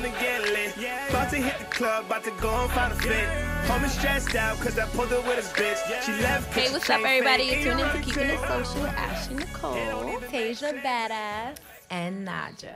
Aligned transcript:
time 0.00 0.12
to 0.12 0.20
get 0.20 0.42
lit. 0.42 0.76
About 1.08 1.30
to 1.30 1.36
hit 1.36 1.58
the 1.58 1.64
club, 1.64 2.06
about 2.06 2.24
to 2.24 2.30
go 2.32 2.54
and 2.54 2.70
find 2.72 2.92
a 2.92 2.96
fit. 2.96 3.28
Homie 3.66 3.88
stressed 3.88 4.34
out, 4.36 4.56
cause 4.58 4.78
I 4.78 4.86
pulled 4.86 5.08
her 5.08 5.20
with 5.22 5.36
his 5.36 5.48
bitch. 5.48 6.02
She 6.02 6.12
left. 6.22 6.52
Hey, 6.54 6.70
what's 6.70 6.88
up, 6.88 7.00
everybody? 7.04 7.44
You're 7.44 7.62
tuning 7.62 7.84
in 7.84 7.92
to 7.92 8.02
Keeping 8.02 8.28
It 8.28 8.40
Social 8.40 8.82
with 8.82 8.92
Ashley 8.92 9.36
Nicole, 9.36 9.74
Tasia 9.74 10.82
Badass, 10.82 11.56
and 11.90 12.26
Naja. 12.26 12.74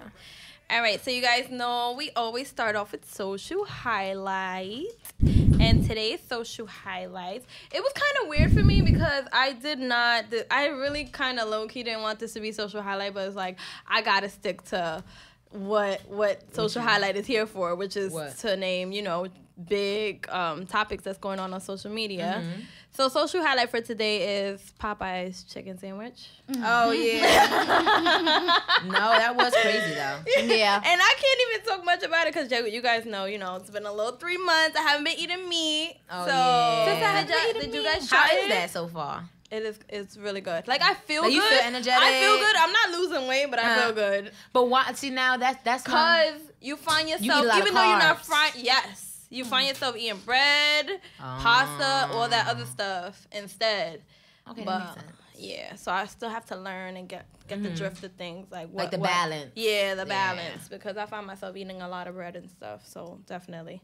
All 0.70 0.80
right, 0.80 1.04
so 1.04 1.10
you 1.10 1.20
guys 1.20 1.50
know 1.50 1.94
we 1.96 2.10
always 2.16 2.48
start 2.48 2.76
off 2.76 2.92
with 2.92 3.12
social 3.12 3.64
highlights. 3.64 5.12
And 5.60 5.86
today's 5.86 6.18
social 6.28 6.66
highlights. 6.66 7.46
It 7.72 7.80
was 7.80 7.92
kind 7.92 8.24
of 8.24 8.28
weird 8.28 8.52
for 8.52 8.64
me 8.64 8.82
because 8.82 9.24
I 9.32 9.52
did 9.52 9.78
not, 9.78 10.24
I 10.50 10.66
really 10.66 11.04
kind 11.04 11.38
of 11.38 11.48
low 11.48 11.68
key 11.68 11.84
didn't 11.84 12.02
want 12.02 12.18
this 12.18 12.32
to 12.32 12.40
be 12.40 12.50
social 12.50 12.82
highlight, 12.82 13.14
but 13.14 13.28
it's 13.28 13.36
like, 13.36 13.58
I 13.86 14.02
gotta 14.02 14.28
stick 14.28 14.64
to 14.70 15.04
what 15.52 16.00
what 16.08 16.54
social 16.54 16.82
highlight 16.82 17.16
is 17.16 17.26
here 17.26 17.46
for, 17.46 17.74
which 17.74 17.96
is 17.96 18.12
What? 18.12 18.36
to 18.38 18.56
name, 18.56 18.92
you 18.92 19.02
know, 19.02 19.26
big 19.68 20.28
um, 20.30 20.66
topics 20.66 21.04
that's 21.04 21.18
going 21.18 21.38
on 21.38 21.52
on 21.52 21.60
social 21.60 21.90
media. 21.90 22.42
Mm-hmm. 22.42 22.60
So 22.94 23.08
social 23.08 23.42
highlight 23.42 23.70
for 23.70 23.80
today 23.80 24.44
is 24.48 24.60
Popeye's 24.78 25.44
chicken 25.44 25.78
sandwich. 25.78 26.28
Oh 26.62 26.90
yeah. 26.90 27.22
no, 28.84 28.92
that 28.92 29.34
was 29.34 29.52
crazy 29.62 29.94
though. 29.94 30.54
Yeah. 30.54 30.76
And 30.84 31.00
I 31.02 31.14
can't 31.18 31.40
even 31.54 31.66
talk 31.66 31.84
much 31.86 32.02
about 32.02 32.26
it 32.26 32.34
because 32.34 32.72
you 32.72 32.82
guys 32.82 33.06
know, 33.06 33.24
you 33.24 33.38
know, 33.38 33.56
it's 33.56 33.70
been 33.70 33.86
a 33.86 33.92
little 33.92 34.12
three 34.16 34.36
months. 34.36 34.76
I 34.76 34.82
haven't 34.82 35.04
been 35.04 35.18
eating 35.18 35.48
meat. 35.48 35.96
Oh, 36.10 36.26
so 36.26 36.32
yeah. 36.32 36.84
Since 36.84 36.96
I 36.96 37.00
did, 37.00 37.02
haven't 37.04 37.28
y'all- 37.30 37.38
been 37.38 37.56
eating 37.56 37.70
did 37.70 37.76
you 37.76 37.82
meat. 37.82 37.92
guys 38.00 38.08
try 38.08 38.18
How 38.18 38.36
it? 38.36 38.42
is 38.42 38.48
that 38.48 38.70
so 38.70 38.88
far? 38.88 39.24
It 39.52 39.64
is. 39.64 39.78
It's 39.90 40.16
really 40.16 40.40
good. 40.40 40.66
Like 40.66 40.80
I 40.82 40.94
feel 40.94 41.20
Like, 41.20 41.30
good. 41.30 41.36
you 41.36 41.42
feel 41.42 41.60
energetic? 41.60 42.02
I 42.02 42.20
feel 42.20 42.38
good. 42.38 42.56
I'm 42.56 42.72
not 42.72 42.90
losing 42.98 43.28
weight, 43.28 43.46
but 43.50 43.58
I 43.58 43.82
feel 43.82 43.92
good. 43.92 44.32
But 44.54 44.70
why? 44.70 44.90
See 44.94 45.10
now 45.10 45.36
that's 45.36 45.62
that's 45.62 45.84
Cause 45.84 46.40
you 46.62 46.76
find 46.76 47.06
yourself, 47.06 47.46
of 47.46 47.58
even 47.58 47.74
though 47.74 47.86
you're 47.88 47.98
not 47.98 48.24
frying, 48.24 48.52
yes, 48.56 49.26
you 49.28 49.44
find 49.44 49.68
yourself 49.68 49.94
eating 49.96 50.18
bread, 50.24 51.00
pasta, 51.18 52.14
all 52.14 52.28
that 52.28 52.48
other 52.48 52.64
ah. 52.66 52.72
stuff 52.72 53.28
instead. 53.30 54.00
Okay, 54.48 54.64
that 54.64 54.66
but 54.66 54.78
makes 54.78 54.94
sense. 54.94 55.12
yeah, 55.36 55.74
so 55.76 55.92
I 55.92 56.06
still 56.06 56.30
have 56.30 56.46
to 56.46 56.56
learn 56.56 56.96
and 56.96 57.06
get 57.08 57.26
get 57.46 57.62
the 57.62 57.68
mm-hmm. 57.68 57.76
drift 57.76 58.02
of 58.04 58.12
things, 58.12 58.46
like 58.50 58.68
what, 58.68 58.84
Like 58.84 58.90
the 58.90 58.98
what- 58.98 59.10
balance. 59.10 59.52
Yeah, 59.54 59.94
the 59.94 60.06
Yeah. 60.06 60.34
balance 60.34 60.68
because 60.68 60.96
I 60.96 61.04
find 61.06 61.26
myself 61.26 61.56
eating 61.56 61.82
a 61.82 61.88
lot 61.88 62.06
of 62.08 62.14
bread 62.14 62.36
and 62.36 62.48
stuff. 62.50 62.86
So 62.86 63.20
definitely. 63.26 63.82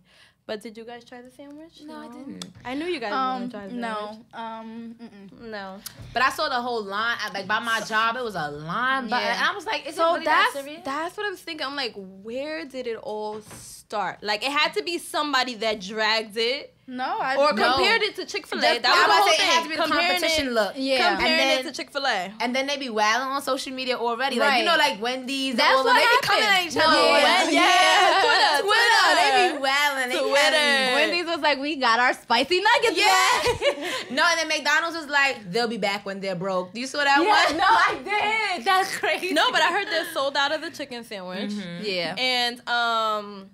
But 0.48 0.62
did 0.62 0.78
you 0.78 0.84
guys 0.84 1.04
try 1.04 1.20
the 1.20 1.30
sandwich? 1.30 1.82
No, 1.84 1.94
I 1.96 2.08
didn't. 2.08 2.46
I 2.64 2.72
knew 2.72 2.86
you 2.86 2.98
guys 3.00 3.12
Um, 3.12 3.42
were 3.42 3.48
gonna 3.48 3.50
try 3.50 3.66
the 3.68 3.74
no. 3.74 3.94
sandwich. 3.96 4.26
Um, 4.32 4.96
mm-mm. 4.98 5.40
No. 5.50 5.78
But 6.14 6.22
I 6.22 6.30
saw 6.30 6.48
the 6.48 6.54
whole 6.66 6.82
line. 6.82 7.18
I- 7.20 7.30
Like 7.34 7.46
by 7.46 7.58
my 7.58 7.80
job, 7.82 8.16
it 8.16 8.24
was 8.24 8.34
a 8.34 8.50
line. 8.50 9.10
But 9.10 9.20
Yeah. 9.22 9.34
and 9.34 9.44
I 9.50 9.54
was 9.54 9.66
like, 9.66 9.86
is 9.86 9.94
So 9.96 10.02
it 10.08 10.12
really 10.14 10.24
that's 10.24 10.54
that 10.54 10.64
serious? 10.64 10.84
that's 10.86 11.16
what 11.18 11.26
I 11.26 11.30
was 11.30 11.42
thinking. 11.42 11.66
I'm 11.66 11.76
like, 11.76 11.92
where 11.96 12.64
did 12.64 12.86
it 12.86 12.96
all 12.96 13.42
start? 13.42 14.22
Like, 14.22 14.42
it 14.42 14.50
had 14.50 14.72
to 14.72 14.82
be 14.82 14.96
somebody 14.96 15.54
that 15.56 15.82
dragged 15.82 16.38
it 16.38 16.74
No, 16.90 17.04
I 17.20 17.36
or 17.36 17.52
No. 17.52 17.74
compared 17.74 18.00
it 18.00 18.16
to 18.16 18.24
Chick 18.24 18.46
Fil 18.46 18.60
A. 18.60 18.62
That 18.62 18.80
was 18.80 18.82
the 18.82 18.88
whole 18.88 19.04
about 19.04 19.24
to 19.24 19.30
say 19.30 19.36
thing. 19.36 19.46
it 19.46 19.52
had 19.52 19.62
to 19.64 19.68
be 19.68 19.76
comparing 19.76 20.08
competition 20.08 20.46
it, 20.48 20.52
look. 20.52 20.72
Yeah. 20.74 21.08
comparing 21.10 21.32
And 21.38 21.50
it 21.60 21.62
then- 21.64 21.72
to 21.74 21.76
Chick 21.76 21.92
Fil 21.92 22.06
A. 22.06 22.32
And 22.40 22.56
then 22.56 22.66
they 22.66 22.78
be 22.78 22.88
wilding 22.88 23.28
on 23.28 23.42
social 23.42 23.74
media 23.74 23.96
already. 23.98 24.36
Like 24.40 24.60
you 24.60 24.64
know, 24.64 24.74
like 24.76 24.96
Wendy's. 25.02 25.54
That's 25.56 25.76
all 25.76 25.84
what 25.84 25.92
they 26.00 26.00
be 26.00 26.26
coming 26.26 26.44
at 26.48 26.64
each 26.64 26.76
other. 26.78 26.90
No, 26.96 27.12
When- 27.12 27.22
Wen- 27.22 27.52
yeah, 27.52 28.24
Twitter, 28.24 28.62
Twitter. 28.64 29.04
They 29.04 29.28
Twitter. 29.28 29.52
be 29.52 29.60
wilding. 29.60 30.08
They 30.08 30.14
be 30.16 30.28
Twitter. 30.32 30.56
having- 30.56 30.94
Wendy's 30.94 31.26
was 31.26 31.40
like, 31.40 31.58
we 31.58 31.76
got 31.76 32.00
our 32.00 32.14
spicy 32.14 32.62
nuggets. 32.62 32.96
Yeah. 32.96 34.10
no, 34.16 34.24
and 34.24 34.38
then 34.40 34.48
McDonald's 34.48 34.96
was 34.96 35.08
like, 35.08 35.52
they'll 35.52 35.68
be 35.68 35.76
back 35.76 36.06
when 36.06 36.20
they're 36.20 36.34
broke. 36.36 36.72
Do 36.72 36.80
you 36.80 36.86
saw 36.86 37.04
that 37.04 37.20
Yeah, 37.20 37.28
one? 37.28 37.56
no, 37.58 37.66
I 37.68 38.54
did. 38.56 38.64
That's 38.64 38.96
crazy. 38.96 39.34
No, 39.34 39.52
but 39.52 39.60
I 39.60 39.72
heard 39.72 39.88
they're 39.88 40.10
sold 40.14 40.38
out 40.38 40.52
of 40.52 40.62
the 40.62 40.70
chicken 40.70 41.04
sandwich. 41.04 41.52
Yeah. 41.82 42.14
And 42.16 42.60
um, 42.66 43.50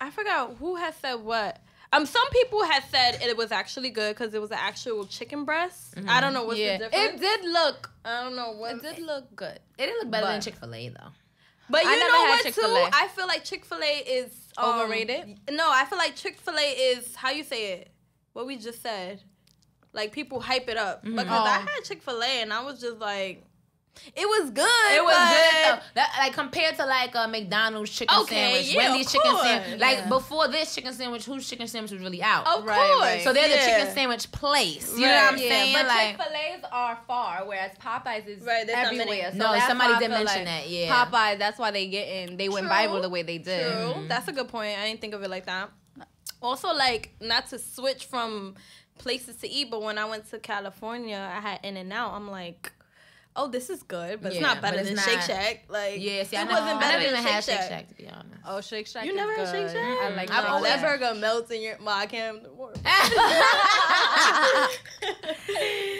I 0.00 0.10
forgot 0.10 0.54
who 0.60 0.76
has 0.76 0.94
said 1.02 1.14
what. 1.14 1.58
Um, 1.94 2.06
some 2.06 2.28
people 2.30 2.64
had 2.64 2.82
said 2.90 3.18
it 3.22 3.36
was 3.36 3.52
actually 3.52 3.90
good 3.90 4.16
because 4.16 4.34
it 4.34 4.40
was 4.40 4.50
an 4.50 4.58
actual 4.60 5.06
chicken 5.06 5.44
breast. 5.44 5.94
I 6.08 6.20
don't 6.20 6.32
know 6.34 6.44
what's 6.44 6.58
yeah. 6.58 6.78
the 6.78 6.84
difference. 6.88 7.14
It 7.14 7.20
did 7.20 7.44
look. 7.50 7.90
I 8.04 8.22
don't 8.22 8.34
know 8.36 8.52
what. 8.52 8.76
It 8.76 8.82
did 8.82 8.98
look 9.04 9.34
good. 9.36 9.58
It 9.78 9.86
didn't 9.86 9.98
look 10.02 10.10
better 10.10 10.26
than 10.26 10.40
Chick 10.40 10.56
Fil 10.56 10.74
A 10.74 10.88
though. 10.88 11.10
But 11.70 11.84
you 11.84 11.90
I 11.90 11.96
never 11.96 12.12
know 12.12 12.18
had 12.26 12.28
what 12.30 12.42
Chick-fil-A. 12.44 12.84
too? 12.84 12.90
I 12.92 13.08
feel 13.08 13.26
like 13.26 13.44
Chick 13.44 13.64
Fil 13.64 13.82
A 13.82 13.96
is 13.98 14.32
um, 14.58 14.80
Overrated? 14.80 15.38
No, 15.50 15.70
I 15.70 15.84
feel 15.86 15.96
like 15.98 16.14
Chick 16.14 16.38
Fil 16.38 16.58
A 16.58 16.60
is 16.60 17.14
how 17.14 17.30
you 17.30 17.42
say 17.42 17.72
it. 17.72 17.90
What 18.34 18.46
we 18.46 18.56
just 18.56 18.82
said. 18.82 19.22
Like 19.92 20.12
people 20.12 20.40
hype 20.40 20.68
it 20.68 20.76
up 20.76 21.04
because 21.04 21.26
I 21.26 21.58
Oh. 21.58 21.60
had 21.60 21.84
Chick 21.84 22.02
Fil 22.02 22.20
A 22.20 22.42
and 22.42 22.52
I 22.52 22.62
was 22.64 22.80
just 22.80 22.98
like, 22.98 23.44
it 24.14 24.26
was 24.26 24.50
good. 24.50 24.64
It 24.92 25.02
was 25.04 25.14
but- 25.14 25.28
good 25.30 25.64
though. 25.78 25.82
That, 25.94 26.14
like 26.18 26.32
compared 26.34 26.76
to 26.76 26.84
like 26.86 27.14
a 27.14 27.26
McDonald's 27.28 27.90
chicken 27.90 28.16
Okay, 28.22 28.34
sandwich, 28.34 28.74
yeah, 28.74 28.88
Wendy's 28.90 29.06
of 29.06 29.12
chicken 29.12 29.36
sandwich. 29.42 29.80
Like 29.80 29.98
Yeah. 29.98 30.08
before 30.08 30.48
this 30.48 30.74
chicken 30.74 30.92
sandwich, 30.92 31.24
whose 31.24 31.48
chicken 31.48 31.66
sandwich 31.68 31.92
was 31.92 32.00
really 32.02 32.22
out? 32.22 32.46
Of 32.46 32.64
Right, 32.64 32.76
course. 32.90 33.00
right. 33.00 33.24
so 33.24 33.32
they're 33.32 33.48
the 33.48 33.54
chicken 33.56 33.94
sandwich 33.94 34.30
place. 34.32 34.92
You 34.94 35.06
know 35.06 35.12
what 35.14 35.24
I'm 35.24 35.34
Right. 35.34 35.38
saying? 35.48 35.72
but 35.74 35.86
like, 35.86 36.16
Chick 36.16 36.26
Fil 36.26 36.36
A's 36.36 36.64
are 36.72 36.98
far, 37.06 37.44
whereas 37.46 37.70
Popeyes 37.78 38.26
is 38.26 38.42
Right, 38.44 38.66
there's 38.66 38.86
everywhere. 38.86 39.30
So 39.32 39.38
No, 39.38 39.52
that's 39.52 39.66
somebody 39.66 39.92
did 39.94 40.00
feel 40.00 40.08
mention 40.10 40.36
like 40.38 40.44
that, 40.46 40.68
yeah. 40.68 41.04
Popeyes, 41.06 41.38
that's 41.38 41.58
why 41.58 41.70
they 41.70 41.86
get 41.86 42.08
in. 42.08 42.36
They 42.36 42.48
went 42.48 42.66
True. 42.66 42.74
viral 42.76 43.02
the 43.02 43.08
way 43.08 43.22
they 43.22 43.38
did. 43.38 43.72
True. 43.72 43.80
Mm-hmm. 43.94 44.08
That's 44.08 44.28
a 44.28 44.32
good 44.32 44.48
point. 44.48 44.78
I 44.78 44.86
didn't 44.88 45.00
think 45.00 45.14
of 45.14 45.22
it 45.22 45.30
like 45.30 45.46
that. 45.46 45.70
Also, 46.42 46.74
like 46.74 47.12
not 47.20 47.48
to 47.50 47.58
switch 47.58 48.04
from 48.04 48.54
places 48.98 49.36
to 49.36 49.48
eat, 49.48 49.70
but 49.70 49.80
when 49.82 49.96
I 49.98 50.04
went 50.04 50.28
to 50.30 50.38
California, 50.38 51.16
I 51.34 51.40
had 51.40 51.60
In 51.62 51.76
and 51.76 51.92
Out. 51.92 52.12
I'm 52.12 52.30
like, 52.30 52.70
oh, 53.36 53.48
this 53.48 53.68
is 53.70 53.82
good, 53.82 54.20
but 54.22 54.32
it's 54.32 54.40
not 54.40 54.60
better 54.62 54.76
but 54.76 54.84
than 54.84 54.94
it's 54.94 55.04
Shake 55.04 55.20
Shack. 55.22 55.64
Like, 55.68 55.94
yeah, 56.00 56.22
see, 56.22 56.36
it 56.36 56.40
I 56.40 56.44
never, 56.44 56.52
wasn't 56.60 56.76
I 56.76 56.80
better 56.80 56.98
never 56.98 57.10
than 57.10 57.20
even 57.20 57.32
had 57.32 57.44
Shake 57.44 57.54
Shake 57.56 57.60
Shack. 57.62 57.68
Shack 57.70 57.88
to 57.88 57.94
be 57.94 58.08
honest. 58.08 58.28
Oh, 58.46 58.60
Shake 58.60 58.86
Shack. 58.86 59.04
You 59.04 59.10
is 59.12 59.16
never 59.16 59.34
had. 59.34 59.48
Shake 59.48 59.68
Shack? 59.68 59.76
I 59.76 60.08
like 60.14 60.28
no, 60.28 60.34
Shake 60.34 60.62
that 60.64 60.80
Shack. 60.80 61.00
burger 61.00 61.14
melts 61.20 61.50
in 61.50 61.62
your. 61.62 61.76
Well, 61.80 61.96
I 61.96 62.06
can't. 62.06 62.42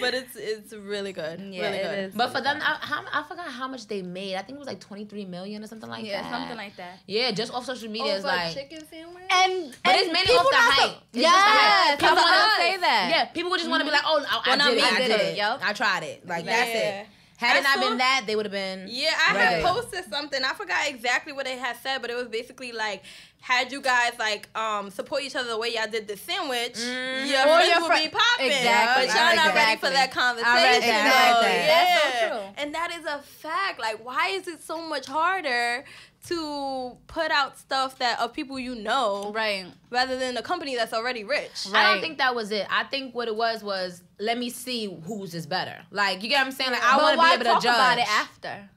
but 0.01 0.15
it's 0.15 0.37
it's 0.37 0.73
really 0.73 1.13
good. 1.13 1.41
Yeah, 1.41 1.63
really 1.71 1.79
good. 1.83 1.99
is. 2.11 2.15
But 2.15 2.33
for 2.33 2.41
them, 2.41 2.59
I, 2.63 2.77
how, 2.81 3.05
I 3.13 3.23
forgot 3.27 3.47
how 3.49 3.69
much 3.69 3.87
they 3.89 4.03
made. 4.03 4.37
I 4.37 4.43
think 4.43 4.57
it 4.57 4.59
was 4.59 4.69
like 4.69 4.81
23 4.81 5.25
million 5.27 5.63
or 5.63 5.67
something 5.67 5.89
like 5.89 6.05
Yeah, 6.05 6.23
that. 6.23 6.31
something 6.31 6.57
like 6.57 6.77
that. 6.77 6.99
Yeah, 7.07 7.31
just 7.33 7.53
off 7.53 7.65
social 7.65 7.91
media 7.91 8.15
is 8.17 8.25
like. 8.25 8.55
chicken 8.55 8.87
sandwich. 8.87 9.25
And 9.31 9.75
But 9.85 9.95
and 9.95 10.01
it's 10.03 10.13
mainly 10.13 10.27
people 10.27 10.41
off 10.41 10.51
the 10.51 10.57
hype. 10.57 10.91
So, 10.91 10.97
It's 11.13 11.23
just 11.23 11.35
the 11.35 11.51
hype. 11.51 11.89
yes, 11.89 12.01
People 12.01 12.19
I 12.19 12.23
wanna- 12.23 12.57
say 12.57 12.77
that. 12.81 13.09
Yeah, 13.11 13.25
people 13.27 13.51
would 13.51 13.59
just 13.59 13.71
want 13.71 13.81
to 13.81 13.91
be 13.91 13.97
mm-hmm. 13.97 14.07
like, 14.07 14.27
oh, 14.27 14.27
I, 14.29 14.43
Well, 14.47 14.55
I 14.55 14.57
not 14.57 14.69
did 14.71 14.77
me. 14.77 14.83
it. 14.83 14.85
I 14.85 14.95
I 14.95 14.99
did 14.99 15.09
did 15.09 15.21
it. 15.21 15.39
it. 15.39 15.59
I 15.63 15.73
tried 15.73 16.03
it. 16.05 16.27
Like 16.29 16.45
that's 16.45 16.71
it. 16.71 17.07
Had 17.45 17.57
I 17.57 17.59
it 17.61 17.63
not 17.63 17.75
saw- 17.75 17.89
been 17.89 17.99
that, 17.99 18.25
they 18.27 18.37
would 18.37 18.47
have 18.47 18.53
been. 18.53 18.87
Yeah, 18.89 19.09
I 19.29 19.33
had 19.35 19.63
posted 19.63 20.05
something. 20.11 20.43
I 20.43 20.53
forgot 20.55 20.89
exactly 20.89 21.33
what 21.33 21.47
it 21.47 21.59
had 21.59 21.77
said, 21.83 22.01
but 22.01 22.11
it 22.11 22.17
was 22.17 22.29
basically 22.29 22.73
like, 22.73 23.03
had 23.45 23.71
you 23.71 23.83
guys 23.83 24.13
like 24.19 24.49
um 24.59 24.89
support 24.91 25.23
each 25.23 25.37
other 25.37 25.51
the 25.51 25.59
way 25.59 25.69
y'all 25.75 25.87
did 25.87 26.09
the 26.09 26.17
sandwich, 26.17 26.77
Mhm. 26.77 27.29
your 27.29 27.41
Or 27.41 27.45
friends 27.57 27.69
your 27.69 27.81
would 27.83 27.93
fri- 27.93 28.05
be 28.05 28.09
popping. 28.09 28.47
Exactly. 28.47 29.07
But 29.07 29.15
y'all 29.15 29.25
like 29.27 29.37
not 29.37 29.55
that. 29.55 29.67
ready 29.67 29.81
for 29.81 29.91
that 29.91 30.11
conversation. 30.11 30.57
I 30.57 30.63
read 30.73 30.83
that. 30.83 31.11
though. 31.13 31.19
I 31.21 31.43
like 31.43 31.67
that. 31.67 31.69
Yeah. 31.69 32.01
That's 32.01 32.21
so 32.21 32.29
true. 32.29 32.55
And 32.57 32.75
that 32.75 32.91
is 32.99 33.05
a 33.05 33.19
fact. 33.19 33.79
Like, 33.79 34.03
why 34.03 34.29
is 34.29 34.49
it 34.49 34.63
so 34.63 34.81
much 34.81 35.07
harder 35.07 35.85
to 36.29 36.97
put 37.07 37.31
out 37.31 37.59
stuff 37.59 37.99
that 37.99 38.19
of 38.19 38.33
people 38.33 38.59
you 38.59 38.75
know 38.77 39.31
Right. 39.35 39.67
rather 39.91 40.19
than 40.19 40.39
a 40.39 40.43
company 40.43 40.75
that's 40.75 40.95
already 40.95 41.23
rich? 41.23 41.67
I 41.75 41.93
don't 41.93 42.01
think 42.01 42.17
that 42.19 42.35
was 42.35 42.51
it. 42.51 42.67
I 42.71 42.85
think 42.85 43.15
what 43.15 43.29
it 43.29 43.37
was 43.37 43.63
was 43.63 44.03
let 44.19 44.39
me 44.39 44.49
see 44.49 44.87
whose 45.07 45.35
is 45.35 45.47
better. 45.47 45.83
Like 45.91 46.23
you 46.23 46.31
get 46.31 46.39
what 46.39 46.47
I'm 46.47 46.53
saying? 46.53 46.71
Like 46.71 46.83
I 46.83 46.97
want 46.97 47.13
to 47.13 47.19
why 47.19 47.37
be 47.37 47.43
able 47.47 47.57
to 47.61 47.67
judge. 47.67 47.75
about 47.77 47.99
it 47.99 48.09
after? 48.09 48.71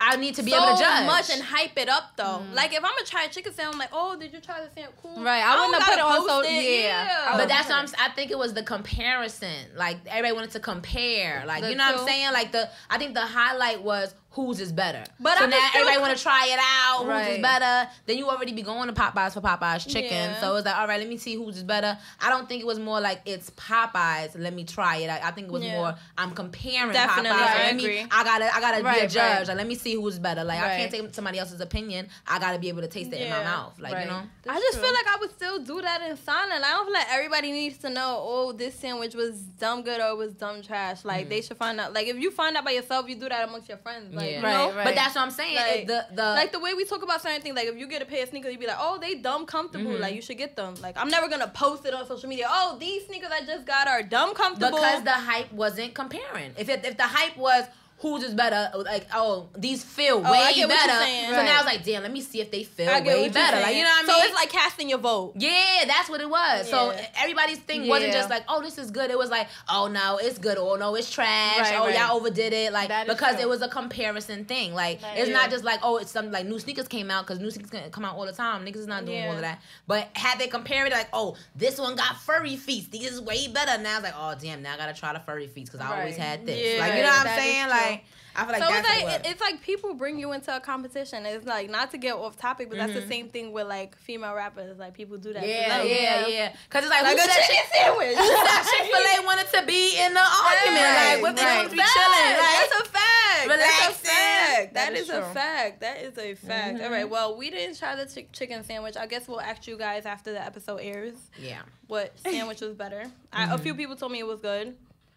I 0.00 0.16
need 0.16 0.34
to 0.36 0.42
be 0.42 0.50
so 0.50 0.56
able 0.62 0.76
to 0.76 0.82
judge. 0.82 1.06
much 1.06 1.30
and 1.30 1.42
hype 1.42 1.76
it 1.76 1.88
up 1.88 2.16
though. 2.16 2.42
Mm. 2.42 2.54
Like 2.54 2.72
if 2.72 2.78
I'm 2.78 2.90
gonna 2.90 3.04
try 3.04 3.24
a 3.24 3.28
chicken 3.28 3.52
sandwich, 3.52 3.74
I'm 3.74 3.78
like, 3.78 3.90
oh, 3.92 4.16
did 4.18 4.32
you 4.32 4.40
try 4.40 4.60
the 4.60 4.70
sandwich? 4.74 4.96
Cool. 5.02 5.22
Right, 5.22 5.42
I 5.42 5.54
don't 5.56 5.70
wouldn't 5.70 5.82
have 5.82 5.92
put 5.92 5.98
it 5.98 6.04
on 6.04 6.16
post 6.16 6.28
so- 6.28 6.42
it, 6.44 6.82
yeah. 6.84 7.34
But 7.36 7.48
that's 7.48 7.68
what 7.68 7.78
I'm. 7.78 7.88
I 7.98 8.14
think 8.14 8.30
it 8.30 8.38
was 8.38 8.54
the 8.54 8.62
comparison. 8.62 9.66
Like 9.76 9.98
everybody 10.06 10.34
wanted 10.34 10.50
to 10.52 10.60
compare. 10.60 11.44
Like 11.46 11.62
The 11.62 11.70
you 11.70 11.76
know 11.76 11.90
what 11.90 12.00
I'm 12.00 12.06
saying? 12.06 12.32
Like 12.32 12.52
the. 12.52 12.68
I 12.90 12.98
think 12.98 13.14
the 13.14 13.26
highlight 13.26 13.82
was 13.82 14.14
whose 14.46 14.60
is 14.60 14.72
better. 14.72 15.04
But 15.20 15.38
so 15.38 15.44
I 15.44 15.46
now 15.48 15.56
can 15.58 15.68
still 15.70 15.80
everybody 15.82 15.96
co- 15.96 16.02
want 16.02 16.16
to 16.16 16.22
try 16.22 16.46
it 16.48 16.58
out. 16.60 17.04
Whose 17.04 17.36
is 17.36 17.42
better? 17.42 17.90
Then 18.06 18.18
you 18.18 18.28
already 18.28 18.52
be 18.52 18.62
going 18.62 18.88
to 18.88 18.94
Popeyes 18.94 19.32
for 19.34 19.40
Popeyes 19.40 19.86
chicken. 19.88 20.12
Yeah. 20.12 20.40
So 20.40 20.56
it's 20.56 20.66
like, 20.66 20.76
all 20.76 20.86
right, 20.88 21.00
let 21.00 21.08
me 21.08 21.16
see 21.16 21.34
whose 21.34 21.56
is 21.56 21.64
better. 21.64 21.98
I 22.20 22.30
don't 22.30 22.48
think 22.48 22.62
it 22.62 22.66
was 22.66 22.78
more 22.78 23.00
like 23.00 23.20
it's 23.26 23.50
Popeyes. 23.50 24.38
Let 24.38 24.54
me 24.54 24.64
try 24.64 24.96
it. 24.98 25.08
I, 25.08 25.28
I 25.28 25.30
think 25.32 25.48
it 25.48 25.52
was 25.52 25.62
Yeah. 25.64 25.76
more 25.76 25.94
I'm 26.16 26.30
comparing 26.32 26.92
Definitely, 26.92 27.30
Popeyes. 27.30 27.42
I 27.42 27.52
So 27.58 27.62
let 27.64 27.76
me- 27.76 27.84
agree. 27.84 28.06
I 28.10 28.24
gotta 28.24 28.56
I 28.56 28.60
gotta 28.60 28.82
be 28.82 29.04
a 29.06 29.08
judge. 29.08 29.38
right. 29.40 29.48
Like 29.48 29.56
let 29.56 29.66
me 29.66 29.74
see 29.74 29.94
who's 29.94 30.18
better. 30.18 30.44
Like 30.44 30.60
I 30.60 30.76
can't 30.76 30.90
take 30.90 31.14
somebody 31.14 31.38
else's 31.38 31.60
opinion. 31.60 32.08
I 32.26 32.38
gotta 32.38 32.58
be 32.58 32.68
able 32.68 32.82
to 32.82 32.88
taste 32.88 33.12
it 33.12 33.20
in 33.20 33.30
my 33.30 33.42
mouth. 33.44 33.78
Like 33.78 33.92
Right. 33.94 34.04
you 34.06 34.10
know. 34.10 34.22
I 34.48 34.58
just 34.60 34.78
feel 34.78 34.92
like 34.92 35.06
I 35.06 35.16
would 35.20 35.30
still 35.32 35.58
do 35.62 35.80
that 35.82 36.02
in 36.08 36.16
silence. 36.16 36.64
I 36.64 36.70
don't 36.72 36.84
feel 36.86 36.94
like 36.94 37.06
everybody 37.12 37.52
needs 37.52 37.78
to 37.78 37.90
know, 37.90 38.18
oh, 38.20 38.52
this 38.52 38.74
sandwich 38.74 39.14
was 39.14 39.40
dumb 39.40 39.82
good 39.82 40.00
or 40.00 40.10
it 40.10 40.16
was 40.16 40.32
dumb 40.34 40.62
trash. 40.62 41.04
Like 41.04 41.26
mm. 41.26 41.30
they 41.30 41.40
should 41.42 41.56
find 41.56 41.78
out. 41.80 41.92
Like 41.92 42.06
if 42.06 42.16
you 42.18 42.30
find 42.30 42.56
out 42.56 42.64
by 42.64 42.70
yourself, 42.72 43.08
you 43.08 43.14
do 43.16 43.28
that 43.28 43.48
amongst 43.48 43.68
your 43.68 43.78
friends. 43.78 44.14
Like 44.14 44.27
Yeah. 44.32 44.42
Right, 44.42 44.52
know? 44.52 44.76
right. 44.76 44.84
But 44.84 44.94
that's 44.94 45.14
what 45.14 45.22
I'm 45.22 45.30
saying. 45.30 45.56
Like- 45.56 45.86
the 45.86 46.06
the 46.14 46.22
Like 46.22 46.52
the 46.52 46.60
way 46.60 46.74
we 46.74 46.84
talk 46.84 47.02
about 47.02 47.22
certain 47.22 47.40
things, 47.42 47.56
like 47.56 47.66
if 47.66 47.76
you 47.76 47.86
get 47.86 48.02
a 48.02 48.04
pair 48.04 48.22
of 48.22 48.28
sneakers, 48.28 48.52
you'd 48.52 48.60
be 48.60 48.66
like, 48.66 48.78
"Oh, 48.80 48.98
they 48.98 49.14
dumb 49.14 49.46
comfortable. 49.46 49.92
Mm-hmm. 49.92 50.02
Like 50.02 50.14
you 50.14 50.22
should 50.22 50.38
get 50.38 50.56
them." 50.56 50.74
Like 50.82 50.96
I'm 50.98 51.08
never 51.08 51.28
gonna 51.28 51.48
post 51.48 51.84
it 51.86 51.94
on 51.94 52.06
social 52.06 52.28
media. 52.28 52.46
Oh, 52.48 52.76
these 52.78 53.06
sneakers 53.06 53.30
I 53.32 53.44
just 53.44 53.64
got 53.66 53.88
are 53.88 54.02
dumb 54.02 54.34
comfortable. 54.34 54.78
because 54.78 55.02
the 55.04 55.10
hype 55.12 55.52
wasn't 55.52 55.94
comparing. 55.94 56.52
If 56.56 56.68
it, 56.68 56.84
if 56.84 56.96
the 56.96 57.04
hype 57.04 57.36
was 57.36 57.64
who's 58.00 58.22
is 58.22 58.32
better. 58.34 58.70
Like, 58.76 59.06
oh, 59.12 59.48
these 59.56 59.82
feel 59.82 60.22
Oh, 60.24 60.30
way 60.30 60.38
get 60.38 60.44
what 60.46 60.56
you're 60.56 60.68
better. 60.68 60.92
So 60.92 61.36
Right. 61.36 61.44
now 61.44 61.54
I 61.54 61.56
was 61.56 61.66
like, 61.66 61.84
damn, 61.84 62.02
let 62.02 62.12
me 62.12 62.20
see 62.20 62.40
if 62.40 62.50
they 62.50 62.62
feel 62.62 62.86
way 62.86 63.28
better. 63.28 63.60
Like, 63.60 63.74
you 63.74 63.82
know 63.82 63.88
what 63.88 64.04
I 64.04 64.06
mean? 64.06 64.16
So 64.16 64.24
it's 64.24 64.34
like 64.34 64.50
casting 64.50 64.88
your 64.88 64.98
vote. 64.98 65.32
Yeah, 65.36 65.84
that's 65.86 66.08
what 66.08 66.20
it 66.20 66.30
was. 66.30 66.70
So 66.70 66.94
everybody's 67.20 67.58
thing 67.58 67.88
wasn't 67.88 68.12
just 68.12 68.30
like, 68.30 68.44
oh, 68.48 68.62
this 68.62 68.78
is 68.78 68.90
good. 68.90 69.10
It 69.10 69.18
was 69.18 69.30
like, 69.30 69.48
oh 69.68 69.88
no, 69.88 70.18
it's 70.22 70.38
good. 70.38 70.58
Oh 70.58 70.76
no, 70.76 70.94
it's 70.94 71.10
trash. 71.10 71.58
Right, 71.58 71.74
oh 71.76 71.86
right. 71.86 71.98
y'all 71.98 72.16
overdid 72.16 72.52
it. 72.52 72.72
Like 72.72 72.88
because 73.06 73.34
true. 73.34 73.42
it 73.44 73.48
was 73.48 73.62
a 73.62 73.68
comparison 73.68 74.44
thing. 74.44 74.74
Like 74.74 75.00
That 75.00 75.18
it's 75.18 75.28
is. 75.28 75.34
not 75.34 75.50
just 75.50 75.64
like 75.64 75.80
oh, 75.82 75.96
it's 75.96 76.10
something 76.10 76.32
like 76.32 76.46
new 76.46 76.58
sneakers 76.58 76.86
came 76.88 77.10
out 77.10 77.26
because 77.26 77.40
new 77.40 77.50
sneakers 77.50 77.70
can 77.70 77.90
come 77.90 78.04
out 78.04 78.16
all 78.16 78.26
the 78.26 78.32
time. 78.32 78.64
Niggas 78.64 78.76
is 78.76 78.86
not 78.86 79.04
doing 79.06 79.18
Yeah. 79.18 79.28
all 79.28 79.34
of 79.34 79.40
that. 79.40 79.60
But 79.86 80.08
had 80.14 80.38
they 80.38 80.46
compared 80.46 80.86
it 80.88 80.92
like, 80.92 81.08
oh, 81.12 81.36
this 81.56 81.78
one 81.78 81.96
got 81.96 82.16
furry 82.20 82.56
feet. 82.56 82.90
These 82.92 83.12
is 83.12 83.20
way 83.20 83.48
better. 83.48 83.82
Now 83.82 83.96
it's 83.96 84.04
like, 84.04 84.14
oh 84.16 84.34
damn, 84.40 84.62
now 84.62 84.74
I 84.74 84.76
gotta 84.76 84.94
try 84.94 85.12
the 85.12 85.20
furry 85.20 85.48
feet 85.48 85.64
because 85.66 85.80
I 85.80 85.98
always 85.98 86.16
had 86.16 86.46
this. 86.46 86.74
Yeah, 86.74 86.80
like 86.80 86.94
you 86.94 87.02
know 87.02 87.08
what 87.08 87.26
I'm 87.26 87.38
saying? 87.38 87.64
true. 87.64 87.72
Like 87.90 88.04
I 88.36 88.42
feel 88.44 88.52
like 88.52 88.62
so 88.62 88.68
that's 88.68 88.78
it's 88.78 88.88
like 88.88 89.02
what 89.04 89.12
it 89.12 89.14
it- 89.16 89.22
was. 89.24 89.32
it's 89.32 89.40
like 89.40 89.62
people 89.62 89.94
bring 89.94 90.18
you 90.18 90.32
into 90.32 90.54
a 90.54 90.60
competition. 90.60 91.26
It's 91.26 91.44
like 91.46 91.68
not 91.70 91.90
to 91.90 91.98
get 91.98 92.14
off 92.14 92.36
topic, 92.36 92.68
but 92.68 92.78
that's 92.78 92.92
Mm-hmm. 92.92 93.00
the 93.00 93.06
same 93.08 93.28
thing 93.30 93.52
with 93.52 93.66
like 93.66 93.96
female 93.98 94.34
rappers. 94.34 94.78
Like 94.78 94.94
people 94.94 95.16
do 95.18 95.32
that. 95.32 95.46
yeah, 95.46 95.78
them. 95.78 95.86
yeah, 95.88 96.26
yeah. 96.28 96.52
Because 96.68 96.84
it's 96.84 96.90
like, 96.90 97.02
Like 97.02 97.18
who 97.18 97.24
a 97.24 97.28
said 97.32 97.42
chicken 97.42 97.56
Chick- 97.56 97.74
sandwich. 97.74 98.16
who 98.16 98.26
said 98.26 98.62
Chick-fil-A 98.62 99.24
wanted 99.26 99.46
to 99.54 99.66
be 99.66 99.98
in 99.98 100.14
the 100.14 100.20
argument? 100.20 100.84
like, 100.84 101.22
what 101.22 101.36
they 101.36 101.42
right. 101.42 101.56
supposed 101.56 101.70
to 101.70 101.76
be 101.76 101.82
chilling? 101.82 102.36
Like, 102.38 102.70
That's 102.70 102.80
a 102.80 102.84
fact. 102.84 103.48
That's 103.48 103.88
a 103.88 103.92
fact. 103.92 104.74
That 104.74 104.74
that 104.74 104.92
is 104.94 105.02
is, 105.08 105.10
a 105.10 105.22
fact. 105.22 105.80
That 105.80 106.00
is 106.02 106.18
a 106.18 106.34
fact. 106.34 106.80
All 106.82 106.90
right. 106.90 107.08
Well, 107.08 107.36
we 107.36 107.50
didn't 107.50 107.76
try 107.78 107.96
the 107.96 108.06
chick- 108.06 108.32
chicken 108.32 108.62
sandwich. 108.64 108.96
I 108.96 109.06
guess 109.06 109.26
we'll 109.26 109.40
ask 109.40 109.66
you 109.66 109.76
guys 109.78 110.06
after 110.06 110.32
the 110.32 110.44
episode 110.44 110.78
airs 110.78 111.14
yeah. 111.40 111.62
what 111.88 112.16
sandwich 112.20 112.60
was 112.60 112.74
better. 112.74 113.04
I, 113.32 113.52
a 113.54 113.58
few 113.58 113.74
people 113.74 113.96
told 113.96 114.12
me 114.12 114.18
it 114.20 114.26
was 114.26 114.40
good. 114.40 114.76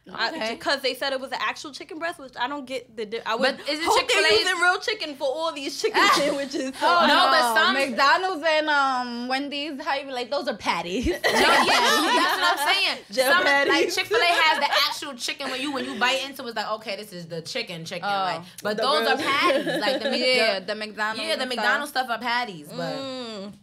Okay. 0.10 0.56
Because 0.56 0.82
they 0.82 0.96
said 0.96 1.14
it 1.14 1.20
was 1.22 1.32
an 1.32 1.38
actual 1.40 1.72
chicken 1.72 2.00
breast, 2.00 2.18
which 2.20 2.34
I 2.38 2.48
don't 2.48 2.66
get 2.66 2.98
the. 2.98 3.06
Di- 3.06 3.22
I 3.24 3.36
would 3.36 3.58
But 3.58 3.70
is 3.70 3.80
it 3.80 3.86
hope 3.86 4.00
Chick-fil-A? 4.00 4.22
they're 4.24 4.40
using 4.40 4.58
real 4.60 4.80
chicken 4.80 5.16
for 5.16 5.26
all 5.26 5.52
these 5.54 5.80
chicken 5.80 6.02
sandwiches. 6.16 6.72
So 6.80 6.88
Oh, 6.88 6.98
I 7.02 7.08
no, 7.08 7.14
don't- 7.16 7.32
but 7.32 7.54
some- 7.56 7.74
McDonald's 7.76 8.44
and 8.48 8.70
um 8.70 9.28
Wendy's, 9.28 9.80
how 9.84 9.94
you 9.96 10.12
like 10.12 10.32
those 10.32 10.48
are 10.48 10.58
patties. 10.58 11.06
No, 11.12 11.12
yeah, 11.14 11.24
no, 11.24 12.14
that's 12.18 12.42
what 12.42 12.60
I'm 12.60 12.74
saying. 12.74 12.98
Gel 13.12 13.32
Some, 13.32 13.44
like. 13.46 13.92
Chick 13.94 14.06
Fil 14.08 14.18
A 14.18 14.26
has 14.26 14.58
the 14.60 14.74
actual 14.90 15.14
chicken 15.14 15.52
when 15.52 15.62
you 15.62 15.72
when 15.72 15.86
you 15.86 16.00
bite 16.00 16.26
into 16.26 16.44
it, 16.44 16.48
it's 16.48 16.56
like 16.56 16.72
okay, 16.72 16.96
this 16.96 17.14
is 17.14 17.28
the 17.28 17.42
chicken 17.44 17.86
chicken. 17.86 18.10
Oh. 18.10 18.24
like, 18.24 18.42
but 18.64 18.78
those 18.78 19.02
real- 19.02 19.10
are 19.12 19.18
patties. 19.18 19.66
Like 19.80 20.02
the 20.02 20.10
Mc- 20.10 20.20
yeah, 20.36 20.60
the, 20.62 20.66
the 20.66 20.76
McDonald's. 20.76 21.22
yeah, 21.22 21.36
the 21.36 21.46
McDonald's 21.46 21.92
stuff. 21.92 22.06
stuff 22.08 22.18
are 22.20 22.22
patties. 22.22 22.68
But 22.76 22.96
Mm. 22.96 23.54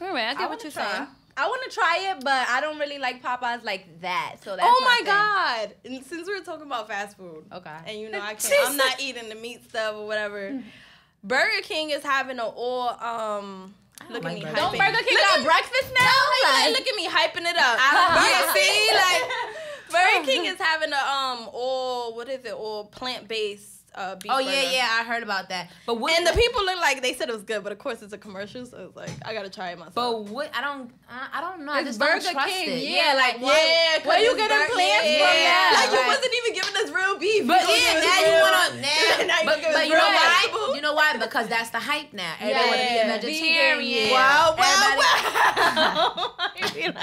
All 0.00 0.12
right, 0.14 0.28
I 0.30 0.32
get 0.34 0.40
I 0.40 0.46
what 0.48 0.62
you're 0.62 0.72
try. 0.72 0.92
saying. 0.92 1.06
I 1.36 1.46
want 1.48 1.62
to 1.68 1.74
try 1.74 2.10
it, 2.12 2.22
but 2.24 2.48
I 2.48 2.60
don't 2.60 2.78
really 2.78 2.98
like 2.98 3.22
Popeyes 3.22 3.64
like 3.64 4.00
that. 4.02 4.36
So 4.44 4.56
that's 4.56 4.62
oh 4.68 4.80
my 4.84 5.00
god! 5.04 5.74
And 5.84 6.04
since 6.04 6.28
we're 6.28 6.42
talking 6.42 6.66
about 6.66 6.88
fast 6.88 7.16
food, 7.16 7.44
Okay. 7.52 7.76
and 7.86 7.98
you 8.00 8.10
know 8.10 8.20
I 8.20 8.34
can't, 8.34 8.68
I'm 8.70 8.76
not 8.76 9.00
eating 9.00 9.28
the 9.28 9.34
meat 9.34 9.68
stuff 9.68 9.96
or 9.96 10.06
whatever. 10.06 10.62
Burger 11.24 11.62
King 11.62 11.90
is 11.90 12.02
having 12.02 12.38
an 12.38 12.44
all 12.54 12.88
um. 13.02 13.74
Look 14.10 14.24
at 14.24 14.34
me 14.34 14.40
Burger. 14.42 14.54
Don't 14.56 14.72
Burger 14.76 14.98
King 14.98 15.14
Look 15.14 15.20
got 15.28 15.38
at- 15.38 15.44
breakfast 15.44 15.92
now? 15.98 16.18
Like, 16.44 16.64
Like, 16.66 16.78
look 16.78 16.88
at 16.88 16.94
me 16.96 17.06
hyping 17.08 17.48
it 17.50 17.56
up. 17.56 17.78
I- 17.80 18.44
Burger, 18.52 18.58
see, 18.58 18.90
like 18.94 20.20
Burger 20.20 20.26
King 20.26 20.44
is 20.46 20.58
having 20.60 20.92
a 20.92 20.96
um 20.96 21.48
all 21.52 22.14
what 22.14 22.28
is 22.28 22.44
it 22.44 22.52
all 22.52 22.84
plant 22.86 23.28
based 23.28 23.70
uh 23.94 24.16
beef 24.16 24.30
oh 24.34 24.40
yeah, 24.40 24.70
yeah, 24.72 24.88
I 25.00 25.04
heard 25.04 25.22
about 25.22 25.48
that. 25.50 25.70
But 25.86 26.00
what? 26.00 26.12
And 26.18 26.26
the 26.26 26.32
people 26.32 26.64
look 26.64 26.76
like 26.80 27.00
they 27.00 27.14
said 27.14 27.28
it 27.28 27.32
was 27.32 27.44
good, 27.44 27.62
but 27.62 27.70
of 27.72 27.78
course 27.78 28.02
it's 28.02 28.12
a 28.12 28.18
commercial, 28.18 28.66
so 28.66 28.86
it's 28.88 28.96
like 28.96 29.10
I 29.24 29.32
gotta 29.32 29.48
try 29.48 29.70
it 29.70 29.78
myself. 29.78 29.94
But 29.94 30.24
what? 30.24 30.50
I 30.54 30.60
don't. 30.60 30.90
I, 31.08 31.28
I 31.38 31.40
don't 31.42 31.64
know. 31.66 31.72
I 31.72 31.84
just 31.84 31.98
Burger 32.00 32.20
King, 32.48 32.68
it. 32.68 32.88
yeah, 32.88 33.12
like, 33.14 33.36
yeah, 33.38 34.00
where 34.08 34.18
you 34.24 34.34
getting 34.36 34.56
Burger- 34.56 34.72
plants 34.72 35.04
yeah, 35.04 35.20
from 35.20 35.36
yeah. 35.36 35.52
now? 35.52 35.80
Like 35.80 35.90
you 35.92 35.98
Right. 36.00 36.08
wasn't 36.16 36.34
even 36.34 36.52
giving 36.56 36.76
us 36.80 36.88
real 36.90 37.14
beef. 37.18 37.46
But 37.46 37.60
You 37.68 37.74
yeah, 37.76 38.00
now 38.00 38.18
you 38.24 38.32
want 38.40 38.56
to 38.72 38.80
Now 38.80 39.26
now. 39.28 39.40
you 39.40 39.46
but 39.46 39.58
but 39.62 39.84
you 39.86 39.94
know 39.94 40.08
why? 40.08 40.72
You 40.74 40.80
know 40.80 40.94
why? 40.94 41.16
Because 41.18 41.46
that's 41.48 41.70
the 41.70 41.78
hype 41.78 42.12
now. 42.12 42.32
Everybody 42.40 42.68
want 42.68 43.20
to 43.20 43.26
be 43.26 43.38
a 43.38 43.44
vegetarian. 43.44 44.10
Wow, 44.12 44.54
wow, 44.58 44.96
wow. 44.96 46.30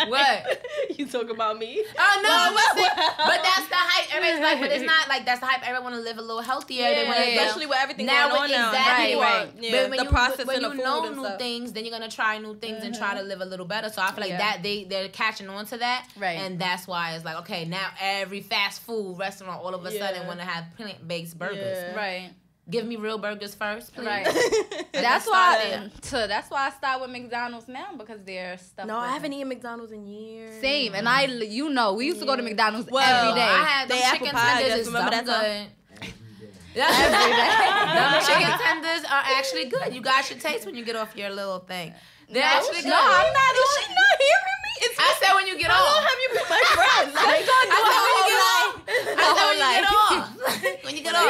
What? 0.07 0.61
you 0.97 1.05
talk 1.07 1.29
about 1.29 1.57
me? 1.59 1.83
Oh 1.97 2.19
no, 2.23 2.29
Wow, 2.29 2.51
wow, 2.51 2.55
listen, 2.55 2.89
but 3.17 3.39
that's 3.43 3.67
the 3.67 3.75
hype. 3.77 4.15
Everybody's 4.15 4.41
like, 4.43 4.59
but 4.61 4.71
it's 4.71 4.83
not 4.85 5.07
like 5.07 5.25
that's 5.25 5.39
the 5.39 5.45
hype. 5.45 5.61
Everyone 5.67 5.93
want 5.93 5.95
to 5.95 6.01
live 6.01 6.17
a 6.17 6.21
little 6.21 6.41
healthier. 6.41 6.83
they 6.93 7.05
want 7.05 7.17
to 7.17 7.23
especially 7.31 7.65
with 7.67 7.77
everything 7.79 8.05
now 8.05 8.29
going 8.29 8.41
on 8.43 8.49
now. 8.51 8.69
exactly 8.71 9.15
right. 9.15 9.47
are- 9.47 9.61
Yeah, 9.61 9.87
but 9.87 9.97
the 9.97 10.03
you, 10.05 10.09
processing 10.09 10.47
when 10.47 10.61
you 10.61 10.73
know 10.75 11.09
new 11.09 11.37
things, 11.37 11.71
then 11.73 11.85
you're 11.85 11.91
gonna 11.97 12.09
try 12.11 12.37
new 12.39 12.55
things 12.55 12.83
and 12.83 12.95
try 12.95 13.13
to 13.13 13.19
uh-huh. 13.19 13.27
live 13.27 13.41
a 13.41 13.45
little 13.45 13.65
better. 13.65 13.89
So 13.93 14.01
I 14.01 14.11
feel 14.11 14.21
like 14.21 14.29
Yeah. 14.31 14.37
that 14.37 14.63
they 14.63 14.83
they're 14.85 15.09
catching 15.09 15.49
on 15.49 15.65
to 15.67 15.77
that, 15.77 16.07
Right. 16.17 16.37
And 16.39 16.59
that's 16.59 16.87
why 16.87 17.13
it's 17.15 17.25
like 17.25 17.37
okay, 17.39 17.65
now 17.65 17.87
every 18.01 18.41
fast 18.41 18.81
food 18.81 19.17
restaurant 19.17 19.61
all 19.63 19.73
of 19.75 19.85
a 19.85 19.91
Yeah. 19.93 20.07
sudden 20.07 20.27
want 20.27 20.39
to 20.39 20.45
have 20.45 20.65
plant 20.77 21.07
based 21.07 21.37
burgers. 21.37 21.77
Yeah. 21.77 21.95
right. 21.95 22.29
Give 22.69 22.85
me 22.85 22.95
real 22.95 23.17
burgers 23.17 23.53
first, 23.55 23.93
please. 23.93 24.05
Right. 24.05 24.27
And 24.93 25.03
That's 25.05 25.27
I 25.27 25.31
why. 25.31 25.57
started- 25.59 26.05
So 26.05 26.27
that's 26.27 26.49
why 26.51 26.67
I 26.67 26.69
start 26.71 27.01
with 27.01 27.09
McDonald's 27.09 27.67
now 27.67 27.89
because 27.97 28.21
they're 28.23 28.57
stuff. 28.57 28.85
No, 28.85 28.97
I 28.97 29.09
haven't 29.09 29.33
eaten 29.33 29.47
McDonald's 29.49 29.91
in 29.91 30.05
years. 30.05 30.61
Same, 30.61 30.93
and 30.95 31.07
I, 31.09 31.23
you 31.25 31.69
know, 31.69 31.93
we 31.93 32.05
used 32.05 32.19
to 32.19 32.25
go 32.25 32.35
to 32.35 32.43
McDonald's 32.43 32.89
Well, 32.89 33.03
every 33.29 33.41
day. 33.41 33.47
I 33.47 33.63
had 33.63 33.89
the 33.89 33.93
They 33.95 34.01
apple 34.03 34.17
chicken 34.19 34.35
pie, 34.35 34.41
I 34.41 34.53
tenders. 34.61 34.69
guess. 34.69 34.79
is 34.79 34.87
Remember 34.87 35.11
dumb 35.11 35.25
that 35.25 35.41
good. 35.41 35.67
That's 36.73 36.99
Every 36.99 37.31
day. 37.31 37.47
Them 37.95 38.21
chicken 38.25 38.59
tenders 38.59 39.03
are 39.11 39.23
actually 39.37 39.65
good. 39.65 39.93
You 39.93 40.01
guys 40.01 40.27
should 40.27 40.39
taste 40.39 40.65
when 40.65 40.75
you 40.75 40.85
get 40.85 40.95
off 40.95 41.15
your 41.15 41.29
little 41.29 41.59
thing. 41.59 41.93
They're 42.31 42.47
actually 42.47 42.81
good. 42.81 42.95
no, 42.95 42.95
I'm 42.95 43.27
not 43.33 43.51
Is 43.59 43.67
she 43.75 43.83
not 43.91 44.15
hearing 44.23 44.59
me? 44.63 44.71
It's 44.87 44.95
I 44.97 45.11
said 45.19 45.35
when 45.35 45.45
you 45.51 45.59
get 45.59 45.67
How 45.67 45.83
long 45.83 45.99
have 45.99 46.19
you 46.23 46.29
been 46.31 46.47
my 46.47 46.63
friend? 46.79 47.11
Like, 47.11 47.43
I 47.43 47.79
said 47.91 47.99
when 48.07 48.15
you 48.15 48.31
get 48.31 48.39
off. 48.47 48.71
I 49.19 49.27
said 49.35 49.51
when 49.51 49.59
you 49.59 49.67
get 49.75 49.83
off. 49.91 50.31
When 50.87 50.95
you 50.95 51.03
get 51.03 51.11
off. 51.11 51.27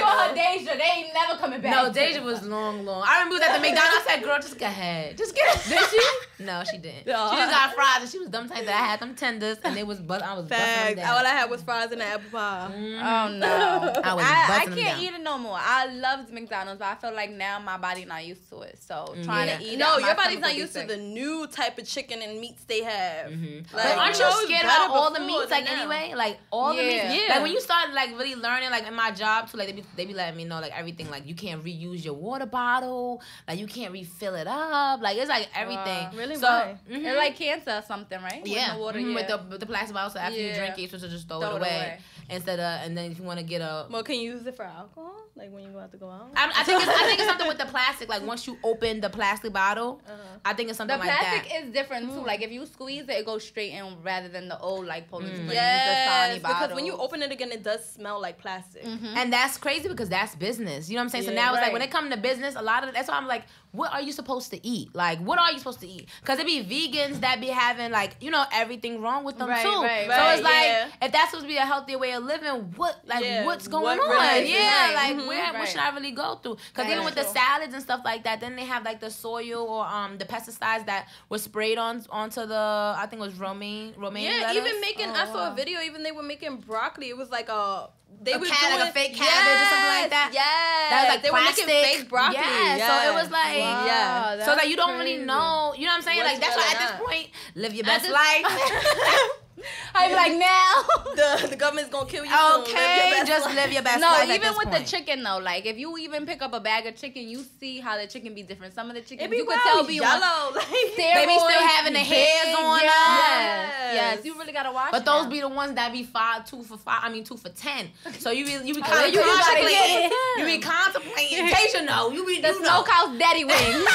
On 0.51 0.57
Deja, 0.59 0.73
they 0.77 0.83
ain't 0.83 1.13
never 1.13 1.39
coming 1.39 1.61
back. 1.61 1.71
No, 1.71 1.91
Deja 1.91 2.21
was 2.23 2.43
long, 2.45 2.85
long. 2.85 3.03
I 3.05 3.23
remember 3.23 3.39
that 3.39 3.53
the 3.55 3.59
McDonald's. 3.61 4.05
I 4.07 4.15
said, 4.15 4.23
"Girl, 4.23 4.37
just 4.39 4.57
go 4.57 4.65
ahead, 4.65 5.17
just 5.17 5.35
get 5.35 5.55
it." 5.55 5.69
Did 5.69 5.89
she? 5.89 6.43
No, 6.43 6.63
she 6.69 6.77
didn't. 6.77 7.05
No. 7.05 7.29
She 7.31 7.37
just 7.37 7.51
got 7.51 7.73
fries, 7.75 8.01
and 8.01 8.09
she 8.09 8.17
was 8.19 8.29
dumb 8.29 8.49
type 8.49 8.65
that 8.65 8.73
I 8.81 8.85
had 8.87 8.99
them 8.99 9.15
tenders, 9.15 9.57
and 9.63 9.77
it 9.77 9.85
was 9.85 9.99
but 9.99 10.23
I 10.23 10.33
was 10.33 10.45
busting 10.47 10.65
Facts. 10.65 10.95
them 10.95 11.09
All 11.09 11.17
I 11.25 11.29
had 11.29 11.49
was 11.49 11.61
fries 11.61 11.91
and 11.91 12.01
an 12.01 12.07
apple 12.07 12.29
pie. 12.31 12.71
Oh 12.73 13.31
no, 13.31 14.01
I 14.03 14.13
was 14.13 14.25
I, 14.25 14.45
I 14.45 14.47
busting 14.47 14.69
them 14.71 14.79
can't 14.79 14.97
down. 14.97 15.03
eat 15.05 15.13
it 15.19 15.23
no 15.23 15.37
more. 15.37 15.57
I 15.59 15.85
loved 15.87 16.31
McDonald's, 16.31 16.79
but 16.79 16.85
I 16.87 16.95
feel 16.95 17.13
like 17.13 17.31
now 17.31 17.59
my 17.59 17.77
body 17.77 18.05
not 18.05 18.25
used 18.25 18.49
to 18.49 18.61
it. 18.61 18.77
So 18.81 19.15
trying 19.23 19.47
Yeah. 19.49 19.57
to 19.57 19.63
eat 19.63 19.77
No, 19.77 19.97
it, 19.97 20.01
my 20.01 20.07
your 20.07 20.15
body's 20.15 20.39
not 20.39 20.55
used 20.55 20.73
to 20.73 20.85
the 20.85 20.97
new 20.97 21.47
type 21.47 21.77
of 21.77 21.85
chicken 21.87 22.21
and 22.21 22.39
meats 22.39 22.63
they 22.65 22.81
have. 22.83 23.27
Mhm. 23.31 23.71
Like, 23.73 23.83
But 23.83 23.97
aren't 23.97 24.15
you 24.15 24.21
know, 24.23 24.29
it's 24.29 24.41
scared 24.45 24.63
better 24.63 24.85
about 24.85 24.95
all 24.95 25.11
the 25.13 25.19
meats? 25.19 25.51
Like 25.51 25.65
now. 25.65 25.81
anyway, 25.81 26.13
like 26.15 26.39
all 26.51 26.75
the 26.75 26.81
meats. 26.81 27.05
Yeah. 27.13 27.33
Like 27.35 27.43
when 27.43 27.51
you 27.51 27.61
start 27.61 27.93
like 27.93 28.09
really 28.11 28.35
learning, 28.35 28.71
like 28.71 28.87
in 28.87 28.95
my 28.95 29.11
job 29.11 29.49
too, 29.51 29.57
like 29.57 29.67
they 29.67 29.73
be 29.73 29.83
they 29.95 30.05
be 30.05 30.13
letting 30.13 30.37
me 30.37 30.40
know 30.45 30.59
like 30.59 30.77
everything. 30.77 31.09
Like 31.09 31.25
you 31.27 31.35
can't 31.35 31.63
reuse 31.63 32.03
your 32.03 32.13
water 32.13 32.45
bottle. 32.45 33.21
Like 33.47 33.59
you 33.59 33.67
can't 33.67 33.91
refill 33.93 34.35
it 34.35 34.47
up. 34.47 35.01
Like 35.01 35.17
it's 35.17 35.29
like 35.29 35.49
everything. 35.55 36.03
Wow. 36.05 36.11
Really? 36.15 36.35
So 36.35 36.47
mhm. 36.47 36.77
It's 36.89 37.17
like 37.17 37.35
cancer 37.35 37.71
or 37.77 37.81
something, 37.87 38.21
right? 38.21 38.41
With 38.43 38.51
yeah, 38.51 38.73
the 38.75 38.79
water, 38.79 38.99
mhm, 38.99 39.09
yeah. 39.09 39.15
with 39.15 39.27
the 39.27 39.37
with 39.49 39.59
the 39.59 39.65
plastic 39.65 39.93
bottle. 39.93 40.09
So 40.11 40.19
after 40.19 40.39
you 40.39 40.53
drink 40.53 40.73
it, 40.77 40.79
you're 40.81 40.87
supposed 40.89 41.03
to 41.05 41.09
just 41.09 41.27
throw, 41.27 41.39
Throw 41.39 41.51
it, 41.51 41.55
it 41.55 41.57
away. 41.59 41.69
away. 41.69 41.99
instead 42.29 42.59
of. 42.59 42.85
And 42.85 42.97
then 42.97 43.11
if 43.11 43.17
you 43.19 43.23
want 43.25 43.39
to 43.39 43.45
get 43.45 43.61
a 43.61 43.87
Well, 43.89 44.03
can 44.03 44.15
you 44.15 44.31
use 44.33 44.45
it 44.45 44.55
for 44.55 44.63
alcohol? 44.63 45.20
Like 45.41 45.51
when 45.51 45.63
you 45.63 45.71
go 45.71 45.79
out 45.79 45.91
to 45.91 45.97
go 45.97 46.07
out? 46.07 46.29
I, 46.35 46.51
I 46.55 46.63
think 46.63 46.83
it's, 46.83 46.87
I 46.87 47.03
think 47.07 47.19
it's 47.19 47.27
something 47.27 47.47
with 47.47 47.57
the 47.57 47.65
plastic. 47.75 48.07
Like 48.09 48.23
once 48.27 48.45
you 48.45 48.59
open 48.63 49.01
the 49.01 49.09
plastic 49.09 49.51
bottle, 49.51 49.99
Uh-huh. 50.07 50.17
I 50.45 50.53
think 50.53 50.69
it's 50.69 50.77
something 50.77 50.99
the 50.99 51.03
like 51.03 51.17
plastic 51.19 51.51
is 51.63 51.73
different 51.73 52.11
too. 52.13 52.21
Like 52.23 52.43
if 52.43 52.51
you 52.51 52.63
squeeze 52.67 53.03
it, 53.03 53.09
it 53.09 53.25
goes 53.25 53.43
straight 53.43 53.71
in 53.73 54.03
rather 54.03 54.27
than 54.27 54.47
the 54.49 54.59
old 54.59 54.85
like 54.85 55.09
Polish 55.09 55.29
Mm. 55.31 55.33
springs, 55.37 55.53
Yes, 55.53 56.39
Dasani 56.39 56.47
because 56.47 56.75
when 56.75 56.85
you 56.85 56.93
open 56.95 57.23
it 57.23 57.31
again, 57.31 57.51
it 57.51 57.63
does 57.63 57.83
smell 57.89 58.21
like 58.21 58.37
plastic. 58.37 58.83
Mhm. 58.83 59.15
And 59.15 59.33
that's 59.33 59.57
crazy 59.57 59.87
because 59.89 60.09
that's 60.09 60.35
business. 60.35 60.89
You 60.89 60.95
know 60.95 60.99
what 61.01 61.05
I'm 61.05 61.09
saying? 61.09 61.23
so 61.23 61.31
Yeah, 61.31 61.41
now 61.45 61.53
it's 61.55 61.61
like 61.63 61.73
when 61.73 61.81
it 61.81 61.89
comes 61.89 62.11
to 62.13 62.17
business, 62.17 62.53
a 62.55 62.61
lot 62.61 62.83
of 62.87 62.93
that's 62.93 63.07
why 63.09 63.15
I'm 63.15 63.27
like, 63.27 63.45
what 63.71 63.93
are 63.93 64.01
you 64.01 64.11
supposed 64.11 64.51
to 64.51 64.67
eat? 64.67 64.93
Like, 64.93 65.19
what 65.19 65.39
are 65.39 65.51
you 65.51 65.57
supposed 65.59 65.79
to 65.81 65.87
eat? 65.87 66.09
Because 66.21 66.39
it 66.39 66.45
be 66.45 66.63
vegans 66.63 67.21
that 67.21 67.39
be 67.39 67.47
having 67.47 67.91
like, 67.91 68.15
you 68.19 68.29
know, 68.29 68.43
everything 68.51 69.01
wrong 69.01 69.23
with 69.23 69.37
them 69.37 69.47
Right, 69.49 69.63
too. 69.63 69.69
right, 69.81 70.03
so 70.05 70.09
right, 70.11 70.33
it's 70.33 70.43
like 70.43 70.53
yeah. 70.65 70.87
if 71.01 71.11
that's 71.11 71.31
supposed 71.31 71.45
to 71.45 71.47
be 71.47 71.57
a 71.57 71.61
healthier 71.65 71.97
way 71.97 72.11
of 72.11 72.23
living, 72.23 72.73
what 72.75 72.99
like 73.05 73.23
Yeah, 73.23 73.45
what's 73.45 73.67
going 73.67 73.83
what 73.83 73.99
on? 73.99 74.45
yeah, 74.45 74.91
like 74.95 75.15
mhm, 75.15 75.27
where 75.27 75.53
what 75.53 75.67
should 75.69 75.79
I 75.79 75.93
really 75.95 76.11
go 76.11 76.35
through? 76.35 76.57
Because 76.73 76.91
even 76.91 77.05
with 77.05 77.15
the 77.15 77.23
salads 77.23 77.73
and 77.73 77.81
stuff 77.81 78.01
like 78.03 78.23
that, 78.25 78.41
then 78.41 78.55
they 78.55 78.65
have 78.65 78.83
like 78.83 78.99
the 78.99 79.09
soil 79.09 79.65
or 79.69 79.85
um 79.85 80.17
the 80.17 80.25
pesticides 80.25 80.85
that 80.87 81.07
were 81.29 81.37
sprayed 81.37 81.77
on 81.77 82.03
onto 82.09 82.45
the 82.45 82.93
I 82.97 83.05
think 83.09 83.21
it 83.21 83.25
was 83.25 83.35
romaine 83.39 83.93
romaine. 83.97 84.25
Yeah, 84.25 84.47
lettuce. 84.47 84.57
even 84.67 84.81
making. 84.81 85.09
Oh, 85.09 85.13
I 85.13 85.25
saw 85.27 85.47
wow. 85.47 85.53
a 85.53 85.55
video. 85.55 85.79
Even 85.81 86.03
they 86.03 86.11
were 86.11 86.23
making 86.23 86.57
broccoli. 86.57 87.09
It 87.09 87.17
was 87.17 87.29
like 87.29 87.49
a. 87.49 87.89
They 88.23 88.33
A 88.33 88.37
were 88.37 88.45
ca- 88.45 88.53
like 88.69 88.77
doing 88.77 88.89
a 88.89 88.91
fake 88.91 89.13
cabbage 89.15 89.61
or 89.61 89.65
something 89.71 89.93
like 90.01 90.09
that? 90.11 90.29
Yes, 90.33 90.89
that 90.91 90.99
was 91.01 91.09
like 91.15 91.21
they 91.23 91.29
plastic. 91.29 91.65
were 91.65 91.71
making 91.73 91.99
fake 91.99 92.09
broccoli. 92.09 92.37
Yeah, 92.37 92.87
so 92.87 92.93
it 93.09 93.13
was 93.15 93.31
like 93.31 93.57
Wow, 93.59 93.85
yeah. 93.85 94.45
so 94.45 94.53
like 94.53 94.67
you 94.67 94.75
don't 94.75 94.97
really 94.99 95.17
know, 95.17 95.73
you 95.77 95.85
know 95.85 95.91
what 95.93 95.97
I'm 95.97 96.01
saying? 96.03 96.17
What's 96.19 96.33
like 96.33 96.41
that's 96.41 96.55
why 96.55 96.69
at 96.73 96.79
this 96.79 96.93
point, 97.05 97.27
live 97.55 97.73
your 97.73 97.85
best 97.85 98.03
this- 98.05 98.11
life. 98.13 98.45
I 99.95 100.07
be 100.07 100.15
like 100.15 100.35
now. 100.37 101.41
the 101.41 101.47
the 101.49 101.55
government's 101.55 101.89
gonna 101.89 102.09
kill 102.09 102.25
you. 102.25 102.31
soon. 102.31 102.61
Live 102.61 102.67
okay, 102.67 103.23
just 103.25 103.45
life. 103.45 103.55
live 103.55 103.71
your 103.71 103.83
best 103.83 103.99
no, 104.01 104.07
life. 104.07 104.29
at 104.29 104.35
even 104.35 104.53
with 104.57 104.67
point. 104.69 104.85
the 104.85 104.91
chicken 104.91 105.23
though, 105.23 105.39
like 105.39 105.65
if 105.65 105.77
you 105.77 105.97
even 105.97 106.25
pick 106.25 106.41
up 106.41 106.53
a 106.53 106.59
bag 106.59 106.85
of 106.85 106.95
chicken, 106.95 107.27
you 107.27 107.43
see 107.59 107.79
how 107.79 107.97
the 107.97 108.07
chicken 108.07 108.33
be 108.33 108.43
different. 108.43 108.73
Some 108.73 108.89
of 108.89 108.95
the 108.95 109.01
chicken 109.01 109.29
be 109.29 109.37
you 109.37 109.45
could 109.45 109.59
tell 109.63 109.85
be 109.85 109.95
yellow. 109.95 110.51
Like 110.61 110.95
They 110.95 111.25
be 111.25 111.39
still 111.39 111.49
having 111.49 111.93
the 111.93 111.99
hairs 111.99 112.55
on 112.57 112.79
yes, 112.81 112.81
them. 112.81 113.95
Yes, 113.95 114.15
Yes. 114.15 114.25
You 114.25 114.37
really 114.37 114.53
gotta 114.53 114.71
watch. 114.71 114.91
But 114.91 115.05
those 115.05 115.25
now. 115.25 115.29
be 115.29 115.41
the 115.41 115.49
ones 115.49 115.75
that 115.75 115.91
be 115.91 116.03
five, 116.03 116.45
two 116.45 116.63
for 116.63 116.77
five. 116.77 117.01
I 117.03 117.09
mean, 117.09 117.23
two 117.23 117.37
for 117.37 117.49
ten. 117.49 117.89
So 118.19 118.31
you 118.31 118.45
be 118.45 118.51
you 118.67 118.75
be 118.75 118.81
kind 118.81 119.07
of 119.07 119.13
you 119.13 119.21
contemplating. 119.21 120.11
You 120.37 120.45
be 120.45 120.59
contemplating. 120.59 121.47
Tasia 121.47 121.85
know. 121.85 122.11
You 122.11 122.25
be 122.25 122.41
the 122.41 122.49
you 122.49 122.61
know. 122.61 122.83
Smokehouse 122.83 123.17
Daddy 123.17 123.45
Wings. 123.45 123.85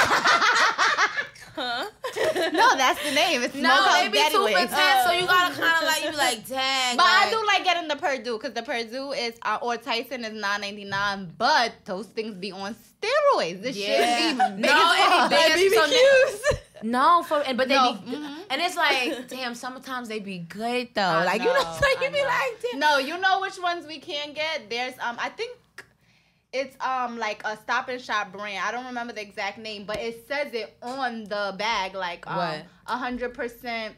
Huh? 1.57 1.87
no, 2.53 2.77
that's 2.77 3.03
the 3.03 3.13
name. 3.15 3.43
It's 3.43 3.55
No, 3.55 3.63
Smokehouse 3.71 4.01
they 4.03 4.09
be 4.09 4.19
Daddy 4.19 4.35
two 4.35 4.47
for 4.47 4.67
ten. 4.77 5.07
So 5.07 5.13
you 5.13 5.27
gotta 5.27 5.55
kind 5.55 5.77
of 5.83 5.85
like 5.93 6.05
you 6.05 6.11
be 6.11 6.17
like, 6.17 6.47
dang. 6.47 6.97
But 6.97 7.07
I 7.07 7.31
do 7.31 7.47
like 7.47 7.65
getting 7.65 7.89
the 7.89 7.97
Perdue 7.97 8.37
because 8.37 8.53
the 8.53 8.63
Perdue 8.63 9.13
is 9.13 9.35
uh, 9.43 9.59
or 9.63 9.77
Tyson 9.79 10.25
is 10.25 10.33
nine 10.35 10.61
ninety 10.61 10.85
nine, 10.85 11.33
but 11.39 11.73
those 11.87 12.07
things 12.07 12.35
be 12.35 12.53
on 12.53 12.75
steroids. 12.75 13.63
This 13.63 13.77
Yeah. 13.77 14.29
shit 14.29 14.39
be 14.39 14.45
big 14.63 14.71
No, 14.71 14.93
as 14.93 14.99
it 14.99 15.05
fuck. 15.07 15.31
be 15.55 15.69
big. 15.71 15.73
So 15.73 15.87
BBQs. 15.87 16.59
No, 16.83 17.23
for 17.27 17.41
and 17.41 17.57
but 17.57 17.69
they 17.69 17.75
No, 17.75 17.95
be, 17.95 18.11
mhm. 18.13 18.37
and 18.51 18.61
it's 18.61 18.77
like, 18.77 19.29
damn. 19.29 19.55
Sometimes 19.55 20.09
they 20.09 20.19
be 20.21 20.41
good 20.41 20.89
though. 20.95 21.01
I 21.03 21.25
like 21.25 21.41
you 21.41 21.47
know, 21.47 21.55
know, 21.55 21.61
so 21.81 21.89
you 21.89 22.07
I 22.07 22.11
be 22.11 22.19
know. 22.19 22.25
like, 22.29 22.71
damn. 22.71 22.79
No, 22.81 22.99
you 22.99 23.19
know 23.19 23.41
which 23.41 23.59
ones 23.59 23.87
we 23.87 23.99
can 23.99 24.35
get. 24.35 24.69
There's 24.69 24.93
um, 25.01 25.17
I 25.19 25.31
think 25.31 25.57
it's 26.53 26.77
um 26.85 27.19
like 27.19 27.43
a 27.45 27.57
Stop 27.57 27.89
and 27.89 28.01
Shop 28.01 28.33
brand. 28.33 28.61
I 28.65 28.71
don't 28.73 28.87
remember 28.87 29.13
the 29.13 29.23
exact 29.23 29.59
name, 29.59 29.85
but 29.87 29.99
it 29.99 30.27
says 30.27 30.53
it 30.55 30.77
on 30.83 31.25
the 31.25 31.55
bag 31.59 31.95
like 31.95 32.27
um 32.27 32.39
a 32.87 32.97
hundred 32.97 33.35
percent 33.35 33.95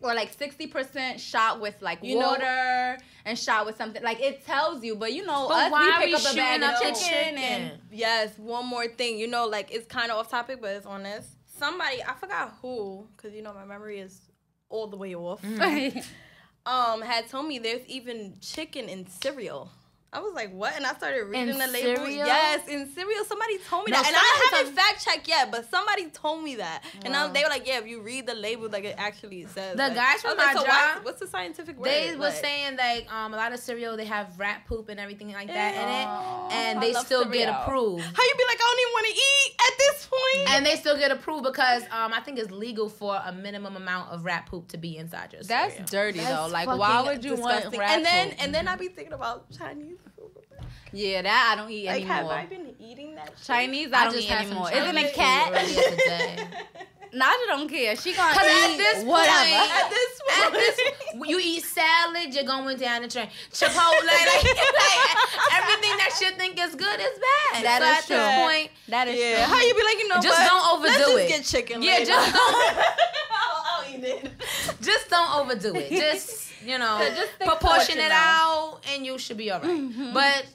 or 0.00 0.12
like 0.14 0.32
sixty 0.32 0.66
percent 0.66 1.20
shot 1.20 1.60
with 1.60 1.80
like 1.80 2.00
You 2.02 2.18
know- 2.18 2.30
water 2.30 2.98
and 3.24 3.38
shot 3.38 3.64
with 3.64 3.76
something. 3.76 4.02
Like 4.02 4.20
it 4.20 4.44
tells 4.44 4.84
you, 4.84 4.96
but 4.96 5.12
you 5.12 5.24
know 5.24 5.46
But 5.48 5.66
us 5.66 5.72
why 5.72 5.86
we 6.00 6.06
pick 6.06 6.08
we 6.08 6.26
up 6.26 6.32
a 6.32 6.36
bag 6.36 6.62
of 6.62 6.78
chicken, 7.00 7.38
and 7.38 7.70
chicken? 7.70 7.80
Yes, 7.90 8.36
one 8.38 8.66
more 8.66 8.86
thing. 8.88 9.18
You 9.18 9.28
know, 9.28 9.46
like 9.46 9.72
it's 9.72 9.86
kind 9.86 10.10
of 10.10 10.18
off 10.18 10.30
topic, 10.30 10.60
but 10.60 10.70
it's 10.72 10.86
on 10.86 11.04
this. 11.04 11.26
Somebody, 11.56 12.02
I 12.02 12.14
forgot 12.14 12.54
who, 12.60 13.06
because 13.16 13.32
you 13.32 13.40
know 13.40 13.54
my 13.54 13.64
memory 13.64 14.00
is 14.00 14.20
all 14.68 14.88
the 14.88 14.96
way 14.96 15.14
off. 15.14 15.40
Um, 16.66 17.02
had 17.02 17.28
told 17.28 17.46
me 17.46 17.58
there's 17.58 17.86
even 17.86 18.36
chicken 18.40 18.88
in 18.88 19.06
cereal. 19.06 19.70
I 20.14 20.20
was 20.20 20.32
like, 20.34 20.52
what? 20.52 20.76
And 20.76 20.86
I 20.86 20.94
started 20.94 21.24
reading 21.24 21.48
In 21.50 21.58
the 21.58 21.66
label. 21.66 21.96
cereal? 22.04 22.26
Yes, 22.26 22.68
in 22.68 22.86
cereal. 22.94 23.24
Somebody 23.24 23.58
told 23.58 23.86
me 23.86 23.92
No, 23.92 23.98
that, 24.00 24.06
and 24.06 24.16
I 24.16 24.56
haven't 24.58 24.74
fact 24.74 25.04
checked 25.04 25.26
yet, 25.28 25.50
but 25.50 25.68
somebody 25.70 26.08
told 26.10 26.42
me 26.42 26.56
that, 26.56 26.84
and 27.04 27.14
I, 27.16 27.26
they 27.32 27.42
were 27.42 27.48
like, 27.48 27.66
yeah, 27.66 27.78
if 27.78 27.86
you 27.86 28.00
read 28.00 28.26
the 28.26 28.34
label, 28.34 28.68
like 28.68 28.84
it 28.84 28.94
actually 28.96 29.44
says. 29.46 29.76
The 29.76 29.82
like- 29.88 29.94
guys 29.94 30.20
from 30.22 30.30
was 30.30 30.38
like, 30.38 30.54
my 30.54 30.60
so 30.60 30.66
why- 30.66 30.92
job, 30.94 31.04
what's 31.04 31.20
the 31.20 31.26
scientific 31.26 31.76
word? 31.78 31.86
They 31.88 32.10
was 32.16 32.34
Like- 32.34 32.44
saying 32.44 32.76
like 32.76 33.12
um 33.12 33.34
a 33.34 33.36
lot 33.36 33.52
of 33.52 33.60
cereal 33.60 33.96
they 33.96 34.04
have 34.04 34.38
rat 34.38 34.62
poop 34.68 34.88
and 34.88 35.00
everything 35.00 35.32
like 35.32 35.48
that 35.48 35.74
in 35.74 35.88
it, 35.88 36.54
and 36.56 36.78
I 36.78 36.80
they 36.80 36.92
love 36.92 37.06
still 37.06 37.24
get 37.24 37.48
approved. 37.48 38.02
How 38.04 38.22
you 38.22 38.34
be 38.36 38.44
like, 38.48 38.58
I 38.60 38.66
don't 38.70 38.80
even 38.80 38.92
want 38.92 39.06
to 39.06 39.12
eat 39.12 39.54
at 39.66 39.78
this 39.78 40.06
point. 40.06 40.48
And 40.56 40.66
they 40.66 40.76
still 40.76 40.96
get 40.96 41.10
approved 41.10 41.42
because 41.44 41.82
um 41.90 42.12
I 42.12 42.20
think 42.20 42.38
it's 42.38 42.50
legal 42.50 42.88
for 42.88 43.20
a 43.24 43.32
minimum 43.32 43.76
amount 43.76 44.10
of 44.12 44.24
rat 44.24 44.46
poop 44.46 44.68
to 44.68 44.78
be 44.78 44.96
inside 44.96 45.32
your 45.32 45.42
cereal. 45.42 45.68
That's 45.78 45.90
dirty 45.90 46.18
That's 46.20 46.30
though. 46.30 46.46
Like, 46.48 46.68
why 46.68 47.02
would 47.02 47.24
you 47.24 47.34
want 47.36 47.54
disgusting. 47.56 47.80
rat 47.80 47.90
And 47.90 48.04
then 48.04 48.28
poop? 48.30 48.42
and 48.42 48.54
then 48.54 48.68
I'd 48.68 48.78
be 48.78 48.88
thinking 48.88 49.12
about 49.14 49.50
Chinese 49.50 49.96
food. 50.02 50.03
Yeah, 50.94 51.22
that 51.22 51.50
I 51.52 51.60
don't 51.60 51.70
eat 51.70 51.86
Like, 51.86 52.04
have 52.04 52.18
anymore. 52.18 52.32
I 52.34 52.46
been 52.46 52.74
eating 52.80 53.14
that? 53.16 53.28
shit? 53.36 53.46
Chinese, 53.46 53.88
I, 53.92 54.04
don't 54.04 54.14
just 54.14 54.26
eat 54.28 54.32
anymore. 54.32 54.70
Isn't 54.72 54.96
it 54.96 55.06
food 55.06 55.14
cat? 55.14 55.52
earlier 55.52 55.90
today. 55.90 56.48
Naja 57.14 57.46
don't 57.46 57.68
care. 57.68 57.94
She 57.94 58.12
gonna 58.12 58.32
eat 58.32 58.40
at 58.42 58.76
this 58.76 59.04
whatever. 59.04 59.38
point, 59.38 59.70
At 59.70 59.88
this 59.88 60.20
At 60.42 60.52
this, 60.52 60.80
you 61.30 61.38
eat 61.40 61.62
salad, 61.62 62.34
you're 62.34 62.42
going 62.42 62.76
down 62.76 63.02
the 63.02 63.08
train. 63.08 63.28
Chipotle, 63.52 64.04
like, 64.04 64.26
like 64.34 65.04
everything 65.52 65.94
that 66.02 66.18
you 66.20 66.30
think 66.32 66.58
is 66.60 66.74
good 66.74 66.98
is 66.98 67.16
bad. 67.52 67.62
That 67.64 67.78
so 67.78 67.86
is 67.86 67.98
at 67.98 68.06
true. 68.06 68.16
this 68.16 68.42
point, 68.42 68.70
that 68.88 69.06
is 69.06 69.20
yeah. 69.20 69.46
true. 69.46 69.54
How 69.54 69.62
you 69.62 69.74
be 69.74 69.84
like, 69.84 69.98
you 70.00 70.08
know, 70.08 70.20
Just 70.20 70.40
what? 70.40 70.48
don't 70.50 70.76
overdo 70.76 70.90
Let's 70.90 71.06
just 71.06 71.18
it. 71.18 71.28
get 71.28 71.44
chicken. 71.44 71.82
Yeah, 71.84 71.92
later. 71.92 72.04
just 72.06 72.32
don't- 72.34 72.76
I'll, 73.30 73.64
I'll 73.64 73.94
eat 73.94 74.04
it. 74.04 74.32
just 74.80 75.08
don't 75.08 75.34
overdo 75.36 75.74
it. 75.76 75.90
Just 75.90 76.50
you 76.66 76.78
know, 76.78 76.98
So 77.00 77.14
just 77.14 77.38
proportion 77.38 77.98
it 77.98 78.10
out, 78.10 78.80
and 78.92 79.06
you 79.06 79.18
should 79.18 79.36
be 79.36 79.52
all 79.52 79.60
right. 79.60 79.70
Mm-hmm. 79.70 80.14
But 80.14 80.46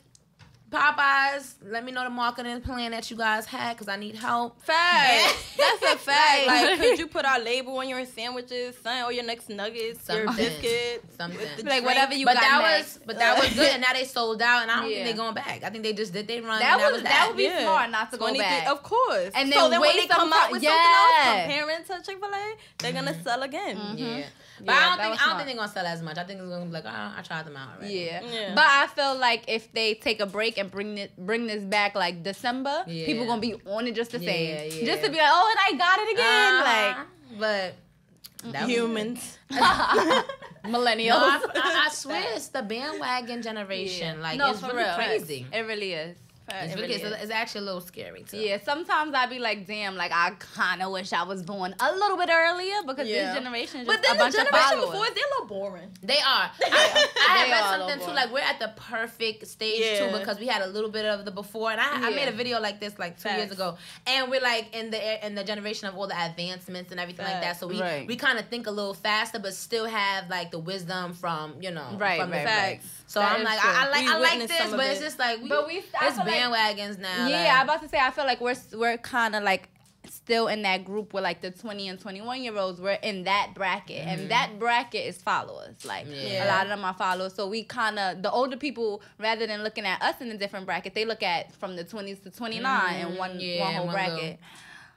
Popeyes, 0.69 1.55
let 1.65 1.83
me 1.83 1.91
know 1.91 2.03
the 2.03 2.09
marketing 2.09 2.61
plan 2.61 2.91
that 2.91 3.09
you 3.09 3.17
guys 3.17 3.45
had 3.45 3.73
because 3.73 3.88
I 3.88 3.95
need 3.95 4.15
help. 4.15 4.61
Fact. 4.61 5.35
That's 5.57 5.81
a 5.93 5.97
fact. 5.97 6.47
Like- 6.47 6.69
Like, 6.69 6.79
could 6.79 6.99
you 6.99 7.07
put 7.17 7.25
our 7.25 7.39
label 7.39 7.77
on 7.77 7.89
your 7.89 8.05
sandwiches, 8.05 8.75
son, 8.83 9.03
or 9.05 9.11
your 9.11 9.23
next 9.23 9.49
nuggets, 9.49 10.07
your 10.07 10.25
Something. 10.25 10.35
biscuit, 10.45 11.03
Something. 11.17 11.39
with 11.39 11.57
the 11.57 11.63
Like, 11.63 11.71
drink? 11.71 11.85
whatever 11.85 12.13
you 12.13 12.25
but 12.25 12.35
got 12.35 12.41
that 12.41 12.61
next. 12.61 12.95
was, 12.97 13.03
but 13.07 13.17
that 13.19 13.39
was 13.39 13.49
good, 13.53 13.69
and 13.73 13.81
now 13.81 13.93
they 13.93 14.05
sold 14.05 14.41
out, 14.41 14.61
and 14.61 14.71
I 14.71 14.75
don't 14.81 14.89
Yeah. 14.89 14.95
think 15.03 15.07
they're 15.07 15.15
going 15.25 15.33
back. 15.35 15.63
I 15.63 15.69
think 15.69 15.83
they 15.83 15.93
just 15.93 16.13
did 16.13 16.27
they 16.27 16.39
run. 16.41 16.59
That 16.59 16.73
and 16.73 16.81
that 16.81 16.91
was- 16.91 17.01
was 17.01 17.03
that 17.03 17.27
would 17.27 17.38
be 17.38 17.43
Yeah. 17.43 17.61
smart 17.63 17.89
not 17.89 18.11
to 18.11 18.17
go 18.17 18.33
back. 18.38 18.67
Of 18.67 18.83
course. 18.83 19.31
And 19.35 19.51
so 19.51 19.61
then 19.61 19.71
then 19.71 19.81
when 19.81 19.95
they 19.97 20.07
come 20.07 20.19
some 20.21 20.33
out 20.33 20.43
time- 20.43 20.51
with 20.51 20.61
Yeah. 20.63 20.69
something 20.69 21.29
else 21.29 21.41
comparing 21.41 21.83
to 21.85 22.05
Chick 22.05 22.19
Fil 22.19 22.33
A, 22.35 22.55
they're 22.79 22.91
gonna 22.93 23.11
Mm-hmm. 23.13 23.23
sell 23.23 23.41
again. 23.43 23.77
Yeah. 23.97 24.23
But 24.61 24.73
Yeah, 24.73 24.77
I 24.77 24.83
don't 24.89 24.97
think 24.97 25.21
I 25.21 25.25
don't 25.29 25.35
think 25.38 25.47
they're 25.47 25.55
gonna 25.55 25.71
sell 25.71 25.85
as 25.85 26.01
much. 26.01 26.17
I 26.17 26.23
think 26.25 26.41
it's 26.41 26.49
gonna 26.49 26.65
be 26.65 26.71
like, 26.71 26.83
oh, 26.85 27.13
I 27.17 27.21
tried 27.21 27.45
them 27.45 27.55
out 27.55 27.77
already. 27.77 27.93
Yeah. 27.93 28.21
Yeah. 28.21 28.53
But 28.55 28.65
I 28.67 28.88
feel 28.88 29.15
like 29.17 29.45
if 29.47 29.71
they 29.71 29.93
take 29.93 30.19
a 30.19 30.25
break 30.25 30.57
and 30.59 30.69
bring 30.71 30.97
it 30.97 31.15
bring 31.17 31.47
this 31.47 31.63
back 31.63 31.95
like 31.95 32.23
December, 32.23 32.83
Yeah. 32.87 33.05
people 33.05 33.25
gonna 33.25 33.41
be 33.41 33.55
on 33.65 33.87
it 33.87 33.95
just 33.95 34.11
the 34.11 34.19
Yeah, 34.19 34.31
same. 34.31 34.71
yeah. 34.71 34.85
Just 34.85 35.03
to 35.03 35.09
be 35.09 35.17
like, 35.17 35.29
oh, 35.31 35.53
and 35.53 35.59
I 35.75 35.77
got 35.77 35.99
it 35.99 36.09
again. 36.13 36.53
Uh-huh. 36.63 37.03
but 37.39 38.53
that 38.53 38.69
Humans. 38.69 39.37
Like 39.49 40.25
No, 40.65 40.79
millennials. 40.79 41.15
I, 41.15 41.39
I, 41.55 41.85
I 41.87 41.89
swear 41.91 42.23
it's 42.35 42.49
the 42.49 42.61
bandwagon 42.61 43.41
generation. 43.41 44.21
Like 44.21 44.37
no, 44.37 44.51
it's 44.51 44.59
for 44.59 44.67
really 44.67 44.83
real. 44.83 44.95
crazy. 44.95 45.45
It 45.51 45.61
really 45.61 45.93
is. 45.93 46.17
It's, 46.51 46.74
It 46.74 46.75
really, 46.82 46.96
really 46.98 47.13
is. 47.15 47.24
it's 47.24 47.32
actually 47.32 47.62
a 47.62 47.65
little 47.65 47.82
scary 47.82 48.24
too. 48.24 48.38
Yeah, 48.38 48.58
sometimes 48.63 49.13
I'd 49.13 49.29
be 49.29 49.39
like, 49.39 49.65
damn, 49.68 49.96
like 49.96 50.12
I 50.13 50.32
kind 50.39 50.82
of 50.82 50.91
wish 50.91 51.13
I 51.13 51.24
was 51.24 51.44
born 51.44 51.75
a 51.79 51.91
little 51.94 52.18
bit 52.18 52.29
earlier 52.32 52.75
because 52.86 53.08
Yeah. 53.08 53.27
this 53.34 53.36
generation 53.44 53.82
is 53.82 53.88
But 53.88 54.01
just 54.01 54.03
then 54.03 54.12
a 54.12 54.18
the 54.18 54.24
bunch 54.24 54.36
of 54.36 54.46
generation 54.46 54.79
before, 54.79 55.06
they're 55.06 55.24
a 55.24 55.41
little 55.41 55.48
boring. 55.48 55.89
They 56.01 56.18
are. 56.20 56.51
I, 56.63 57.08
I 57.29 57.44
They 57.44 57.50
had 57.50 57.51
read 57.51 57.79
something 57.79 58.08
too. 58.08 58.13
Like 58.13 58.32
we're 58.34 58.39
at 58.39 58.60
the 58.60 58.74
perfect 58.75 59.48
stage 59.48 59.82
Yeah. 59.82 60.12
too 60.12 60.18
because 60.20 60.39
we 60.39 60.48
had 60.48 60.62
a 60.62 60.68
little 60.68 60.89
bit 60.89 61.06
of 61.06 61.25
the 61.25 61.32
before, 61.32 61.72
and 61.72 61.79
I, 61.79 62.08
I 62.08 62.10
made 62.12 62.27
a 62.27 62.32
video 62.32 62.60
like 62.60 62.79
this 62.79 62.98
like 63.00 63.20
two 63.22 63.29
years 63.29 63.51
ago, 63.51 63.77
and 64.08 64.29
we're 64.32 64.41
like 64.41 64.75
in 64.75 64.91
the 64.91 65.25
in 65.25 65.36
the 65.36 65.44
generation 65.44 65.88
of 65.88 65.96
all 65.96 66.08
the 66.08 66.20
advancements 66.20 66.91
and 66.91 67.00
everything 67.00 67.25
like 67.25 67.41
that. 67.41 67.60
So 67.60 67.68
we 67.68 67.79
Right. 67.79 68.08
we 68.08 68.15
kind 68.15 68.39
of 68.39 68.48
think 68.48 68.68
a 68.68 68.72
little 68.72 68.94
faster, 68.94 69.39
but 69.39 69.53
still 69.53 69.86
have 69.86 70.29
like 70.29 70.51
the 70.51 70.60
wisdom 70.60 71.13
from 71.13 71.56
you 71.62 71.72
know 71.72 71.96
Right, 71.98 72.20
from 72.20 72.29
the 72.32 72.38
right, 72.38 72.48
fact. 72.48 72.84
right. 72.84 72.99
So 73.09 73.19
That 73.21 73.39
I'm 73.39 73.43
like. 73.43 73.59
I, 73.65 73.85
I 73.85 73.89
like 73.89 74.05
We 74.05 74.11
I 74.11 74.17
like 74.19 74.47
this, 74.47 74.57
some 74.57 74.73
of 74.73 74.77
but 74.77 74.85
it's 74.85 75.01
just 75.01 75.17
like 75.17 75.41
we, 75.41 75.49
but 75.49 75.65
we 75.67 75.77
it's 75.77 75.87
feel 75.87 76.17
like- 76.17 76.27
bandwagons 76.27 76.99
now. 76.99 77.27
Yeah, 77.27 77.43
like- 77.43 77.53
I'm 77.57 77.63
about 77.63 77.81
to 77.81 77.89
say 77.89 77.97
I 77.97 78.11
feel 78.11 78.25
like 78.25 78.39
we're 78.39 78.55
we're 78.73 78.97
kind 78.97 79.35
of 79.35 79.43
like 79.43 79.69
still 80.07 80.47
in 80.47 80.61
that 80.61 80.85
group 80.85 81.13
where 81.13 81.21
like 81.21 81.41
the 81.41 81.51
20 81.51 81.87
and 81.87 81.99
21 81.99 82.41
year 82.41 82.55
olds 82.57 82.79
we're 82.79 82.91
in 82.93 83.25
that 83.25 83.51
bracket 83.53 84.07
and 84.07 84.21
mm-hmm. 84.21 84.29
that 84.29 84.57
bracket 84.57 85.05
is 85.05 85.21
followers 85.21 85.85
like 85.85 86.07
Yeah. 86.09 86.45
a 86.45 86.47
lot 86.47 86.63
of 86.63 86.69
them 86.69 86.83
are 86.85 86.93
followers 86.93 87.35
so 87.35 87.47
we 87.47 87.63
kind 87.63 87.99
of 87.99 88.23
the 88.23 88.31
older 88.31 88.57
people 88.57 89.03
rather 89.19 89.45
than 89.45 89.61
looking 89.61 89.85
at 89.85 90.01
us 90.01 90.15
in 90.21 90.31
a 90.31 90.37
different 90.37 90.65
bracket 90.65 90.95
they 90.95 91.05
look 91.05 91.21
at 91.21 91.53
from 91.53 91.75
the 91.75 91.83
20s 91.83 92.23
to 92.23 92.31
29 92.31 92.63
mm-hmm. 92.63 93.11
in 93.11 93.17
one 93.17 93.39
yeah, 93.39 93.59
one 93.65 93.73
whole 93.73 93.85
one 93.87 93.93
bracket 93.93 94.15
little- 94.15 94.37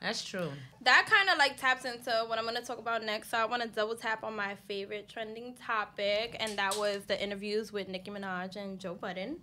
That's 0.03 0.25
true. 0.25 0.51
That 0.83 1.07
kind 1.09 1.29
of 1.29 1.39
like 1.39 1.61
taps 1.61 1.85
into 1.85 2.25
what 2.27 2.37
I'm 2.37 2.45
going 2.45 2.57
to 2.57 2.63
talk 2.63 2.79
about 2.79 3.05
next. 3.05 3.31
So 3.31 3.39
I 3.39 3.45
want 3.45 3.63
to 3.63 3.69
double 3.69 3.95
tap 3.95 4.25
on 4.25 4.35
my 4.35 4.57
favorite 4.67 5.09
trending 5.09 5.55
topic, 5.55 6.37
and 6.41 6.59
that 6.59 6.77
was 6.77 7.05
the 7.07 7.23
interviews 7.23 7.73
with 7.73 7.89
Nicki 7.89 8.11
Minaj 8.11 8.57
and 8.57 8.81
Joe 8.81 8.95
Budden. 8.95 9.39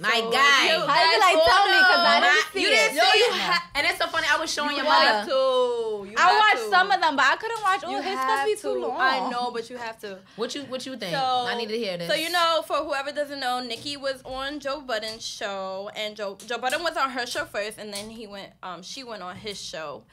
My 0.00 0.10
So, 0.20 0.30
guy. 0.30 0.64
you 0.66 0.78
How 0.86 1.12
you 1.12 1.18
like 1.20 1.44
tell 1.44 1.64
me 1.66 1.78
because 1.78 2.04
I 2.06 2.20
know. 2.20 2.26
didn't 2.26 2.44
My- 2.44 2.52
see 2.52 2.60
you 2.62 2.68
it 2.68 2.70
didn't 2.70 2.96
Yo, 2.96 3.02
see 3.12 3.18
you 3.18 3.24
it. 3.26 3.32
ha- 3.40 3.70
and 3.74 3.86
it's 3.86 3.98
so 3.98 4.06
funny. 4.06 4.26
I 4.30 4.38
was 4.38 4.52
showing 4.52 4.70
your 4.76 4.84
You 4.84 4.90
mother. 4.90 5.06
have 5.06 5.26
to. 5.26 5.32
You 5.32 6.14
I 6.16 6.38
watched 6.38 6.64
to. 6.64 6.70
some 6.70 6.90
of 6.90 7.00
them 7.00 7.16
but 7.16 7.24
I 7.24 7.36
couldn't 7.36 7.62
watch 7.62 7.84
all 7.84 7.90
You 7.90 7.96
his 8.02 8.14
have 8.14 8.28
stuff 8.30 8.46
be 8.46 8.54
too 8.56 8.80
long 8.80 8.96
I 9.00 9.28
know, 9.30 9.50
but 9.50 9.68
you 9.70 9.76
have 9.76 9.98
to. 10.00 10.18
What 10.36 10.54
you 10.54 10.62
what 10.62 10.86
you 10.86 10.96
think? 10.96 11.12
So 11.14 11.20
I 11.48 11.54
need 11.56 11.68
to 11.68 11.76
hear 11.76 11.96
this. 11.98 12.08
So 12.08 12.14
you 12.14 12.30
know, 12.30 12.62
for 12.66 12.76
whoever 12.76 13.10
doesn't 13.12 13.40
know, 13.40 13.60
Nicki 13.60 13.96
was 13.96 14.22
on 14.24 14.60
Joe 14.60 14.80
Budden's 14.80 15.26
show, 15.26 15.90
and 15.96 16.14
Joe 16.16 16.38
Joe 16.46 16.58
Budden 16.58 16.82
was 16.82 16.96
on 16.96 17.10
her 17.10 17.26
show 17.26 17.44
first, 17.44 17.78
and 17.78 17.92
then 17.92 18.10
he 18.10 18.26
went. 18.26 18.52
Um, 18.62 18.82
she 18.82 19.02
went 19.04 19.22
on 19.22 19.36
his 19.36 19.60
show. 19.60 20.04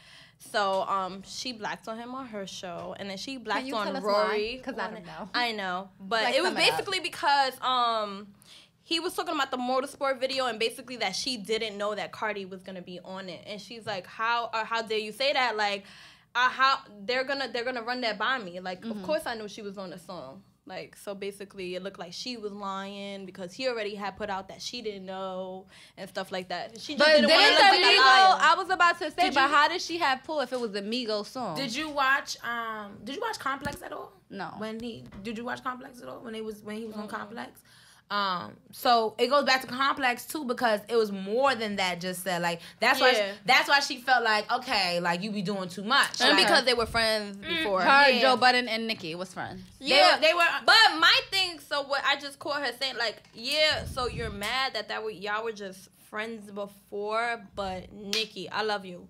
So 0.51 0.81
um, 0.83 1.23
she 1.25 1.53
blacked 1.53 1.87
on 1.87 1.97
him 1.97 2.13
on 2.13 2.27
her 2.27 2.45
show, 2.45 2.95
and 2.99 3.09
then 3.09 3.17
she 3.17 3.37
blacked 3.37 3.65
you 3.65 3.75
on 3.75 3.87
tell 3.87 3.97
us 3.97 4.03
Rory. 4.03 4.57
because 4.57 4.77
I 4.77 4.91
don't 4.91 5.05
know. 5.05 5.29
I 5.33 5.53
know, 5.53 5.89
but 5.99 6.23
Like, 6.23 6.35
it 6.35 6.41
was 6.41 6.49
sum 6.51 6.57
it 6.57 6.63
up. 6.63 6.69
basically 6.71 6.99
because 7.01 7.53
um. 7.61 8.27
He 8.87 8.99
was 8.99 9.13
talking 9.15 9.33
about 9.33 9.49
the 9.51 9.57
motorsport 9.57 10.19
video 10.19 10.45
and 10.45 10.59
basically 10.59 10.95
that 10.97 11.15
she 11.15 11.37
didn't 11.37 11.75
know 11.77 11.95
that 11.95 12.11
Cardi 12.11 12.45
was 12.45 12.61
gonna 12.61 12.81
be 12.83 12.99
on 13.03 13.27
it, 13.29 13.43
and 13.47 13.59
she's 13.59 13.85
like, 13.85 14.05
"How 14.05 14.49
or 14.53 14.63
how 14.63 14.81
dare 14.83 14.99
you 14.99 15.11
say 15.11 15.33
that? 15.33 15.57
Like, 15.57 15.83
uh, 16.35 16.49
how 16.49 16.77
they're 17.03 17.23
gonna 17.23 17.47
they're 17.51 17.63
gonna 17.65 17.81
run 17.81 18.01
that 18.01 18.17
by 18.19 18.37
me? 18.37 18.59
Like, 18.59 18.81
Mm-hmm. 18.81 18.91
of 18.91 19.03
course 19.03 19.23
I 19.25 19.33
knew 19.35 19.47
she 19.47 19.61
was 19.63 19.77
on 19.79 19.89
the 19.89 19.97
song. 19.99 20.43
Like, 20.67 20.95
so 20.97 21.13
basically, 21.13 21.75
it 21.75 21.83
looked 21.83 21.99
like 21.99 22.11
she 22.13 22.37
was 22.37 22.51
lying 22.51 23.25
because 23.27 23.53
he 23.53 23.67
already 23.67 23.93
had 23.93 24.17
put 24.17 24.29
out 24.31 24.47
that 24.49 24.61
she 24.61 24.81
didn't 24.81 25.05
know 25.05 25.67
and 25.97 26.09
stuff 26.09 26.31
like 26.31 26.49
that. 26.49 26.79
She 26.79 26.93
just 26.93 26.99
but 26.99 27.13
didn't 27.13 27.29
didn't 27.29 27.39
want 27.41 27.57
to 27.57 27.63
the 27.63 27.71
look 27.71 27.81
like 27.83 27.95
a 27.95 27.99
liar. 27.99 28.37
I 28.51 28.55
was 28.57 28.69
about 28.71 28.97
to 28.99 29.11
say 29.11 29.21
Did 29.25 29.33
but 29.35 29.41
you- 29.49 29.55
how 29.55 29.67
did 29.67 29.81
she 29.81 29.97
have 29.99 30.23
pull 30.23 30.39
if 30.41 30.51
it 30.53 30.59
was 30.59 30.73
a 30.75 30.81
Migo 30.81 31.23
song 31.25 31.55
Did 31.55 31.75
you 31.75 31.89
watch 31.89 32.37
um 32.43 32.97
did 33.03 33.15
you 33.15 33.21
watch 33.21 33.37
Complex 33.39 33.81
at 33.83 33.93
all? 33.93 34.11
no 34.31 34.53
When 34.57 34.79
he 34.79 35.03
did 35.23 35.37
you 35.37 35.45
watch 35.45 35.63
Complex 35.63 36.01
at 36.01 36.07
all? 36.07 36.19
When 36.21 36.33
he 36.33 36.41
was 36.41 36.61
when 36.63 36.77
he 36.77 36.85
was 36.85 36.95
on 36.95 37.07
Complex? 37.07 37.51
Um, 38.11 38.53
so 38.71 39.15
it 39.17 39.27
goes 39.31 39.45
back 39.45 39.61
to 39.61 39.67
complex 39.67 40.27
too 40.27 40.45
because 40.45 40.79
it 40.87 40.95
was 40.95 41.11
more 41.11 41.55
than 41.55 41.77
that. 41.77 41.99
Just 41.99 42.23
said 42.23 42.41
like 42.43 42.61
that's 42.79 43.01
why 43.01 43.11
Yeah. 43.13 43.31
that's 43.45 43.67
why 43.67 43.79
she 43.79 43.97
felt 43.97 44.23
like 44.23 44.49
okay, 44.51 44.99
like 44.99 45.23
you 45.23 45.31
be 45.31 45.41
doing 45.41 45.69
too 45.69 45.83
much. 45.83 46.21
And 46.21 46.29
Like, 46.37 46.45
because 46.45 46.65
they 46.65 46.75
were 46.75 46.85
friends 46.85 47.35
before. 47.37 47.81
Her, 47.81 48.09
Yeah. 48.11 48.21
Joe 48.21 48.37
Budden, 48.37 48.67
and 48.67 48.85
Nicki 48.87 49.15
was 49.15 49.33
friends. 49.33 49.61
they, 49.79 49.87
Yeah, 49.87 50.15
were, 50.15 50.21
they 50.21 50.33
were. 50.35 50.43
But 50.65 50.99
my 50.99 51.19
thing, 51.31 51.59
so 51.59 51.81
what 51.83 52.03
I 52.05 52.15
just 52.17 52.37
caught 52.37 52.61
her 52.63 52.71
saying, 52.79 52.95
like, 52.97 53.23
yeah, 53.33 53.85
so 53.85 54.07
you're 54.07 54.29
mad 54.29 54.75
that 54.75 54.87
that 54.89 55.03
were, 55.03 55.09
y'all 55.09 55.43
were 55.43 55.51
just 55.51 55.89
friends 56.09 56.51
before, 56.51 57.41
but 57.55 57.91
Nicki, 57.91 58.47
I 58.49 58.61
love 58.61 58.85
you. 58.85 59.07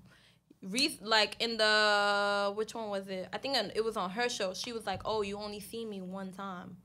Re- 0.63 0.97
like 1.01 1.35
in 1.39 1.57
the 1.57 2.53
which 2.55 2.73
one 2.73 2.89
was 2.89 3.07
it? 3.09 3.27
I 3.33 3.37
think 3.39 3.57
it 3.75 3.83
was 3.83 3.97
on 3.97 4.09
her 4.11 4.29
show. 4.29 4.53
She 4.53 4.71
was 4.71 4.85
like, 4.87 5.01
"Oh, 5.05 5.21
you 5.21 5.37
only 5.37 5.59
see 5.59 5.83
me 5.85 5.99
one 6.01 6.31
time." 6.31 6.77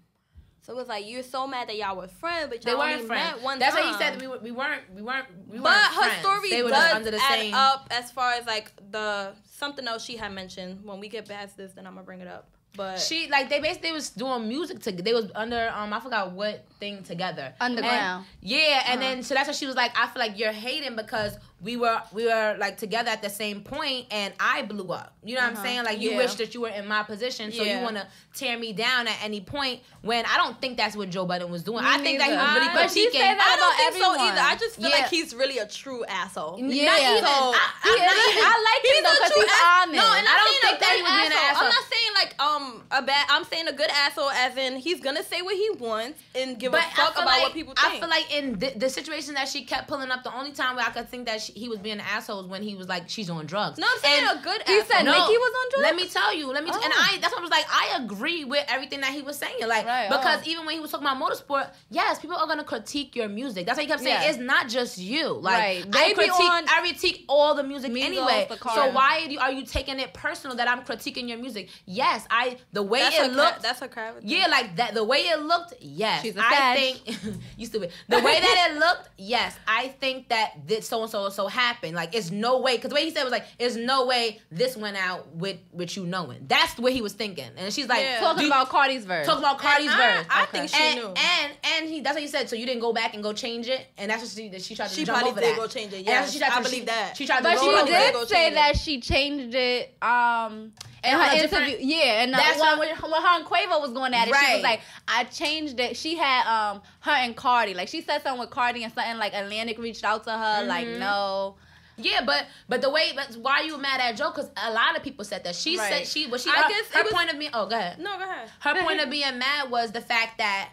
So 0.70 0.76
it 0.76 0.78
was 0.78 0.86
like 0.88 1.08
you're 1.08 1.24
so 1.24 1.48
mad 1.48 1.68
that 1.68 1.76
y'all 1.76 1.96
were 1.96 2.06
friends, 2.06 2.48
but 2.48 2.64
y'all 2.64 2.78
weren't 2.78 2.92
only 2.94 3.06
friends. 3.06 3.34
met 3.36 3.42
one 3.42 3.54
time. 3.54 3.58
That's 3.58 3.74
time. 3.74 3.84
why 3.86 3.92
he 3.92 3.98
said 3.98 4.12
that 4.14 4.20
we, 4.20 4.28
were, 4.28 4.38
we 4.38 4.52
weren't 4.52 4.82
we 4.94 5.02
weren't 5.02 5.26
we 5.48 5.58
But 5.58 5.64
weren't 5.64 5.76
her 5.94 6.02
friends. 6.02 6.20
story 6.20 6.50
they 6.50 6.60
does 6.62 6.70
just 6.70 6.94
under 6.94 7.10
the 7.10 7.16
add 7.16 7.38
same. 7.40 7.54
up 7.54 7.88
as 7.90 8.12
far 8.12 8.34
as 8.34 8.46
like 8.46 8.70
the 8.92 9.32
something 9.50 9.88
else 9.88 10.04
she 10.04 10.16
had 10.16 10.32
mentioned. 10.32 10.84
When 10.84 11.00
we 11.00 11.08
get 11.08 11.28
past 11.28 11.56
this, 11.56 11.72
then 11.72 11.88
I'm 11.88 11.94
gonna 11.94 12.04
bring 12.06 12.20
it 12.20 12.28
up. 12.28 12.48
But 12.76 13.00
She 13.00 13.28
like 13.28 13.48
they 13.48 13.58
basically 13.58 13.90
was 13.90 14.10
doing 14.10 14.46
music 14.46 14.78
together. 14.78 15.02
They 15.02 15.12
was 15.12 15.32
under 15.34 15.72
um 15.74 15.92
I 15.92 15.98
forgot 15.98 16.30
what 16.30 16.64
thing 16.78 17.02
together. 17.02 17.52
Underground. 17.60 18.26
And- 18.40 18.48
yeah, 18.48 18.84
and 18.86 19.02
then 19.02 19.24
so 19.24 19.34
that's 19.34 19.48
why 19.48 19.54
she 19.54 19.66
was 19.66 19.74
like, 19.74 19.90
I 19.96 20.06
feel 20.06 20.20
like 20.20 20.38
you're 20.38 20.52
hating 20.52 20.94
because 20.94 21.36
we 21.62 21.76
were 21.76 22.00
we 22.12 22.24
were 22.24 22.56
like 22.58 22.78
together 22.78 23.10
at 23.10 23.20
the 23.22 23.28
same 23.28 23.60
point 23.60 24.06
and 24.10 24.32
I 24.40 24.62
blew 24.62 24.88
up. 24.92 25.14
You 25.22 25.34
know 25.34 25.42
what 25.42 25.50
I'm 25.50 25.62
saying? 25.62 25.84
Like 25.84 26.00
you 26.00 26.12
Yeah. 26.12 26.16
wish 26.16 26.34
that 26.36 26.54
you 26.54 26.62
were 26.62 26.68
in 26.70 26.86
my 26.88 27.02
position, 27.02 27.52
so 27.52 27.62
Yeah. 27.62 27.78
you 27.78 27.84
want 27.84 27.96
to 27.96 28.06
tear 28.34 28.58
me 28.58 28.72
down 28.72 29.06
at 29.08 29.16
any 29.22 29.40
point. 29.42 29.80
When 30.00 30.24
I 30.24 30.38
don't 30.38 30.58
think 30.60 30.78
that's 30.78 30.96
what 30.96 31.10
Joe 31.10 31.26
Budden 31.26 31.50
was 31.50 31.62
doing. 31.62 31.84
I 31.84 31.98
think 31.98 32.18
that 32.18 32.30
he 32.30 32.36
was 32.36 32.40
neither. 32.46 32.60
really 32.60 32.70
I- 32.72 32.74
But 32.74 32.90
she 32.90 33.08
critiquing. 33.08 33.12
said 33.12 33.34
that 33.36 33.52
I 33.52 33.56
don't 33.60 33.76
think 33.76 33.88
everyone. 33.88 34.18
so 34.18 34.24
either. 34.24 34.40
I 34.40 34.56
just 34.56 34.76
feel 34.76 34.88
Yeah. 34.88 34.96
like 34.96 35.08
he's 35.10 35.34
really 35.34 35.58
a 35.58 35.66
true 35.68 36.04
asshole. 36.06 36.56
Yeah. 36.58 36.86
Not 36.86 37.00
even. 37.00 37.24
So- 37.24 37.28
I, 37.28 37.68
I'm 37.84 37.98
not 37.98 38.16
even- 38.30 38.44
I 38.44 38.54
like 38.64 38.84
him 38.96 39.04
though 39.04 39.16
because 39.20 39.34
he's 39.36 39.44
ass- 39.44 39.60
honest. 39.84 39.96
No, 40.00 40.06
and 40.16 40.26
I 40.26 40.34
don't 40.40 40.60
think 40.64 40.78
that 40.80 40.92
he 40.96 41.02
was 41.02 41.12
being 41.12 41.26
an 41.26 41.32
asshole. 41.32 41.66
I'm 41.68 41.74
not 41.76 41.84
saying 41.92 42.12
like 42.14 42.32
um 42.40 42.84
a 42.90 43.02
bad. 43.02 43.26
I'm 43.28 43.44
saying 43.44 43.68
a 43.68 43.72
good 43.72 43.90
asshole, 43.90 44.30
as 44.30 44.56
in 44.56 44.76
he's 44.76 45.00
gonna 45.00 45.22
say 45.22 45.42
what 45.42 45.54
he 45.54 45.68
wants 45.78 46.22
and 46.34 46.58
give 46.58 46.72
a 46.72 46.80
fuck 46.80 47.18
I 47.18 47.22
about 47.22 47.26
like, 47.26 47.42
what 47.42 47.52
people 47.52 47.74
think. 47.74 47.94
I 47.94 48.00
feel 48.00 48.08
like 48.08 48.32
in 48.32 48.58
the, 48.58 48.70
the 48.76 48.88
situation 48.88 49.34
that 49.34 49.48
she 49.48 49.64
kept 49.64 49.88
pulling 49.88 50.10
up, 50.10 50.24
the 50.24 50.32
only 50.34 50.52
time 50.52 50.76
where 50.76 50.86
I 50.86 50.90
could 50.90 51.08
think 51.10 51.26
that 51.26 51.42
she, 51.42 51.49
he 51.54 51.68
was 51.68 51.78
being 51.78 52.00
assholes 52.00 52.46
when 52.46 52.62
he 52.62 52.74
was 52.74 52.88
like, 52.88 53.08
"She's 53.08 53.28
on 53.30 53.46
drugs." 53.46 53.78
no, 53.78 53.86
I'm 53.90 53.98
saying 54.00 54.24
And- 54.28 54.40
a 54.40 54.42
good 54.42 54.62
He 54.66 54.74
asshole. 54.78 54.96
said 54.96 55.04
No, 55.04 55.12
Nikki 55.12 55.38
was 55.38 55.52
on 55.60 55.70
drugs. 55.70 55.82
Let 55.82 55.96
me 55.96 56.08
tell 56.08 56.34
you. 56.34 56.46
Let 56.52 56.64
me. 56.64 56.70
and 56.70 56.80
Oh. 56.82 57.06
I. 57.12 57.18
That's 57.20 57.32
what 57.32 57.40
I 57.40 57.42
was 57.42 57.50
like. 57.50 57.66
I 57.70 57.96
agree 58.02 58.44
with 58.44 58.64
everything 58.68 59.00
that 59.02 59.12
he 59.12 59.22
was 59.22 59.36
saying. 59.38 59.66
Like 59.66 59.86
Right, 59.86 60.08
oh. 60.10 60.16
because 60.16 60.40
oh. 60.46 60.50
even 60.50 60.66
when 60.66 60.74
he 60.74 60.80
was 60.80 60.90
talking 60.90 61.06
about 61.06 61.20
motorsport, 61.20 61.70
yes, 61.90 62.18
people 62.18 62.36
are 62.36 62.46
gonna 62.46 62.64
critique 62.64 63.14
your 63.16 63.28
music. 63.28 63.66
That's 63.66 63.76
why 63.76 63.82
he 63.82 63.88
kept 63.88 64.02
saying 64.02 64.22
Yeah. 64.22 64.28
it's 64.28 64.38
not 64.38 64.68
just 64.68 64.98
you. 64.98 65.28
Like 65.32 65.58
Right. 65.58 65.84
I 65.94 66.08
They 66.08 66.14
critique. 66.14 66.40
on 66.40 66.64
I 66.68 66.80
critique 66.80 67.24
all 67.28 67.54
the 67.54 67.62
music 67.64 67.92
Migos, 67.92 68.04
anyway. 68.04 68.46
the 68.48 68.56
So 68.56 68.90
why 68.90 69.22
are 69.24 69.30
you, 69.30 69.38
are 69.40 69.52
you 69.52 69.64
taking 69.64 69.98
it 70.00 70.12
personal 70.14 70.56
that 70.56 70.68
I'm 70.68 70.82
critiquing 70.82 71.28
your 71.28 71.38
music? 71.38 71.68
Yes, 71.86 72.26
I. 72.30 72.58
The 72.72 72.82
way 72.82 73.00
that's 73.00 73.18
it 73.18 73.32
looked. 73.32 73.52
Cra- 73.54 73.62
that's 73.62 73.82
a 73.82 73.88
character. 73.88 74.20
Yeah, 74.24 74.46
like 74.48 74.76
that. 74.76 74.94
The 74.94 75.04
way 75.04 75.18
it 75.20 75.40
looked, 75.40 75.74
yes. 75.80 76.24
I 76.38 76.74
think 76.76 77.18
you 77.56 77.66
stupid. 77.66 77.90
The 78.08 78.18
way 78.20 78.40
that 78.40 78.68
it 78.70 78.78
looked, 78.78 79.08
yes. 79.16 79.54
I 79.66 79.88
think 79.88 80.28
that 80.28 80.66
this 80.66 80.88
so 80.88 81.02
and 81.02 81.10
so 81.10 81.24
and 81.24 81.32
so 81.40 81.46
happened. 81.48 81.94
Like, 81.94 82.14
it's 82.14 82.30
no 82.30 82.60
way. 82.60 82.76
Because 82.76 82.90
the 82.90 82.94
way 82.94 83.04
he 83.04 83.10
said 83.10 83.22
was 83.24 83.32
like, 83.32 83.44
"There's 83.58 83.76
no 83.76 84.06
way 84.06 84.40
this 84.50 84.76
went 84.76 84.96
out 84.96 85.34
with 85.34 85.58
with 85.72 85.96
you 85.96 86.04
knowing." 86.04 86.44
That's 86.48 86.74
the 86.74 86.82
way 86.82 86.92
he 86.92 87.00
was 87.02 87.12
thinking. 87.14 87.50
And 87.56 87.72
she's 87.72 87.88
like, 87.88 88.02
Yeah. 88.02 88.20
Talking 88.20 88.46
about 88.46 88.68
Cardi's 88.68 89.04
verse. 89.04 89.26
talking 89.26 89.42
about 89.42 89.58
Cardi's 89.58 89.90
And 89.90 90.00
I- 90.00 90.16
verse. 90.16 90.26
I 90.30 90.42
Okay. 90.44 90.52
think 90.58 90.68
she 90.70 90.82
and, 90.82 90.96
knew. 91.00 91.06
and 91.16 91.52
and 91.74 91.88
he 91.88 92.00
that's 92.00 92.14
what 92.14 92.22
he 92.22 92.28
said. 92.28 92.48
So 92.50 92.56
you 92.56 92.66
didn't 92.66 92.80
go 92.82 92.92
back 92.92 93.14
and 93.14 93.22
go 93.22 93.32
change 93.32 93.68
it, 93.68 93.86
and 93.98 94.10
that's 94.10 94.22
what 94.22 94.30
she 94.30 94.48
that 94.50 94.62
she 94.62 94.74
tried 94.74 94.88
to 94.88 94.94
She 94.94 95.04
jump 95.04 95.18
probably 95.20 95.40
did 95.40 95.50
that. 95.52 95.56
go 95.58 95.66
change 95.66 95.92
it, 95.92 95.98
And 95.98 96.06
that's 96.06 96.16
what 96.16 96.24
yes. 96.26 96.32
she 96.32 96.38
tried 96.38 96.52
I 96.52 96.56
to- 96.56 96.62
believe 96.62 96.80
she- 96.80 96.86
that. 96.86 97.16
She 97.16 97.26
tried 97.26 97.36
to 97.38 97.42
but 97.44 97.56
roll 97.56 97.64
she 97.70 97.74
over 97.76 97.84
they 97.86 97.92
that. 97.92 98.12
go 98.12 98.20
did 98.20 98.28
say 98.28 98.54
that 98.54 98.76
she 98.76 99.00
changed 99.00 99.54
it. 99.54 99.96
Um. 100.02 100.72
In 101.02 101.14
And 101.14 101.22
her 101.22 101.36
interview, 101.36 101.76
yeah, 101.80 102.22
and 102.22 102.34
uh, 102.34 102.38
That's 102.38 102.60
when, 102.60 102.78
what- 102.78 103.02
when, 103.02 103.10
when 103.12 103.22
her 103.22 103.36
and 103.38 103.44
Quavo 103.46 103.80
was 103.80 103.92
going 103.92 104.12
at 104.14 104.28
it, 104.28 104.34
she 104.34 104.54
was 104.54 104.62
like, 104.62 104.80
"I 105.08 105.24
changed 105.24 105.80
it." 105.80 105.96
She 105.96 106.16
had 106.16 106.46
um 106.46 106.82
her 107.00 107.10
and 107.12 107.34
Cardi, 107.34 107.72
like 107.74 107.88
she 107.88 108.02
said 108.02 108.22
something 108.22 108.40
with 108.40 108.50
Cardi 108.50 108.84
and 108.84 108.92
something 108.92 109.16
like 109.18 109.32
Atlantic 109.34 109.78
reached 109.78 110.04
out 110.04 110.24
to 110.24 110.30
her, 110.32 110.64
like 110.64 110.86
Mm-hmm. 110.86 111.00
no, 111.00 111.56
Yeah, 111.96 112.20
but 112.24 112.46
but 112.68 112.82
the 112.82 112.90
way 112.90 113.12
but 113.14 113.34
why 113.36 113.60
are 113.60 113.64
you 113.64 113.78
mad 113.78 114.00
at 114.00 114.16
Joe? 114.16 114.30
Because 114.30 114.50
a 114.56 114.72
lot 114.72 114.96
of 114.96 115.02
people 115.02 115.24
said 115.24 115.44
that 115.44 115.54
she 115.54 115.76
said 115.76 116.06
she 116.06 116.26
was 116.26 116.42
she 116.42 116.50
I 116.50 116.54
her, 116.62 116.68
guess 116.68 116.90
her 116.92 117.02
was- 117.04 117.12
point 117.12 117.30
of 117.32 117.38
being. 117.38 117.50
Oh, 117.54 117.66
go 117.66 117.76
ahead. 117.76 117.98
No, 117.98 118.16
go 118.18 118.24
ahead. 118.24 118.50
her 118.60 118.82
point 118.84 119.00
of 119.00 119.08
being 119.10 119.38
mad 119.38 119.70
was 119.70 119.92
the 119.92 120.00
fact 120.02 120.38
that 120.38 120.70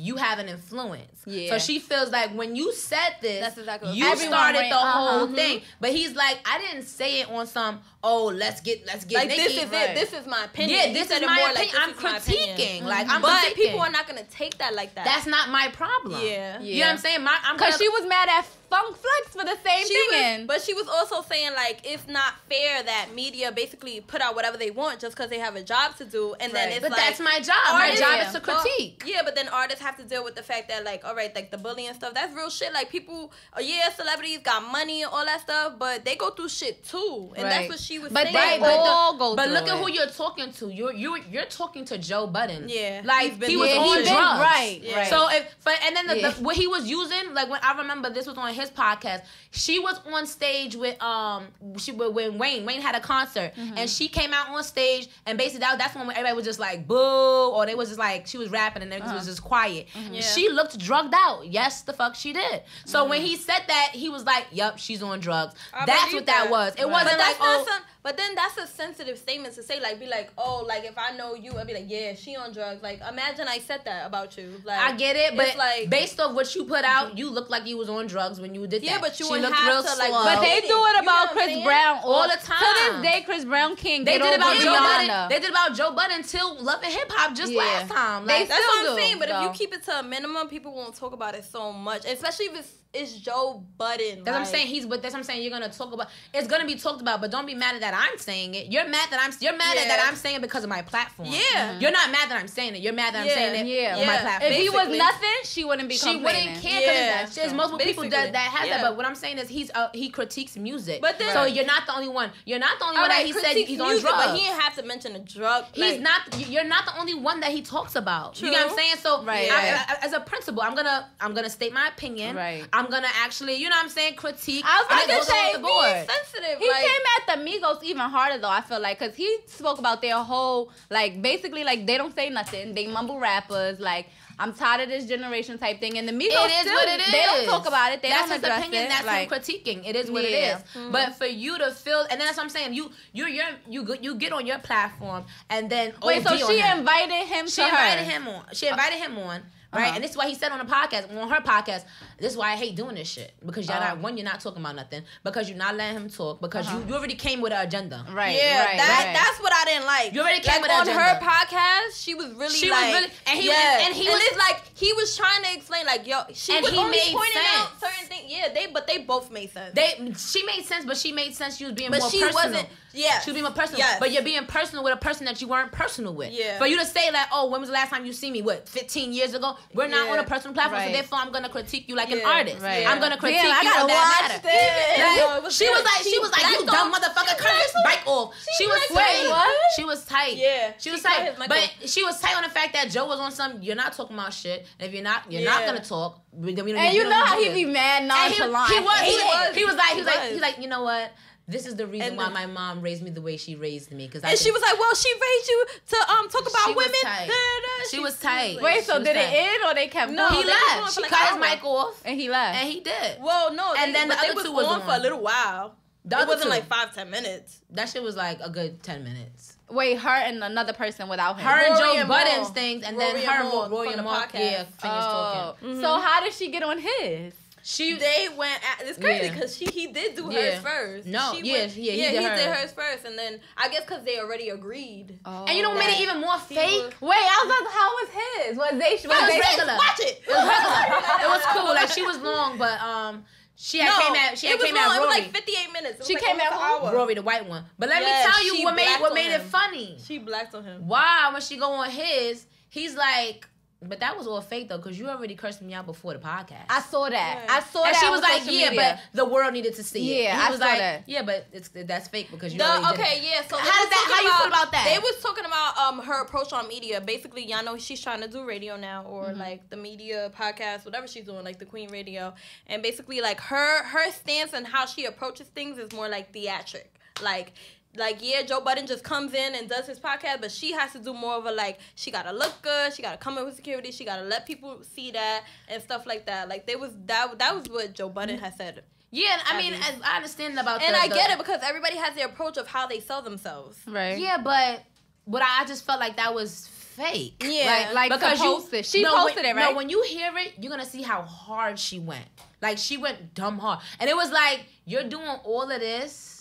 you 0.00 0.14
have 0.14 0.38
an 0.38 0.48
influence. 0.48 1.22
Yeah. 1.26 1.50
So 1.50 1.58
she 1.58 1.80
feels 1.80 2.10
like 2.12 2.30
when 2.30 2.54
you 2.54 2.72
said 2.72 3.16
this, 3.20 3.40
That's 3.40 3.58
exactly 3.58 3.88
what- 3.88 3.96
you 3.96 4.16
started 4.16 4.60
ran- 4.60 4.70
the 4.70 4.76
whole 4.76 5.24
uh-huh. 5.24 5.34
thing. 5.34 5.62
But 5.80 5.90
he's 5.90 6.14
like, 6.14 6.38
I 6.48 6.58
didn't 6.58 6.84
say 6.86 7.20
it 7.20 7.28
on 7.28 7.48
some. 7.48 7.80
Oh, 8.04 8.26
let's 8.26 8.60
get 8.60 8.86
let's 8.86 9.04
get 9.04 9.16
Like 9.16 9.28
Nicki. 9.30 9.42
this 9.42 9.64
is 9.64 9.70
right. 9.70 9.90
it. 9.90 9.94
This 9.96 10.12
is 10.12 10.24
my 10.24 10.44
opinion. 10.44 10.78
Yeah, 10.78 10.92
this 10.92 11.10
is 11.10 11.20
my 11.20 11.26
more 11.34 11.50
opinion. 11.50 11.54
like, 11.74 11.82
I'm 11.82 11.90
is 11.90 12.02
my 12.02 12.16
opinion. 12.16 12.56
critiquing. 12.56 12.84
Like 12.84 13.08
I'm 13.10 13.20
but 13.20 13.30
critiquing. 13.42 13.54
people 13.56 13.80
are 13.80 13.90
not 13.90 14.06
gonna 14.06 14.22
take 14.30 14.56
that 14.58 14.72
like 14.76 14.94
that. 14.94 15.04
That's 15.04 15.26
not 15.26 15.48
my 15.50 15.68
problem. 15.72 16.20
Yeah. 16.22 16.28
yeah. 16.28 16.60
You 16.60 16.80
know 16.80 16.86
what 16.86 16.92
I'm 16.92 16.98
saying? 16.98 17.24
My, 17.24 17.36
I'm 17.42 17.56
because 17.56 17.76
she 17.76 17.88
was 17.88 18.06
mad 18.08 18.28
at 18.28 18.46
Funk 18.70 18.96
Flex 18.96 19.32
for 19.32 19.44
the 19.44 19.56
same 19.64 19.86
she 19.86 19.94
thing. 19.94 20.06
was, 20.10 20.20
and- 20.20 20.46
but 20.46 20.62
she 20.62 20.74
was 20.74 20.86
also 20.88 21.22
saying 21.22 21.52
like 21.54 21.80
it's 21.84 22.06
not 22.06 22.34
fair 22.50 22.82
that 22.82 23.08
media 23.14 23.50
basically 23.52 24.00
put 24.00 24.20
out 24.20 24.34
whatever 24.34 24.56
they 24.56 24.70
want 24.70 25.00
just 25.00 25.16
because 25.16 25.30
they 25.30 25.38
have 25.38 25.56
a 25.56 25.62
job 25.62 25.96
to 25.96 26.04
do, 26.04 26.34
and 26.40 26.52
then 26.52 26.68
it's 26.70 26.80
But 26.80 26.90
like 26.92 27.00
that's 27.00 27.20
my 27.20 27.40
job. 27.40 27.54
My 27.72 27.94
job 27.94 28.26
is 28.26 28.32
to 28.34 28.42
Well, 28.46 28.60
critique. 28.60 29.02
yeah, 29.06 29.22
but 29.24 29.34
then 29.34 29.48
artists 29.48 29.82
have 29.82 29.96
to 29.96 30.04
deal 30.04 30.22
with 30.24 30.34
the 30.34 30.42
fact 30.42 30.68
that 30.68 30.84
like, 30.84 31.04
all 31.04 31.14
right, 31.14 31.34
like 31.34 31.50
the 31.50 31.58
bullying 31.58 31.94
stuff, 31.94 32.14
that's 32.14 32.34
real 32.34 32.50
shit. 32.50 32.72
Like 32.72 32.90
people, 32.90 33.32
uh, 33.56 33.60
yeah, 33.60 33.90
celebrities 33.92 34.40
got 34.42 34.62
money 34.70 35.02
and 35.02 35.10
all 35.12 35.24
that 35.24 35.40
stuff, 35.40 35.74
but 35.78 36.04
they 36.04 36.14
go 36.16 36.30
through 36.30 36.48
shit 36.50 36.84
too, 36.84 37.32
and 37.36 37.44
Right. 37.44 37.50
that's 37.50 37.68
what 37.70 37.78
she 37.80 37.98
was 37.98 38.12
But 38.12 38.24
saying. 38.24 38.34
they 38.34 38.38
Right, 38.38 38.60
but, 38.60 38.70
all 38.78 39.12
the- 39.14 39.18
go 39.18 39.36
but 39.36 39.44
through 39.46 39.54
look 39.54 39.68
at 39.68 39.78
who 39.78 39.90
you're 39.90 40.06
talking 40.08 40.52
to. 40.52 40.68
You're 40.68 40.92
you 40.92 41.16
you're 41.30 41.46
talking 41.46 41.84
to 41.86 41.96
Joe 41.98 42.26
Budden. 42.26 42.68
Yeah, 42.68 43.00
like 43.04 43.30
he's 43.30 43.38
been 43.38 43.50
he 43.50 43.56
was 43.56 43.68
doing 43.70 43.80
on 43.80 43.98
it. 43.98 44.04
drugs. 44.06 44.08
Been- 44.08 44.40
right, 44.40 44.80
Yeah. 44.82 44.96
right. 44.98 45.08
So 45.10 45.28
if 45.30 45.54
but 45.64 45.74
and 45.86 45.96
then 45.96 46.06
the, 46.06 46.18
Yeah. 46.18 46.28
the, 46.30 46.42
what 46.42 46.56
he 46.56 46.66
was 46.66 46.86
using, 46.88 47.32
like 47.34 47.48
when 47.48 47.60
I 47.62 47.72
remember 47.78 48.10
this 48.10 48.26
was 48.26 48.36
on 48.36 48.52
his 48.58 48.70
podcast, 48.70 49.22
she 49.50 49.78
was 49.78 50.00
on 50.12 50.26
stage 50.26 50.76
with 50.76 51.00
um 51.02 51.46
she 51.78 51.92
when 51.92 52.38
Wayne 52.38 52.64
Wayne 52.64 52.80
had 52.80 52.94
a 52.94 53.00
concert 53.00 53.52
Mm-hmm. 53.56 53.78
and 53.78 53.88
she 53.90 54.08
came 54.08 54.32
out 54.32 54.48
on 54.50 54.62
stage 54.64 55.08
and 55.26 55.38
basically 55.38 55.60
that, 55.60 55.78
that's 55.78 55.94
when 55.94 56.10
everybody 56.10 56.34
was 56.34 56.44
just 56.44 56.58
like 56.58 56.86
boo 56.86 56.96
or 56.96 57.66
they 57.66 57.74
was 57.74 57.88
just 57.88 57.98
like 57.98 58.26
she 58.26 58.36
was 58.38 58.50
rapping 58.50 58.82
and 58.82 58.92
everything 58.92 59.14
was 59.14 59.22
Uh-huh. 59.22 59.30
just 59.30 59.42
quiet. 59.42 59.86
Mm-hmm. 59.94 60.14
Yeah. 60.14 60.20
She 60.20 60.48
looked 60.50 60.78
drugged 60.78 61.14
out. 61.16 61.46
Yes, 61.48 61.82
the 61.82 61.92
fuck 61.92 62.14
she 62.14 62.32
did. 62.32 62.62
So 62.84 63.04
when 63.06 63.22
he 63.22 63.36
said 63.36 63.60
that, 63.68 63.90
he 63.92 64.08
was 64.08 64.24
like, 64.24 64.46
"Yep, 64.52 64.78
she's 64.78 65.02
on 65.02 65.20
drugs." 65.20 65.54
I 65.72 65.86
that's 65.86 66.12
what 66.12 66.26
that, 66.26 66.44
that. 66.44 66.50
was. 66.50 66.74
It 66.76 66.82
Right. 66.84 66.92
wasn't 66.92 67.18
like 67.18 67.36
oh. 67.40 67.64
some. 67.68 67.82
But 68.08 68.16
then 68.16 68.34
that's 68.34 68.56
a 68.56 68.66
sensitive 68.66 69.18
statement 69.18 69.54
to 69.56 69.62
say. 69.62 69.80
Like, 69.80 70.00
be 70.00 70.06
like, 70.06 70.30
oh, 70.38 70.64
like 70.66 70.86
if 70.86 70.96
I 70.96 71.14
know 71.14 71.34
you, 71.34 71.52
I'd 71.58 71.66
be 71.66 71.74
like, 71.74 71.84
yeah, 71.88 72.14
she 72.14 72.36
on 72.36 72.54
drugs. 72.54 72.82
Like, 72.82 73.02
imagine 73.06 73.46
I 73.46 73.58
said 73.58 73.82
that 73.84 74.06
about 74.06 74.34
you. 74.38 74.62
Like, 74.64 74.78
I 74.78 74.96
get 74.96 75.14
it, 75.14 75.36
but 75.36 75.54
like 75.58 75.90
based 75.90 76.18
off 76.18 76.34
what 76.34 76.54
you 76.54 76.64
put 76.64 76.86
out, 76.86 77.08
mm-hmm. 77.08 77.18
you 77.18 77.28
look 77.28 77.50
like 77.50 77.66
you 77.66 77.76
was 77.76 77.90
on 77.90 78.06
drugs 78.06 78.40
when 78.40 78.54
you 78.54 78.66
did 78.66 78.80
that. 78.80 78.86
Yeah, 78.86 78.98
but 78.98 79.20
you 79.20 79.26
she 79.26 79.32
wouldn't 79.32 79.50
looked 79.50 79.56
have 79.56 79.74
real 79.74 79.82
to, 79.82 79.98
like, 79.98 80.08
slow. 80.08 80.24
But 80.24 80.40
they 80.40 80.62
do 80.62 80.68
it 80.72 81.02
about 81.02 81.28
I'm 81.28 81.34
Chris 81.34 81.46
saying? 81.48 81.64
Brown 81.66 82.00
All 82.02 82.22
the 82.22 82.38
time. 82.42 82.58
To 82.60 82.80
time. 82.80 83.02
this 83.02 83.12
day, 83.12 83.22
Chris 83.26 83.44
Brown 83.44 83.76
can't 83.76 84.06
they 84.06 84.12
did 84.12 84.22
over 84.22 84.36
about 84.36 84.56
Joe 84.56 84.72
Budden. 84.72 85.08
Rihanna. 85.10 85.28
They 85.28 85.40
did 85.40 85.50
about 85.50 85.74
Joe 85.74 85.92
Budden 85.92 86.16
until 86.16 86.64
Love 86.64 86.80
and 86.82 86.90
Hip 86.90 87.10
Hop 87.10 87.36
just 87.36 87.52
Yeah. 87.52 87.58
last 87.58 87.92
time. 87.92 88.24
They 88.24 88.40
Like 88.40 88.48
That's 88.48 88.66
what 88.66 88.88
I'm 88.88 88.96
do, 88.96 89.02
saying. 89.02 89.18
But 89.18 89.28
if 89.28 89.42
you 89.42 89.50
keep 89.50 89.74
it 89.74 89.82
to 89.82 89.98
a 89.98 90.02
minimum, 90.02 90.48
people 90.48 90.72
won't 90.74 90.96
talk 90.96 91.12
about 91.12 91.34
it 91.34 91.44
so 91.44 91.74
much. 91.74 92.06
Especially 92.06 92.46
if 92.46 92.58
it's 92.58 92.72
it's 92.92 93.14
Joe 93.14 93.62
Budden. 93.76 94.24
that's 94.24 94.34
what 94.34 94.40
I'm 94.40 94.44
saying. 94.46 94.66
He's 94.68 94.86
but 94.86 95.02
that's 95.02 95.12
what 95.12 95.18
I'm 95.18 95.24
saying. 95.24 95.42
You're 95.42 95.50
gonna 95.50 95.68
talk 95.68 95.92
about. 95.92 96.08
It's 96.32 96.48
gonna 96.48 96.66
be 96.66 96.76
talked 96.76 97.00
about, 97.00 97.20
but 97.20 97.30
don't 97.30 97.46
be 97.46 97.54
mad 97.54 97.74
at 97.74 97.80
that 97.82 97.94
I'm 97.98 98.18
saying 98.18 98.54
it. 98.54 98.70
You're 98.72 98.88
mad 98.88 99.08
that 99.10 99.20
I'm. 99.22 99.32
You're 99.40 99.56
mad 99.56 99.76
at 99.76 99.82
Yeah. 99.86 99.96
that 99.96 100.06
I'm 100.08 100.16
saying 100.16 100.36
it 100.36 100.42
because 100.42 100.62
of 100.64 100.70
my 100.70 100.82
platform. 100.82 101.28
Yeah. 101.30 101.78
You're 101.80 101.90
not 101.90 102.10
mad 102.10 102.30
that 102.30 102.38
I'm 102.40 102.48
saying 102.48 102.74
it. 102.76 102.80
You're 102.82 102.92
mad 102.92 103.14
that 103.14 103.26
Yeah. 103.26 103.32
I'm 103.32 103.38
saying 103.38 103.66
it 103.66 103.80
Yeah. 103.82 103.96
on 103.98 104.06
my 104.06 104.18
platform. 104.18 104.52
if 104.52 104.58
he 104.58 104.70
was 104.70 104.88
nothing, 104.96 105.28
she 105.44 105.64
wouldn't 105.64 105.88
be 105.88 105.96
she 105.96 106.16
wouldn't 106.16 106.62
care 106.62 106.80
Yeah. 106.80 107.20
because 107.22 107.34
there's 107.34 107.52
multiple 107.52 107.78
people 107.78 108.04
Basically. 108.04 108.30
that, 108.30 108.32
that 108.32 108.50
has 108.56 108.68
that. 108.70 108.82
But 108.82 108.96
what 108.96 109.04
I'm 109.06 109.14
saying 109.14 109.38
is 109.38 109.48
he's 109.48 109.70
uh, 109.74 109.88
he 109.92 110.08
critiques 110.10 110.56
music. 110.56 111.00
But 111.02 111.18
then- 111.18 111.32
so 111.32 111.44
you're 111.44 111.64
not 111.66 111.86
the 111.86 111.94
only 111.96 112.08
one. 112.08 112.30
You're 112.44 112.58
not 112.58 112.78
the 112.78 112.84
only 112.86 113.00
one 113.00 113.08
that 113.08 113.26
he 113.26 113.32
said 113.32 113.56
he's 113.56 113.80
on 113.80 113.98
drugs. 114.00 114.04
but 114.26 114.34
he 114.36 114.44
didn't 114.44 114.60
have 114.60 114.74
to 114.76 114.82
mention 114.82 115.16
a 115.16 115.18
drug. 115.20 115.64
He's 115.72 115.92
like- 115.94 116.00
not. 116.00 116.20
You're 116.48 116.64
not 116.64 116.84
the 116.86 116.96
only 116.98 117.14
one 117.14 117.40
that 117.40 117.50
he 117.50 117.62
talks 117.62 117.96
about. 117.96 118.34
True. 118.36 118.48
You 118.48 118.54
know 118.54 118.62
what 118.66 118.72
I'm 118.72 118.78
saying? 118.78 118.94
So, 119.02 119.22
Right, 119.24 119.50
I- 119.50 119.94
I- 119.94 120.04
as 120.06 120.12
a 120.12 120.20
principal, 120.20 120.62
I'm 120.62 120.74
gonna 120.74 121.08
I'm 121.20 121.34
gonna 121.34 121.50
state 121.50 121.72
my 121.72 121.88
opinion. 121.88 122.36
Right. 122.36 122.64
I'm 122.72 122.86
gonna 122.90 123.08
actually, 123.24 123.54
you 123.56 123.68
know 123.68 123.76
what 123.76 123.84
I'm 123.84 123.90
saying, 123.90 124.14
critique. 124.14 124.64
I 124.66 124.78
was 124.82 124.86
and 124.90 125.10
about 125.10 125.16
it 125.16 125.24
to 125.24 125.30
say, 125.30 125.52
the 125.54 125.58
board. 125.58 126.08
Sensitive. 126.10 126.58
He 126.58 126.68
came 126.68 127.02
at 127.16 127.26
the 127.44 127.50
Migos 127.50 127.82
even 127.88 128.02
harder 128.02 128.38
though. 128.38 128.48
I 128.50 128.60
feel 128.60 128.80
like 128.80 128.98
because 128.98 129.14
he 129.16 129.38
spoke 129.46 129.78
about 129.78 130.02
their 130.02 130.16
whole 130.16 130.70
like 130.90 131.20
basically 131.22 131.64
like 131.64 131.86
they 131.86 131.96
don't 131.96 132.14
say 132.14 132.28
nothing. 132.30 132.74
They 132.74 132.86
mumble 132.86 133.18
rappers 133.18 133.80
like 133.80 134.06
I'm 134.40 134.52
tired 134.54 134.82
of 134.82 134.88
this 134.88 135.04
generation 135.06 135.58
type 135.58 135.80
thing. 135.80 135.98
And 135.98 136.06
the 136.06 136.12
Migos 136.12 136.30
It 136.30 136.50
is 136.52 136.60
still, 136.60 136.74
what 136.74 136.88
it 136.88 137.00
is. 137.00 137.10
They 137.10 137.22
don't 137.24 137.44
talk 137.46 137.66
about 137.66 137.92
it. 137.92 138.02
They 138.02 138.08
that's 138.10 138.28
don't 138.28 138.36
his 138.38 138.44
address 138.44 138.60
opinion. 138.60 138.84
it. 138.84 138.88
That's 138.90 139.06
like, 139.06 139.28
critiquing. 139.28 139.84
It 139.88 139.96
is 139.96 140.10
what 140.12 140.24
it 140.24 140.30
Yeah. 140.30 140.56
is. 140.58 140.62
Mm-hmm. 140.62 140.92
But 140.92 141.16
for 141.16 141.26
you 141.26 141.58
to 141.58 141.72
feel, 141.72 142.06
and 142.08 142.20
that's 142.20 142.36
what 142.36 142.44
I'm 142.44 142.48
saying. 142.48 142.72
You 142.74 142.90
you 143.12 143.26
you 143.26 143.42
you 143.68 143.96
you 144.00 144.14
get 144.14 144.32
on 144.32 144.46
your 144.46 144.58
platform, 144.60 145.24
and 145.50 145.68
then 145.68 145.92
Wait, 146.04 146.24
OD 146.24 146.38
so 146.38 146.46
she 146.52 146.60
invited 146.60 147.26
him 147.26 147.48
She 147.48 147.62
to 147.62 147.68
invited 147.68 148.04
her. 148.04 148.10
him 148.12 148.28
on. 148.28 148.44
She 148.52 148.68
invited 148.68 148.98
him 148.98 149.18
on. 149.18 149.42
Right? 149.72 149.82
Uh-huh. 149.86 149.92
And 149.96 150.04
this 150.04 150.12
is 150.12 150.16
why 150.16 150.28
he 150.28 150.34
said 150.34 150.50
on 150.52 150.58
the 150.58 150.64
podcast, 150.72 151.10
on 151.14 151.28
her 151.28 151.40
podcast, 151.40 151.84
this 152.18 152.32
is 152.32 152.36
why 152.38 152.52
I 152.52 152.56
hate 152.56 152.74
doing 152.76 152.94
this 152.94 153.08
shit 153.08 153.32
because 153.44 153.66
you're 153.68 153.76
Oh. 153.76 153.80
not 153.80 153.98
one, 153.98 154.16
you're 154.16 154.24
not 154.24 154.40
talking 154.40 154.60
about 154.62 154.76
nothing 154.76 155.02
because 155.24 155.48
you're 155.48 155.58
not 155.58 155.76
letting 155.76 155.96
him 155.96 156.08
talk 156.10 156.40
because 156.40 156.66
Uh-huh. 156.66 156.78
you 156.78 156.84
you 156.88 156.94
already 156.94 157.14
came 157.16 157.40
with 157.40 157.52
an 157.52 157.66
agenda. 157.66 158.04
Right. 158.10 158.34
yeah, 158.36 158.64
right, 158.64 158.76
that 158.78 159.04
right. 159.06 159.14
that's 159.14 159.38
what 159.42 159.52
I 159.52 159.64
didn't 159.66 159.86
like. 159.86 160.14
You 160.14 160.20
already 160.22 160.40
came 160.40 160.62
like 160.62 160.62
with 160.62 160.70
on 160.70 160.88
an 160.88 160.94
her 160.94 161.20
podcast, 161.20 162.02
she 162.02 162.14
was 162.14 162.28
really 162.32 162.54
She 162.54 162.70
was 162.70 162.80
really- 162.82 163.10
and 163.26 163.38
he 163.38 163.46
yeah, 163.48 163.76
was- 163.78 163.86
and 163.86 163.94
he 163.94 164.08
was- 164.08 164.22
it's 164.22 164.38
like 164.38 164.62
he 164.74 164.92
was 164.94 165.16
trying 165.16 165.42
to 165.44 165.52
explain 165.54 165.86
like, 165.86 166.06
yo, 166.06 166.22
she 166.32 166.54
And 166.54 166.62
was 166.62 166.72
he 166.72 166.78
only 166.78 166.90
made 166.98 167.12
pointing 167.12 167.42
out 167.56 167.68
sense. 167.78 167.80
certain 167.94 168.08
things. 168.08 168.24
Yeah, 168.32 168.48
they 168.52 168.66
but 168.66 168.86
they 168.86 168.98
both 168.98 169.30
made 169.30 169.52
sense. 169.52 169.74
They 169.74 170.12
she 170.16 170.44
made 170.44 170.64
sense, 170.64 170.84
but 170.84 170.96
she 170.96 171.12
made 171.12 171.34
sense. 171.34 171.56
She 171.56 171.64
was 171.64 171.74
being 171.74 171.90
but 171.90 172.00
more 172.00 172.10
she 172.10 172.20
personal. 172.20 172.50
wasn't. 172.50 172.68
Yeah, 172.98 173.20
She 173.20 173.30
was 173.30 173.34
being 173.34 173.44
more 173.44 173.52
personal, 173.52 173.78
Yes. 173.78 174.00
but 174.00 174.10
you're 174.12 174.22
being 174.22 174.44
personal 174.46 174.82
with 174.84 174.92
a 174.92 174.96
person 174.96 175.24
that 175.26 175.40
you 175.40 175.46
weren't 175.48 175.70
personal 175.72 176.12
with. 176.14 176.32
Yeah. 176.32 176.58
For 176.58 176.66
you 176.66 176.76
to 176.78 176.84
say 176.84 177.10
like, 177.12 177.28
oh, 177.32 177.48
when 177.50 177.60
was 177.60 177.68
the 177.70 177.74
last 177.74 177.90
time 177.90 178.04
you 178.04 178.12
see 178.12 178.30
me? 178.30 178.42
What, 178.42 178.68
15 178.68 179.12
years 179.12 179.34
ago? 179.34 179.56
We're 179.72 179.86
not 179.88 180.06
Yeah. 180.06 180.12
on 180.14 180.18
a 180.18 180.24
personal 180.24 180.52
platform, 180.54 180.82
so 180.84 180.90
therefore 180.92 181.18
I'm 181.20 181.30
gonna 181.32 181.48
critique 181.48 181.88
you 181.88 181.94
like 181.94 182.10
an 182.10 182.22
artist. 182.26 182.60
Right. 182.60 182.86
I'm 182.86 183.00
gonna 183.00 183.16
critique 183.16 183.42
Damn, 183.42 183.56
I 183.56 183.60
you 183.62 183.68
gotta 183.70 183.80
on 183.82 183.86
that 183.86 184.18
watch 184.20 184.28
matter. 184.30 184.42
this. 184.42 184.98
Like, 184.98 185.42
No, 185.44 185.50
she 185.50 185.68
was 185.68 185.84
like, 185.84 186.02
she, 186.02 186.10
She 186.10 186.18
was 186.18 186.30
like, 186.32 186.42
you 186.50 186.66
dumb 186.66 186.92
motherfucker, 186.92 187.28
she 187.30 187.36
cut 187.36 187.54
his 187.62 187.72
blacked 187.82 188.04
bike 188.04 188.06
off. 188.06 188.34
She, 188.58 188.66
was 188.66 188.80
tight. 188.92 189.28
What? 189.28 189.56
She 189.76 189.84
was 189.84 190.04
tight. 190.04 190.36
Yeah, 190.36 190.72
she 190.78 190.90
was 190.90 191.02
tight. 191.02 191.34
But 191.38 191.70
she 191.86 192.02
was 192.04 192.20
tight 192.20 192.36
on 192.36 192.42
the 192.42 192.48
fact 192.50 192.72
that 192.74 192.90
Joe 192.90 193.06
was 193.06 193.20
on 193.20 193.30
some. 193.32 193.62
You're 193.62 193.76
not 193.76 193.92
talking 193.92 194.16
about 194.16 194.32
shit. 194.34 194.66
And 194.80 194.88
if 194.88 194.94
you're 194.94 195.02
not, 195.04 195.30
you're 195.30 195.44
not 195.44 195.64
gonna 195.64 195.84
talk. 195.84 196.20
Then 196.32 196.64
we 196.64 196.72
don't 196.72 196.80
And 196.80 196.94
you 196.94 197.04
know 197.08 197.24
how 197.24 197.38
he 197.38 197.48
do 197.48 197.54
be 197.54 197.64
mad 197.64 198.02
And 198.02 198.12
he, 198.32 198.34
he 198.42 198.50
nonchalant. 198.50 198.84
was. 198.84 199.00
He, 199.00 199.14
was. 199.20 199.56
He 199.56 199.64
was 199.64 199.74
like. 199.76 199.90
He 199.90 199.96
was 199.98 200.06
like. 200.06 200.22
He's 200.32 200.40
like. 200.40 200.58
You 200.58 200.68
know 200.68 200.82
what? 200.82 201.12
This 201.50 201.64
is 201.66 201.76
the 201.76 201.86
reason 201.86 202.08
And 202.08 202.16
why 202.18 202.26
the- 202.26 202.30
my 202.34 202.44
mom 202.46 202.82
raised 202.82 203.02
me 203.02 203.08
the 203.10 203.22
way 203.22 203.38
she 203.38 203.54
raised 203.56 203.90
me. 203.90 204.06
Because 204.06 204.22
And 204.22 204.38
she 204.38 204.50
was 204.50 204.60
like, 204.60 204.78
"Well, 204.78 204.94
she 204.94 205.10
raised 205.14 205.48
you 205.48 205.66
to 205.88 206.10
um 206.12 206.28
talk 206.28 206.42
about 206.42 206.64
She 206.66 206.74
was 206.74 206.84
women." 206.86 207.00
tight. 207.02 207.26
Da, 207.26 207.34
da, 207.34 207.82
da. 207.82 207.88
She 207.90 207.98
was 208.00 208.18
tight. 208.20 208.56
like- 208.56 208.64
Wait, 208.64 208.84
so 208.84 208.92
She 208.92 208.98
was 208.98 209.08
did 209.08 209.16
it 209.16 209.32
end 209.32 209.64
or 209.64 209.74
they 209.74 209.88
kept 209.88 210.12
No, 210.12 210.28
he 210.28 210.34
going? 210.34 210.46
they 210.46 210.52
was 210.52 210.60
going 210.68 210.82
left. 210.82 210.94
She 210.94 211.00
like 211.00 211.10
cut 211.10 211.32
an 211.36 211.42
his 211.42 211.50
mic 211.50 211.64
off, 211.64 212.02
And 212.04 212.20
he 212.20 212.28
left. 212.28 212.58
and 212.58 212.68
he 212.68 212.80
did. 212.80 213.16
Well, 213.22 213.54
no, 213.54 213.72
And 213.78 213.88
they, 213.94 213.98
then 213.98 214.08
the 214.08 214.14
but 214.14 214.20
they 214.20 214.26
other 214.28 214.34
was 214.36 214.44
two 214.44 214.52
was 214.52 214.66
on 214.66 214.78
the 214.80 214.84
for 214.84 214.92
a 214.94 214.98
little 214.98 215.20
while. 215.20 215.74
The 216.04 216.16
it 216.16 216.20
other 216.20 216.26
wasn't 216.28 216.44
two. 216.44 216.48
like 216.50 216.66
five 216.68 216.94
ten 216.94 217.10
minutes. 217.10 217.60
That 217.70 217.88
shit 217.88 218.02
was 218.02 218.14
like 218.16 218.38
a 218.42 218.50
good 218.50 218.82
ten 218.82 219.02
minutes. 219.02 219.56
Wait, 219.70 219.98
her 219.98 220.08
and 220.08 220.42
another 220.44 220.72
person 220.72 221.08
without 221.08 221.38
him. 221.38 221.46
Her 221.46 221.58
and 221.58 221.76
Joe 221.78 221.94
and 221.96 222.08
Budden's 222.08 222.36
Mal. 222.48 222.52
things, 222.52 222.84
and 222.84 222.96
Rory 222.96 223.12
then 223.12 223.24
her, 223.26 223.42
and 223.42 223.52
Roy 223.70 223.84
from 223.84 223.88
and 223.88 223.98
the 223.98 224.02
Mark, 224.02 224.32
podcast. 224.32 224.34
yeah, 224.34 224.56
finished 224.64 224.78
Oh. 224.84 225.56
talking. 225.60 225.80
So 225.80 225.98
how 225.98 226.22
did 226.22 226.32
she 226.34 226.50
get 226.50 226.62
on 226.62 226.78
his? 226.78 227.34
She 227.62 227.94
They 227.98 228.28
went. 228.36 228.60
At, 228.64 228.86
it's 228.86 228.98
crazy 228.98 229.26
Yeah. 229.26 229.32
because 229.34 229.56
she 229.56 229.66
he 229.66 229.86
did 229.88 230.14
do 230.16 230.28
Yeah. 230.30 230.40
hers 230.40 230.62
first. 230.62 231.06
No, 231.06 231.34
She 231.34 231.42
yeah, 231.46 231.52
went- 231.58 231.76
yeah, 231.76 231.92
he 231.92 232.00
yeah, 232.02 232.10
did 232.12 232.22
he 232.22 232.28
did 232.28 232.46
hers. 232.48 232.56
hers 232.56 232.72
first, 232.72 233.04
and 233.04 233.18
then 233.18 233.40
I 233.56 233.68
guess 233.68 233.82
because 233.82 234.04
they 234.04 234.18
already 234.18 234.48
agreed. 234.50 235.18
Oh, 235.24 235.44
and 235.46 235.56
you 235.56 235.62
know 235.62 235.70
what 235.70 235.78
made 235.78 235.94
it 235.94 236.00
even 236.00 236.20
more 236.20 236.38
fake? 236.38 236.82
was- 236.84 237.00
Wait, 237.00 237.16
I 237.18 237.44
was 237.44 237.48
like, 237.48 237.72
how 237.72 237.88
was 238.00 238.08
his? 238.10 238.56
Was 238.56 238.70
they? 238.70 239.08
Was 239.08 239.18
was 239.18 239.28
they 239.30 239.40
regular. 239.40 239.76
Watch 239.76 240.00
it. 240.00 240.22
It 240.26 240.28
was 240.28 240.48
regular. 240.48 241.20
it 241.24 241.28
was 241.28 241.42
cool. 241.52 241.74
Like 241.74 241.90
she 241.90 242.02
was 242.02 242.18
long, 242.18 242.58
but 242.58 242.80
um, 242.80 243.24
she 243.56 243.78
had 243.78 243.90
no, 243.98 244.06
came 244.06 244.14
at 244.16 244.38
she 244.38 244.46
had 244.46 244.54
it 244.54 244.58
was 244.60 244.66
came 244.66 244.74
long. 244.76 244.90
at 244.90 244.96
It 244.96 245.00
was 245.00 245.08
like 245.18 245.34
58 245.34 245.72
minutes. 245.72 246.06
She 246.06 246.14
like 246.14 246.22
came 246.24 246.40
at 246.40 246.52
hour. 246.52 246.94
Rory, 246.94 247.14
the 247.14 247.22
white 247.22 247.48
one. 247.48 247.64
But 247.78 247.88
let 247.88 248.02
Yes, 248.02 248.26
me 248.26 248.32
tell 248.32 248.44
you 248.56 248.64
what 248.64 248.74
made 248.76 249.00
what 249.00 249.14
made 249.14 249.32
it 249.34 249.42
funny. 249.42 249.98
She 250.04 250.18
blacked 250.18 250.54
on 250.54 250.64
him. 250.64 250.86
Wow, 250.86 251.30
when 251.32 251.42
she 251.42 251.56
go 251.56 251.70
on 251.72 251.90
his, 251.90 252.46
he's 252.70 252.94
like, 252.94 253.48
but 253.80 254.00
that 254.00 254.16
was 254.16 254.26
all 254.26 254.40
fake 254.40 254.68
though, 254.68 254.76
because 254.78 254.98
you 254.98 255.08
already 255.08 255.36
cursed 255.36 255.62
me 255.62 255.72
out 255.72 255.86
before 255.86 256.12
the 256.12 256.18
podcast. 256.18 256.64
I 256.68 256.80
saw 256.80 257.08
that. 257.08 257.42
Yeah. 257.44 257.54
I 257.56 257.60
saw 257.60 257.84
and 257.84 257.94
that. 257.94 258.00
she 258.02 258.10
was 258.10 258.20
like, 258.20 258.42
yeah, 258.46 258.70
media. 258.70 258.98
but 259.12 259.16
the 259.16 259.24
world 259.24 259.52
needed 259.52 259.74
to 259.76 259.84
see 259.84 260.18
it. 260.18 260.22
Yeah, 260.24 260.30
And 260.32 260.40
he 260.40 260.46
I 260.46 260.50
was 260.50 260.58
saw 260.58 260.64
like, 260.66 260.78
that. 260.78 261.02
yeah, 261.06 261.22
but 261.22 261.46
it's 261.52 261.68
that's 261.68 262.08
fake 262.08 262.28
because 262.32 262.52
you 262.52 262.58
The- 262.58 262.64
already 262.64 262.96
did 262.96 263.00
okay, 263.00 263.16
it. 263.18 263.22
yeah. 263.24 263.48
So 263.48 263.56
How 263.56 263.64
they 263.64 263.70
does 263.70 263.90
that- 263.90 264.06
talking 264.08 264.14
how 264.16 264.22
you 264.22 264.38
feel 264.42 264.48
about 264.48 264.72
that? 264.72 264.90
They 264.92 264.98
was 264.98 265.22
talking 265.22 265.44
about 265.44 265.78
um 265.78 265.98
her 266.00 266.22
approach 266.22 266.52
on 266.52 266.66
media. 266.66 267.00
Basically, 267.00 267.44
y'all 267.46 267.64
know 267.64 267.76
she's 267.78 268.00
trying 268.00 268.20
to 268.20 268.28
do 268.28 268.44
radio 268.44 268.76
now, 268.76 269.04
or 269.04 269.26
Mm-hmm. 269.26 269.38
like 269.38 269.70
the 269.70 269.76
media 269.76 270.30
podcast, 270.36 270.84
whatever 270.84 271.06
she's 271.06 271.24
doing, 271.24 271.44
like 271.44 271.58
the 271.60 271.66
Queen 271.66 271.88
Radio. 271.90 272.34
And 272.66 272.82
basically, 272.82 273.20
like 273.20 273.40
her 273.40 273.84
her 273.84 274.10
stance 274.10 274.54
and 274.54 274.66
how 274.66 274.86
she 274.86 275.04
approaches 275.04 275.46
things 275.48 275.78
is 275.78 275.92
more 275.92 276.08
like 276.08 276.32
theatric. 276.32 276.92
Like 277.22 277.52
like 277.98 278.18
yeah, 278.20 278.42
Joe 278.42 278.60
Budden 278.60 278.86
just 278.86 279.04
comes 279.04 279.34
in 279.34 279.54
and 279.54 279.68
does 279.68 279.86
his 279.86 279.98
podcast, 280.00 280.40
but 280.40 280.50
she 280.50 280.72
has 280.72 280.92
to 280.92 280.98
do 280.98 281.12
more 281.12 281.34
of 281.34 281.46
a 281.46 281.52
like 281.52 281.78
she 281.94 282.10
gotta 282.10 282.32
look 282.32 282.62
good, 282.62 282.94
she 282.94 283.02
gotta 283.02 283.18
come 283.18 283.38
in 283.38 283.44
with 283.44 283.56
security, 283.56 283.90
she 283.90 284.04
gotta 284.04 284.22
let 284.24 284.46
people 284.46 284.80
see 284.82 285.10
that 285.10 285.44
and 285.68 285.82
stuff 285.82 286.06
like 286.06 286.26
that. 286.26 286.48
Like 286.48 286.66
there 286.66 286.78
was 286.78 286.92
that 287.06 287.38
that 287.38 287.54
was 287.54 287.68
what 287.68 287.92
Joe 287.92 288.08
Budden 288.08 288.38
has 288.38 288.56
said. 288.56 288.84
Yeah, 289.10 289.38
I 289.46 289.56
mean, 289.56 289.72
Abby. 289.74 290.02
I, 290.04 290.12
I 290.12 290.16
understand 290.16 290.58
about 290.58 290.80
that. 290.80 290.86
And 290.86 290.94
the, 290.94 291.00
I 291.00 291.08
the- 291.08 291.14
get 291.14 291.30
it 291.30 291.38
because 291.38 291.62
everybody 291.62 291.96
has 291.96 292.14
their 292.14 292.26
approach 292.26 292.56
of 292.58 292.66
how 292.66 292.86
they 292.86 293.00
sell 293.00 293.22
themselves. 293.22 293.78
right. 293.86 294.18
Yeah, 294.18 294.38
but 294.38 294.82
but 295.26 295.42
I 295.42 295.64
just 295.66 295.84
felt 295.86 296.00
like 296.00 296.16
that 296.16 296.34
was 296.34 296.68
fake. 296.98 297.42
Yeah, 297.44 297.90
like 297.94 298.12
to 298.12 298.36
post 298.36 298.72
it. 298.74 298.86
She 298.86 299.02
no, 299.02 299.14
posted 299.14 299.44
when, 299.44 299.44
it, 299.44 299.56
right? 299.56 299.70
No, 299.70 299.76
when 299.76 299.88
you 299.88 300.02
hear 300.02 300.32
it, 300.36 300.54
you're 300.58 300.70
gonna 300.70 300.84
see 300.84 301.02
how 301.02 301.22
hard 301.22 301.78
she 301.78 301.98
went. 301.98 302.26
Like 302.60 302.78
she 302.78 302.96
went 302.96 303.34
dumb 303.34 303.58
hard, 303.58 303.80
and 304.00 304.10
it 304.10 304.16
was 304.16 304.30
like 304.30 304.64
you're 304.84 305.04
doing 305.04 305.38
all 305.44 305.70
of 305.70 305.80
this. 305.80 306.37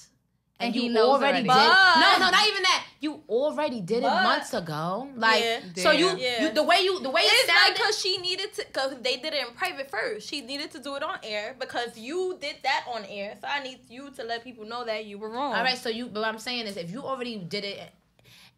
And, 0.59 0.67
And 0.67 0.75
you 0.75 0.81
he 0.83 0.89
knows 0.89 1.09
already 1.21 1.23
already. 1.23 1.43
did. 1.43 1.47
But- 1.49 1.99
no, 1.99 2.25
no, 2.25 2.31
not 2.31 2.47
even 2.47 2.63
that. 2.63 2.83
You 2.99 3.21
already 3.29 3.79
did 3.79 3.99
it 3.99 4.07
months 4.07 4.55
ago. 4.55 5.07
Like, 5.15 5.43
Yeah. 5.43 5.59
so 5.75 5.91
you, 5.91 6.17
Yeah. 6.17 6.41
you, 6.41 6.49
the 6.51 6.63
way 6.63 6.79
you, 6.81 6.99
the 6.99 7.11
way 7.11 7.21
it 7.21 7.25
It's 7.31 7.47
like 7.47 7.57
sounded. 7.57 7.75
because 7.77 7.99
she 8.01 8.17
needed 8.17 8.53
to, 8.55 8.65
because 8.65 8.95
they 9.03 9.17
did 9.17 9.33
it 9.35 9.47
in 9.47 9.53
private 9.53 9.91
first. 9.91 10.27
She 10.27 10.41
needed 10.41 10.71
to 10.71 10.79
do 10.79 10.95
it 10.95 11.03
on 11.03 11.19
air 11.21 11.55
because 11.59 11.95
you 11.95 12.37
did 12.41 12.55
that 12.63 12.85
on 12.91 13.05
air. 13.05 13.37
So 13.39 13.47
I 13.47 13.61
need 13.61 13.81
you 13.87 14.09
to 14.17 14.23
let 14.23 14.43
people 14.43 14.65
know 14.65 14.83
that 14.83 15.05
you 15.05 15.19
were 15.19 15.29
wrong. 15.29 15.53
All 15.53 15.61
right, 15.63 15.77
so 15.77 15.89
you, 15.89 16.07
but 16.07 16.21
what 16.21 16.29
I'm 16.29 16.39
saying 16.39 16.65
is, 16.65 16.75
if 16.75 16.89
you 16.89 17.03
already 17.03 17.35
did 17.37 17.63
it, 17.63 17.93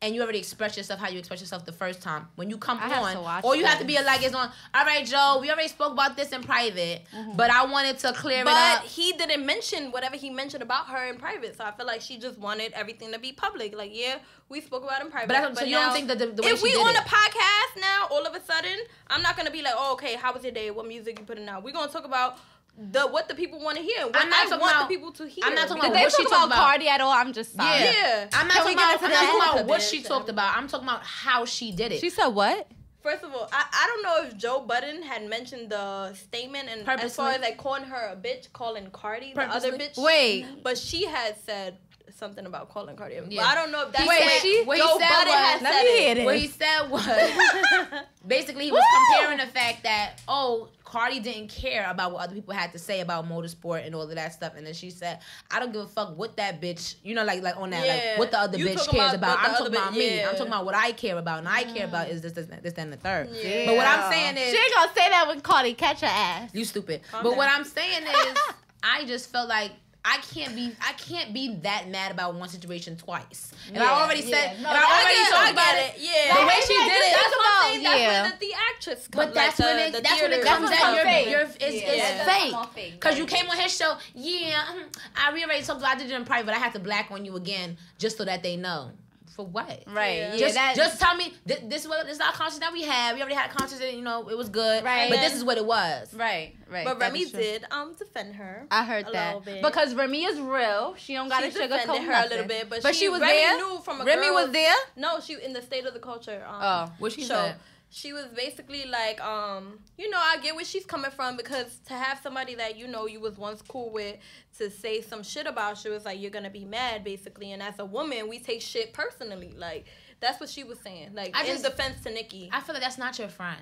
and 0.01 0.15
you 0.15 0.21
already 0.21 0.39
expressed 0.39 0.77
yourself 0.77 0.97
how 0.99 1.09
you 1.09 1.19
express 1.19 1.41
yourself 1.41 1.65
the 1.65 1.73
first 1.73 2.01
time, 2.01 2.27
when 2.35 2.49
you 2.49 2.57
come 2.57 2.77
I 2.81 2.99
on, 2.99 3.13
to 3.41 3.45
all 3.45 3.53
you 3.55 3.65
have 3.65 3.79
to 3.79 3.85
be 3.85 3.95
like 4.01 4.23
it's 4.23 4.33
on. 4.33 4.49
All 4.73 4.85
right, 4.85 5.05
Joe, 5.05 5.39
we 5.41 5.51
already 5.51 5.67
spoke 5.67 5.91
about 5.91 6.15
this 6.15 6.29
in 6.31 6.41
private, 6.41 7.03
Mm-hmm. 7.13 7.35
but 7.35 7.49
I 7.51 7.65
wanted 7.65 7.97
to 7.99 8.13
clear 8.13 8.41
it 8.41 8.47
up. 8.47 8.81
But 8.81 8.87
he 8.89 9.11
didn't 9.13 9.45
mention 9.45 9.91
whatever 9.91 10.15
he 10.15 10.29
mentioned 10.29 10.63
about 10.63 10.87
her 10.87 11.05
in 11.07 11.17
private. 11.17 11.57
So 11.57 11.65
I 11.65 11.71
feel 11.71 11.85
like 11.85 11.99
she 12.01 12.17
just 12.17 12.37
wanted 12.39 12.71
everything 12.73 13.11
to 13.11 13.19
be 13.19 13.33
public. 13.33 13.75
Like, 13.75 13.91
yeah, 13.93 14.19
we 14.47 14.61
spoke 14.61 14.83
about 14.83 15.01
it 15.01 15.05
in 15.05 15.11
private. 15.11 15.27
But 15.27 15.33
that's- 15.33 15.59
so 15.59 15.65
you 15.65 15.75
don't 15.75 15.91
think 15.93 16.07
that 16.07 16.19
the- 16.19 16.27
the 16.27 16.43
way 16.43 16.49
if 16.51 16.61
we 16.61 16.73
on 16.75 16.95
it- 16.95 16.99
a 16.99 17.01
podcast 17.01 17.81
now, 17.81 18.07
all 18.09 18.25
of 18.25 18.33
a 18.33 18.41
sudden, 18.45 18.77
I'm 19.09 19.21
not 19.21 19.35
gonna 19.35 19.51
be 19.51 19.61
like, 19.61 19.73
oh, 19.75 19.93
okay, 19.93 20.15
how 20.15 20.31
was 20.33 20.43
your 20.43 20.53
day? 20.53 20.71
What 20.71 20.87
music 20.87 21.19
you 21.19 21.25
putting 21.25 21.49
out? 21.49 21.61
We're 21.63 21.73
gonna 21.73 21.91
talk 21.91 22.05
about 22.05 22.37
the 22.77 23.07
what 23.07 23.27
the 23.27 23.35
people 23.35 23.59
want 23.59 23.77
to 23.77 23.83
hear. 23.83 24.05
What 24.05 24.15
I'm 24.15 24.29
not 24.29 24.39
I 24.39 24.43
talking 24.49 24.59
want 24.61 24.71
about- 24.75 24.89
the 24.89 24.95
people 24.95 25.11
to 25.13 25.27
hear. 25.27 25.43
I'm 25.45 25.53
not 25.55 25.67
talking 25.67 25.83
about 25.83 25.93
they 25.93 26.03
what 26.03 26.11
she 26.13 26.23
talked 26.23 26.31
about 26.35 26.47
about. 26.47 26.57
Cardi 26.65 26.87
at 26.87 27.01
all? 27.01 27.11
I'm 27.11 27.33
just 27.33 27.55
sorry. 27.55 27.79
Yeah. 27.79 27.91
Yeah. 27.93 28.27
I'm 28.33 28.47
not 28.47 28.53
Can 28.57 28.63
talking 28.63 28.77
about, 28.77 29.03
I'm 29.03 29.09
not 29.11 29.19
talking 29.43 29.59
about 29.59 29.65
what 29.67 29.81
she 29.81 30.01
talked 30.01 30.29
about. 30.29 30.55
I'm 30.57 30.67
talking 30.67 30.87
about 30.87 31.03
how 31.03 31.45
she 31.45 31.71
did 31.71 31.91
it. 31.91 31.99
She 31.99 32.09
said 32.09 32.27
what? 32.27 32.67
First 33.01 33.23
of 33.23 33.33
all, 33.33 33.47
I, 33.51 33.65
I 33.71 33.87
don't 33.87 34.03
know 34.03 34.27
if 34.29 34.37
Joe 34.37 34.59
Budden 34.59 35.03
had 35.03 35.25
mentioned 35.29 35.69
the 35.69 36.13
statement 36.13 36.67
and 36.69 36.87
as 37.01 37.15
far 37.15 37.31
as 37.31 37.41
like 37.41 37.57
calling 37.57 37.83
her 37.85 38.09
a 38.11 38.15
bitch, 38.15 38.51
calling 38.53 38.89
Cardi 38.91 39.33
the 39.33 39.41
other 39.41 39.71
bitch. 39.77 39.97
Wait. 39.97 40.45
But 40.63 40.77
she 40.77 41.05
had 41.05 41.37
said 41.45 41.77
something 42.17 42.45
about 42.45 42.67
calling 42.69 42.97
Cardi. 42.97 43.15
Yeah. 43.15 43.21
But 43.41 43.45
I 43.45 43.55
don't 43.55 43.71
know 43.71 43.87
if 43.87 43.93
that's 43.93 44.05
Wait, 44.07 44.19
what 44.19 44.41
she- 44.41 44.63
what 44.65 44.77
he 44.77 44.83
Joe 44.83 44.97
said 44.99 45.09
Budden 45.09 45.27
was- 45.27 45.35
had 45.39 45.61
Let 45.61 45.73
said 45.73 45.83
me 45.83 45.89
it. 45.89 45.99
hear 46.01 46.15
this. 46.15 46.25
what 46.25 46.35
he 46.37 46.47
said 46.47 46.89
was 46.89 48.01
basically 48.27 48.65
he 48.65 48.71
was 48.71 48.83
comparing 49.15 49.37
the 49.37 49.47
fact 49.47 49.83
that 49.83 50.21
oh 50.27 50.67
Cardi 50.89 51.19
didn't 51.19 51.49
care 51.49 51.87
about 51.87 52.11
what 52.11 52.23
other 52.23 52.33
people 52.33 52.53
had 52.53 52.71
to 52.71 52.79
say 52.79 53.01
about 53.01 53.29
motorsport 53.29 53.85
and 53.85 53.93
all 53.93 54.01
of 54.01 54.15
that 54.15 54.33
stuff, 54.33 54.53
and 54.57 54.65
then 54.65 54.73
she 54.73 54.89
said, 54.89 55.19
"I 55.51 55.59
don't 55.59 55.71
give 55.71 55.83
a 55.83 55.87
fuck 55.87 56.17
what 56.17 56.35
that 56.37 56.59
bitch, 56.59 56.95
you 57.03 57.13
know, 57.13 57.23
like 57.23 57.43
like 57.43 57.57
on 57.57 57.69
that, 57.69 57.85
Yeah. 57.85 57.93
like 57.93 58.19
what 58.19 58.31
the 58.31 58.39
other 58.39 58.57
You 58.57 58.65
bitch 58.65 58.89
cares 58.89 59.13
about 59.13 59.35
about. 59.35 59.39
I'm 59.39 59.51
talking 59.55 59.67
about 59.67 59.93
bitch- 59.93 59.97
me. 59.97 60.17
yeah. 60.17 60.29
I'm 60.29 60.35
talking 60.35 60.47
about 60.47 60.65
what 60.65 60.73
I 60.75 60.91
care 60.93 61.17
about, 61.17 61.39
and 61.39 61.47
I 61.47 61.63
care 61.63 61.85
about 61.85 62.07
mm. 62.07 62.11
is 62.13 62.21
this, 62.21 62.33
this, 62.33 62.47
this, 62.47 62.73
and 62.77 62.91
the 62.91 62.97
third. 62.97 63.29
Yeah. 63.31 63.67
But 63.67 63.75
what 63.75 63.85
I'm 63.85 64.11
saying 64.11 64.37
is, 64.37 64.51
She 64.51 64.57
ain't 64.57 64.73
gonna 64.73 64.91
say 64.95 65.09
that 65.09 65.25
when 65.27 65.41
Cardi 65.41 65.73
catch 65.75 66.01
her 66.01 66.07
ass. 66.07 66.49
you 66.53 66.65
stupid. 66.65 67.01
Calm 67.11 67.21
but 67.23 67.29
down. 67.29 67.37
what 67.37 67.49
I'm 67.49 67.63
saying 67.65 68.03
is, 68.03 68.37
I 68.83 69.05
just 69.05 69.31
felt 69.31 69.47
like. 69.47 69.71
I 70.05 70.17
can't 70.33 70.55
be 70.55 70.71
I 70.81 70.93
can't 70.93 71.33
be 71.33 71.55
that 71.63 71.89
mad 71.89 72.11
about 72.11 72.33
one 72.35 72.47
situation 72.47 72.95
twice. 72.95 73.51
If 73.67 73.75
Yeah, 73.75 73.83
I 73.83 74.01
already 74.03 74.21
yeah. 74.21 74.29
said 74.53 74.61
No, 74.61 74.69
if 74.69 74.75
I 74.75 74.79
I 74.79 75.01
already 75.01 75.15
get, 75.15 75.29
talked 75.29 75.51
about 75.51 75.75
it, 75.75 75.93
it. 75.95 76.01
Yeah. 76.01 76.39
the 76.39 76.47
way 76.47 76.53
she 76.61 76.67
did 76.73 76.87
it, 76.87 77.13
That's 77.13 77.23
Think 77.23 77.35
what 77.35 77.45
I'm 77.45 77.51
about- 77.51 77.63
saying. 77.69 77.83
That's 77.83 77.99
yeah. 77.99 78.21
where 78.23 78.37
the 78.39 78.53
actress 78.73 79.07
comes, 79.09 79.25
But 79.25 79.33
that's 79.33 79.59
like 79.59 79.67
when 79.67 79.77
the, 79.77 79.83
it 79.83 79.91
the 79.91 80.01
that's 80.01 80.21
when 80.21 80.31
it 80.31 80.35
theater 80.35 80.47
comes 80.47 80.69
comes 80.69 80.71
out. 80.71 80.85
from. 80.85 80.95
You're, 80.95 81.03
fake. 81.05 81.27
you're, 81.29 81.41
it's, 81.41 81.59
Yeah. 81.59 81.91
it's 81.91 82.25
That's 82.25 82.39
fake. 82.39 82.55
fake. 82.93 83.01
Cause 83.01 83.17
you 83.17 83.25
came 83.25 83.49
on 83.49 83.57
his 83.57 83.75
show. 83.75 83.97
Yeah. 84.15 84.63
I 85.17 85.33
we 85.33 85.43
already 85.43 85.63
talked. 85.63 85.79
about 85.81 85.95
I 85.95 85.99
did 85.99 86.09
it 86.09 86.15
in 86.15 86.23
private. 86.25 86.53
I 86.55 86.59
had 86.59 86.71
to 86.73 86.79
black 86.79 87.11
on 87.11 87.25
you 87.25 87.35
again 87.35 87.77
just 87.97 88.17
so 88.17 88.23
that 88.25 88.41
they 88.41 88.55
know. 88.55 88.91
For 89.39 89.45
what? 89.45 89.83
Right. 89.87 90.17
Yeah. 90.17 90.33
Yeah. 90.33 90.37
just, 90.37 90.55
that, 90.55 90.75
just 90.75 90.99
tell 90.99 91.15
me 91.15 91.33
th- 91.47 91.61
this 91.69 91.83
is 91.83 91.87
what 91.87 92.05
this 92.05 92.15
is 92.15 92.21
our 92.21 92.33
content 92.33 92.59
that 92.59 92.73
we 92.73 92.83
had. 92.83 93.15
We 93.15 93.21
already 93.21 93.35
had 93.35 93.49
a 93.49 93.53
content 93.53 93.79
that 93.79 93.93
you 93.93 94.01
know 94.01 94.27
it 94.27 94.37
was 94.37 94.49
good, 94.49 94.83
Right. 94.83 95.09
But 95.09 95.21
this 95.21 95.33
is 95.33 95.45
what 95.45 95.57
it 95.57 95.65
was. 95.65 96.13
right. 96.13 96.55
Right. 96.69 96.83
But 96.83 96.99
Remy 96.99 97.23
did 97.31 97.63
um 97.71 97.93
defend 97.97 98.35
her. 98.35 98.67
I 98.69 98.83
heard 98.83 99.07
a 99.07 99.11
that 99.11 99.27
little 99.37 99.39
bit. 99.53 99.63
because 99.63 99.95
Remy 99.95 100.25
is 100.25 100.41
real. 100.41 100.93
She 100.97 101.13
don't 101.13 101.29
got 101.29 101.39
to 101.39 101.51
she 101.51 101.57
sugarcoat 101.57 101.69
defended 101.69 102.03
her 102.03 102.11
nothing. 102.11 102.27
a 102.27 102.29
little 102.31 102.47
bit, 102.47 102.69
but, 102.69 102.83
but 102.83 102.93
she, 102.93 103.05
she 103.05 103.09
was 103.09 103.21
Remy 103.21 103.31
there. 103.33 103.55
Knew 103.55 103.79
from 103.85 104.01
a 104.01 104.03
Remy 104.03 104.25
girl- 104.27 104.33
was 104.35 104.51
there. 104.51 104.75
No, 104.97 105.21
she 105.21 105.35
in 105.41 105.53
the 105.53 105.61
state 105.61 105.85
of 105.85 105.93
the 105.93 105.99
culture. 106.01 106.43
Um, 106.45 106.59
Oh. 106.61 106.91
What 106.99 107.13
she 107.13 107.21
show. 107.21 107.27
said. 107.29 107.55
She 107.91 108.13
was 108.13 108.25
basically 108.35 108.85
like, 108.85 109.19
um, 109.19 109.79
you 109.97 110.09
know, 110.11 110.19
I 110.19 110.37
get 110.43 110.55
where 110.55 110.63
she's 110.63 110.85
coming 110.85 111.09
from 111.11 111.35
because 111.37 111.79
to 111.87 111.93
have 111.95 112.19
somebody 112.21 112.53
that 112.55 112.77
you 112.77 112.87
know 112.87 113.07
you 113.07 113.19
was 113.19 113.37
once 113.37 113.63
cool 113.63 113.91
with 113.91 114.17
to 114.59 114.69
say 114.69 115.01
some 115.01 115.23
shit 115.23 115.47
about 115.47 115.83
you, 115.83 115.93
it's 115.93 116.05
like 116.05 116.21
you're 116.21 116.29
gonna 116.31 116.51
be 116.51 116.65
mad 116.65 117.03
basically. 117.03 117.51
And 117.51 117.63
as 117.63 117.79
a 117.79 117.85
woman, 117.85 118.29
we 118.29 118.37
take 118.39 118.61
shit 118.61 118.93
personally. 118.93 119.53
Like 119.57 119.85
that's 120.19 120.39
what 120.39 120.49
she 120.49 120.63
was 120.63 120.79
saying. 120.79 121.15
Like 121.15 121.35
I 121.35 121.41
in 121.41 121.47
just- 121.47 121.63
defense 121.63 122.03
to 122.03 122.11
Nicki. 122.11 122.49
I 122.53 122.59
feel 122.61 122.73
like 122.75 122.83
that's 122.83 122.99
not 122.99 123.17
your 123.17 123.29
friend. 123.29 123.61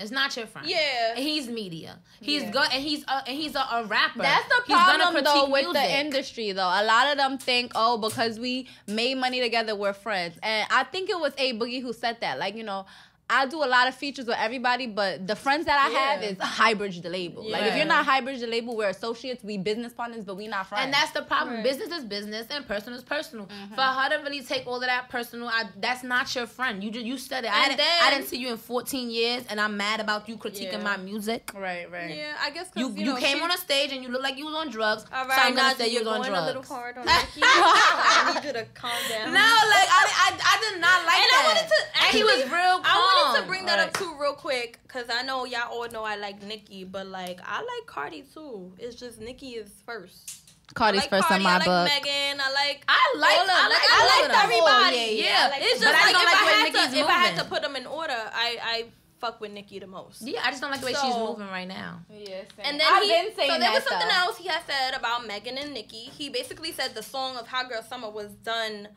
It's 0.00 0.12
not 0.12 0.36
your 0.36 0.46
friend. 0.46 0.68
Yeah. 0.68 1.14
And 1.16 1.18
he's 1.18 1.48
media. 1.48 1.98
He's 2.20 2.42
Yeah. 2.44 2.50
good, 2.52 2.68
and 2.72 2.80
he's 2.84 3.02
a, 3.08 3.16
and 3.26 3.36
he's 3.36 3.56
a, 3.56 3.58
a 3.72 3.84
rapper. 3.84 4.22
That's 4.22 4.46
the 4.46 4.62
He's 4.68 4.76
problem 4.76 5.24
though 5.24 5.50
with 5.50 5.64
music. 5.64 5.82
the 5.82 6.00
industry 6.00 6.52
though. 6.52 6.68
A 6.68 6.84
lot 6.84 7.10
of 7.10 7.16
them 7.18 7.36
think, 7.36 7.72
oh, 7.74 7.98
because 7.98 8.38
we 8.38 8.68
made 8.86 9.16
money 9.16 9.40
together, 9.40 9.74
we're 9.74 9.92
friends. 9.92 10.38
And 10.40 10.68
I 10.70 10.84
think 10.84 11.10
it 11.10 11.18
was 11.18 11.32
A 11.36 11.52
Boogie 11.54 11.82
who 11.82 11.92
said 11.92 12.18
that. 12.20 12.38
Like, 12.38 12.54
you 12.54 12.62
know, 12.62 12.86
I 13.30 13.44
do 13.46 13.62
a 13.62 13.66
lot 13.66 13.88
of 13.88 13.94
features 13.94 14.26
with 14.26 14.36
everybody, 14.38 14.86
but 14.86 15.26
the 15.26 15.36
friends 15.36 15.66
that 15.66 15.78
I 15.78 15.90
have 15.98 16.22
is 16.22 16.36
Highbridge 16.38 17.02
the 17.02 17.10
label. 17.10 17.48
Like 17.48 17.62
if 17.64 17.76
you're 17.76 17.84
not 17.84 18.06
Highbridge 18.06 18.40
the 18.40 18.46
label, 18.46 18.74
we're 18.76 18.88
associates, 18.88 19.44
we 19.44 19.58
business 19.58 19.92
partners, 19.92 20.24
but 20.24 20.36
we 20.36 20.48
not 20.48 20.66
friends. 20.66 20.84
And 20.86 20.94
that's 20.94 21.10
the 21.10 21.22
problem. 21.22 21.56
Right. 21.56 21.64
Business 21.64 21.90
is 21.98 22.04
business, 22.04 22.46
and 22.50 22.66
personal 22.66 22.98
is 22.98 23.04
personal. 23.04 23.44
Mm-hmm. 23.46 23.74
For 23.74 23.82
her 23.82 24.08
to 24.16 24.22
really 24.24 24.40
take 24.42 24.66
all 24.66 24.76
of 24.76 24.80
that 24.82 25.10
personal, 25.10 25.48
I, 25.48 25.64
that's 25.78 26.02
not 26.02 26.34
your 26.34 26.46
friend. 26.46 26.82
You 26.82 26.90
ju- 26.90 27.00
you 27.02 27.18
said 27.18 27.44
it. 27.44 27.52
I 27.52 27.64
didn't, 27.68 27.78
then- 27.78 28.02
I 28.02 28.10
didn't 28.10 28.28
see 28.28 28.38
you 28.38 28.48
in 28.50 28.56
14 28.56 29.10
years, 29.10 29.44
and 29.50 29.60
I'm 29.60 29.76
mad 29.76 30.00
about 30.00 30.26
you 30.28 30.36
critiquing 30.38 30.72
Yeah. 30.72 30.82
my 30.82 30.96
music. 30.96 31.50
right, 31.54 31.90
right. 31.92 32.16
Yeah, 32.16 32.32
I 32.42 32.48
guess 32.50 32.70
'cause, 32.70 32.80
You 32.80 32.90
you, 32.96 33.04
know, 33.12 33.16
came 33.16 33.38
she- 33.38 33.42
on 33.44 33.50
a 33.50 33.58
stage 33.58 33.92
and 33.92 34.02
you 34.02 34.08
look 34.08 34.22
like 34.22 34.38
you 34.38 34.46
was 34.46 34.54
on 34.54 34.70
drugs. 34.70 35.04
All 35.12 35.24
so 35.24 35.28
right, 35.28 35.38
I'm 35.46 35.54
gonna 35.54 35.74
say 35.76 35.88
you 35.88 36.00
you're 36.00 36.04
was 36.04 36.12
on 36.14 36.18
going 36.20 36.30
drugs. 36.32 36.44
a 36.44 36.46
little 36.46 36.62
hard 36.62 36.96
on 36.96 37.04
Nicki. 37.12 37.42
I 37.44 38.32
need 38.34 38.46
you 38.46 38.52
to 38.54 38.64
calm 38.74 38.90
down. 39.10 39.34
No, 39.34 39.40
like 39.40 39.88
I, 39.92 40.02
I, 40.16 40.28
I 40.32 40.70
did 40.70 40.80
not 40.80 41.04
like 41.04 41.18
And 41.20 41.28
that. 41.28 41.42
I 41.44 41.48
wanted 41.48 41.68
to 41.68 41.78
and 42.00 42.16
he 42.16 42.22
was 42.24 42.40
real 42.50 42.80
calm. 42.80 43.17
I 43.18 43.22
wanted 43.32 43.40
to 43.42 43.46
bring 43.46 43.66
that 43.66 43.78
Right. 43.78 43.88
up 43.88 43.94
too 43.94 44.14
real 44.20 44.34
quick 44.34 44.78
because 44.82 45.06
I 45.10 45.22
know 45.22 45.44
y'all 45.44 45.70
all 45.72 45.88
know 45.88 46.04
I 46.04 46.16
like 46.16 46.42
Nicki, 46.42 46.84
but 46.84 47.06
like 47.06 47.40
I 47.44 47.58
like 47.58 47.86
Cardi 47.86 48.22
too. 48.34 48.72
It's 48.78 48.94
just 48.94 49.20
Nicki 49.20 49.50
is 49.50 49.70
first. 49.86 50.42
Cardi's 50.74 51.00
like 51.02 51.10
first 51.10 51.28
Cardi, 51.28 51.40
in 51.40 51.44
my 51.44 51.54
I 51.54 51.56
like 51.58 51.64
book. 51.66 51.88
Megan. 51.88 52.40
I 52.40 52.52
like. 52.52 52.84
I 52.88 53.14
like 53.16 53.38
all 53.38 53.44
of. 53.44 53.50
I 53.50 53.68
like, 53.68 53.70
Like, 53.70 53.90
I 53.90 54.02
of 54.02 54.20
liked 54.20 54.32
them. 54.32 54.40
everybody. 54.44 54.96
Oh, 54.96 55.14
yeah, 55.14 55.24
Yeah, 55.42 55.48
like 55.48 55.62
it's 55.62 55.80
just 55.80 55.84
but 55.84 55.94
I 55.94 56.12
don't 56.12 56.22
if 56.22 56.24
like 56.24 56.34
I 56.34 56.38
the 56.40 56.46
way 56.46 56.52
had 56.52 56.72
Nicki's 56.72 56.92
to 56.92 56.98
if 57.00 57.06
I 57.08 57.12
had 57.12 57.36
to 57.38 57.44
put 57.44 57.62
them 57.62 57.76
in 57.76 57.86
order, 57.86 58.12
I 58.34 58.58
I 58.62 58.84
fuck 59.18 59.40
with 59.40 59.50
Nicki 59.50 59.78
the 59.78 59.86
most. 59.86 60.20
Yeah, 60.22 60.40
I 60.44 60.50
just 60.50 60.60
don't 60.60 60.70
like 60.70 60.80
the 60.80 60.86
way 60.86 60.92
she's 60.94 61.16
moving 61.16 61.48
right 61.48 61.66
now. 61.66 62.00
Yes. 62.12 62.46
And 62.58 62.78
then 62.78 62.86
I've 62.88 63.02
he, 63.02 63.08
been 63.08 63.34
saying 63.34 63.50
so 63.50 63.58
there 63.58 63.72
was 63.72 63.82
something 63.82 64.06
though. 64.08 64.14
else 64.14 64.36
he 64.36 64.46
had 64.46 64.60
said 64.66 64.94
about 64.94 65.26
Megan 65.26 65.56
and 65.58 65.72
Nicki. 65.74 66.04
He 66.16 66.28
basically 66.28 66.70
said 66.72 66.94
the 66.94 67.02
song 67.02 67.36
of 67.36 67.48
Hot 67.48 67.68
Girl 67.68 67.82
Summer 67.82 68.10
was 68.10 68.28
done 68.44 68.88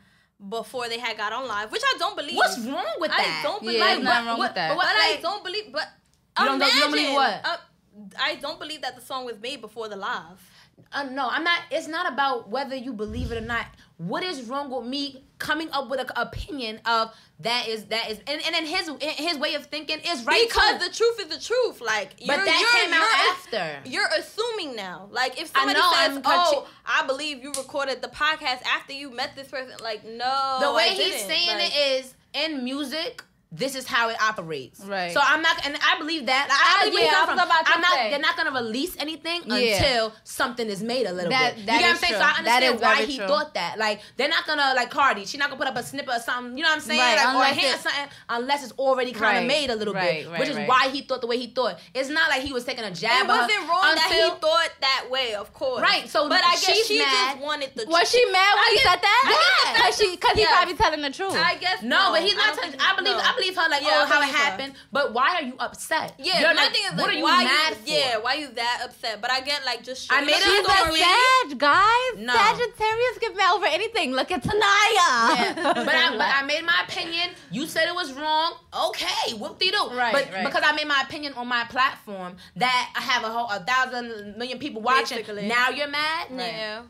before 0.48 0.88
they 0.88 0.98
had 0.98 1.16
got 1.16 1.32
on 1.32 1.46
live, 1.46 1.70
which 1.70 1.82
I 1.84 1.98
don't 1.98 2.16
believe. 2.16 2.36
What's 2.36 2.58
wrong 2.58 2.84
with 2.98 3.10
that? 3.10 3.40
I 3.40 3.42
don't 3.42 3.60
believe. 3.60 3.78
Yeah, 3.78 3.86
there's 3.86 3.98
but- 3.98 4.04
nothing 4.04 4.26
wrong 4.26 4.38
what- 4.38 4.48
with 4.50 4.54
that. 4.56 4.68
But, 4.70 4.76
But 4.78 4.86
I 4.86 5.18
don't 5.22 5.44
believe. 5.44 5.72
But 5.72 5.88
You 6.38 6.44
don't- 6.46 6.60
you 6.60 6.80
don't 6.80 6.90
believe 6.90 7.14
what? 7.14 7.40
uh, 7.44 7.56
I 8.18 8.34
don't 8.36 8.58
believe 8.58 8.82
that 8.82 8.96
the 8.96 9.02
song 9.02 9.24
was 9.24 9.38
made 9.38 9.60
before 9.60 9.88
the 9.88 9.96
live. 9.96 10.40
Uh, 10.92 11.04
no, 11.04 11.28
I'm 11.28 11.44
not. 11.44 11.60
It's 11.70 11.88
not 11.88 12.12
about 12.12 12.48
whether 12.48 12.74
you 12.74 12.92
believe 12.92 13.32
it 13.32 13.38
or 13.38 13.46
not. 13.46 13.66
What 13.98 14.22
is 14.22 14.42
wrong 14.44 14.70
with 14.70 14.86
me 14.86 15.24
coming 15.38 15.68
up 15.72 15.90
with 15.90 16.00
an 16.00 16.06
opinion 16.16 16.80
of 16.86 17.12
that 17.40 17.66
is 17.68 17.84
that 17.86 18.10
is 18.10 18.18
and, 18.26 18.40
and 18.44 18.54
then 18.54 18.64
his 18.64 18.90
his 19.00 19.38
way 19.38 19.54
of 19.54 19.66
thinking 19.66 19.98
is 19.98 20.24
right 20.24 20.48
because 20.48 20.78
too. 20.80 20.88
the 20.88 20.94
truth 20.94 21.20
is 21.20 21.26
the 21.26 21.40
truth. 21.42 21.80
Like, 21.80 22.10
but 22.26 22.36
you're, 22.36 22.44
that 22.44 23.42
came 23.50 23.58
out 23.60 23.72
after. 23.72 23.90
You're 23.90 24.08
assuming 24.18 24.76
now. 24.76 25.08
Like, 25.10 25.40
if 25.40 25.52
somebody 25.52 25.78
know, 25.78 25.92
says, 25.94 26.16
I'm 26.16 26.22
"Oh, 26.24 26.68
I 26.86 27.06
believe 27.06 27.42
you 27.42 27.52
recorded 27.52 28.02
the 28.02 28.08
podcast 28.08 28.62
after 28.64 28.92
you 28.92 29.10
met 29.10 29.34
this 29.36 29.48
person," 29.48 29.74
like, 29.82 30.04
no, 30.04 30.58
the 30.60 30.72
way 30.72 30.90
he's 30.90 31.20
saying 31.20 31.58
Like, 31.58 31.72
it 31.72 32.00
is 32.00 32.14
in 32.32 32.64
music. 32.64 33.22
This 33.54 33.74
is 33.74 33.86
how 33.86 34.08
it 34.08 34.16
operates. 34.22 34.80
Right. 34.80 35.12
So 35.12 35.20
I'm 35.22 35.42
not, 35.42 35.64
and 35.66 35.76
I 35.84 35.98
believe 35.98 36.24
that. 36.26 36.48
I, 36.50 36.80
I 36.80 36.84
believe 36.88 36.94
where 36.94 37.04
yeah, 37.04 37.10
he's 37.10 37.16
I 37.18 37.20
coming 37.26 37.36
was 37.36 37.42
from. 37.44 37.50
about 37.50 37.66
to 37.66 37.72
I'm 37.74 37.80
not. 37.82 37.92
say. 37.92 38.10
They're 38.10 38.18
not 38.18 38.36
gonna 38.38 38.50
release 38.52 38.96
anything 38.98 39.42
Yeah. 39.44 39.76
until 39.76 40.12
something 40.24 40.66
is 40.68 40.82
made 40.82 41.04
a 41.06 41.12
little 41.12 41.28
That- 41.30 41.56
bit. 41.56 41.66
that 41.66 41.72
you 41.74 41.78
get 41.80 41.84
what 41.86 41.90
I'm 41.90 41.96
saying? 41.98 42.12
true. 42.14 42.20
So 42.22 42.24
I 42.24 42.38
understand 42.38 42.80
why 42.80 42.96
he 43.04 43.16
true. 43.18 43.26
thought 43.26 43.52
that. 43.54 43.76
Like 43.78 44.00
they're 44.16 44.30
not 44.30 44.46
gonna 44.46 44.72
like 44.74 44.88
Cardi. 44.90 45.26
She's 45.26 45.38
not 45.38 45.50
gonna 45.50 45.58
put 45.58 45.68
up 45.68 45.76
a 45.76 45.82
snippet 45.82 46.14
or 46.16 46.18
something. 46.20 46.56
You 46.56 46.64
know 46.64 46.70
what 46.70 46.76
I'm 46.76 46.80
saying? 46.80 46.98
Right, 47.00 47.16
Like, 47.16 47.26
or 47.26 47.28
a 47.28 47.32
unless 47.34 47.56
hint 47.58 47.74
or 47.76 47.78
something, 47.78 48.08
unless 48.30 48.62
it's 48.64 48.72
already 48.78 49.12
kind 49.12 49.36
of 49.36 49.42
Right, 49.42 49.46
made 49.48 49.68
a 49.70 49.76
little 49.76 49.92
right, 49.94 50.24
bit, 50.24 50.30
right, 50.30 50.40
which 50.40 50.48
is 50.48 50.56
right. 50.56 50.68
why 50.68 50.88
he 50.88 51.02
thought 51.02 51.20
the 51.20 51.26
way 51.26 51.36
he 51.36 51.48
thought. 51.48 51.78
It's 51.92 52.08
not 52.08 52.30
like 52.30 52.40
he 52.40 52.54
was 52.54 52.64
taking 52.64 52.84
a 52.84 52.90
jab. 52.90 53.26
It 53.26 53.28
at 53.30 53.36
her 53.36 53.42
wasn't 53.42 53.68
wrong 53.68 53.94
that 54.00 54.08
he 54.10 54.40
thought 54.40 54.70
that 54.80 55.06
way, 55.10 55.34
of 55.34 55.52
course. 55.52 55.82
Right, 55.82 56.08
so 56.08 56.26
but 56.28 56.40
I 56.42 56.52
guess 56.56 56.86
she 56.86 56.98
mad. 56.98 57.34
just 57.36 57.44
wanted 57.44 57.70
the. 57.76 57.84
Was 57.86 58.10
she 58.10 58.24
mad 58.32 58.54
when 58.56 58.70
he 58.72 58.78
said 58.78 58.96
that? 58.96 59.22
I 59.26 59.28
get 59.28 59.38
the 59.38 59.66
fact 59.66 59.82
Cause 59.82 59.98
she, 60.00 60.16
cause 60.16 60.36
he 60.38 60.44
probably 60.46 60.74
telling 60.74 61.02
the 61.02 61.10
truth. 61.10 61.36
I 61.36 61.56
guess 61.56 61.82
No, 61.82 62.12
but 62.12 62.22
he's 62.22 62.34
not. 62.34 62.54
telling 62.54 62.80
I 62.80 62.96
believe. 62.96 63.16
I 63.16 63.32
believe 63.34 63.41
her 63.50 63.68
like, 63.68 63.82
Yeah, 63.82 63.88
oh, 63.98 64.02
I 64.04 64.06
how 64.06 64.18
it 64.18 64.20
believe 64.22 64.34
her. 64.34 64.44
happened. 64.44 64.74
But 64.92 65.12
why 65.12 65.34
are 65.36 65.42
you 65.42 65.54
upset? 65.58 66.14
Yeah, 66.18 66.40
You're 66.40 66.54
my 66.54 66.62
like, 66.64 66.72
thing 66.72 66.84
is 66.86 66.90
what 66.92 66.98
like, 66.98 67.08
are 67.08 67.12
you 67.18 67.24
why 67.24 67.44
mad 67.44 67.70
you? 67.70 67.76
for? 67.76 67.90
Yeah, 67.90 68.18
why 68.18 68.34
are 68.36 68.38
you 68.38 68.48
that 68.54 68.82
upset? 68.84 69.20
But 69.20 69.30
I 69.30 69.40
get 69.40 69.64
like 69.66 69.82
just. 69.82 70.12
I 70.12 70.20
made 70.20 70.34
the 70.34 70.36
a 70.36 70.40
She's 70.40 70.66
a 70.66 70.72
story. 70.72 71.00
Sag, 71.00 71.58
guys. 71.58 72.12
No. 72.18 72.34
Sagittarius 72.34 73.18
get 73.20 73.36
mad 73.36 73.54
over 73.54 73.66
anything. 73.66 74.12
Look 74.12 74.30
at 74.30 74.42
Tanaya. 74.42 75.10
Yeah, 75.36 75.54
but 75.74 75.88
I, 75.88 76.10
but 76.16 76.30
I 76.42 76.42
made 76.46 76.64
my 76.64 76.84
opinion. 76.88 77.30
You 77.50 77.66
said 77.66 77.88
it 77.88 77.94
was 77.94 78.12
wrong. 78.12 78.54
Okay, 78.88 79.34
whoop 79.34 79.58
de 79.58 79.70
doo. 79.70 79.90
Right, 79.92 80.12
But 80.12 80.32
right. 80.32 80.44
because 80.44 80.62
I 80.64 80.72
made 80.72 80.86
my 80.88 81.02
opinion 81.02 81.34
on 81.34 81.46
my 81.48 81.64
platform 81.68 82.36
that 82.56 82.92
I 82.96 83.00
have 83.00 83.24
a 83.24 83.28
whole 83.30 83.48
a 83.50 83.60
thousand 83.64 84.36
million 84.38 84.58
people 84.58 84.80
watching. 84.82 85.18
Basically. 85.18 85.46
Now 85.48 85.68
you're 85.70 85.88
mad. 85.88 86.28
Yeah. 86.30 86.82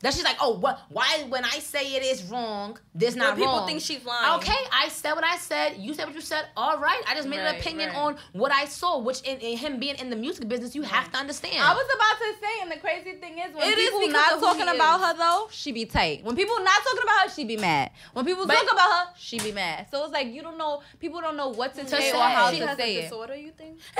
That 0.00 0.14
she's 0.14 0.22
like, 0.22 0.36
oh, 0.40 0.58
what? 0.58 0.80
Why 0.90 1.24
when 1.28 1.44
I 1.44 1.58
say 1.58 1.94
it 1.96 2.04
is 2.04 2.22
wrong, 2.24 2.78
this 2.94 3.16
not 3.16 3.34
people 3.34 3.46
wrong? 3.50 3.54
People 3.62 3.66
think 3.66 3.80
she's 3.80 4.04
lying. 4.04 4.38
Okay, 4.38 4.54
I 4.72 4.88
said 4.88 5.14
what 5.14 5.24
I 5.24 5.36
said. 5.36 5.76
You 5.78 5.92
said 5.92 6.06
what 6.06 6.14
you 6.14 6.20
said. 6.20 6.46
All 6.56 6.78
right, 6.78 7.02
I 7.08 7.16
just 7.16 7.26
made 7.28 7.40
an 7.40 7.56
opinion 7.56 7.88
right. 7.88 7.98
on 7.98 8.16
what 8.32 8.52
I 8.52 8.66
saw, 8.66 9.00
which 9.00 9.22
in, 9.22 9.38
in 9.38 9.58
him 9.58 9.80
being 9.80 9.96
in 9.96 10.08
the 10.08 10.14
music 10.14 10.46
business, 10.46 10.76
you 10.76 10.82
have 10.82 11.10
to 11.10 11.18
understand. 11.18 11.56
I 11.60 11.74
was 11.74 11.84
about 11.92 12.18
to 12.18 12.40
say, 12.40 12.62
and 12.62 12.70
the 12.70 12.76
crazy 12.76 13.18
thing 13.18 13.38
is, 13.38 13.52
when 13.52 13.66
It 13.66 13.76
is 13.76 13.86
people 13.90 14.06
because 14.06 14.12
not 14.12 14.40
talking 14.40 14.68
about 14.72 15.00
is. 15.00 15.06
her 15.06 15.14
though, 15.16 15.48
she 15.50 15.72
be 15.72 15.84
tight. 15.84 16.22
When 16.22 16.36
people 16.36 16.60
not 16.60 16.80
talking 16.84 17.02
about 17.02 17.24
her, 17.24 17.30
she 17.34 17.44
be 17.44 17.56
mad. 17.56 17.90
When 18.12 18.24
people 18.24 18.46
But- 18.46 18.54
talk 18.54 18.72
about 18.72 18.90
her, 18.90 19.12
she 19.18 19.40
be 19.40 19.50
mad. 19.50 19.88
So 19.90 20.04
it's 20.04 20.12
like 20.12 20.28
you 20.28 20.42
don't 20.42 20.58
know. 20.58 20.80
People 21.00 21.20
don't 21.20 21.36
know 21.36 21.48
what 21.48 21.74
to, 21.74 21.88
say, 21.88 22.12
say. 22.12 22.16
or 22.16 22.22
how 22.22 22.52
She 22.52 22.60
to 22.60 22.66
has 22.68 22.76
say 22.76 22.94
a 22.94 22.98
it. 23.00 23.02
disorder, 23.02 23.34
you 23.34 23.50
think? 23.50 23.78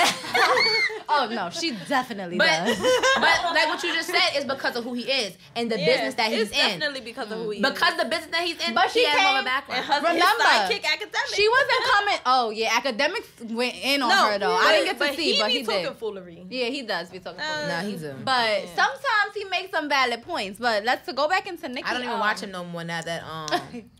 Oh 1.10 1.28
no, 1.30 1.48
she 1.50 1.72
definitely 1.88 2.36
but 2.36 2.46
does. 2.46 2.78
but 3.16 3.42
like 3.54 3.66
what 3.68 3.82
you 3.82 3.92
just 3.94 4.08
said 4.10 4.36
is 4.36 4.44
because 4.44 4.76
of 4.76 4.84
who 4.84 4.92
he 4.92 5.02
is 5.02 5.36
and 5.56 5.70
the 5.70 5.76
business 5.92 6.14
that 6.14 6.30
he's 6.32 6.42
it's 6.42 6.50
in. 6.52 6.56
definitely 6.80 7.00
because 7.00 7.30
of 7.32 7.38
who 7.38 7.50
he 7.50 7.58
is. 7.60 7.68
Because 7.68 7.92
is. 7.94 7.98
the 8.02 8.08
business 8.08 8.30
that 8.30 8.44
he's 8.44 8.68
in, 8.68 8.74
But 8.74 8.90
he 8.90 9.00
she 9.00 9.06
has 9.06 9.16
more 9.20 9.28
of 9.28 9.34
a 9.34 9.38
and 9.38 9.44
background. 9.44 9.84
her, 9.84 9.96
Remember, 9.98 10.18
his 10.18 10.24
sidekick 10.44 10.84
academic. 10.92 11.34
She 11.34 11.48
wasn't 11.48 11.82
coming. 11.92 12.18
Oh 12.26 12.50
yeah, 12.50 12.70
Akademiks 12.80 13.52
went 13.52 13.74
in 13.82 14.02
on 14.02 14.10
her 14.10 14.38
though. 14.38 14.52
I 14.54 14.72
didn't 14.72 14.84
get 14.86 14.92
to 14.94 14.98
but 15.06 15.14
see, 15.16 15.32
he 15.32 15.38
but 15.40 15.46
be 15.48 15.52
he 15.52 15.62
talking 15.64 15.82
did. 15.84 15.96
foolery. 15.96 16.46
Yeah, 16.50 16.66
he 16.66 16.82
does 16.82 17.10
be 17.10 17.18
talking. 17.18 17.40
Uh, 17.40 17.66
no, 17.82 17.88
he's 17.88 18.02
a. 18.02 18.14
but 18.24 18.32
Yeah. 18.64 18.66
sometimes 18.74 19.34
he 19.34 19.44
makes 19.46 19.70
some 19.70 19.88
valid 19.88 20.22
points. 20.22 20.58
But 20.58 20.84
let's 20.84 21.10
go 21.12 21.28
back 21.28 21.46
into 21.46 21.68
Nicki. 21.68 21.84
I 21.88 21.92
don't 21.94 22.02
even 22.02 22.14
um, 22.14 22.20
watch 22.20 22.40
him 22.40 22.50
no 22.50 22.64
more 22.64 22.84
now 22.84 23.00
that 23.02 23.22
um. 23.24 23.48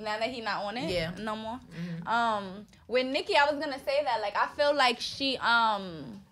Now 0.00 0.16
that 0.16 0.30
he 0.30 0.40
not 0.42 0.62
on 0.62 0.76
it, 0.76 0.90
Yeah. 0.90 1.10
no 1.18 1.34
more. 1.34 1.58
Um, 2.06 2.66
with 2.86 3.04
Nicki, 3.06 3.34
I 3.36 3.50
was 3.50 3.58
gonna 3.62 3.80
say 3.84 4.04
that 4.04 4.20
like 4.20 4.36
I 4.36 4.46
feel 4.56 4.72
like 4.72 5.00
she 5.00 5.36
um 5.38 6.22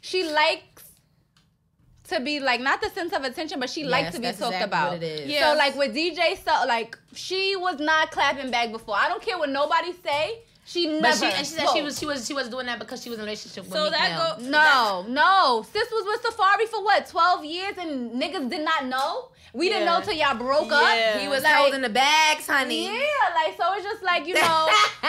she 0.00 0.28
likes 0.28 0.73
to 2.08 2.20
be 2.20 2.38
like 2.40 2.60
not 2.60 2.80
the 2.80 2.90
sense 2.90 3.12
of 3.12 3.24
attention, 3.24 3.58
but 3.60 3.70
she 3.70 3.84
likes 3.84 4.04
Yes, 4.06 4.14
to 4.14 4.20
be 4.20 4.26
that's 4.26 4.38
talked 4.38 4.54
exactly 4.54 4.66
about. 4.68 4.92
what 4.92 5.02
it 5.02 5.20
is. 5.20 5.30
Yeah. 5.30 5.52
So 5.52 5.58
like 5.58 5.74
with 5.76 5.94
DJ, 5.94 6.36
so 6.44 6.66
like 6.66 6.98
she 7.14 7.56
was 7.56 7.78
not 7.80 8.10
clapping 8.10 8.50
back 8.50 8.72
before. 8.72 8.94
I 8.96 9.08
don't 9.08 9.22
care 9.22 9.38
what 9.38 9.48
nobody 9.48 9.92
say. 10.04 10.40
She 10.66 10.86
never. 10.86 11.00
But 11.02 11.14
she 11.18 11.26
and 11.26 11.36
she 11.46 11.52
said 11.54 11.68
she 11.74 11.82
was 11.82 11.98
she 11.98 12.06
was 12.06 12.26
she 12.26 12.32
was 12.34 12.48
doing 12.48 12.66
that 12.66 12.78
because 12.78 13.02
she 13.02 13.10
was 13.10 13.18
in 13.18 13.22
a 13.22 13.26
relationship 13.26 13.64
with 13.64 13.72
So 13.74 13.84
Meek 13.84 13.92
that 13.92 14.38
Mill. 14.40 14.50
go- 14.50 14.50
No, 14.50 15.04
no. 15.08 15.66
Sis 15.72 15.88
was 15.92 16.04
with 16.06 16.22
Safaree 16.34 16.66
for 16.68 16.82
what, 16.82 17.06
12 17.06 17.44
years 17.44 17.74
and 17.78 18.12
niggas 18.20 18.48
did 18.48 18.64
not 18.64 18.86
know? 18.86 19.28
We 19.52 19.68
didn't 19.68 19.84
know 19.84 20.00
till 20.00 20.14
y'all 20.14 20.34
broke 20.36 20.70
Yeah. 20.70 21.12
up. 21.14 21.20
He 21.20 21.28
was 21.28 21.42
like, 21.44 21.54
holding 21.54 21.82
the 21.82 21.88
bags, 21.88 22.46
honey. 22.48 22.86
Yeah, 22.86 22.92
like 23.36 23.56
so 23.56 23.64
it's 23.74 23.84
just 23.84 24.02
like, 24.02 24.26
you 24.26 24.34
know, 24.34 24.68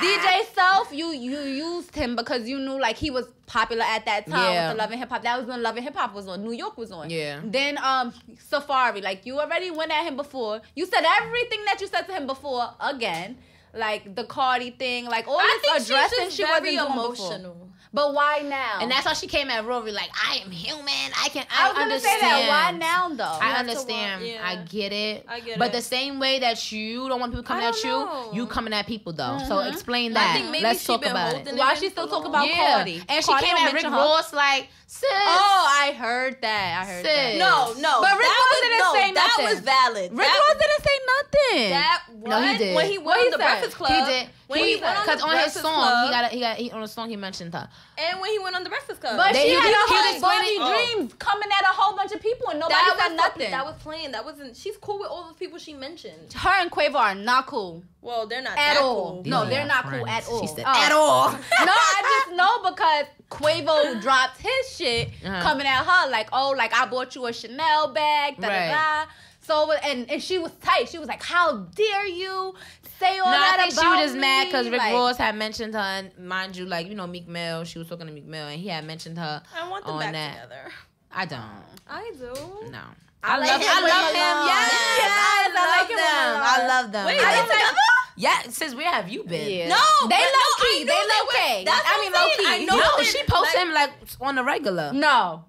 DJ 0.00 0.52
Self, 0.54 0.92
you 0.92 1.12
you 1.12 1.38
used 1.40 1.94
him 1.94 2.16
because 2.16 2.48
you 2.48 2.58
knew 2.58 2.80
like 2.80 2.96
he 2.96 3.10
was 3.10 3.26
popular 3.46 3.84
at 3.84 4.04
that 4.06 4.26
time 4.26 4.52
Yeah. 4.52 4.68
with 4.68 4.76
the 4.78 4.82
Love 4.82 4.90
and 4.90 5.00
Hip 5.00 5.10
Hop. 5.10 5.22
That 5.22 5.38
was 5.38 5.46
when 5.46 5.62
Love 5.62 5.76
and 5.76 5.84
Hip 5.84 5.94
Hop 5.96 6.14
was 6.14 6.26
on. 6.26 6.42
New 6.42 6.52
York 6.52 6.76
was 6.76 6.90
on. 6.90 7.10
Yeah. 7.10 7.40
Then 7.44 7.78
um 7.78 8.12
Safaree, 8.50 9.02
like 9.02 9.26
you 9.26 9.38
already 9.38 9.70
went 9.70 9.92
at 9.92 10.04
him 10.04 10.16
before. 10.16 10.60
You 10.74 10.86
said 10.86 11.04
everything 11.22 11.64
that 11.66 11.80
you 11.80 11.86
said 11.86 12.02
to 12.02 12.12
him 12.12 12.26
before 12.26 12.70
again. 12.80 13.36
Like 13.76 14.14
the 14.14 14.24
Cardi 14.24 14.70
thing, 14.70 15.06
like 15.06 15.26
all 15.28 15.38
I 15.38 15.58
think 15.62 15.74
this 15.74 15.88
addressing 15.90 16.24
she's 16.26 16.34
she 16.36 16.42
just 16.42 16.50
wasn't 16.50 16.64
very 16.66 16.76
doing 16.76 16.92
emotional. 16.92 17.38
before. 17.54 17.60
But 17.92 18.12
why 18.12 18.40
now? 18.44 18.78
And 18.80 18.90
that's 18.90 19.06
why 19.06 19.12
she 19.12 19.28
came 19.28 19.48
at 19.50 19.64
Rory 19.64 19.92
like, 19.92 20.10
I 20.14 20.38
am 20.44 20.50
human. 20.50 20.84
I 20.88 21.28
can. 21.28 21.46
I 21.48 21.62
I, 21.62 21.68
was 21.68 21.72
gonna 21.78 21.82
understand. 21.94 22.20
say 22.20 22.26
that. 22.26 22.48
Why 22.72 22.76
now 22.76 23.08
though? 23.10 23.38
I 23.40 23.52
understand. 23.52 24.26
yeah. 24.26 24.40
I 24.44 24.56
get 24.64 24.92
it. 24.92 25.24
I 25.28 25.38
get 25.38 25.60
but 25.60 25.68
it. 25.68 25.74
the 25.74 25.80
same 25.80 26.18
way 26.18 26.40
that 26.40 26.72
you 26.72 27.08
don't 27.08 27.20
want 27.20 27.30
people 27.30 27.44
coming 27.44 27.64
at 27.64 27.76
you, 27.84 27.90
know. 27.90 28.30
you 28.32 28.46
coming 28.48 28.72
at 28.72 28.88
people 28.88 29.12
though. 29.12 29.38
So 29.46 29.58
Mhm. 29.58 29.72
explain 29.72 30.10
I 30.10 30.14
that. 30.14 30.32
think 30.34 30.50
maybe 30.50 30.64
Let's 30.64 30.80
she 30.80 30.86
talk 30.88 31.02
been 31.02 31.12
about 31.12 31.34
it. 31.34 31.46
it 31.46 31.54
Why 31.54 31.74
she 31.74 31.86
for 31.86 31.92
still 31.92 32.08
talk 32.08 32.24
about 32.24 32.48
yeah. 32.48 32.74
Cardi? 32.78 33.00
And 33.08 33.24
she 33.24 33.30
Cardi 33.30 33.46
came 33.46 33.54
don't 33.56 33.66
at 33.68 33.74
Rick. 33.74 33.84
Ross 33.84 34.32
like, 34.32 34.66
sis. 34.88 35.08
Oh, 35.12 35.66
I 35.86 35.92
heard 35.92 36.38
that. 36.42 36.82
I 36.82 36.90
heard 36.90 37.04
Sis. 37.06 37.14
that. 37.14 37.36
No, 37.38 37.74
no. 37.78 38.00
But 38.02 38.18
Rick 38.18 38.26
Ross 38.26 38.60
didn't 38.60 38.78
no, 38.78 38.92
say 38.92 39.12
That 39.12 39.14
nothing. 39.14 39.44
That 39.44 39.50
was 39.54 39.60
valid. 39.60 40.10
Rick 40.18 40.26
Ross 40.26 40.56
didn't 40.58 40.82
say 40.82 40.98
nothing. 41.14 41.70
That 41.70 42.02
No, 42.24 42.40
he 42.42 42.48
what? 42.50 42.58
did. 42.58 42.74
When 42.74 42.86
he 42.90 42.98
What 42.98 43.18
went 43.18 43.30
the 43.30 43.38
said? 43.38 43.46
Breakfast 43.70 43.76
Club. 43.76 44.08
He 44.08 44.12
did. 44.12 44.28
When 44.46 44.60
he 44.62 44.76
went 44.76 44.84
on 44.98 45.04
because 45.06 45.20
the 45.20 45.26
on 45.26 45.38
his 45.38 45.52
song, 45.54 45.62
Club- 45.62 46.04
he 46.06 46.10
got 46.12 46.24
a, 46.24 46.28
he 46.28 46.40
got 46.40 46.56
he, 46.58 46.70
on 46.70 46.80
the 46.82 46.88
song 46.88 47.08
he 47.08 47.16
mentioned 47.16 47.54
her. 47.54 47.66
And 47.96 48.20
when 48.20 48.30
he 48.30 48.38
went 48.38 48.54
on 48.54 48.62
the 48.62 48.68
Breakfast 48.68 49.00
Club. 49.00 49.16
But 49.16 49.32
They- 49.32 49.40
she 49.42 49.48
he- 49.48 49.54
had 49.54 49.62
he- 49.64 49.70
a 49.70 49.72
he 49.72 49.94
whole 49.94 50.12
was 50.12 50.20
Barbie 50.20 50.46
explaining- 50.56 50.96
dreams 50.98 51.14
coming 51.18 51.48
at 51.50 51.62
a 51.64 51.72
whole 51.72 51.96
bunch 51.96 52.12
of 52.12 52.20
people 52.20 52.50
and 52.50 52.60
nobody 52.60 52.74
that 52.74 52.96
said 52.98 53.08
was 53.08 53.16
nothing. 53.16 53.50
That 53.50 53.64
was 53.64 53.74
playing. 53.82 54.12
That 54.12 54.24
wasn't. 54.24 54.56
She's 54.56 54.76
cool 54.76 54.98
with 55.00 55.08
all 55.08 55.28
the 55.28 55.34
people 55.34 55.58
she 55.58 55.72
mentioned. 55.72 56.32
her 56.34 56.50
and 56.60 56.70
Quavo 56.70 56.96
are 56.96 57.14
not 57.14 57.46
cool 57.46 57.82
Well, 58.02 58.26
they're 58.26 58.42
not 58.42 58.52
at 58.52 58.74
that 58.74 58.76
all. 58.82 59.12
cool. 59.14 59.22
No, 59.24 59.44
they're 59.46 59.60
your 59.60 59.66
not 59.68 59.84
cool 59.90 60.06
at 60.06 60.28
all. 60.28 60.40
She 60.42 60.46
said, 60.48 60.64
Uh, 60.66 60.74
at 60.76 60.92
all. 60.92 61.30
no, 61.32 61.38
I 61.60 62.22
just 62.26 62.36
know 62.36 62.70
because 62.70 63.06
Quavo 63.30 64.00
dropped 64.02 64.40
his 64.42 64.76
shit 64.76 65.08
Uh-huh. 65.24 65.40
coming 65.42 65.66
at 65.66 65.84
her 65.84 66.10
like, 66.10 66.28
oh, 66.32 66.50
like 66.56 66.74
I 66.74 66.84
bought 66.86 67.14
you 67.14 67.24
a 67.26 67.32
Chanel 67.32 67.88
bag, 67.92 68.36
da 68.38 68.48
da 68.48 68.68
da. 69.04 69.10
So 69.46 69.70
and 69.72 70.10
and 70.10 70.22
she 70.22 70.38
was 70.38 70.52
tight. 70.62 70.88
She 70.88 70.98
was 70.98 71.06
like, 71.08 71.22
"How 71.22 71.56
dare 71.74 72.06
you 72.06 72.54
say 72.98 73.18
all 73.18 73.26
No, 73.26 73.38
that 73.38 73.58
I 73.60 73.62
think 73.64 73.72
about 73.74 73.82
she 73.82 73.88
was 74.02 74.10
just 74.12 74.16
mad 74.20 74.46
because 74.46 74.68
Rick 74.70 74.78
Like, 74.78 74.94
Ross 74.94 75.16
had 75.18 75.36
mentioned 75.36 75.74
her, 75.74 75.80
and 75.80 76.16
mind 76.18 76.56
you, 76.56 76.64
like 76.64 76.86
you 76.88 76.94
know 76.94 77.06
Meek 77.06 77.28
Mill, 77.28 77.64
she 77.64 77.78
was 77.78 77.88
talking 77.88 78.06
to 78.06 78.12
Meek 78.12 78.24
Mill, 78.26 78.46
and 78.48 78.58
he 78.60 78.68
had 78.68 78.84
mentioned 78.86 79.18
her. 79.18 79.42
I 79.54 79.68
want 79.68 79.84
them 79.84 79.94
on 79.94 80.00
back 80.00 80.12
that. 80.12 80.34
together. 80.42 80.72
I 81.12 81.26
don't. 81.26 81.40
I 81.88 82.12
do. 82.18 82.70
No. 82.70 82.80
I 83.26 83.36
I, 83.36 83.38
like 83.38 83.48
love, 83.48 83.60
him 83.60 83.68
I 83.70 83.80
love 83.80 84.14
him. 84.14 84.34
Malone. 84.34 84.46
Yes, 84.48 84.72
Yes, 84.98 85.12
I, 85.12 85.48
I 85.48 85.54
like 85.54 85.80
love 85.80 85.90
him 85.90 85.96
them. 85.96 86.42
I 86.44 86.66
love 86.68 86.92
them. 86.92 87.06
Wait, 87.06 87.20
I 87.20 87.34
they 87.34 87.40
together? 87.42 87.76
Yeah, 88.16 88.42
since 88.50 88.74
where 88.74 88.90
have 88.90 89.08
you 89.08 89.24
been? 89.24 89.50
Yeah. 89.50 89.68
No, 89.68 90.08
they 90.08 90.16
but 90.16 90.20
low 90.20 90.50
no, 90.58 90.64
key. 90.64 90.78
knew 90.80 90.86
They 90.86 90.92
they 90.92 91.00
low 91.00 91.26
key. 91.58 91.64
that's 91.64 91.86
I 91.86 92.00
mean, 92.00 92.12
low 92.12 92.28
key. 92.36 92.44
I 92.46 92.64
know 92.64 92.76
No, 92.76 93.02
she 93.02 93.22
posts 93.24 93.54
like- 93.54 93.66
him 93.66 93.72
like 93.74 93.90
on 94.20 94.34
the 94.36 94.44
regular. 94.44 94.92
No, 94.92 95.44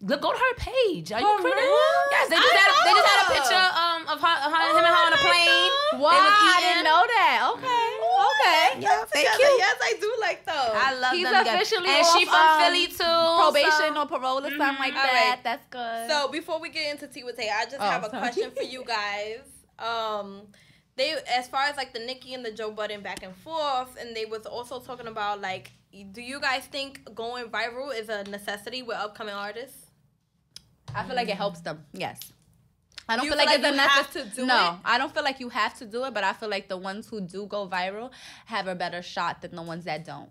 Look, 0.00 0.22
go 0.22 0.30
to 0.32 0.38
her 0.38 0.54
page. 0.54 1.10
Are 1.10 1.18
you 1.20 1.26
For 1.26 1.42
crazy? 1.42 1.58
real? 1.58 1.74
Yes, 2.14 2.28
they 2.30 2.36
I 2.36 2.40
just 2.46 2.54
had 2.54 2.70
a, 2.70 2.76
they 2.86 2.94
just 2.94 3.08
had 3.10 3.18
a 3.18 3.28
picture 3.34 3.66
um 3.74 4.00
of 4.06 4.18
her, 4.22 4.36
her 4.46 4.62
him 4.70 4.76
and 4.78 4.86
her 4.86 4.94
on 4.94 5.12
a 5.12 5.20
plane. 5.26 5.72
wow, 5.98 6.14
I 6.14 6.58
didn't 6.62 6.84
know 6.86 7.02
that. 7.02 7.36
Okay, 7.58 7.90
okay. 8.30 8.80
Yeah, 8.80 9.04
they 9.12 9.22
Together. 9.26 9.38
cute. 9.42 9.58
Yes, 9.58 9.76
I 9.82 9.92
do 10.00 10.10
like 10.20 10.46
those. 10.46 10.54
I 10.86 10.94
love 11.02 11.12
He's 11.14 11.24
them 11.26 11.34
together. 11.42 11.56
officially 11.58 11.88
and 11.90 12.06
she 12.14 12.24
from 12.26 12.34
um, 12.46 12.60
Philly 12.62 12.86
too. 12.86 13.22
Probation 13.42 13.94
so- 13.94 14.02
or 14.02 14.06
parole 14.06 14.38
or 14.46 14.50
something 14.54 14.78
like 14.78 14.94
All 14.94 15.02
that. 15.02 15.34
right. 15.34 15.42
That's 15.42 15.66
good. 15.66 16.08
So 16.08 16.28
before 16.30 16.60
we 16.60 16.68
get 16.70 16.92
into 16.94 17.08
tea 17.08 17.24
with 17.24 17.36
Tay, 17.36 17.50
I 17.50 17.64
just 17.64 17.76
Oh, 17.80 17.90
have 17.90 18.04
a 18.04 18.10
sorry. 18.10 18.20
question 18.22 18.50
for 18.54 18.62
you 18.62 18.84
guys. 18.96 19.42
Um, 19.78 20.46
they 20.96 21.14
as 21.26 21.48
far 21.48 21.64
as 21.64 21.76
like 21.76 21.92
the 21.92 22.00
Nicki 22.00 22.34
and 22.34 22.44
the 22.44 22.52
Joe 22.52 22.70
Budden 22.70 23.02
back 23.02 23.22
and 23.24 23.34
forth, 23.34 23.96
and 24.00 24.14
they 24.14 24.26
was 24.26 24.46
also 24.46 24.78
talking 24.78 25.06
about 25.08 25.40
like, 25.40 25.72
do 26.12 26.20
you 26.22 26.40
guys 26.40 26.64
think 26.66 27.02
going 27.14 27.46
viral 27.50 27.92
is 27.92 28.08
a 28.08 28.22
necessity 28.24 28.82
with 28.82 28.96
upcoming 28.96 29.34
artists? 29.34 29.86
I 30.94 31.04
feel 31.04 31.16
like 31.16 31.28
it 31.28 31.36
helps 31.36 31.60
them. 31.60 31.84
Yes. 31.92 32.20
I 33.08 33.16
don't 33.16 33.24
You 33.24 33.30
feel 33.30 33.38
feel 33.38 33.46
like, 33.46 33.62
like 33.62 33.70
it's 33.72 33.78
a 33.78 33.82
you 33.82 33.88
have 33.88 34.06
necess- 34.06 34.30
to 34.30 34.36
do 34.36 34.46
No, 34.46 34.68
it? 34.74 34.74
I 34.84 34.98
don't 34.98 35.14
feel 35.14 35.22
like 35.24 35.40
you 35.40 35.48
have 35.48 35.74
to 35.78 35.86
do 35.86 36.04
it, 36.04 36.12
but 36.12 36.24
I 36.24 36.32
feel 36.34 36.50
like 36.50 36.68
the 36.68 36.76
ones 36.76 37.08
who 37.08 37.20
do 37.22 37.46
go 37.46 37.66
viral 37.66 38.10
have 38.46 38.66
a 38.66 38.74
better 38.74 39.00
shot 39.02 39.40
than 39.40 39.54
the 39.56 39.62
ones 39.62 39.84
that 39.84 40.04
don't. 40.04 40.28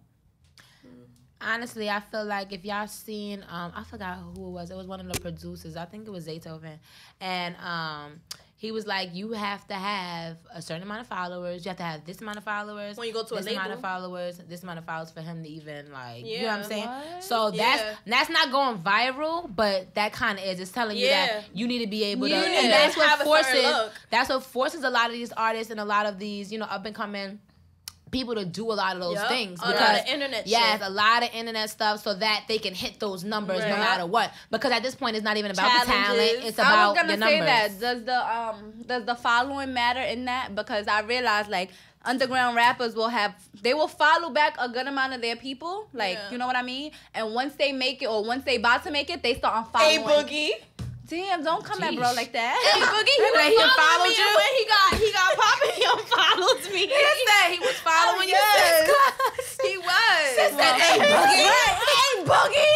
Honestly, 1.39 1.87
I 1.87 1.99
feel 1.99 2.25
like 2.25 2.51
if 2.51 2.65
y'all 2.65 2.87
seen, 2.87 3.43
um, 3.49 3.71
I 3.75 3.83
forgot 3.83 4.17
who 4.17 4.47
it 4.47 4.51
was. 4.51 4.71
It 4.71 4.75
was 4.77 4.87
one 4.87 4.99
of 4.99 5.11
the 5.11 5.19
producers. 5.19 5.77
I 5.77 5.85
think 5.85 6.07
it 6.07 6.11
was 6.11 6.27
Zaytoven, 6.27 6.79
and 7.21 7.55
um, 7.57 8.21
he 8.59 8.71
was 8.71 8.87
like, 8.87 9.13
"You 9.13 9.33
have 9.33 9.67
to 9.67 9.75
have 9.75 10.37
a 10.51 10.61
certain 10.63 10.81
amount 10.81 11.01
of 11.01 11.07
followers. 11.07 11.63
You 11.63 11.69
have 11.69 11.77
to 11.77 11.83
have 11.83 12.05
this 12.05 12.21
amount 12.21 12.37
of 12.37 12.43
followers. 12.43 12.97
When 12.97 13.07
you 13.07 13.13
go 13.13 13.23
to 13.23 13.35
a 13.35 13.41
this 13.41 13.53
amount 13.53 13.71
of 13.71 13.81
followers, 13.81 14.41
this 14.49 14.63
amount 14.63 14.79
of 14.79 14.85
followers 14.85 15.11
for 15.11 15.21
him 15.21 15.43
to 15.43 15.49
even 15.49 15.91
like, 15.91 16.25
you 16.25 16.39
know 16.41 16.47
what 16.47 16.53
I'm 16.53 16.59
Yeah. 16.61 16.67
saying? 16.67 16.85
What? 16.87 17.23
So 17.23 17.51
that's 17.51 17.81
Yeah. 17.83 17.95
that's 18.07 18.29
not 18.31 18.51
going 18.51 18.79
viral, 18.79 19.53
but 19.55 19.93
that 19.93 20.11
kind 20.11 20.39
of 20.39 20.43
is. 20.43 20.59
It's 20.59 20.71
telling 20.71 20.97
you 20.97 21.07
that 21.07 21.43
you 21.53 21.67
need 21.67 21.79
to 21.79 21.87
be 21.87 22.03
able 22.05 22.27
to, 22.27 22.35
and 22.35 22.71
that's 22.71 22.97
what 22.97 23.19
forces. 23.21 23.75
That's 24.09 24.29
what 24.29 24.43
forces 24.43 24.83
a 24.83 24.89
lot 24.89 25.05
of 25.07 25.13
these 25.13 25.31
artists 25.33 25.69
and 25.69 25.79
a 25.79 25.85
lot 25.85 26.07
of 26.07 26.17
these, 26.17 26.51
you 26.51 26.57
know, 26.57 26.65
up 26.65 26.85
and 26.85 26.95
coming 26.95 27.39
people 28.11 28.35
to 28.35 28.45
do 28.45 28.71
a 28.71 28.73
lot 28.73 28.95
of 28.95 29.01
those 29.01 29.15
Yup. 29.15 29.27
things 29.29 29.59
A 29.61 29.65
lot 29.65 29.73
of 29.73 29.79
because 29.79 30.13
internet 30.13 30.47
yes, 30.47 30.79
shit. 30.79 30.87
a 30.87 30.89
lot 30.89 31.23
of 31.23 31.29
internet 31.33 31.69
stuff 31.69 32.01
so 32.03 32.13
that 32.15 32.45
they 32.47 32.57
can 32.57 32.73
hit 32.73 32.99
those 32.99 33.23
numbers 33.23 33.59
no 33.59 33.75
matter 33.77 34.05
what. 34.05 34.31
Because 34.51 34.71
at 34.71 34.83
this 34.83 34.95
point, 34.95 35.15
it's 35.15 35.25
not 35.25 35.37
even 35.37 35.51
about 35.51 35.85
the 35.85 35.91
talent; 35.91 36.05
Challenges. 36.29 36.49
it's 36.49 36.59
I 36.59 36.87
was 36.87 36.97
gonna 36.97 37.17
say 37.17 37.39
that. 37.39 37.79
Does 37.79 38.03
the 38.03 38.35
um 38.35 38.73
does 38.85 39.05
the 39.05 39.15
following 39.15 39.73
matter 39.73 40.01
in 40.01 40.25
that? 40.25 40.55
Because 40.55 40.87
I 40.87 41.01
realized 41.01 41.49
like 41.49 41.71
underground 42.05 42.55
rappers 42.55 42.95
will 42.95 43.09
have 43.09 43.35
they 43.61 43.73
will 43.73 43.87
follow 43.87 44.29
back 44.29 44.55
a 44.59 44.69
good 44.69 44.87
amount 44.87 45.13
of 45.13 45.21
their 45.21 45.35
people. 45.35 45.89
Like 45.93 46.13
Yeah. 46.17 46.31
you 46.31 46.37
know 46.37 46.47
what 46.47 46.55
I 46.55 46.61
mean? 46.61 46.91
And 47.13 47.33
once 47.33 47.55
they 47.55 47.71
make 47.71 48.01
it 48.01 48.07
or 48.07 48.23
once 48.23 48.45
they 48.45 48.55
about 48.55 48.83
to 48.85 48.91
make 48.91 49.09
it, 49.09 49.21
they 49.23 49.35
start 49.35 49.65
unfollowing. 49.73 50.51
Damn, 51.07 51.41
don't 51.43 51.63
come 51.63 51.81
at 51.83 51.95
bro 51.95 52.11
like 52.13 52.33
that. 52.33 52.51
Hey 52.59 52.83
Boogie, 52.83 53.15
he 53.15 53.31
Like, 53.31 53.55
he 53.55 53.63
followed 53.79 54.11
me, 54.11 54.19
you? 54.19 54.27
when 54.35 54.51
he 54.59 54.63
got 54.67 54.91
he 54.99 55.07
got 55.15 55.31
popping, 55.39 55.71
he 55.79 55.83
unfollowed 55.87 56.63
me. 56.73 56.83
He 56.91 57.07
said 57.23 57.47
he 57.55 57.59
was 57.63 57.79
oh, 57.79 57.87
following 57.87 58.27
Oh, 58.27 58.35
you. 58.35 58.35
yes. 58.35 58.91
He 59.63 59.77
was. 59.77 60.27
Sis 60.35 60.51
said, 60.51 60.75
"Hey, 60.75 60.99
Boogie." 60.99 61.47
hey, 61.87 62.11
Boogie 62.27 62.75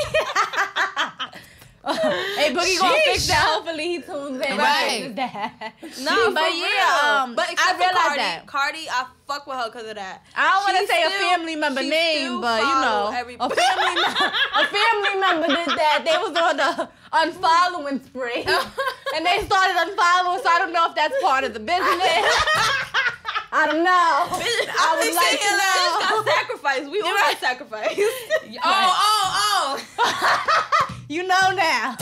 gonna 1.84 3.02
fix 3.06 3.28
that. 3.28 3.42
Hopefully 3.50 3.84
he 3.84 4.02
tunes 4.02 4.40
in. 4.42 4.58
Right. 4.58 5.02
and 5.02 5.16
fixes 5.16 5.16
that. 5.16 5.74
No, 6.06 6.32
but 6.34 6.54
yeah, 6.54 7.24
um, 7.24 7.36
but 7.36 7.50
I 7.50 7.54
except 7.54 7.80
realized 7.80 7.98
Cardi, 7.98 8.18
that. 8.22 8.44
Cardi, 8.48 8.86
I 8.90 9.06
fuck 9.28 9.48
with 9.48 9.58
her 9.58 9.66
because 9.72 9.88
of 9.90 9.96
that. 9.96 10.22
I 10.36 10.46
don't 10.54 10.64
want 10.70 10.78
to 10.78 10.86
say 10.94 11.02
a 11.04 11.10
family 11.10 11.56
member 11.56 11.82
name, 11.82 12.40
but 12.42 12.62
you 12.62 12.76
know, 12.86 13.12
every- 13.16 13.38
a 13.40 13.50
family 13.50 13.96
me- 13.98 14.14
a 14.54 14.64
family 14.70 15.16
member 15.18 15.48
did 15.48 15.70
that. 15.74 16.06
They 16.06 16.18
was 16.22 16.38
on 16.38 16.58
the 16.62 16.90
unfollowing 17.18 18.06
spree, 18.06 18.46
and 19.16 19.26
they 19.26 19.42
started 19.46 19.74
unfollowing. 19.82 20.42
So 20.44 20.50
I 20.54 20.58
don't 20.60 20.74
know 20.74 20.86
if 20.90 20.96
that's 20.96 21.16
part 21.22 21.44
of 21.46 21.54
the 21.54 21.60
business. 21.60 21.82
I 23.54 23.68
don't 23.68 23.84
know. 23.84 23.92
I 23.92 24.96
would 24.96 25.14
like 25.18 25.40
to 25.42 25.52
know. 25.60 26.22
got 26.22 26.26
sacrificed. 26.26 26.92
We 26.92 27.02
all 27.02 27.12
got 27.12 27.38
sacrificed. 27.40 28.00
Oh, 28.64 29.80
oh, 29.84 29.86
oh. 30.00 30.91
You 31.16 31.24
know 31.28 31.52
now. 31.54 31.98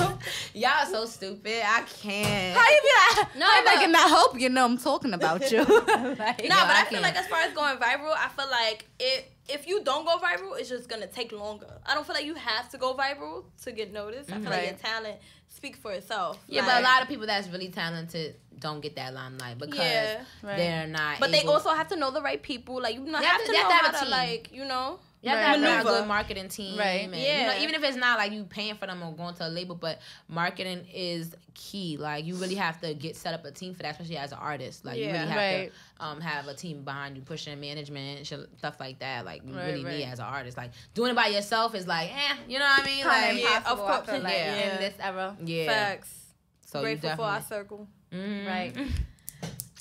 Y'all 0.53 0.85
so 0.85 1.05
stupid. 1.05 1.61
I 1.65 1.81
can't. 2.01 2.55
How 2.57 2.69
you 2.69 2.79
be 2.83 3.21
like? 3.21 3.35
No, 3.35 3.39
No, 3.39 3.45
I'm 3.49 3.63
but- 3.65 3.73
like, 3.75 3.83
and 3.85 3.95
I 3.95 4.07
hope 4.07 4.39
you 4.39 4.49
know 4.49 4.65
I'm 4.65 4.77
talking 4.77 5.13
about 5.13 5.49
you. 5.51 5.59
like, 5.65 5.67
No, 5.67 6.15
but 6.15 6.75
I, 6.77 6.81
I 6.81 6.85
feel 6.89 6.99
can't. 6.99 7.01
like 7.01 7.15
as 7.15 7.27
far 7.27 7.39
as 7.41 7.53
going 7.53 7.77
viral, 7.77 8.13
I 8.15 8.29
feel 8.35 8.49
like 8.51 8.85
it. 8.99 9.31
If 9.51 9.67
you 9.67 9.83
don't 9.83 10.05
go 10.05 10.17
viral, 10.19 10.59
it's 10.59 10.69
just 10.69 10.87
gonna 10.87 11.07
take 11.07 11.31
longer. 11.31 11.65
I 11.87 11.95
don't 11.95 12.05
feel 12.05 12.13
like 12.13 12.25
you 12.25 12.35
have 12.35 12.69
to 12.69 12.77
go 12.77 12.93
viral 12.93 13.45
to 13.63 13.71
get 13.71 13.91
noticed. 13.91 14.31
I 14.31 14.39
feel 14.39 14.51
like 14.51 14.65
your 14.67 14.73
talent 14.77 15.17
speaks 15.47 15.79
for 15.79 15.91
itself. 15.91 16.37
Yeah, 16.47 16.61
Like- 16.61 16.69
but 16.75 16.81
a 16.81 16.83
lot 16.83 17.01
of 17.01 17.07
people 17.07 17.25
that's 17.25 17.47
really 17.49 17.69
talented 17.69 18.35
don't 18.59 18.79
get 18.81 18.95
that 18.97 19.13
limelight 19.15 19.57
because 19.57 19.79
Yeah. 19.79 20.23
Right. 20.43 20.57
they're 20.57 20.85
not. 20.87 21.19
But 21.19 21.31
they 21.31 21.41
also 21.43 21.69
have 21.69 21.87
to 21.87 21.95
know 21.95 22.11
the 22.11 22.21
right 22.21 22.41
people. 22.43 22.79
Like 22.79 22.93
you 22.93 23.01
not 23.05 23.21
You 23.23 23.27
have, 23.27 23.37
have 23.37 23.45
to 23.45 23.47
to- 23.47 23.57
you 23.57 23.63
know 23.63 23.69
have 23.69 23.79
to 23.85 23.87
how 23.87 23.93
have 23.93 24.01
a 24.03 24.05
to 24.05 24.11
like 24.11 24.49
you 24.53 24.65
know. 24.65 24.99
You 25.21 25.29
have 25.31 25.55
to 25.59 25.61
have 25.67 25.81
a 25.85 25.89
good 25.89 26.07
marketing 26.07 26.47
team. 26.47 26.77
Right. 26.79 27.01
And, 27.03 27.13
Yeah. 27.15 27.39
You 27.41 27.47
know, 27.59 27.63
even 27.63 27.75
if 27.75 27.83
it's 27.83 27.97
not 27.97 28.17
like 28.17 28.31
you 28.31 28.45
paying 28.45 28.75
for 28.75 28.87
them 28.87 29.03
or 29.03 29.11
going 29.11 29.35
to 29.35 29.47
a 29.47 29.49
label, 29.49 29.75
but 29.75 29.99
marketing 30.29 30.85
is 30.93 31.35
key. 31.53 31.97
Like 31.97 32.23
you 32.25 32.35
really 32.35 32.55
have 32.55 32.79
to 32.81 32.93
get 32.93 33.17
set 33.17 33.33
up 33.33 33.43
a 33.43 33.51
team 33.51 33.73
for 33.73 33.83
that, 33.83 33.91
especially 33.91 34.15
as 34.17 34.31
an 34.31 34.37
artist. 34.41 34.85
Like 34.85 34.97
you 34.97 35.07
really 35.07 35.17
have 35.17 35.35
Right. 35.35 35.71
to 35.99 36.05
um, 36.05 36.21
have 36.21 36.47
a 36.47 36.53
team 36.53 36.83
behind 36.83 37.17
you, 37.17 37.21
pushing 37.23 37.59
management, 37.59 38.25
sh- 38.27 38.33
stuff 38.59 38.79
like 38.79 38.99
that. 38.99 39.25
Like 39.25 39.41
you 39.45 39.53
Right, 39.53 39.65
really 39.71 39.83
right. 39.83 39.97
need 39.97 40.05
as 40.05 40.19
an 40.19 40.25
artist. 40.25 40.55
Like 40.55 40.71
doing 40.93 41.11
it 41.11 41.15
by 41.15 41.27
yourself 41.27 41.75
is 41.75 41.85
like, 41.85 42.09
eh, 42.15 42.35
you 42.47 42.57
know 42.59 42.65
what 42.65 42.81
I 42.83 42.85
mean? 42.85 43.03
Kinda 43.03 43.09
Like, 43.09 43.41
yeah, 43.41 43.71
of 43.71 43.77
course, 43.77 44.07
like, 44.23 44.33
yeah. 44.33 44.73
in 44.75 44.79
this 44.79 44.93
era. 45.01 45.35
yeah. 45.43 45.65
Facts. 45.67 46.13
So 46.65 46.79
you 46.79 46.83
Grateful 46.85 47.15
for 47.17 47.23
our 47.23 47.41
circle. 47.41 47.87
Mhm. 48.13 48.47
Right. 48.47 48.73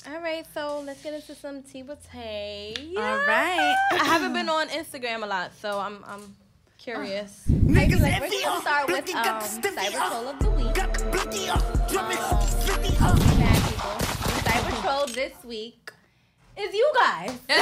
All 0.06 0.20
right, 0.22 0.46
so 0.54 0.80
let's 0.86 1.02
get 1.02 1.12
into 1.12 1.34
some 1.34 1.62
tea 1.62 1.82
with 1.82 1.98
Tay. 2.10 2.74
All 2.96 3.02
right. 3.02 3.76
I 3.92 4.04
haven't 4.04 4.32
been 4.32 4.48
on 4.48 4.68
Instagram 4.80 5.22
a 5.22 5.26
lot, 5.26 5.52
so 5.60 5.78
I'm 5.80 6.02
I'm 6.06 6.34
curious. 6.78 7.44
Niggas 7.50 8.00
Like, 8.00 8.20
we're 8.20 8.40
gonna 8.42 8.60
start 8.60 8.86
with 8.88 9.14
um, 9.14 9.40
Cyber 9.42 10.08
Troll 10.08 10.28
of 10.28 10.38
the 10.38 10.50
Week. 10.50 10.74
Got 10.74 10.94
the 10.94 11.04
blicky 11.06 11.48
up, 11.48 11.90
drum 11.90 12.10
it, 12.12 12.18
Um. 13.02 13.18
Bad 13.18 13.62
people. 13.68 13.96
Cyber 14.46 14.82
Troll 14.82 15.06
this 15.08 15.44
week 15.44 15.90
is 16.60 16.74
you 16.74 16.92
guys. 16.94 17.30
the 17.46 17.54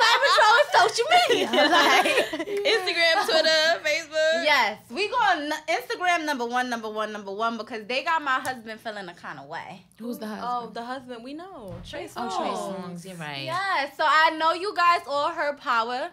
Cyber 0.00 0.28
Troll 0.36 0.56
is 0.62 0.68
social 0.80 1.06
media. 1.28 1.48
Like, 1.72 2.06
Instagram, 2.06 3.24
Twitter, 3.24 3.80
Facebook. 3.84 4.44
yes, 4.44 4.78
we 4.90 5.08
go 5.08 5.14
on 5.16 5.50
Instagram 5.68 6.24
number 6.26 6.44
one, 6.46 6.68
number 6.70 6.88
one, 6.90 7.12
number 7.12 7.32
one 7.32 7.56
because 7.56 7.86
they 7.86 8.02
got 8.02 8.22
my 8.22 8.40
husband 8.40 8.80
feeling 8.80 9.08
a 9.08 9.14
kind 9.14 9.38
of 9.38 9.48
way. 9.48 9.82
Who's 9.98 10.18
the 10.18 10.26
husband? 10.26 10.48
Oh, 10.50 10.70
the 10.72 10.82
husband 10.84 11.24
we 11.24 11.34
know, 11.34 11.74
Trey 11.88 12.08
Oh, 12.16 12.20
Songz. 12.20 12.36
Trey 12.36 12.48
Songz. 12.50 13.04
You're 13.06 13.16
right. 13.16 13.44
Yeah, 13.44 13.90
so 13.96 14.04
I 14.06 14.36
know 14.38 14.52
you 14.52 14.74
guys 14.74 15.00
all 15.06 15.30
heard 15.30 15.58
Power. 15.58 16.10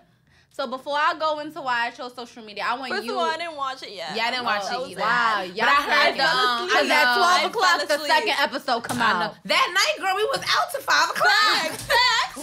So 0.60 0.68
before 0.68 0.98
I 1.00 1.16
go 1.18 1.40
into 1.40 1.62
why 1.62 1.88
I 1.88 1.90
chose 1.92 2.14
social 2.14 2.44
media, 2.44 2.66
I 2.68 2.78
want 2.78 2.92
First 2.92 3.06
you. 3.06 3.14
of 3.14 3.20
all, 3.20 3.30
I 3.32 3.38
didn't 3.38 3.56
watch 3.56 3.82
it 3.82 3.92
yet. 3.96 4.12
Yeah, 4.14 4.26
I 4.28 4.32
didn't 4.32 4.44
watch 4.44 4.64
it 4.68 4.92
either. 4.92 5.00
Wow, 5.00 5.42
y'all 5.48 5.56
But 5.56 5.70
I 5.72 5.82
heard 5.88 6.16
the, 6.20 6.24
um. 6.28 6.68
I 6.68 6.68
Cause 6.68 6.90
at 6.92 7.16
twelve 7.16 7.46
o'clock 7.48 7.88
the 7.88 8.06
second 8.06 8.36
episode 8.44 8.84
come 8.84 9.02
I 9.02 9.14
know. 9.14 9.26
out. 9.32 9.36
That 9.46 9.68
night, 9.72 10.04
girl, 10.04 10.18
we 10.18 10.24
was 10.26 10.44
out 10.52 10.68
to 10.76 10.80
five 10.84 11.10
o'clock. 11.12 11.80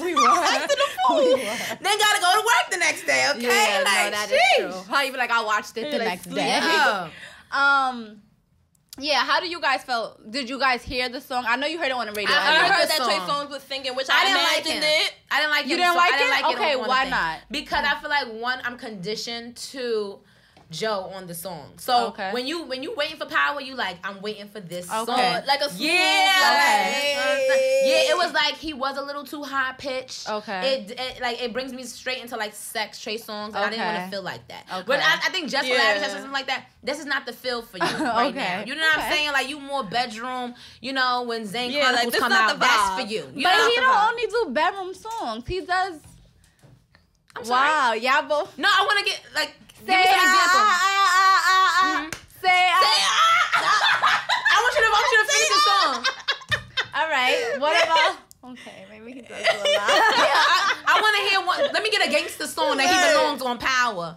We 0.02 0.14
were. 0.14 0.20
Sexing 0.20 0.68
the 0.68 0.88
food. 1.08 1.40
Then 1.84 1.98
gotta 1.98 2.20
go 2.22 2.40
to 2.40 2.44
work 2.44 2.70
the 2.70 2.78
next 2.78 3.04
day. 3.04 3.28
Okay, 3.36 3.42
Yeah, 3.48 3.82
like 3.84 4.04
no, 4.04 4.10
that 4.16 4.28
is 4.32 4.40
sheesh. 4.40 4.84
true. 4.86 4.94
How 4.94 5.02
you 5.02 5.12
be 5.12 5.18
like, 5.18 5.30
I 5.30 5.44
watched 5.44 5.76
it 5.76 5.90
the 5.90 5.98
Like, 5.98 6.08
next 6.08 6.22
sleep. 6.24 6.36
day. 6.36 6.48
Yeah. 6.48 7.08
Um, 7.52 8.22
Yeah, 8.98 9.18
how 9.24 9.40
do 9.40 9.48
you 9.48 9.60
guys 9.60 9.84
feel? 9.84 10.18
Did 10.30 10.48
you 10.48 10.58
guys 10.58 10.82
hear 10.82 11.08
the 11.08 11.20
song? 11.20 11.44
I 11.46 11.56
know 11.56 11.66
you 11.66 11.78
heard 11.78 11.88
it 11.88 11.92
on 11.92 12.06
the 12.06 12.12
radio. 12.12 12.34
I 12.34 12.38
I 12.38 12.66
heard 12.66 12.72
heard 12.72 12.88
that 12.88 13.04
Trey 13.04 13.18
song. 13.18 13.46
Songz 13.46 13.50
was 13.50 13.62
singing, 13.62 13.94
which 13.94 14.08
I 14.08 14.22
I, 14.22 14.24
didn't 14.24 14.42
like 14.42 14.82
it. 14.82 15.12
I 15.30 15.38
didn't 15.40 15.50
like 15.50 15.64
it. 15.66 15.68
You 15.68 15.76
didn't 15.76 15.92
so 15.92 15.98
like 15.98 16.12
I 16.14 16.18
didn't 16.18 16.38
it? 16.38 16.42
like 16.42 16.52
it 16.52 16.58
Okay, 16.58 16.76
why 16.76 17.04
not? 17.08 17.38
Because 17.50 17.84
I 17.86 18.00
feel 18.00 18.08
like 18.10 18.28
one, 18.42 18.58
I'm 18.64 18.78
conditioned 18.78 19.56
to 19.56 20.20
Joe 20.68 21.12
on 21.14 21.28
the 21.28 21.34
song. 21.34 21.74
So 21.76 22.08
Okay. 22.08 22.32
when 22.32 22.46
you 22.48 22.62
when 22.64 22.82
you 22.82 22.92
waiting 22.96 23.16
for 23.16 23.26
power, 23.26 23.60
you 23.60 23.76
like 23.76 23.98
I'm 24.02 24.20
waiting 24.20 24.48
for 24.48 24.58
this 24.58 24.90
Okay. 24.92 25.04
song. 25.04 25.42
Like 25.46 25.60
a 25.60 25.70
smooth, 25.70 25.80
Yeah, 25.82 27.44
like, 27.48 27.60
yeah. 27.84 28.10
It 28.10 28.16
was 28.16 28.32
like 28.32 28.56
he 28.56 28.72
was 28.74 28.96
a 28.96 29.02
little 29.02 29.22
too 29.22 29.44
high 29.44 29.74
pitched. 29.78 30.28
Okay. 30.28 30.74
It, 30.74 30.90
it 30.98 31.20
like 31.20 31.40
it 31.40 31.52
brings 31.52 31.72
me 31.72 31.84
straight 31.84 32.20
into 32.20 32.36
like 32.36 32.52
sex 32.52 33.00
Trey 33.00 33.16
Songz, 33.16 33.48
and 33.48 33.56
I 33.58 33.70
didn't 33.70 33.86
want 33.86 33.96
to 33.98 34.08
feel 34.10 34.22
like 34.22 34.46
that. 34.48 34.64
Okay. 34.72 34.82
But 34.86 35.00
I, 35.00 35.20
I 35.26 35.30
think 35.30 35.50
just 35.50 35.68
for 35.68 35.74
Yeah. 35.74 35.82
Lavish 35.94 36.08
or 36.08 36.10
something 36.10 36.32
like 36.32 36.48
that, 36.48 36.64
this 36.82 36.98
is 36.98 37.06
not 37.06 37.26
the 37.26 37.32
feel 37.32 37.62
for 37.62 37.78
you 37.78 37.84
right 38.04 38.26
Okay. 38.30 38.38
now. 38.40 38.64
You 38.64 38.74
know 38.74 38.82
what 38.82 39.04
I'm 39.04 39.12
saying? 39.12 39.32
Like 39.32 39.48
you 39.48 39.60
more 39.60 39.84
bedroom. 39.84 40.54
You 40.80 40.94
know 40.94 41.22
when 41.22 41.46
Zayn 41.46 41.70
Yeah, 41.70 41.92
like, 41.92 42.10
Chronicles 42.10 42.12
this 42.12 42.20
come 42.20 42.30
not 42.32 42.50
out, 42.50 42.54
the 42.58 42.66
that's 42.66 43.02
for 43.02 43.06
you. 43.12 43.22
you 43.34 43.44
but 43.44 43.54
he 43.54 43.76
don't 43.76 44.08
only 44.10 44.26
do 44.26 44.46
bedroom 44.52 44.94
songs. 44.94 45.44
He 45.46 45.60
does. 45.60 46.00
I'm 47.36 47.44
sorry. 47.44 47.68
Wow, 47.68 47.92
y'all 47.92 48.28
both 48.28 48.56
No, 48.58 48.66
I 48.68 48.84
want 48.84 48.98
to 48.98 49.04
get 49.04 49.20
like 49.34 49.54
give 49.78 49.86
say 49.86 49.96
me 49.96 50.04
some 50.06 50.20
examples. 50.24 50.66
ah, 50.66 50.80
ah, 50.82 51.12
ah, 51.12 51.52
ah, 51.52 51.84
ah. 51.84 52.10
Say 52.40 52.62
ah. 52.70 52.80
I 54.54 54.56
want 54.62 54.72
you 54.76 54.82
to 54.82 54.88
I 54.88 54.92
want 54.96 55.08
you 55.12 55.18
to 55.20 55.28
finish 55.32 55.50
the 55.52 55.60
song. 55.68 55.94
All 56.96 57.08
right. 57.10 57.36
What 57.58 57.74
about? 57.84 58.16
Okay, 58.52 58.86
maybe 58.88 59.12
he 59.12 59.20
does 59.22 59.42
do 59.42 59.58
a 59.58 59.66
lot. 59.74 59.90
I, 60.86 60.98
want 61.02 61.16
to 61.16 61.22
hear 61.28 61.40
one. 61.44 61.72
Let 61.72 61.82
me 61.82 61.90
get 61.90 62.06
a 62.06 62.10
gangster 62.10 62.46
song 62.46 62.76
that 62.76 62.86
he 62.86 63.12
belongs 63.12 63.42
on 63.42 63.58
Power. 63.58 64.16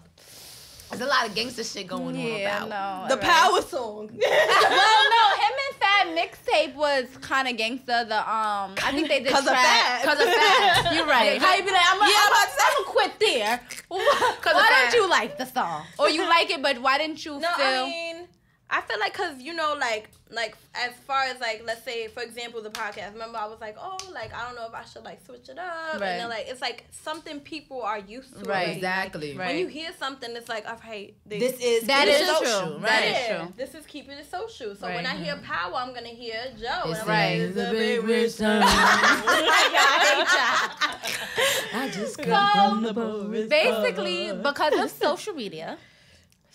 There's 0.89 1.01
a 1.01 1.05
lot 1.05 1.27
of 1.27 1.35
gangster 1.35 1.63
shit 1.63 1.87
going 1.87 2.15
yeah, 2.15 2.63
on 2.63 2.63
on 2.63 2.69
Power. 2.71 3.07
no. 3.09 3.15
The 3.15 3.21
all 3.21 3.21
right. 3.21 3.21
power 3.21 3.61
song. 3.61 4.09
well, 4.19 5.03
no, 5.15 5.23
him 5.43 5.53
and 5.65 5.75
Fat 5.79 6.07
mixtape 6.17 6.75
was 6.75 7.05
kind 7.21 7.47
of 7.47 7.57
gangster. 7.57 8.05
The 8.05 8.17
um, 8.17 8.73
I 8.83 8.91
think 8.91 9.07
they 9.07 9.19
did 9.23 9.31
'Cause 9.31 9.41
of 9.45 9.49
trap. 9.53 9.63
Fat. 9.63 10.03
Cause 10.03 10.19
of 10.19 10.25
that. 10.25 10.91
You're 10.95 11.05
right. 11.15 11.33
Yeah, 11.35 11.39
How 11.39 11.55
you 11.55 11.63
be 11.63 11.71
like? 11.71 11.81
I'm 11.91 11.99
gonna 11.99 12.11
Yeah, 12.11 12.17
I'm 12.25 12.31
about 12.31 12.57
to 12.57 12.63
I'm 12.79 12.85
quit 12.85 13.19
there. 13.19 13.61
Why 13.87 14.85
of 14.87 14.91
don't 14.91 14.93
you 14.93 15.09
like 15.09 15.37
the 15.37 15.45
song? 15.45 15.83
Or 15.99 16.09
you 16.09 16.23
like 16.27 16.49
it, 16.49 16.61
but 16.61 16.81
why 16.81 16.97
didn't 16.97 17.23
you 17.23 17.39
No, 17.39 17.49
feel? 17.55 17.65
I 17.65 17.83
mean, 17.85 18.27
I 18.71 18.81
feel 18.81 18.99
like 18.99 19.13
because 19.13 19.41
you 19.41 19.53
know, 19.53 19.75
like, 19.79 20.09
like 20.29 20.55
as 20.75 20.91
far 21.07 21.23
as 21.23 21.39
like, 21.39 21.63
let's 21.65 21.83
say, 21.83 22.07
for 22.07 22.21
example, 22.21 22.61
the 22.61 22.69
podcast. 22.69 23.13
Remember, 23.13 23.39
I 23.39 23.47
was 23.47 23.59
like, 23.59 23.75
oh, 23.79 23.97
like 24.13 24.31
I 24.33 24.45
don't 24.45 24.55
know 24.55 24.67
if 24.67 24.73
I 24.75 24.83
should 24.85 25.03
like 25.03 25.25
switch 25.25 25.49
it 25.49 25.57
up, 25.57 25.99
Right. 25.99 26.09
and 26.09 26.19
then 26.21 26.29
like 26.29 26.45
it's 26.47 26.61
like 26.61 26.85
something 26.91 27.39
people 27.39 27.81
are 27.81 27.97
used 27.97 28.33
to. 28.37 28.45
Right. 28.45 28.55
already. 28.57 28.71
Exactly. 28.73 29.35
Right. 29.37 29.47
When 29.47 29.57
you 29.57 29.65
hear 29.67 29.89
something, 29.97 30.29
it's 30.35 30.47
like, 30.49 30.67
all 30.69 30.77
right, 30.87 31.15
they- 31.25 31.39
This 31.39 31.59
is 31.59 31.87
That 31.87 32.05
this 32.05 32.21
is 32.21 32.27
social, 32.27 32.67
true. 32.67 32.75
right? 32.77 32.81
That 32.83 33.03
is 33.05 33.27
true. 33.27 33.53
This 33.57 33.73
is 33.75 33.85
keeping 33.87 34.17
it 34.19 34.29
social. 34.29 34.75
So 34.75 34.85
Right. 34.87 34.95
when 34.97 35.05
I 35.07 35.15
hear 35.15 35.33
mm-hmm. 35.35 35.45
power, 35.45 35.73
I'm 35.75 35.93
gonna 35.95 36.09
hear 36.09 36.39
Joe. 36.59 36.89
This 36.89 36.99
and 36.99 37.01
I'm 37.01 37.07
Right. 37.07 37.39
like, 37.39 37.49
is 37.49 37.57
a 37.57 37.61
"It's 37.61 37.71
big 37.71 38.03
rich 38.03 38.37
time. 38.37 38.61
I 41.73 41.89
just 41.93 42.17
come 42.21 42.51
from 42.53 42.83
the 42.83 42.93
poorest 42.93 43.49
Basically, 43.49 44.31
because 44.33 44.73
of 44.79 44.89
social 44.91 45.33
media, 45.33 45.77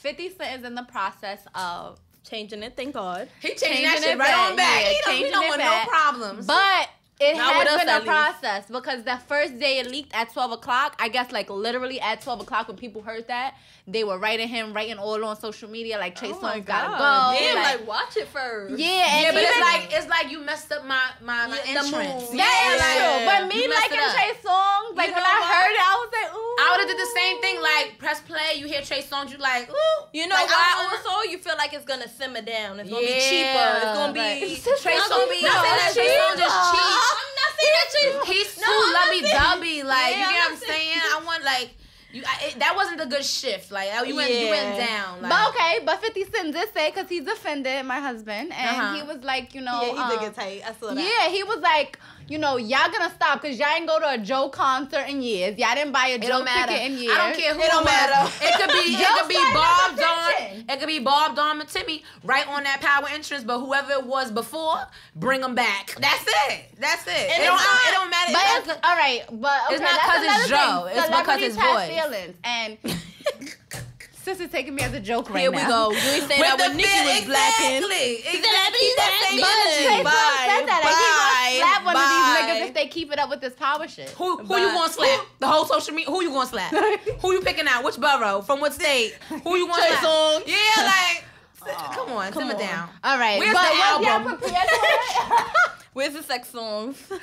50 0.05 0.29
Cent 0.37 0.61
is 0.61 0.67
in 0.67 0.75
the 0.75 0.83
process 0.83 1.41
of 1.55 1.99
changing 2.29 2.63
it. 2.63 2.75
Thank 2.77 2.93
God. 2.95 3.27
he 3.41 3.49
changing, 3.49 3.69
Changing 3.69 3.85
that 3.85 3.99
shit 4.03 4.11
it 4.17 4.19
right 4.19 4.29
back. 4.29 4.51
on 4.51 4.57
back. 4.57 4.83
Yeah, 4.83 4.89
he 4.91 5.01
don't, 5.03 5.15
he 5.15 5.19
changing 5.23 5.33
don't 5.33 5.49
want 5.49 5.59
back. 5.61 5.87
no 5.87 5.91
problems. 5.91 6.47
But 6.47 6.89
it 7.31 7.37
Not 7.37 7.57
with 7.59 7.69
has 7.69 7.81
us, 7.81 7.85
been 7.85 8.03
a 8.03 8.05
process 8.05 8.67
because 8.71 9.03
the 9.05 9.17
first 9.27 9.59
day 9.59 9.79
it 9.79 9.91
leaked 9.91 10.15
at 10.15 10.33
12 10.33 10.53
o'clock, 10.53 10.97
I 10.99 11.09
guess 11.09 11.33
like 11.33 11.49
literally 11.51 12.01
at 12.01 12.21
12 12.23 12.41
o'clock 12.43 12.69
when 12.69 12.77
people 12.77 13.03
heard 13.03 13.27
that, 13.29 13.55
they 13.87 14.05
were 14.05 14.19
writing 14.19 14.49
him, 14.49 14.73
writing 14.73 14.99
all 14.99 15.23
on 15.25 15.37
social 15.39 15.69
media 15.71 15.99
like 15.99 16.15
Trey 16.15 16.33
oh 16.33 16.41
my 16.41 16.61
Songz 16.61 16.65
gotta 16.67 16.91
go. 16.99 17.39
Damn, 17.39 17.57
like, 17.57 17.79
like, 17.81 17.89
watch 17.89 18.17
it 18.17 18.29
first. 18.29 18.79
yeah, 18.79 18.89
and 18.89 19.23
yeah, 19.25 19.33
but 19.33 19.43
it's 19.43 19.61
like 19.61 19.85
it's 19.93 20.09
like 20.09 20.31
you 20.33 20.41
messed 20.41 20.73
up 20.73 20.85
my 20.87 21.01
my, 21.23 21.47
my 21.49 21.57
Yeah, 21.67 21.81
entrance. 21.81 22.31
mood. 22.31 22.39
that 22.41 22.57
is 22.73 22.81
like, 22.81 22.99
true. 23.01 23.17
But 23.29 23.41
me 23.49 23.63
you 23.65 23.71
liking 23.71 23.99
it 23.99 24.05
up. 24.05 24.15
Trey 24.17 24.33
Songz, 24.45 24.97
like 24.97 25.09
You 25.09 25.15
when 25.15 25.23
know 25.23 25.29
I 25.29 25.41
what? 25.41 25.55
heard 25.55 25.73
it, 25.73 25.85
I 25.85 25.95
was 26.01 26.11
like, 26.17 26.31
ooh. 26.33 26.57
I 26.61 26.65
would 26.73 26.81
have 26.87 26.91
did 26.91 27.01
the 27.01 27.13
same 27.15 27.37
thing. 27.41 27.57
Like 27.61 27.99
press 27.99 28.21
play, 28.21 28.57
you 28.57 28.67
hear 28.67 28.81
Trey 28.83 29.03
Songz, 29.03 29.31
you 29.33 29.39
like, 29.39 29.69
ooh. 29.71 29.99
You 30.13 30.27
know 30.29 30.37
Like, 30.37 30.49
why? 30.49 30.65
I 30.65 30.89
don't- 30.89 31.05
Also, 31.07 31.31
you 31.31 31.39
feel 31.39 31.57
like 31.59 31.73
it's 31.75 31.85
gonna 31.85 32.09
simmer 32.09 32.41
down. 32.43 32.79
It's 32.81 32.89
gonna 32.89 33.03
Yeah, 33.03 33.21
be 33.21 33.29
cheaper. 33.29 33.69
It's 33.85 33.95
gonna 33.99 34.13
be 34.13 34.21
right. 34.21 34.41
Trey 34.83 34.95
It's 34.97 35.09
gonna 35.09 35.29
be. 35.31 35.43
Not 35.43 35.61
saying 35.61 35.81
that 35.83 35.91
Trey 35.93 36.09
Songz 36.15 36.41
is 36.41 36.55
cheap. 36.73 37.14
I'm 37.21 37.33
not 37.41 37.51
saying 37.57 37.75
that 37.79 37.89
Trey. 37.95 38.11
He's 38.35 38.51
No, 38.59 38.67
too 38.67 38.83
lovey 38.99 39.21
dovey. 39.39 39.83
Like 39.83 40.13
Yeah, 40.13 40.19
you 40.19 40.25
I'm 40.25 40.33
get 40.33 40.43
what 40.45 40.51
I'm 40.53 40.57
saying? 40.59 41.01
I 41.15 41.23
want 41.25 41.45
like 41.45 41.71
you. 42.13 42.23
I, 42.27 42.47
it, 42.47 42.59
that 42.61 42.75
wasn't 42.77 43.01
a 43.01 43.07
good 43.07 43.25
shift. 43.25 43.71
Like 43.73 43.89
you 44.07 44.15
went 44.15 44.31
you 44.33 44.49
went 44.49 44.77
down. 44.79 45.23
Like, 45.23 45.31
But 45.33 45.49
okay, 45.51 45.73
but 45.85 46.01
50 46.01 46.25
Cent 46.33 46.53
did 46.55 46.73
say, 46.73 46.91
because 46.91 47.09
he 47.09 47.21
defended 47.21 47.85
my 47.87 47.99
husband, 47.99 48.53
and 48.53 48.69
Uh-huh. 48.81 48.95
he 48.95 49.03
was 49.03 49.19
like, 49.25 49.55
you 49.55 49.61
know, 49.63 49.81
Yeah, 49.83 49.89
he 49.89 49.95
did 50.11 50.19
um, 50.19 50.21
get 50.21 50.35
tight. 50.35 50.63
I 50.67 50.73
saw 50.75 50.95
that. 50.95 50.99
Yeah, 50.99 51.29
he 51.31 51.43
was 51.43 51.59
like, 51.61 51.99
you 52.29 52.39
know, 52.39 52.57
y'all 52.57 52.91
gonna 52.91 53.13
stop 53.15 53.43
because 53.43 53.59
y'all 53.59 53.69
ain't 53.77 53.87
go 53.87 53.99
to 54.01 54.11
a 54.11 54.19
Joe 54.19 54.49
concert 54.49 55.07
in 55.09 55.21
years. 55.23 55.59
Y'all 55.59 55.75
didn't 55.75 55.93
buy 55.93 56.07
a 56.09 56.19
Joe 56.19 56.45
ticket 56.45 56.83
in 56.91 56.99
years. 56.99 57.17
I 57.17 57.19
don't 57.31 57.39
care 57.41 57.55
who 57.55 57.61
It 57.61 57.67
don't 57.71 57.85
matter. 57.85 58.33
It 58.43 58.55
could 58.61 58.71
be 58.73 58.95
it 58.97 59.21
could 59.21 59.29
be 59.29 59.35
Bob 59.53 59.91
petition. 59.97 60.65
It 60.69 60.79
could 60.81 60.87
be 60.89 60.99
Bob 61.01 61.37
Dawn 61.37 61.61
and 61.61 61.69
Timmy 61.69 62.03
right 62.25 62.47
on 62.49 62.65
that 62.65 62.81
power 62.81 63.09
entrance. 63.13 63.45
But 63.45 63.61
whoever 63.61 63.93
it 63.93 64.07
was 64.07 64.31
before, 64.31 64.79
bring 65.17 65.41
them 65.43 65.55
back. 65.55 65.95
That's 66.01 66.25
it. 66.49 66.65
That's 66.81 67.07
it. 67.07 67.11
And 67.13 67.43
it, 67.43 67.47
don't, 67.47 67.57
not- 67.57 67.89
it 67.89 67.93
don't 67.93 68.11
matter. 68.11 68.33
But 68.33 68.43
It's 68.47 68.69
it's, 68.69 68.79
all 68.89 68.97
right, 68.97 69.21
but 69.31 69.61
okay, 69.67 69.75
It's 69.75 69.83
not 69.83 69.91
that's 69.93 70.07
'cause 70.07 70.41
it's 70.41 70.49
Joe. 70.49 70.87
It's 70.91 71.09
because 71.09 71.57
have 71.57 71.75
voice. 71.75 71.89
feelings, 71.91 72.37
and 72.45 72.79
sis 74.25 74.41
is 74.41 74.51
taking 74.51 74.75
me 74.75 74.83
as 74.83 74.93
a 74.95 75.01
joke 75.01 75.29
right 75.31 75.41
Here 75.43 75.51
now. 75.51 75.59
Here 75.59 75.67
we 75.67 75.73
go. 75.73 75.91
You 75.93 75.97
ain't 76.17 76.27
saying 76.29 76.41
With 76.41 76.49
that 76.49 76.57
the 76.59 76.69
when 76.69 76.77
Nicki 76.77 76.89
feel- 76.89 77.05
was 77.05 77.25
blacking. 77.25 77.77
Exactly. 77.77 78.11
Exactly. 78.15 78.41
Exactly. 78.41 78.89
That 78.97 79.13
same 79.29 79.41
But 79.45 79.55
energy. 79.55 79.85
Trey 79.85 80.01
Songz 80.01 80.05
Bye, 80.05 80.47
said 80.49 80.65
that. 80.69 80.81
Like, 80.85 80.97
he 80.99 81.07
gonna 81.07 81.29
bye, 81.31 81.55
slap 81.61 81.81
one 81.85 81.95
of 81.95 82.09
these 82.09 82.27
bye. 82.27 82.37
niggas 82.41 82.69
if 82.69 82.75
they 82.75 82.87
keep 82.89 83.09
it 83.13 83.19
up 83.19 83.29
with 83.31 83.41
this 83.41 83.55
power 83.55 83.87
shit. 83.87 84.11
Who 84.17 84.39
who 84.39 84.57
you 84.59 84.69
gonna 84.73 84.93
slap? 84.93 85.21
The 85.39 85.47
whole 85.49 85.65
social 85.67 85.95
media. 85.95 86.11
Who 86.11 86.23
you 86.23 86.31
gonna 86.31 86.47
slap? 86.49 86.73
who 87.23 87.33
you 87.33 87.41
picking 87.41 87.69
out? 87.69 87.85
Which 87.85 88.01
borough? 88.01 88.41
From 88.43 88.61
what 88.61 88.73
state? 88.75 89.15
Who 89.29 89.57
you 89.57 89.67
gonna 89.69 89.81
Trey 89.83 89.95
slap? 89.97 90.05
Songz. 90.05 90.43
Yeah, 90.49 90.83
like. 90.89 91.25
come 91.97 92.13
on, 92.13 92.31
come 92.33 92.43
simmer 92.43 92.55
on. 92.55 92.61
down. 92.61 92.89
All 93.03 93.19
right, 93.19 93.39
Where's 93.39 93.55
but 93.55 93.63
the 93.63 93.71
was 93.71 94.01
y'all 94.05 94.07
album? 94.21 94.37
prepared 94.39 94.69
for 94.69 94.85
it? 94.85 95.47
Where's 95.95 96.13
the 96.13 96.23
sex 96.23 96.49
songs? 96.49 97.01
All 97.11 97.17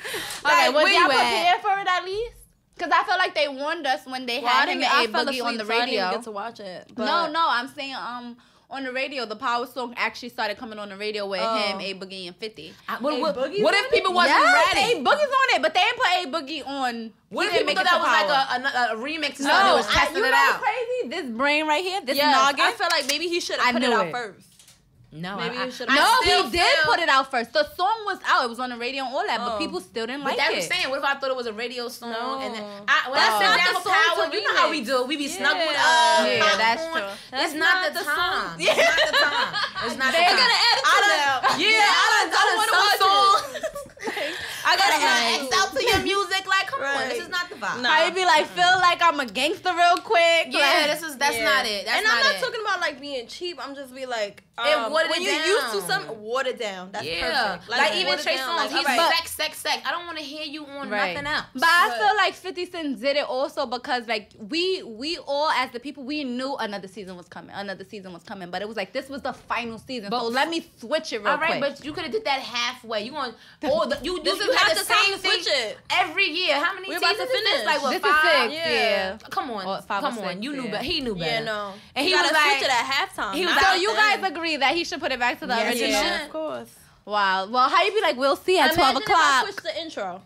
right, 0.44 0.66
Like, 0.66 0.74
was 0.74 0.82
where 0.84 0.92
y'all 0.94 1.02
you 1.02 1.10
at? 1.10 1.60
prepared 1.60 1.60
for 1.62 1.80
it 1.80 1.86
at 1.88 2.04
least? 2.04 2.34
Because 2.82 2.98
I 3.00 3.06
feel 3.06 3.16
like 3.18 3.34
they 3.34 3.46
warned 3.48 3.86
us 3.86 4.04
when 4.06 4.26
they 4.26 4.40
Well, 4.40 4.48
had 4.48 4.68
him 4.68 4.78
didn't. 4.80 4.90
and 4.92 5.00
I 5.00 5.04
A 5.04 5.08
fell 5.08 5.24
Boogie 5.24 5.42
on 5.44 5.54
asleep, 5.54 5.58
the 5.58 5.66
so 5.66 5.72
I 5.72 5.74
didn't 5.86 5.88
radio. 5.90 6.10
get 6.10 6.22
to 6.24 6.30
watch 6.32 6.58
it. 6.60 6.88
no, 6.88 7.04
but- 7.06 7.28
no, 7.32 7.46
I'm 7.48 7.68
saying 7.68 7.94
um 7.94 8.36
on 8.70 8.84
the 8.84 8.92
radio, 8.92 9.26
the 9.26 9.36
power 9.36 9.66
song 9.66 9.92
actually 9.98 10.30
started 10.30 10.56
coming 10.56 10.78
on 10.78 10.88
the 10.88 10.96
radio 10.96 11.26
with 11.26 11.40
Oh. 11.44 11.56
him, 11.58 11.78
A 11.80 11.92
Boogie, 11.94 12.26
and 12.26 12.34
Fifty. 12.34 12.72
I- 12.88 12.96
What, 12.96 13.14
A 13.14 13.20
what, 13.20 13.36
what 13.36 13.46
on 13.46 13.52
if 13.84 13.90
people 13.92 14.14
wasn't 14.14 14.38
yes, 14.40 14.74
ready? 14.74 14.92
A 14.94 14.96
Boogie's 15.04 15.30
on 15.42 15.56
it, 15.56 15.62
but 15.62 15.74
they 15.74 15.80
didn't 15.80 15.98
put 15.98 16.06
A 16.06 16.26
Boogie 16.42 16.66
on. 16.66 17.12
What 17.28 17.46
if 17.48 17.52
people 17.66 17.74
thought 17.74 17.84
that 17.84 17.92
to 17.92 17.98
was 17.98 18.62
like 18.62 18.72
a, 18.72 18.78
a, 18.78 18.94
a 18.94 18.96
remix 18.96 19.38
or 19.40 19.42
No, 19.44 19.50
something? 19.50 19.72
It 19.72 19.76
was 19.76 19.86
I, 19.88 19.92
testing 19.92 20.16
you 20.16 20.24
it 20.24 20.30
know 20.30 20.36
out. 20.36 20.60
crazy? 20.62 21.08
This 21.08 21.30
brain 21.36 21.66
right 21.68 21.84
here, 21.84 22.00
this 22.00 22.16
Yes, 22.16 22.34
noggin. 22.34 22.64
I 22.64 22.72
feel 22.72 22.88
like 22.90 23.06
maybe 23.08 23.28
he 23.28 23.40
should 23.40 23.60
have 23.60 23.74
put 23.74 23.82
it 23.82 23.92
out 23.92 24.06
it. 24.06 24.12
first. 24.12 24.46
No, 25.14 25.36
Maybe 25.36 25.58
I, 25.58 25.66
you 25.66 25.70
should've- 25.70 25.92
no, 25.94 26.08
he 26.24 26.50
did 26.56 26.74
put 26.88 26.98
it 26.98 27.08
out 27.10 27.30
first. 27.30 27.52
The 27.52 27.68
song 27.76 28.00
was 28.08 28.16
out. 28.24 28.44
It 28.44 28.48
was 28.48 28.58
on 28.58 28.70
the 28.70 28.78
radio 28.78 29.04
and 29.04 29.12
all 29.14 29.20
that, 29.26 29.40
but 29.44 29.56
Oh. 29.56 29.58
people 29.58 29.78
still 29.84 30.06
didn't 30.06 30.24
But 30.24 30.30
like 30.30 30.36
that's 30.38 30.48
it. 30.48 30.56
what 30.56 30.62
I'm 30.64 30.68
saying. 30.72 30.88
What 30.88 30.98
if 31.00 31.04
I 31.04 31.14
thought 31.20 31.28
it 31.28 31.36
was 31.36 31.44
a 31.46 31.52
radio 31.52 31.88
song? 31.92 32.12
No. 32.16 32.40
And 32.40 32.54
then 32.54 32.64
I, 32.88 33.10
when 33.12 33.20
That's 33.20 33.36
I 33.36 33.38
sit 33.38 33.44
not 33.44 33.60
the 33.60 33.76
for 33.76 33.82
song 33.92 34.24
power, 34.24 34.32
you 34.32 34.40
know 34.40 34.56
how 34.56 34.70
we 34.72 34.80
do. 34.80 35.04
We 35.04 35.18
be 35.20 35.28
snuggled 35.28 35.68
Yeah. 35.68 35.84
up. 35.84 36.24
Yeah, 36.24 36.40
popcorn. 36.40 36.58
that's 36.64 36.84
true. 36.88 36.94
That's 37.02 37.20
That's 37.28 37.54
not, 37.60 37.74
not 37.76 37.92
the 37.92 37.98
the 38.00 38.04
time. 38.08 38.16
song. 38.16 38.56
It's 38.56 38.72
not 38.72 38.96
the 39.04 39.18
time. 39.20 39.52
It's 39.84 39.96
not 40.00 40.08
the 40.12 40.16
They 40.16 40.24
time. 40.32 40.36
gotta 40.40 40.58
add 40.64 40.76
it 40.80 40.84
to 40.88 40.96
that. 41.12 41.56
Yeah, 41.60 41.68
Yeah, 41.68 41.92
I 41.92 42.06
done 42.08 42.28
I 42.32 42.40
done 42.40 42.56
wanna 42.56 42.72
some 42.72 42.80
watch 42.88 43.00
songs. 43.04 43.44
I 44.64 44.72
gotta 44.80 44.96
It's 44.96 45.04
add 45.04 45.44
X 45.44 45.56
out 45.60 45.68
to 45.76 45.80
your 45.84 46.00
music. 46.08 46.41
Like, 46.82 46.92
come 46.92 47.00
Right. 47.00 47.08
this 47.14 47.22
is 47.24 47.28
not 47.28 47.48
the 47.48 47.54
vibe. 47.56 47.82
Nah. 47.82 47.88
How 47.88 48.06
you 48.06 48.12
be 48.12 48.24
like, 48.24 48.46
feel 48.46 48.74
like 48.80 49.00
I'm 49.02 49.20
a 49.20 49.26
gangster 49.26 49.72
real 49.74 49.96
quick? 50.04 50.46
Yeah, 50.50 50.58
like, 50.58 50.90
this 51.00 51.02
is 51.02 51.16
that's 51.16 51.36
Yeah. 51.36 51.44
not 51.44 51.66
it. 51.66 51.86
That's 51.86 51.98
and 51.98 52.06
not 52.06 52.16
I'm 52.18 52.24
not 52.24 52.34
it. 52.34 52.40
talking 52.40 52.60
about 52.60 52.80
like 52.80 53.00
being 53.00 53.26
cheap. 53.26 53.58
I'm 53.64 53.74
just 53.74 53.94
be 53.94 54.06
like, 54.06 54.42
um, 54.58 54.92
watered 54.92 55.10
when 55.10 55.22
it 55.22 55.24
you 55.24 55.32
used 55.32 55.72
to 55.72 55.80
something, 55.82 56.20
water 56.20 56.52
down. 56.52 56.90
That's 56.92 57.06
yeah, 57.06 57.56
perfect. 57.56 57.70
like, 57.70 57.94
even 57.94 58.06
water 58.06 58.22
Trey 58.22 58.36
down, 58.36 58.58
songs, 58.58 58.72
like, 58.72 58.80
he's 58.86 58.86
alright. 58.98 59.16
sex, 59.16 59.30
sex, 59.34 59.58
sex. 59.58 59.82
I 59.86 59.90
don't 59.90 60.04
want 60.06 60.18
to 60.18 60.24
hear 60.24 60.44
you 60.44 60.66
on 60.66 60.90
Right. 60.90 61.14
nothing 61.14 61.26
else. 61.26 61.46
But 61.54 61.64
I 61.68 61.96
feel 61.98 62.16
like 62.16 62.34
50 62.34 62.66
Cent 62.70 63.00
did 63.00 63.16
it 63.16 63.24
also 63.24 63.64
because 63.66 64.06
like 64.06 64.30
we 64.38 64.82
we 64.82 65.18
all 65.18 65.50
as 65.50 65.70
the 65.70 65.80
people 65.80 66.04
we 66.04 66.22
knew 66.24 66.54
another 66.56 66.86
season 66.88 67.16
was 67.16 67.28
coming. 67.28 67.54
Another 67.54 67.84
season 67.84 68.12
was 68.12 68.22
coming. 68.24 68.50
But 68.50 68.60
it 68.62 68.68
was 68.68 68.76
like 68.76 68.92
this 68.92 69.08
was 69.08 69.22
the 69.22 69.32
final 69.32 69.78
season. 69.78 70.10
But- 70.10 70.20
so 70.20 70.28
let 70.28 70.48
me 70.50 70.66
switch 70.78 71.12
it 71.12 71.20
real 71.20 71.28
All 71.28 71.38
right, 71.38 71.58
quick. 71.58 71.76
but 71.78 71.84
you 71.84 71.92
could 71.92 72.02
have 72.04 72.12
did 72.12 72.24
that 72.26 72.40
halfway. 72.40 73.02
You 73.04 73.14
want 73.14 73.34
oh 73.64 73.86
the, 73.88 73.98
you 74.02 74.22
This 74.22 74.38
you, 74.38 74.50
is 74.50 74.56
had 74.56 74.76
the 74.76 74.80
the 74.80 74.84
same 74.94 75.12
to 75.14 75.18
thing 75.18 75.42
switch 75.42 75.46
it. 75.54 75.78
every 75.90 76.26
year. 76.26 76.56
How 76.62 76.71
many 76.74 76.88
We're 76.88 76.98
about 76.98 77.16
to 77.16 77.22
is 77.22 77.28
this? 77.28 77.42
finish. 77.50 77.66
Like 77.66 77.82
what 77.82 77.90
this 77.90 77.98
is 78.04 78.06
five? 78.10 78.50
six, 78.50 78.54
Yeah. 78.54 78.70
yeah. 78.70 79.18
Come 79.30 79.50
on, 79.50 79.66
Or 79.66 79.82
five 79.82 80.02
or 80.04 80.08
come 80.08 80.18
on. 80.18 80.28
six, 80.30 80.42
You 80.42 80.52
knew 80.52 80.64
yeah. 80.64 80.70
better. 80.70 80.84
He 80.84 81.00
knew 81.00 81.14
better. 81.14 81.30
Yeah, 81.30 81.40
no. 81.44 81.72
And 81.94 82.04
he 82.04 82.10
You 82.12 82.18
was 82.18 82.30
gotta 82.30 82.34
like, 82.34 82.62
at 82.62 82.86
halftime. 82.86 83.34
he 83.34 83.46
was 83.46 83.54
so 83.60 83.72
you 83.74 83.92
guys 83.94 84.22
agree 84.30 84.56
that 84.56 84.74
he 84.74 84.84
should 84.84 85.00
put 85.00 85.12
it 85.12 85.18
back 85.18 85.38
to 85.40 85.46
the 85.46 85.54
original? 85.66 85.90
Yeah, 85.90 86.24
of 86.24 86.30
course. 86.30 86.68
Wow. 87.04 87.46
Well, 87.48 87.68
how 87.68 87.82
you 87.84 87.92
be 87.92 88.00
like, 88.00 88.16
we'll 88.16 88.36
see 88.36 88.58
at 88.58 88.74
Imagine 88.74 88.76
12 88.76 88.96
if 88.96 89.02
I 89.02 89.12
o'clock. 89.12 89.44
switched 89.44 89.62
the 89.64 89.80
intro. 89.82 90.22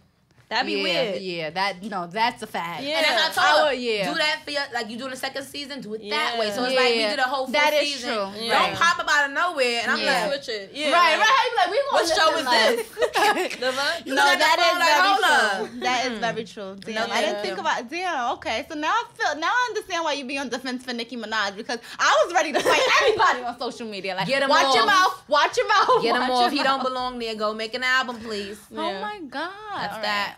That'd 0.49 0.67
be 0.67 0.75
yeah, 0.75 0.83
weird. 0.85 1.23
Yeah, 1.23 1.51
that 1.51 1.83
no, 1.83 2.07
that's 2.07 2.41
a 2.41 2.47
fact. 2.47 2.83
Yeah. 2.85 2.99
And 2.99 3.05
that's 3.19 3.37
I 3.37 3.43
I 3.43 3.47
told 3.51 3.59
her, 3.69 3.75
would- 3.75 3.83
yeah. 3.83 4.09
do 4.13 4.15
that 4.17 4.43
for 4.45 4.51
your, 4.53 4.63
like 4.73 4.89
you 4.89 4.97
doing 4.97 5.11
the 5.11 5.17
second 5.17 5.43
season, 5.43 5.81
do 5.81 5.95
it 5.95 6.09
that 6.09 6.39
way. 6.39 6.53
So 6.53 6.63
it's 6.65 6.77
like 6.77 6.95
we 6.95 6.99
did 7.03 7.19
a 7.19 7.23
whole 7.23 7.47
full 7.47 7.53
That 7.53 7.75
is 7.75 7.95
season. 7.95 8.11
true. 8.15 8.31
Don't 8.47 8.49
Right. 8.51 8.75
pop 8.77 8.99
up 9.01 9.09
out 9.11 9.27
of 9.29 9.33
nowhere, 9.35 9.81
and 9.83 9.91
I'm 9.91 9.99
Yeah. 9.99 10.27
like, 10.31 10.45
Switch 10.45 10.55
it. 10.57 10.71
Yeah. 10.73 10.93
Right, 10.93 11.19
right. 11.19 11.27
How 11.27 11.45
you 11.45 11.51
be 11.51 11.57
like, 11.57 11.71
we 11.71 11.79
gonna 11.91 11.99
What 11.99 12.07
show 12.15 12.31
listen 12.31 12.55
is 12.55 12.77
this? 12.77 13.57
The 13.67 13.73
fuck? 13.73 14.07
No, 14.07 14.15
Look 14.15 14.25
at 14.25 14.33
the 14.35 14.39
that 14.39 14.57
phone 14.61 14.77
is 14.77 14.81
like, 14.87 15.67
very 15.67 15.67
true. 15.73 15.81
That 15.81 16.07
is 16.07 16.19
very 16.19 16.45
true. 16.45 16.77
Damn, 16.95 17.11
I 17.11 17.21
didn't 17.23 17.43
think 17.43 17.59
about. 17.59 17.91
Damn, 17.91 18.33
okay. 18.35 18.67
So 18.69 18.75
now 18.79 18.93
I 18.93 19.05
feel. 19.17 19.41
Now 19.41 19.49
I 19.51 19.67
understand 19.71 20.05
why 20.05 20.13
you 20.13 20.25
be 20.27 20.39
on 20.39 20.49
defense 20.49 20.85
for 20.85 20.93
Nicki 20.93 21.17
Minaj 21.17 21.57
because 21.57 21.79
I 21.99 22.23
was 22.25 22.33
ready 22.35 22.53
to 22.53 22.61
fight 22.61 22.81
everybody 23.03 23.43
on 23.43 23.59
social 23.59 23.89
media. 23.89 24.15
Like, 24.15 24.27
Get 24.29 24.43
'em 24.43 24.49
watch 24.51 24.75
your 24.77 24.87
mouth, 24.87 25.23
watch 25.29 25.57
your 25.57 25.67
mouth, 25.69 26.03
get 26.03 26.15
him 26.15 26.31
off. 26.31 26.53
He 26.53 26.63
don't 26.63 26.83
belong 26.85 27.19
there. 27.19 27.35
Go 27.35 27.53
make 27.53 27.75
an 27.75 27.83
album, 27.83 28.21
please. 28.21 28.59
Oh 28.73 29.01
my 29.01 29.19
god. 29.29 29.51
That's 29.75 29.97
that. 29.99 30.36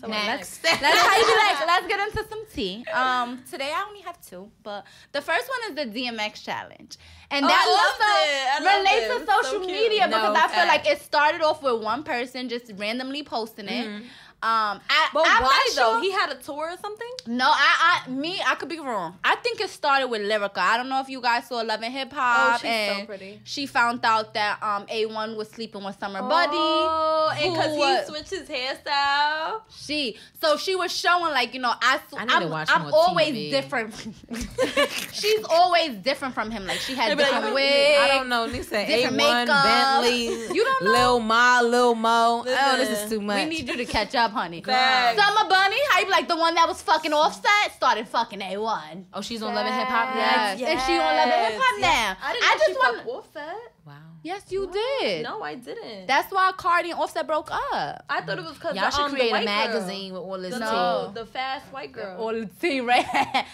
So 0.00 0.06
Next. 0.06 0.62
Let's 0.64 0.82
how 0.82 1.16
you 1.16 1.36
like, 1.36 1.66
let's 1.66 1.86
get 1.86 1.98
into 2.08 2.28
some 2.28 2.44
tea. 2.54 2.84
Um, 2.92 3.42
today 3.50 3.72
I 3.74 3.86
only 3.88 4.02
have 4.02 4.20
two, 4.20 4.50
but 4.62 4.84
the 5.12 5.22
first 5.22 5.48
one 5.48 5.70
is 5.70 5.76
the 5.76 5.98
DMX 5.98 6.44
challenge, 6.44 6.98
and 7.30 7.42
Oh, 7.46 7.48
that 7.48 7.64
I 7.66 7.72
loved 7.80 8.02
it. 8.02 8.66
I 8.68 8.70
also 8.70 8.78
relates 8.78 9.06
to 9.06 9.22
It's 9.22 9.32
so 9.32 9.42
social 9.42 9.66
media 9.66 10.06
No, 10.06 10.18
because 10.18 10.36
I 10.36 10.40
feel 10.48 10.66
fact. 10.66 10.68
like 10.68 10.86
it 10.92 11.00
started 11.00 11.40
off 11.40 11.62
with 11.62 11.82
one 11.82 12.02
person 12.02 12.50
just 12.50 12.70
randomly 12.76 13.22
posting 13.22 13.68
it. 13.68 14.02
Um, 14.40 14.78
I, 14.88 15.08
But 15.12 15.24
I'm 15.26 15.42
why 15.42 15.48
not 15.66 15.76
though? 15.76 15.92
sure- 15.94 16.00
He 16.02 16.12
had 16.12 16.30
a 16.30 16.36
tour 16.36 16.70
or 16.70 16.76
something? 16.80 17.08
no, 17.26 17.46
I, 17.52 18.02
I, 18.06 18.10
me, 18.10 18.40
I 18.46 18.54
could 18.54 18.68
be 18.68 18.78
wrong. 18.78 19.18
I 19.24 19.34
think 19.36 19.60
it 19.60 19.68
started 19.68 20.06
with 20.06 20.20
Lyrica. 20.22 20.58
I 20.58 20.76
don't 20.76 20.88
know 20.88 21.00
if 21.00 21.08
you 21.08 21.20
guys 21.20 21.48
saw 21.48 21.56
Love 21.62 21.82
and 21.82 21.92
Hip 21.92 22.12
Hop. 22.12 22.54
Oh, 22.54 22.58
she's 22.58 22.60
so 22.62 22.66
and 22.68 23.08
pretty. 23.08 23.40
She 23.42 23.66
found 23.66 24.04
out 24.04 24.34
that 24.34 24.62
um 24.62 24.86
A1 24.86 25.36
was 25.36 25.48
sleeping 25.48 25.82
with 25.82 25.98
Summer 25.98 26.20
Bunny. 26.20 26.56
Oh, 26.56 27.30
and 27.36 27.52
because 27.52 27.72
he 27.72 27.78
was- 27.78 28.06
switched 28.06 28.30
his 28.30 28.48
hairstyle. 28.48 29.62
She 29.76 30.16
so 30.40 30.56
she 30.56 30.76
was 30.76 30.96
showing 30.96 31.32
like 31.32 31.52
you 31.52 31.60
know 31.60 31.72
I, 31.80 31.98
I 32.16 32.24
need 32.24 32.30
to 32.30 32.36
am 32.44 32.50
watch 32.50 32.68
I'm 32.70 32.94
always 32.94 33.34
TV. 33.34 33.50
different. 33.50 33.92
She's 35.12 35.44
always 35.50 35.96
different 35.96 36.34
from 36.34 36.50
him. 36.50 36.64
Like 36.66 36.78
she 36.78 36.94
had 36.94 37.10
They 37.10 37.14
be 37.16 37.22
like, 37.22 37.32
different 37.32 37.52
"Oh, 37.52 37.54
wigs. 37.54 37.98
I 38.00 38.08
don't 38.08 38.28
know. 38.28 38.48
They 38.48 38.62
said 38.62 38.86
Different 38.86 39.16
A1, 39.16 39.46
makeup. 39.46 39.64
Bentley, 39.64 40.54
You 40.54 40.64
don't 40.64 40.84
know? 40.84 40.90
Lil 40.92 41.20
Ma, 41.20 41.60
Lil 41.62 41.94
Mo. 41.94 42.44
Oh, 42.46 42.76
this 42.76 43.02
is 43.02 43.10
too 43.10 43.20
much. 43.20 43.42
We 43.42 43.48
need 43.50 43.68
you 43.68 43.76
to 43.76 43.84
catch 43.84 44.14
up, 44.14 44.27
honey. 44.28 44.62
Facts. 44.62 45.20
Summer 45.20 45.48
Bunny, 45.48 45.76
how 45.90 45.98
you 46.00 46.04
be 46.06 46.10
like 46.10 46.28
the 46.28 46.36
one 46.36 46.54
that 46.54 46.66
was 46.68 46.80
fucking 46.82 47.12
offset 47.12 47.72
started 47.74 48.08
fucking 48.08 48.40
A1. 48.40 49.04
oh, 49.14 49.20
she's 49.20 49.42
on 49.42 49.54
Love 49.54 49.66
and 49.66 49.74
Hip 49.74 49.88
Hop 49.88 50.14
Yes. 50.14 50.60
yet? 50.60 50.68
And 50.70 50.80
she 50.82 50.92
on 50.92 51.16
Love 51.16 51.28
and 51.28 51.52
Hip 51.52 51.60
Hop 51.62 51.80
Yes. 51.80 52.16
now. 52.20 52.26
I 52.26 52.32
didn't 52.32 52.42
know 52.44 52.52
just 52.58 52.66
she 52.66 52.72
want 52.76 53.06
Offset. 53.08 53.72
Wow. 53.86 53.94
Yes, 54.22 54.42
you 54.50 54.70
did. 54.70 55.22
No, 55.22 55.42
I 55.42 55.54
didn't. 55.54 56.06
That's 56.08 56.30
why 56.30 56.52
Cardi 56.56 56.90
and 56.90 56.98
Offset 57.00 57.26
broke 57.26 57.50
up. 57.50 58.04
I 58.10 58.20
thought 58.20 58.36
it 58.38 58.44
was 58.44 58.54
because 58.54 58.76
Y'all 58.76 58.90
should 58.90 59.00
um, 59.06 59.10
create 59.12 59.28
the 59.30 59.36
a 59.36 59.38
white 59.38 59.44
magazine 59.46 60.12
with 60.12 60.20
all 60.22 60.38
this 60.38 60.50
Girl. 60.58 60.60
The, 60.60 60.66
No. 60.66 61.12
the 61.14 61.26
fast 61.26 61.72
white 61.72 61.92
girl. 61.92 62.18
All 62.20 62.32
the 62.34 62.46
tea, 62.60 62.80
right? 62.92 63.04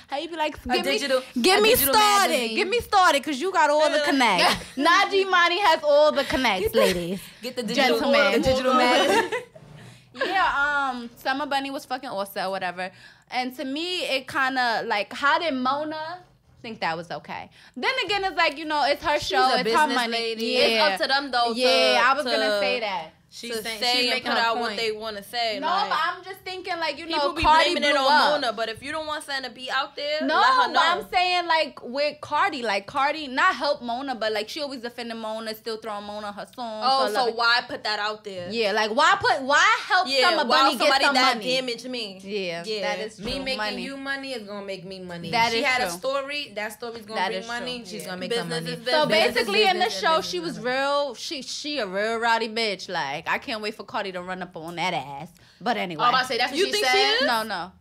How 0.08 0.18
you 0.18 0.28
be 0.28 0.36
like, 0.36 0.56
A 0.64 0.68
give 0.74 0.84
digital- 0.84 1.20
me, 1.36 1.42
get 1.42 1.58
a 1.60 1.62
me 1.62 1.68
digital 1.70 1.94
started, 1.94 2.30
magazine. 2.32 2.56
get 2.56 2.68
me 2.68 2.80
started, 2.80 3.22
cause 3.22 3.40
you 3.40 3.52
got 3.52 3.70
all 3.70 3.88
the 3.90 4.00
connects. 4.04 4.64
Najee 4.76 5.30
Money 5.30 5.60
has 5.60 5.80
all 5.84 6.10
the 6.10 6.24
connects, 6.24 6.74
ladies. 6.74 7.20
Get 7.42 7.54
the 7.54 7.62
digital, 7.62 8.00
Gentlemen. 8.00 8.32
the 8.32 8.48
digital 8.48 8.74
magazine. 8.84 9.40
Yeah, 10.14 10.90
um, 10.92 11.10
Summer 11.16 11.46
Bunny 11.46 11.70
was 11.70 11.84
fucking 11.84 12.08
Offset 12.08 12.46
or 12.46 12.50
whatever, 12.50 12.90
and 13.30 13.54
to 13.56 13.64
me, 13.64 14.00
it 14.04 14.26
kind 14.26 14.58
of 14.58 14.86
like, 14.86 15.12
how 15.12 15.38
did 15.38 15.54
Mona? 15.54 16.20
Think 16.62 16.80
that 16.80 16.96
was 16.96 17.10
okay. 17.10 17.50
Then 17.76 17.92
again, 18.06 18.24
it's 18.24 18.36
like 18.36 18.56
you 18.56 18.64
know, 18.64 18.84
it's 18.86 19.04
her 19.04 19.18
show, 19.20 19.38
a 19.54 19.60
it's 19.60 19.70
her 19.74 19.86
money. 19.86 20.12
lady. 20.12 20.46
Yeah, 20.46 20.94
It's 20.94 21.02
up 21.02 21.08
to 21.08 21.12
them 21.12 21.30
though. 21.30 21.52
yeah, 21.52 22.00
to, 22.00 22.06
I 22.08 22.14
was 22.14 22.24
to, 22.24 22.30
gonna 22.30 22.58
say 22.60 22.80
that. 22.80 23.12
She's 23.36 23.50
to 23.56 23.62
saying, 23.64 23.80
say 23.80 23.92
she's 23.94 24.00
and 24.02 24.10
making 24.10 24.30
put 24.30 24.38
out 24.40 24.54
point. 24.54 24.60
what 24.60 24.76
they 24.76 24.92
want 24.92 25.16
to 25.16 25.24
say. 25.24 25.58
No, 25.60 25.66
like, 25.66 25.88
but 25.90 25.98
I'm 26.00 26.22
just 26.24 26.38
thinking 26.40 26.76
like 26.78 26.98
you 26.98 27.06
know, 27.06 27.16
people 27.18 27.32
be 27.34 27.42
Cardi 27.42 27.64
blaming 27.74 27.82
blew 27.82 27.90
it 27.90 27.96
on 27.96 28.12
up. 28.12 28.40
Mona, 28.42 28.52
but 28.52 28.68
if 28.68 28.80
you 28.80 28.92
don't 28.92 29.06
want 29.08 29.24
something 29.24 29.44
to 29.44 29.50
be 29.50 29.68
out 29.70 29.96
there, 29.96 30.20
No, 30.24 30.36
let 30.38 30.44
her 30.68 30.72
but. 30.72 30.82
I'm 30.84 31.06
saying 31.12 31.46
like 31.46 31.82
with 31.82 32.20
Cardi, 32.20 32.62
like 32.62 32.86
Cardi 32.86 33.26
not 33.26 33.56
help 33.56 33.82
Mona, 33.82 34.14
but 34.14 34.30
like 34.32 34.48
she 34.48 34.60
always 34.62 34.80
defending 34.82 35.18
Mona, 35.18 35.52
still 35.56 35.78
throwing 35.78 36.04
Mona 36.04 36.30
her 36.30 36.46
songs. 36.54 36.84
oh, 36.86 37.06
her 37.08 37.12
so 37.12 37.24
love- 37.26 37.34
why 37.34 37.60
put 37.66 37.82
that 37.82 37.98
out 37.98 38.22
there? 38.22 38.48
yeah, 38.52 38.70
like 38.70 38.92
why 38.94 39.16
put 39.20 39.42
why 39.42 39.78
help 39.88 40.06
yeah. 40.08 40.30
Summer 40.30 40.48
why 40.48 40.60
Bunny 40.62 40.76
get 40.76 40.80
somebody 40.82 41.04
some 41.06 41.14
that 41.14 41.36
money? 41.38 41.56
damage 41.56 41.84
me? 41.86 42.20
Yeah, 42.22 42.62
Yeah. 42.64 42.80
that 42.94 43.04
is 43.04 43.18
Me 43.18 43.40
making 43.40 43.56
money. 43.56 43.82
you 43.82 43.96
money 43.96 44.32
is 44.32 44.46
gonna 44.46 44.64
make 44.64 44.84
me 44.84 45.00
money. 45.00 45.32
That 45.32 45.50
she 45.50 45.58
is 45.58 45.64
had 45.64 45.82
a 45.82 45.90
story. 45.90 46.52
That 46.54 46.72
story's 46.72 47.04
gonna 47.04 47.20
That 47.20 47.32
bring 47.32 47.46
money. 47.48 47.78
true. 47.78 47.86
She's 47.86 48.02
Yeah. 48.02 48.06
gonna 48.10 48.20
make 48.20 48.30
Business 48.30 48.64
some 48.64 48.84
money. 48.84 48.84
So 48.84 49.06
basically, 49.06 49.64
in 49.66 49.80
the 49.80 49.90
show, 49.90 50.20
she 50.20 50.38
was 50.38 50.60
real. 50.60 51.16
She 51.16 51.42
she 51.42 51.78
a 51.78 51.86
real 51.86 52.18
rowdy 52.18 52.48
bitch. 52.48 52.88
Like 52.88 53.23
I 53.26 53.38
can't 53.38 53.60
wait 53.62 53.74
for 53.74 53.84
Cardi 53.84 54.12
to 54.12 54.22
run 54.22 54.42
up 54.42 54.56
on 54.56 54.76
that 54.76 54.94
ass. 54.94 55.28
But 55.60 55.76
anyway, 55.76 56.02
Oh, 56.02 56.06
I'm 56.06 56.14
about 56.14 56.22
to 56.22 56.26
say 56.28 56.38
that's 56.38 56.50
what 56.52 56.58
You 56.58 56.66
she 56.66 56.72
think 56.72 56.86
said. 56.86 56.92
she 56.92 56.98
is? 57.24 57.26
no, 57.26 57.42
no. 57.42 57.72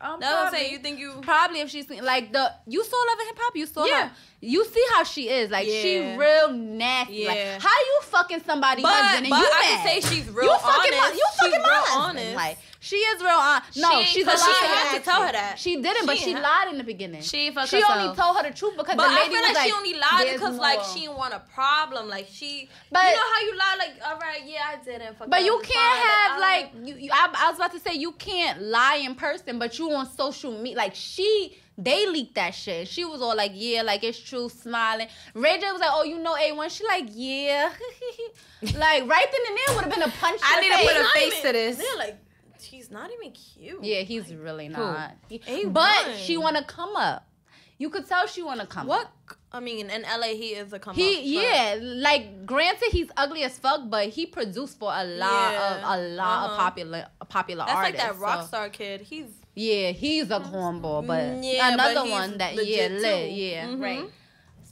Um, 0.00 0.20
That's 0.20 0.32
what 0.32 0.46
I'm 0.46 0.52
saying. 0.52 0.72
You 0.72 0.78
think 0.78 1.00
you? 1.00 1.12
Probably 1.22 1.58
if 1.58 1.70
she's 1.70 1.90
like 1.90 2.32
the 2.32 2.52
you 2.68 2.84
saw 2.84 2.96
Love 2.96 3.18
and 3.18 3.28
Hip 3.30 3.36
Hop, 3.40 3.56
you 3.56 3.66
saw 3.66 3.84
Yeah. 3.84 4.08
her. 4.08 4.14
You 4.40 4.64
see 4.64 4.84
how 4.94 5.02
she 5.02 5.28
is. 5.28 5.50
Like 5.50 5.66
she 5.66 6.14
real 6.16 6.52
nasty. 6.52 7.14
Yeah. 7.14 7.28
Like 7.28 7.62
how 7.62 7.76
you 7.76 7.98
fucking 8.02 8.42
somebody 8.46 8.82
But, 8.82 8.92
husband 8.92 9.26
and 9.26 9.30
but 9.30 9.38
you 9.40 9.46
I 9.52 9.60
mad? 9.60 9.82
can 9.90 10.02
say 10.02 10.14
she's 10.14 10.28
real 10.30 10.44
you 10.52 10.58
fucking 10.60 10.92
honest. 10.94 11.00
my, 11.00 11.08
you 11.16 11.26
fucking 11.40 11.52
she's 11.52 11.62
my 11.62 11.68
real 11.68 11.82
husband. 11.82 12.18
honest. 12.18 12.36
Like 12.36 12.58
she 12.80 12.96
is 12.96 13.20
real 13.20 13.30
honest. 13.30 13.76
No, 13.76 14.02
She- 14.02 14.06
she's 14.20 14.22
a 14.22 14.26
but 14.26 14.38
she 14.38 14.44
liar. 14.46 14.74
had 14.74 14.98
to 14.98 15.04
tell 15.04 15.22
her 15.22 15.32
that. 15.32 15.58
She 15.58 15.80
didn't, 15.82 16.06
but 16.06 16.16
She 16.16 16.24
she 16.24 16.34
lied 16.34 16.68
in 16.70 16.78
the 16.78 16.84
beginning. 16.84 17.22
She 17.22 17.50
fucked 17.50 17.70
she 17.70 17.82
only 17.82 18.14
told 18.16 18.36
her 18.36 18.42
the 18.48 18.54
truth 18.56 18.76
because 18.76 18.94
But 18.96 19.08
the 19.08 19.14
I 19.14 19.28
feel 19.28 19.40
was 19.42 19.52
like, 19.54 19.66
she 19.66 19.72
only 19.72 19.94
lied 19.94 20.26
"There's 20.26 20.40
because 20.40 20.58
like 20.58 20.80
she 20.94 21.00
didn't 21.00 21.16
want 21.16 21.34
a 21.34 21.40
problem. 21.52 22.08
Like 22.08 22.28
she, 22.30 22.68
But- 22.92 23.04
you 23.10 23.16
know 23.16 23.30
how 23.34 23.40
you 23.40 23.56
lie. 23.58 23.76
Like 23.78 23.94
all 24.06 24.18
right, 24.18 24.40
yeah, 24.46 24.60
I 24.72 24.76
didn't. 24.84 25.18
Fuck 25.18 25.28
But 25.30 25.44
you 25.44 25.60
can't 25.64 25.98
fine. 25.98 26.08
have 26.08 26.30
I- 26.32 26.38
like 26.38 26.72
you. 26.86 26.94
you 26.96 27.10
I, 27.12 27.34
I 27.36 27.48
was 27.50 27.58
about 27.58 27.72
to 27.72 27.80
say 27.80 27.94
you 27.94 28.12
can't 28.12 28.62
lie 28.62 28.96
in 29.04 29.14
person, 29.16 29.58
but 29.58 29.78
you 29.78 29.90
on 29.92 30.08
social 30.10 30.52
media. 30.52 30.76
Like 30.76 30.94
she, 30.94 31.56
they 31.76 32.06
leaked 32.06 32.34
that 32.36 32.54
shit. 32.54 32.86
She 32.88 33.04
was 33.04 33.20
all 33.22 33.34
like, 33.36 33.52
"Yeah, 33.54 33.82
like 33.82 34.04
it's 34.04 34.18
true," 34.20 34.48
smiling. 34.48 35.08
Ray 35.34 35.58
J 35.58 35.70
was 35.72 35.80
like, 35.80 35.90
"Oh, 35.92 36.04
you 36.04 36.18
know 36.18 36.34
A1." 36.34 36.70
She 36.70 36.84
like, 36.86 37.06
"Yeah." 37.12 37.70
like 38.62 39.08
right 39.08 39.26
then 39.30 39.40
and 39.48 39.58
there 39.66 39.74
would 39.76 39.84
have 39.84 39.94
been 39.94 40.02
a 40.02 40.12
punch. 40.20 40.40
I 40.44 40.54
to 40.56 40.60
need 40.60 40.72
to 40.88 40.94
put 40.94 41.06
a 41.06 41.08
face 41.14 41.42
to 41.42 41.52
this. 41.52 41.76
They're 41.76 41.96
like, 41.98 42.16
he's 42.88 42.92
not 42.92 43.10
even 43.12 43.32
cute. 43.32 43.84
Yeah, 43.84 44.00
he's 44.00 44.32
really 44.34 44.68
not. 44.68 45.12
He- 45.28 45.38
A1. 45.40 45.72
but 45.72 46.16
she 46.16 46.36
want 46.36 46.56
to 46.56 46.64
come 46.64 46.96
up. 46.96 47.24
You 47.78 47.90
could 47.90 48.08
tell 48.08 48.26
she 48.26 48.42
want 48.42 48.60
to 48.60 48.66
come 48.66 48.86
What? 48.88 49.06
up. 49.06 49.12
What? 49.28 49.36
I 49.52 49.60
mean, 49.60 49.88
in 49.88 50.02
LA, 50.02 50.34
he 50.34 50.48
is 50.48 50.72
a 50.72 50.78
come 50.78 50.94
He 50.94 51.10
up, 51.14 51.16
but- 51.20 51.24
yeah, 51.24 51.78
like 51.80 52.44
granted 52.44 52.88
he's 52.90 53.08
ugly 53.16 53.44
as 53.44 53.58
fuck, 53.58 53.82
but 53.88 54.08
he 54.08 54.26
produced 54.26 54.78
for 54.78 54.90
a 54.92 55.04
lot 55.04 55.52
Yeah. 55.52 55.76
of 55.76 55.98
a 55.98 56.02
lot 56.14 56.44
of 56.46 56.50
Uh-huh. 56.52 56.56
popular 56.64 57.06
popular 57.28 57.64
That's 57.66 57.76
artists. 57.76 58.04
like 58.04 58.12
that 58.14 58.18
rock 58.20 58.40
so- 58.42 58.46
star 58.48 58.68
kid. 58.68 59.02
He's 59.02 59.26
Yeah, 59.54 59.90
he's 59.90 60.30
a 60.30 60.38
cornball, 60.38 61.04
but 61.06 61.20
Mm, 61.20 61.40
yeah, 61.54 61.72
another 61.74 61.94
but 61.94 62.08
one 62.10 62.38
that 62.38 62.54
yeah, 62.64 62.86
lit, 62.88 63.30
yeah, 63.32 63.66
Mhm. 63.66 63.82
right. 63.82 64.10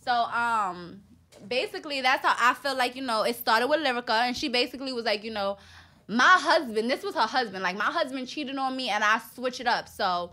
So 0.05 0.13
um, 0.13 1.01
basically 1.49 2.01
that's 2.03 2.25
how 2.25 2.37
I 2.39 2.55
feel 2.55 2.77
like 2.77 2.95
you 2.97 3.03
know 3.03 3.23
it 3.23 3.37
started 3.37 3.67
with 3.69 3.81
Lyrica, 3.81 4.11
and 4.27 4.37
she 4.37 4.49
basically 4.49 4.93
was 4.93 5.05
like 5.05 5.25
you 5.25 5.33
know, 5.33 5.59
my 6.09 6.37
husband. 6.41 6.91
This 6.91 7.03
was 7.03 7.15
her 7.15 7.21
husband. 7.23 7.63
Like 7.63 7.77
my 7.77 7.85
husband 7.85 8.29
cheated 8.29 8.57
on 8.57 8.77
me, 8.77 8.89
and 8.91 9.03
I 9.05 9.21
switch 9.35 9.61
it 9.61 9.67
up. 9.67 9.89
So. 9.89 10.33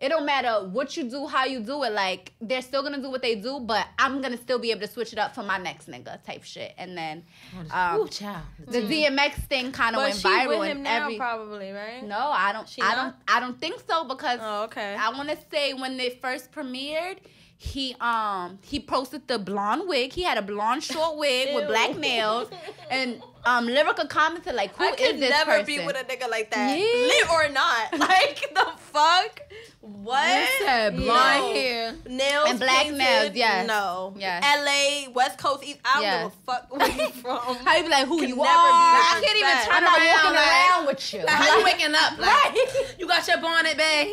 It 0.00 0.08
don't 0.08 0.26
matter 0.26 0.66
what 0.68 0.96
you 0.96 1.04
do, 1.08 1.28
how 1.28 1.44
you 1.44 1.60
do 1.60 1.84
it. 1.84 1.92
Like 1.92 2.32
they're 2.40 2.60
still 2.62 2.82
gonna 2.82 3.00
do 3.00 3.10
what 3.10 3.22
they 3.22 3.36
do, 3.36 3.60
but 3.60 3.86
I'm 3.96 4.20
gonna 4.20 4.36
still 4.36 4.58
be 4.58 4.72
able 4.72 4.80
to 4.80 4.88
switch 4.88 5.12
it 5.12 5.20
up 5.20 5.36
for 5.36 5.44
my 5.44 5.56
next 5.56 5.88
nigga 5.88 6.22
type 6.24 6.42
shit. 6.42 6.74
And 6.76 6.98
then 6.98 7.22
um, 7.70 8.00
Ooh, 8.00 8.08
child. 8.08 8.42
the 8.66 8.80
DMX 8.82 9.34
thing 9.46 9.70
kind 9.70 9.94
of 9.94 10.02
went 10.02 10.16
she 10.16 10.26
viral. 10.28 10.58
with 10.58 10.68
him 10.68 10.76
and 10.78 10.84
now, 10.84 11.04
every 11.04 11.16
probably, 11.16 11.70
right? 11.70 12.02
no, 12.04 12.18
I 12.18 12.52
don't. 12.52 12.68
She 12.68 12.82
I 12.82 12.96
not? 12.96 12.96
don't. 12.96 13.36
I 13.36 13.40
don't 13.40 13.58
think 13.60 13.80
so 13.88 14.04
because 14.04 14.40
Oh, 14.42 14.64
okay. 14.64 14.96
I 14.98 15.10
want 15.10 15.28
to 15.28 15.38
say 15.50 15.74
when 15.74 15.96
they 15.96 16.10
first 16.20 16.50
premiered, 16.50 17.18
he 17.64 17.96
um 18.00 18.58
he 18.62 18.78
posted 18.80 19.26
the 19.26 19.38
blonde 19.38 19.82
wig. 19.86 20.12
He 20.12 20.22
had 20.22 20.38
a 20.38 20.42
blonde 20.42 20.82
short 20.84 21.16
wig 21.16 21.54
with 21.54 21.66
black 21.66 21.96
nails, 21.96 22.48
and 22.90 23.22
um 23.46 23.66
Lyrica 23.66 24.08
commented 24.08 24.54
like, 24.54 24.74
"Who 24.76 24.84
I 24.84 24.88
is 24.90 24.96
could 24.96 25.20
this 25.20 25.30
never 25.30 25.52
person?" 25.52 25.66
be 25.66 25.78
with 25.86 25.96
a 25.96 26.04
nigga 26.04 26.28
like 26.30 26.50
that, 26.50 26.78
Yeah. 26.78 26.84
lit 27.10 27.30
or 27.30 27.48
not. 27.50 27.84
Like 28.08 28.52
the 28.54 28.66
fuck? 28.92 29.40
What? 29.80 30.48
said 30.60 30.94
No. 30.94 31.04
blonde 31.04 31.56
hair. 31.56 31.94
nails 32.08 32.50
And 32.50 32.58
black 32.58 32.82
painted? 32.84 32.98
nails, 32.98 33.30
yes. 33.34 33.66
No. 33.66 34.14
Yes. 34.18 34.42
L.A. 34.58 35.08
West 35.12 35.36
Coast 35.38 35.62
East. 35.64 35.78
I 35.84 35.92
don't 35.94 36.02
Yes. 36.02 36.22
give 36.22 36.32
a 36.32 36.52
fuck 36.52 36.76
where 36.76 36.88
you 36.90 37.08
from. 37.22 37.56
How 37.64 37.76
you 37.76 37.82
be 37.84 37.88
like, 37.90 38.06
"Who 38.06 38.18
Could 38.20 38.28
you 38.30 38.40
are?" 38.42 38.46
I 38.46 39.20
can't 39.22 39.36
even 39.36 39.48
Facts. 39.50 39.66
turn 39.66 39.74
I'm 39.76 39.84
not 39.84 39.98
around. 39.98 40.14
walking 40.14 40.34
like, 40.36 40.48
around 40.48 40.86
with 40.86 41.12
you. 41.14 41.20
like, 41.20 41.28
how 41.30 41.58
you 41.58 41.64
waking 41.64 41.94
up? 41.94 42.18
Like, 42.18 42.30
Right. 42.54 42.94
you 42.98 43.06
got 43.06 43.26
your 43.28 43.38
bonnet 43.38 43.76
bag. 43.76 44.08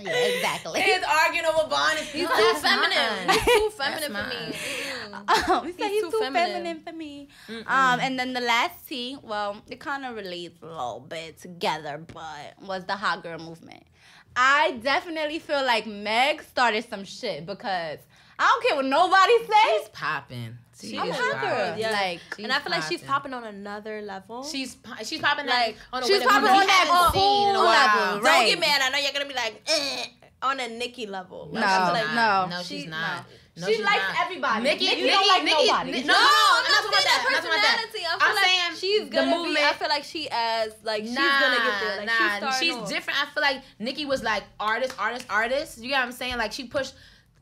Yeah, 0.00 0.10
exactly. 0.12 0.80
He's 0.82 1.02
arguing 1.02 1.46
over 1.46 1.68
bonnets. 1.68 2.10
He's 2.12 2.28
Too 2.28 2.54
feminine. 2.60 3.28
He's 3.30 3.44
too 3.44 3.70
feminine 3.70 4.12
for 4.12 4.28
me. 4.28 4.56
Um, 5.14 5.66
he 5.66 5.72
said 5.72 5.88
He's 5.88 5.90
he's 5.90 6.02
too 6.02 6.10
too, 6.10 6.18
feminine. 6.20 6.52
feminine. 6.52 6.80
for 6.82 6.92
me. 6.92 7.28
Um, 7.66 8.00
and 8.00 8.18
then 8.18 8.32
the 8.32 8.40
last 8.40 8.86
T, 8.88 9.16
well, 9.22 9.62
it 9.68 9.80
kind 9.80 10.04
of 10.04 10.14
relates 10.16 10.60
a 10.62 10.66
little 10.66 11.04
bit 11.08 11.38
together, 11.40 12.04
but 12.12 12.54
was 12.60 12.84
the 12.84 12.94
hot 12.94 13.22
girl 13.22 13.38
movement. 13.38 13.82
I 14.36 14.72
definitely 14.82 15.38
feel 15.38 15.64
like 15.64 15.86
Meg 15.86 16.42
started 16.42 16.88
some 16.90 17.04
shit 17.04 17.46
because 17.46 17.98
I 18.38 18.44
don't 18.44 18.66
care 18.66 18.76
what 18.76 18.84
nobody 18.84 19.38
says. 19.38 19.80
She's 19.80 19.88
popping. 19.90 20.58
She 20.80 20.98
I'm 20.98 21.08
is 21.08 21.16
a 21.16 21.18
hot 21.18 21.32
popping. 21.34 21.48
girl. 21.48 21.78
Yeah. 21.78 21.90
Like, 21.90 22.20
and 22.38 22.52
I 22.52 22.58
feel 22.58 22.70
like 22.72 22.82
she's 22.82 23.00
popping. 23.02 23.32
popping 23.32 23.34
on 23.34 23.44
another 23.54 24.02
level. 24.02 24.44
She's 24.44 24.76
she's 25.04 25.20
popping 25.20 25.46
Like, 25.46 25.66
like 25.68 25.76
on 25.92 26.02
a 26.02 26.06
she's 26.06 26.22
popping 26.22 26.48
on 26.50 26.66
that 26.66 26.86
cool 27.12 27.20
seen 27.20 27.48
in 27.48 27.54
a 27.56 27.58
while. 27.58 27.96
level, 27.96 28.22
Don't 28.22 28.46
get 28.46 28.60
mad. 28.60 28.80
I 28.82 28.88
know 28.90 28.98
you're 28.98 29.12
gonna 29.12 29.24
be 29.26 29.34
like 29.34 29.62
eh, 29.66 30.06
on 30.42 30.60
a 30.60 30.68
Nicki 30.68 31.06
level. 31.06 31.48
Like, 31.50 31.64
No, 31.64 31.92
like, 31.92 32.14
no. 32.14 32.46
no, 32.58 32.62
she's 32.62 32.82
She- 32.82 32.86
not. 32.88 33.24
No, 33.58 33.68
she 33.68 33.76
she's 33.76 33.84
likes 33.86 34.02
not. 34.02 34.20
everybody. 34.26 34.64
Nicki, 34.64 34.84
Nicki 34.84 34.96
Nicki, 35.00 35.10
don't 35.14 35.28
like 35.28 35.44
Nicki, 35.44 35.66
nobody. 35.66 35.90
Ni- 35.92 36.00
No, 36.02 36.12
No, 36.12 36.12
no, 36.12 36.26
I'm 36.28 36.28
I'm 36.28 36.62
not 36.62 36.68
not 36.68 36.76
talking 36.76 36.92
that 36.92 37.00
about 37.00 37.04
that. 37.06 37.24
I'm 37.24 37.32
not 37.32 37.40
talking 37.40 37.48
about 37.48 37.62
that. 37.62 37.88
personality. 37.88 38.04
I 38.04 38.18
feel 38.18 38.28
I'm 38.28 38.34
like 38.36 38.44
saying 38.44 38.76
she's 38.76 39.08
gonna 39.08 39.30
be. 39.30 39.36
movement- 39.38 39.64
I 39.64 39.72
feel 39.72 39.88
like 39.88 40.04
she 40.04 40.28
as 40.30 40.72
like 40.84 41.02
she's 41.04 41.14
nah, 41.14 41.40
gonna 41.40 41.56
get 41.56 41.80
there. 41.80 41.96
Like 41.96 42.06
nah, 42.42 42.50
she's 42.52 42.58
she's 42.76 42.88
different. 42.90 43.18
I 43.22 43.32
feel 43.32 43.40
like 43.42 43.62
Nicki 43.78 44.04
was 44.04 44.22
like 44.22 44.42
artist, 44.60 44.92
artist, 44.98 45.24
artist. 45.30 45.78
You 45.78 45.88
get 45.88 45.96
what 46.00 46.04
I'm 46.04 46.12
saying? 46.12 46.36
Like 46.36 46.52
she 46.52 46.64
pushed 46.64 46.92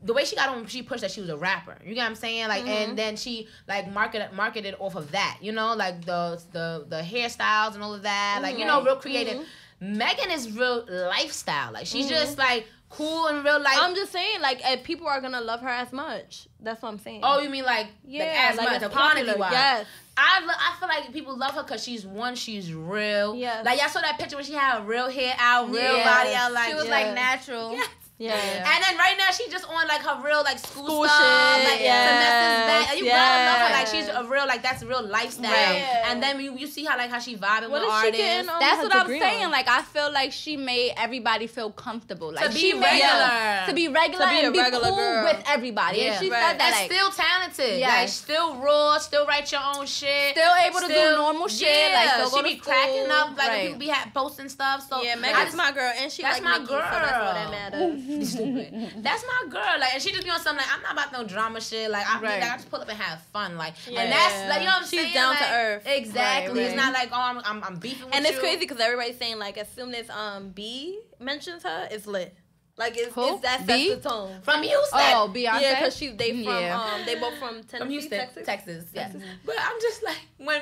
the 0.05 0.13
way 0.13 0.23
she 0.23 0.35
got 0.35 0.49
on. 0.49 0.65
She 0.67 0.81
pushed 0.83 1.01
that 1.01 1.11
she 1.11 1.19
was 1.19 1.29
a 1.29 1.35
rapper. 1.37 1.77
You 1.83 1.93
get 1.95 2.01
what 2.03 2.07
I'm 2.11 2.15
saying? 2.15 2.47
Like, 2.47 2.63
Mm-hmm. 2.63 2.89
and 2.91 2.97
then 2.97 3.15
she 3.17 3.47
like 3.67 3.91
marketed 3.91 4.31
marketed 4.33 4.75
off 4.79 4.95
of 4.95 5.11
that. 5.11 5.37
You 5.41 5.51
know, 5.51 5.73
like 5.75 6.05
the 6.05 6.41
the 6.53 6.85
the 6.87 7.01
hairstyles 7.01 7.73
and 7.73 7.83
all 7.83 7.93
of 7.93 8.03
that. 8.03 8.39
Like 8.41 8.57
you 8.57 8.65
know, 8.65 8.77
Mm-hmm. 8.77 8.85
real 8.87 8.95
creative. 8.97 9.45
Megan 9.81 10.31
is 10.31 10.51
real 10.57 10.85
lifestyle. 10.89 11.73
Like 11.73 11.85
she's 11.85 12.07
just 12.07 12.37
like 12.37 12.65
cool 12.89 13.27
in 13.27 13.43
real 13.43 13.59
life. 13.59 13.77
I'm 13.81 13.93
just 13.93 14.11
saying, 14.13 14.39
like, 14.39 14.61
people 14.85 15.05
are 15.07 15.19
gonna 15.19 15.41
love 15.41 15.59
her 15.61 15.67
as 15.67 15.91
much. 15.91 16.47
That's 16.61 16.81
what 16.81 16.89
I'm 16.89 16.99
saying. 16.99 17.21
Oh, 17.23 17.41
you 17.41 17.49
mean 17.49 17.65
like 17.65 17.87
yeah, 18.05 18.23
like 18.23 18.35
as 18.37 18.55
much, 18.57 18.71
it's 18.75 18.83
the 18.83 18.89
quantity 18.89 19.33
wise? 19.37 19.51
Yes. 19.51 19.85
I 20.17 20.39
lo- 20.45 20.53
I 20.57 20.75
feel 20.79 20.87
like 20.87 21.11
people 21.11 21.37
love 21.37 21.55
her 21.55 21.63
because 21.63 21.83
she's 21.83 22.05
one, 22.05 22.35
she's 22.35 22.73
real. 22.73 23.35
Yeah. 23.35 23.63
Like 23.65 23.79
y'all 23.81 23.89
saw 23.89 23.99
that 23.99 24.17
picture 24.17 24.37
when 24.37 24.45
she 24.45 24.53
had 24.53 24.87
real 24.87 25.09
hair 25.09 25.35
out, 25.37 25.67
real 25.69 25.75
Yes. 25.81 26.07
body 26.07 26.33
out, 26.35 26.53
like 26.53 26.69
She 26.69 26.75
was 26.75 26.85
Yeah. 26.85 26.91
like 26.91 27.13
natural. 27.15 27.71
Yes. 27.73 27.89
Yeah. 28.17 28.33
And 28.33 28.81
then 28.83 28.97
right 28.97 29.15
now 29.17 29.29
she's 29.31 29.49
just 29.51 29.65
on 29.67 29.87
like 29.89 29.99
her 30.01 30.23
real 30.25 30.41
like 30.43 30.57
school, 30.57 30.85
School 30.85 31.03
stuff, 31.05 31.55
shit, 31.59 31.69
like 31.69 31.79
yes, 31.81 31.99
Vanessa's 32.07 32.65
back. 32.71 32.89
Like, 32.89 32.99
you 32.99 33.05
gotta 33.05 33.45
love 33.51 33.67
her. 33.67 33.73
Like 33.75 33.87
she's 33.87 34.07
a 34.07 34.23
real 34.31 34.47
like 34.47 34.63
that's 34.63 34.81
a 34.83 34.87
real 34.87 35.05
lifestyle. 35.05 35.51
Right. 35.51 36.03
And 36.07 36.23
then 36.23 36.39
you, 36.39 36.55
you 36.57 36.65
see 36.67 36.85
how 36.85 36.95
like 36.97 37.09
how 37.09 37.19
she 37.19 37.35
vibing 37.35 37.69
What 37.69 37.81
with 37.81 37.83
is 37.83 37.87
she 37.87 38.07
artists. 38.07 38.17
getting 38.17 38.49
on 38.49 38.59
That's 38.61 38.81
what 38.83 38.95
I'm 38.95 39.07
saying. 39.07 39.45
on? 39.45 39.51
Like 39.51 39.67
I 39.67 39.81
feel 39.81 40.13
like 40.13 40.31
she 40.31 40.55
made 40.55 40.93
everybody 40.95 41.47
feel 41.47 41.71
comfortable. 41.71 42.31
Like 42.31 42.47
to 42.47 42.53
be 42.53 42.59
she 42.59 42.73
made 42.73 42.83
regular. 43.01 43.65
to 43.67 43.73
be 43.73 43.87
regular 43.89 44.25
To 44.25 44.31
be 44.31 44.39
a 44.39 44.43
and 44.45 44.53
be 44.53 44.59
regular 44.59 44.85
cool 44.87 44.95
girl. 44.95 45.23
with 45.25 45.43
everybody. 45.49 45.97
Yeah. 45.99 46.13
And 46.13 46.23
she 46.23 46.31
Right. 46.31 46.41
said 46.51 46.59
that 46.59 46.71
and 46.71 46.75
like 46.83 46.91
still 46.91 47.11
talented. 47.11 47.79
Yeah, 47.79 47.95
Like 47.99 48.07
still 48.09 48.55
raw, 48.55 48.97
still 48.97 49.25
write 49.27 49.51
your 49.51 49.61
own 49.75 49.85
shit. 49.87 50.31
Still 50.37 50.53
able 50.65 50.79
to 50.79 50.87
do 50.87 51.15
normal 51.17 51.49
shit, 51.49 51.67
Yeah, 51.67 51.95
like, 51.99 52.09
still 52.15 52.29
go 52.29 52.37
she 52.37 52.43
to 52.43 52.55
be 52.55 52.61
cracking 52.63 53.03
school, 53.03 53.11
up, 53.11 53.37
like 53.37 53.47
right. 53.49 53.63
people 53.65 53.79
be 53.79 53.89
ha- 53.89 54.09
posting 54.13 54.47
stuff. 54.47 54.87
So 54.87 55.01
yeah, 55.03 55.15
I 55.17 55.19
Megan's 55.19 55.53
my 55.55 55.71
girl, 55.73 55.91
and 55.99 56.09
she 56.09 56.21
That's 56.21 56.39
like 56.39 56.43
my 56.43 56.57
Nicki, 56.59 56.67
so 56.67 56.77
that's 56.77 57.13
all 57.17 57.51
that 57.51 57.71
girl. 57.73 58.04
Matters. 58.07 58.31
Stupid. 58.31 58.91
That's 59.03 59.23
my 59.25 59.49
girl. 59.49 59.79
Like, 59.79 59.93
and 59.93 60.01
she 60.03 60.11
just 60.11 60.23
be 60.23 60.29
on 60.29 60.39
something 60.39 60.65
like, 60.65 60.75
I'm 60.75 60.81
not 60.81 60.93
about 60.93 61.11
no 61.13 61.27
drama 61.27 61.61
shit. 61.61 61.89
Like, 61.89 62.07
I, 62.09 62.19
Right. 62.21 62.41
like, 62.41 62.51
I 62.51 62.55
just 62.55 62.69
pull 62.69 62.81
up 62.81 62.89
and 62.89 62.97
have 62.97 63.21
fun. 63.33 63.57
Like, 63.57 63.73
Yeah. 63.87 64.01
and 64.01 64.11
that's 64.11 64.49
like, 64.49 64.59
you 64.61 64.65
know 64.67 64.71
what 64.73 64.83
I'm 64.83 64.87
She's 64.87 65.01
saying? 65.01 65.13
down 65.13 65.35
to 65.35 65.51
earth. 65.53 65.83
Exactly. 65.87 66.59
Right, 66.61 66.67
It's 66.67 66.75
not 66.75 66.93
like, 66.93 67.09
oh, 67.11 67.19
I'm, 67.19 67.37
I'm, 67.43 67.63
I'm 67.63 67.75
beefing 67.77 68.05
with 68.07 68.15
And 68.15 68.23
you. 68.25 68.31
it's 68.31 68.39
crazy 68.39 68.59
because 68.59 68.79
everybody's 68.79 69.17
saying 69.17 69.39
like 69.39 69.57
as 69.57 69.67
soon 69.69 69.93
as 69.95 70.09
um 70.09 70.49
B 70.49 70.99
mentions 71.19 71.63
her, 71.63 71.87
it's 71.91 72.05
lit. 72.07 72.35
Like 72.77 72.97
it's, 72.97 73.13
Who? 73.15 73.33
it's 73.35 73.41
that 73.43 73.65
sets 73.65 74.03
the 74.03 74.09
tone. 74.09 74.41
from 74.43 74.61
Houston. 74.61 74.99
Oh, 74.99 75.31
Beyonce. 75.33 75.61
Yeah, 75.61 75.75
because 75.79 75.95
she 75.95 76.09
they 76.11 76.31
from 76.31 76.53
Yeah. 76.53 76.77
um 76.81 77.05
they 77.05 77.15
both 77.15 77.37
from 77.37 77.63
Tennessee, 77.63 77.77
from 77.77 77.89
Houston, 77.89 78.19
Texas. 78.19 78.45
Texas. 78.45 78.85
Yes. 78.93 79.11
Texas. 79.13 79.29
But 79.45 79.55
I'm 79.59 79.79
just 79.81 80.03
like, 80.03 80.17
when 80.37 80.61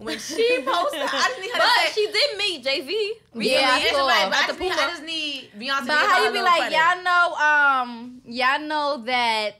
when 0.00 0.18
she 0.18 0.62
posted, 0.64 1.00
I 1.02 1.28
just 1.28 1.40
need 1.40 1.50
her 1.52 1.58
But 1.58 1.66
to 1.66 1.80
say, 1.80 1.92
she 1.94 2.06
did 2.12 2.38
meet 2.38 2.64
Jay 2.64 2.80
Z. 2.86 3.14
Yeah, 3.34 3.70
I 3.72 3.80
it's 3.80 3.90
saw 3.90 4.06
right, 4.08 4.24
her. 4.24 4.30
but 4.30 4.38
I 4.38 4.46
just, 4.46 4.60
need, 4.60 4.72
I 4.72 4.90
just 4.90 5.02
need 5.04 5.50
Beyonce 5.58 5.86
But 5.86 5.96
how 6.10 6.24
you 6.24 6.32
be 6.32 6.40
like, 6.42 6.72
y'all 6.72 7.02
know, 7.04 7.34
um, 7.36 8.20
y'all 8.24 8.60
know 8.60 9.02
that 9.04 9.56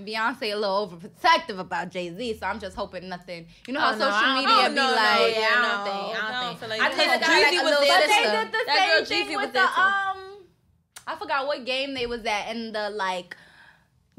Beyonce 0.00 0.52
a 0.52 0.56
little 0.56 0.88
overprotective 0.88 1.58
about 1.58 1.90
Jay 1.90 2.14
Z, 2.14 2.38
so 2.38 2.46
I'm 2.46 2.58
just 2.60 2.76
hoping 2.76 3.08
nothing. 3.08 3.46
You 3.66 3.72
know 3.74 3.80
how 3.80 3.92
Oh, 3.94 3.98
no, 3.98 4.10
social 4.10 4.34
media 4.34 4.68
be 4.68 4.74
no, 4.74 4.86
no, 4.90 4.94
like, 4.94 5.34
yeah, 5.34 5.48
I 5.50 5.62
don't 5.62 5.84
think, 5.86 6.22
I 6.22 6.30
don't 6.30 6.48
think. 6.48 6.60
feel 6.60 6.68
like 6.68 6.80
I 6.80 6.90
think 6.90 7.22
Jeezy 7.22 7.56
like 7.56 7.64
was 7.64 7.88
there 7.88 8.00
But 8.00 8.08
they 8.08 8.22
did 8.22 8.52
the 8.52 8.58
That 8.66 9.06
same 9.06 9.26
thing 9.26 9.36
with 9.36 9.52
the 9.52 9.60
um. 9.62 10.24
I 11.06 11.16
forgot 11.16 11.46
what 11.46 11.64
game 11.64 11.94
they 11.94 12.06
was 12.06 12.24
at, 12.26 12.48
and 12.48 12.74
the 12.74 12.90
like, 12.90 13.34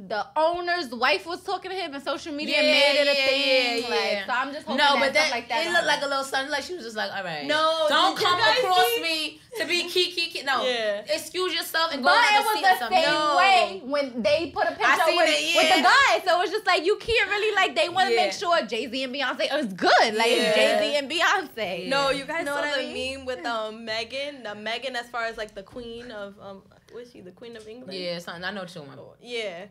the 0.08 0.26
owner's 0.38 0.90
wife 0.96 1.26
was 1.26 1.44
talking 1.44 1.72
to 1.72 1.76
him, 1.76 1.94
and 1.94 2.02
social 2.02 2.34
media 2.34 2.62
Yeah, 2.64 2.72
made 2.72 2.96
it 3.02 3.08
a 3.08 3.20
yeah, 3.20 3.28
thing. 3.28 3.84
yeah, 3.84 3.90
like, 3.90 4.26
so 4.28 4.32
I'm 4.32 4.54
just 4.54 4.66
hoping 4.66 4.78
No, 4.78 4.94
that 4.94 5.00
but 5.02 5.14
that, 5.14 5.32
like 5.32 5.50
that. 5.50 5.66
it 5.68 5.72
looked 5.74 5.88
like 5.88 6.02
a 6.02 6.08
little 6.08 6.24
something. 6.24 6.50
Like 6.52 6.64
she 6.64 6.74
was 6.76 6.86
just 6.86 6.96
like, 6.96 7.12
all 7.14 7.22
right, 7.24 7.46
No, 7.46 7.86
don't 7.90 8.18
come 8.18 8.40
across 8.40 8.86
see? 8.96 9.02
me 9.02 9.42
to 9.60 9.68
be 9.68 9.84
kiki. 9.90 10.28
kiki. 10.32 10.46
No, 10.46 10.64
Yeah. 10.66 11.04
excuse 11.10 11.54
yourself 11.54 11.92
and 11.92 12.02
go. 12.02 12.08
But 12.10 12.16
have 12.24 12.46
it 12.46 12.48
a 12.48 12.62
was 12.62 12.80
the 12.80 12.90
same 12.96 13.04
No. 13.12 13.36
way 13.38 13.82
when 13.84 14.22
they 14.22 14.52
put 14.52 14.68
a 14.68 14.72
picture 14.72 15.04
with, 15.08 15.30
it, 15.30 15.56
with 15.58 15.76
the 15.76 15.82
guy. 15.84 16.12
So 16.24 16.42
it's 16.44 16.52
just 16.52 16.66
like 16.66 16.86
you 16.86 16.96
can't 16.96 17.30
really 17.30 17.54
like 17.56 17.76
they 17.76 17.90
want 17.90 18.08
to 18.08 18.16
make 18.16 18.32
sure 18.32 18.62
Jay 18.66 18.88
Z 18.90 19.04
and 19.04 19.14
Beyonce 19.14 19.54
is 19.60 19.74
good. 19.74 20.14
Like. 20.16 20.28
Jay 20.56 20.78
Z 20.80 20.96
and 20.96 21.12
Beyonce. 21.12 21.88
No, 21.90 22.10
you 22.10 22.24
guys 22.24 22.46
Know 22.46 22.56
saw 22.56 22.62
what 22.62 22.80
I 22.80 22.84
the 22.86 22.94
mean? 22.94 23.18
meme 23.18 23.26
with 23.26 23.46
um 23.46 23.84
Megan. 23.84 24.44
The 24.44 24.56
Megan 24.56 24.96
as 24.96 25.08
far 25.10 25.26
as 25.26 25.36
like 25.38 25.54
the 25.56 25.64
queen 25.64 26.10
of 26.12 26.36
um 26.40 26.62
was 26.94 27.12
she 27.12 27.22
the 27.22 27.32
queen 27.32 27.56
of 27.56 27.68
England? 27.68 27.98
Yeah, 27.98 28.20
something. 28.20 28.44
I 28.44 28.52
know 28.52 28.62
what 28.62 28.76
you're. 28.76 28.86
Yeah. 29.22 29.66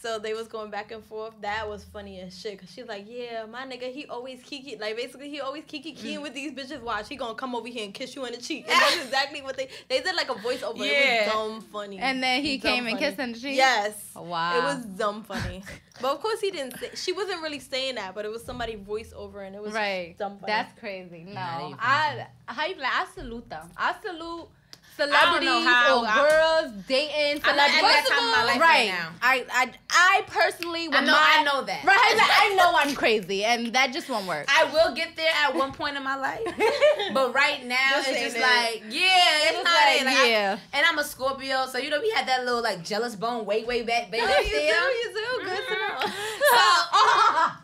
So 0.00 0.18
they 0.18 0.34
was 0.34 0.48
going 0.48 0.68
back 0.68 0.90
and 0.90 1.04
forth. 1.04 1.32
That 1.42 1.68
was 1.68 1.84
funny 1.84 2.18
as 2.18 2.36
shit. 2.36 2.58
Cause 2.58 2.68
she's 2.72 2.86
like, 2.88 3.04
yeah, 3.08 3.44
my 3.48 3.64
nigga, 3.64 3.92
he 3.92 4.04
always 4.06 4.42
kiki. 4.42 4.76
Like 4.76 4.96
basically, 4.96 5.30
he 5.30 5.40
always 5.40 5.62
kiki 5.64 5.94
kikiing 5.94 6.18
Mm. 6.18 6.22
with 6.22 6.34
these 6.34 6.50
bitches. 6.50 6.82
Watch, 6.82 7.08
he 7.08 7.14
gonna 7.14 7.36
come 7.36 7.54
over 7.54 7.68
here 7.68 7.84
and 7.84 7.94
kiss 7.94 8.16
you 8.16 8.24
in 8.24 8.32
the 8.32 8.38
cheek. 8.40 8.64
And 8.68 8.80
that's 8.82 9.04
exactly 9.04 9.42
what 9.42 9.56
they 9.56 9.68
they 9.88 10.00
did 10.00 10.16
like 10.16 10.28
a 10.28 10.34
voiceover. 10.34 10.80
It 10.80 10.90
Yeah. 10.92 11.24
was 11.26 11.32
dumb 11.32 11.60
funny. 11.60 11.98
And 12.00 12.20
then 12.20 12.42
he 12.42 12.58
Dumb 12.58 12.72
came 12.72 12.86
and 12.88 12.98
kissed 12.98 13.20
in 13.20 13.30
the 13.32 13.38
cheek. 13.38 13.56
Yes. 13.56 13.94
Wow. 14.16 14.58
It 14.58 14.64
was 14.64 14.84
dumb 14.86 15.22
funny. 15.22 15.62
but 16.00 16.10
of 16.14 16.20
course 16.20 16.40
he 16.40 16.50
didn't 16.50 16.80
say 16.80 16.90
she 16.96 17.12
wasn't 17.12 17.40
really 17.40 17.60
saying 17.60 17.94
that, 17.94 18.12
but 18.16 18.24
it 18.24 18.30
was 18.32 18.42
somebody 18.42 18.74
voiceover 18.74 19.46
and 19.46 19.54
it 19.54 19.62
was 19.62 19.72
right. 19.72 20.16
dumb 20.18 20.36
funny. 20.38 20.52
That's 20.52 20.76
crazy. 20.80 21.22
No, 21.28 21.34
Nah, 21.34 21.58
they 21.58 21.64
ain't 21.66 21.76
I 21.80 22.26
how 22.46 22.66
you 22.66 22.74
like? 22.74 22.92
I 22.92 23.06
salute 23.14 23.48
them. 23.48 23.70
I 23.76 23.94
salute 24.02 24.18
don't 24.18 24.48
celebrities 24.96 25.48
or 25.48 26.04
I- 26.06 26.14
girls 26.14 26.72
dating 26.86 27.40
I'm 27.44 27.54
celebrities. 27.56 28.08
time 28.08 28.24
in 28.24 28.30
my 28.32 28.44
life 28.44 28.60
right 28.60 28.88
now. 28.88 29.08
I 29.22 29.44
I 29.50 29.70
I 29.90 30.22
personally 30.26 30.88
I 30.92 31.00
know. 31.00 31.12
my 31.12 31.34
I 31.38 31.42
know 31.44 31.64
that. 31.64 31.84
right. 31.84 32.16
I 32.42 32.54
know 32.56 32.72
I'm 32.76 32.94
crazy, 32.94 33.44
and 33.44 33.72
that 33.74 33.92
just 33.92 34.08
won't 34.08 34.26
work. 34.26 34.46
I 34.48 34.64
will 34.72 34.94
get 34.94 35.16
there 35.16 35.32
at 35.44 35.54
one 35.54 35.72
point 35.72 35.96
in 35.96 36.04
my 36.04 36.16
life, 36.16 36.40
but 37.14 37.34
right 37.34 37.64
now 37.64 37.98
it's 37.98 38.08
just 38.08 38.36
it. 38.36 38.40
like, 38.42 38.82
yeah, 38.90 39.48
it's 39.48 39.58
It's 39.58 39.64
not 39.64 39.74
like, 39.74 40.00
it. 40.00 40.06
Like, 40.06 40.16
I- 40.16 40.28
yeah. 40.28 40.58
and 40.72 40.86
I'm 40.86 40.98
a 40.98 41.04
Scorpio, 41.04 41.66
so 41.66 41.78
you 41.78 41.90
know 41.90 42.00
we 42.00 42.10
had 42.10 42.26
that 42.28 42.44
little 42.44 42.62
like 42.62 42.84
jealous 42.84 43.16
bone 43.16 43.44
way 43.46 43.64
way 43.64 43.82
back 43.82 44.10
back 44.10 44.20
Oh, 44.22 44.26
there. 44.26 44.42
you 44.42 44.50
do, 44.50 44.56
you 44.56 45.08
do. 45.14 45.44
Good 45.44 45.58
mm-hmm. 45.58 46.04
to 46.04 46.16
know. 46.16 47.52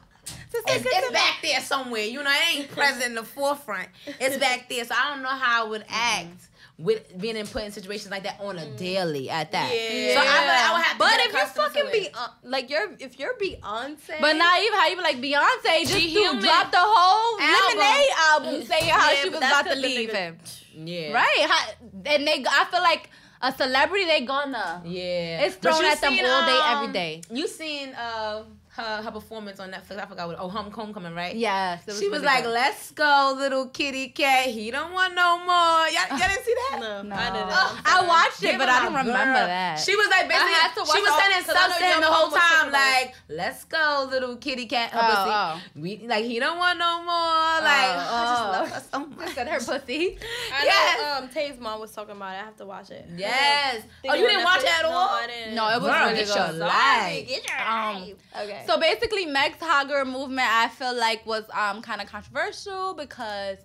So 0.51 0.57
it's, 0.67 0.87
it's 0.87 1.13
back 1.13 1.37
there 1.43 1.61
somewhere. 1.61 2.05
You 2.05 2.23
know, 2.23 2.31
it 2.31 2.57
ain't 2.57 2.71
present 2.71 3.05
in 3.05 3.15
the 3.15 3.23
forefront. 3.23 3.89
It's 4.19 4.39
back 4.39 4.69
there. 4.71 4.83
So 4.85 4.95
I 4.99 5.11
don't 5.13 5.23
know 5.23 5.29
how 5.29 5.67
I 5.67 5.69
would 5.69 5.83
mm-hmm. 5.83 5.95
act 5.95 6.49
with 6.79 7.19
being 7.19 7.37
in 7.37 7.47
put 7.47 7.65
in 7.65 7.73
situations 7.73 8.09
like 8.11 8.23
that 8.23 8.39
on 8.41 8.57
a 8.57 8.65
daily 8.77 9.29
at 9.29 9.51
that. 9.51 9.73
Yeah. 9.75 10.15
So 10.15 10.21
I 10.21 10.23
would, 10.23 10.31
I 10.31 10.73
would 10.73 10.83
have 10.85 10.93
to 10.93 10.99
But 10.99 11.13
if 11.27 11.33
you're 11.33 11.47
fucking 11.47 11.93
be 11.93 12.09
like 12.45 12.71
you're 12.71 12.89
if 13.01 13.19
you're 13.19 13.35
Beyonce, 13.35 14.21
But 14.21 14.37
not 14.37 14.63
even 14.63 14.79
how 14.79 14.87
you 14.87 14.97
be 14.97 15.03
like 15.03 15.17
Beyonce 15.17 15.81
just 15.83 15.93
She 15.93 16.15
to 16.15 16.21
human. 16.21 16.41
the 16.41 16.79
whole 16.79 17.41
Album. 17.41 17.79
Lemonade 17.79 18.11
album 18.31 18.63
saying 18.71 18.91
how 18.91 19.11
Yeah, 19.11 19.17
she 19.21 19.29
was 19.29 19.39
about 19.39 19.67
to 19.67 19.75
leave 19.75 20.13
him. 20.13 20.39
Yeah. 20.77 21.13
Right? 21.13 21.47
How, 21.49 21.69
and 22.07 22.27
they, 22.27 22.45
I 22.49 22.65
feel 22.71 22.81
like 22.81 23.11
a 23.43 23.53
celebrity, 23.53 24.05
they 24.07 24.21
gonna. 24.25 24.83
Yeah. 24.85 25.43
It's 25.47 25.57
thrown 25.57 25.83
you 25.83 25.89
at 25.89 26.01
them 26.01 26.13
all 26.13 26.47
day, 26.47 26.59
um, 26.59 26.77
every 26.79 26.93
day. 26.93 27.23
You 27.31 27.49
seen 27.49 27.89
uh 27.95 28.45
her 28.79 29.03
her 29.03 29.11
performance 29.11 29.61
on 29.61 29.71
Netflix? 29.71 29.99
I 29.99 30.07
forgot 30.07 30.29
what. 30.29 30.37
Oh, 30.41 30.49
Home 30.49 30.71
Homecoming, 30.71 31.15
right? 31.15 31.37
Yes. 31.37 31.87
it 31.87 31.97
She 31.97 32.09
was 32.09 32.23
like, 32.23 32.45
good. 32.45 32.53
"Let's 32.55 32.91
go, 32.93 33.35
little 33.37 33.67
kitty 33.67 34.09
cat. 34.09 34.47
He 34.47 34.71
don't 34.71 34.93
want 34.93 35.15
no 35.15 35.39
more." 35.39 35.87
Y'all, 35.93 36.09
y'all 36.19 36.29
didn't 36.29 36.45
see 36.45 36.55
that? 36.71 36.79
no, 36.81 37.03
No. 37.03 37.15
I 37.17 37.31
didn't. 37.31 37.49
Oh, 37.51 37.77
I'm 37.79 37.83
I 37.85 37.91
sorry. 37.99 38.09
watched 38.09 38.43
it, 38.45 38.59
but 38.59 38.69
I 38.69 38.83
don't 38.85 38.95
remember 38.95 39.13
girl. 39.15 39.47
that. 39.47 39.79
She 39.81 39.95
was 39.95 40.09
like 40.09 40.29
basically 40.29 40.53
had 40.53 40.73
to 40.75 40.81
watch 40.81 40.93
she 40.97 41.01
was 41.03 41.11
all- 41.11 41.19
sending 41.21 41.45
'cause 41.45 41.57
I 41.57 41.67
know 41.69 41.75
stuff 41.75 41.79
to 41.79 41.85
him 41.85 42.01
the 42.01 42.07
whole 42.07 42.31
time 42.31 42.73
like, 42.73 43.15
"Let's 43.29 43.65
go, 43.65 44.09
little 44.11 44.37
kitty 44.37 44.67
cat." 44.67 44.91
Her 44.93 45.01
Oh, 45.03 45.07
pussy. 45.09 45.31
oh. 45.77 45.81
We 45.83 46.07
like 46.09 46.25
he 46.25 46.39
don't 46.41 46.59
want 46.59 46.79
no 46.79 46.99
more. 47.03 47.55
Like 47.61 47.91
Oh, 47.93 48.15
I 48.15 48.25
just 48.25 48.43
oh. 48.43 48.51
love 48.53 48.69
her 48.71 48.83
so 48.93 48.99
much. 49.07 49.35
said 49.35 49.49
her 49.49 49.59
pussy. 49.59 50.19
I 50.55 50.65
Yes. 50.65 50.99
know 51.03 51.25
um, 51.25 51.29
Tay's 51.29 51.59
mom 51.61 51.81
was 51.81 51.93
talking 51.93 52.17
about 52.17 52.35
it. 52.35 52.39
I 52.43 52.45
have 52.45 52.57
to 52.57 52.67
watch 52.67 52.91
it. 52.91 53.07
Yes. 53.17 53.83
Oh, 54.09 54.15
you 54.15 54.27
didn't 54.27 54.45
watch 54.45 54.63
it 54.63 54.79
at 54.79 54.85
all? 54.85 54.93
No, 54.93 55.13
I 55.13 55.27
didn't. 55.27 55.55
No, 55.55 55.69
it 55.69 55.81
was 55.83 55.91
Girl, 55.91 56.05
really 56.07 56.15
get 56.19 56.27
good. 56.27 56.37
your 56.37 56.53
life. 56.69 57.29
get 57.29 57.49
your 57.49 57.61
Um, 57.69 57.95
life. 58.03 58.15
Okay. 58.43 58.63
So 58.69 58.79
basically, 58.79 59.25
Meg's 59.25 59.57
hot 59.61 59.89
girl 59.89 60.05
movement, 60.05 60.47
I 60.47 60.69
feel 60.69 60.95
like 60.95 61.25
was 61.25 61.45
um 61.55 61.81
kind 61.81 62.03
of 62.03 62.07
controversial 62.07 62.93
because 62.93 63.57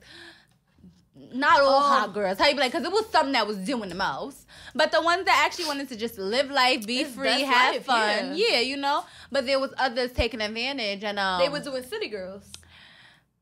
not 1.34 1.60
all 1.60 1.80
Oh. 1.80 1.82
hot 1.82 2.14
girls. 2.14 2.40
How 2.40 2.48
you 2.48 2.54
be 2.56 2.62
like? 2.62 2.72
Because 2.72 2.86
it 2.86 2.92
was 2.92 3.06
something 3.10 3.34
that 3.34 3.46
was 3.46 3.58
doing 3.58 3.90
the 3.90 3.96
most. 3.96 4.48
But 4.74 4.94
the 4.94 5.02
ones 5.02 5.26
that 5.26 5.44
actually 5.46 5.66
wanted 5.66 5.90
to 5.90 5.98
just 5.98 6.18
live 6.18 6.50
life, 6.50 6.88
be 6.88 7.00
It's 7.02 7.14
free, 7.14 7.42
have 7.42 7.76
life, 7.76 7.86
fun, 7.86 8.38
yeah. 8.38 8.48
yeah. 8.48 8.60
you 8.62 8.78
know. 8.78 9.04
But 9.30 9.46
there 9.46 9.60
was 9.60 9.74
others 9.78 10.14
taking 10.14 10.40
advantage, 10.40 11.04
and 11.04 11.20
um, 11.20 11.42
They 11.42 11.50
were 11.50 11.60
doing 11.60 11.84
City 11.84 12.08
Girls. 12.08 12.44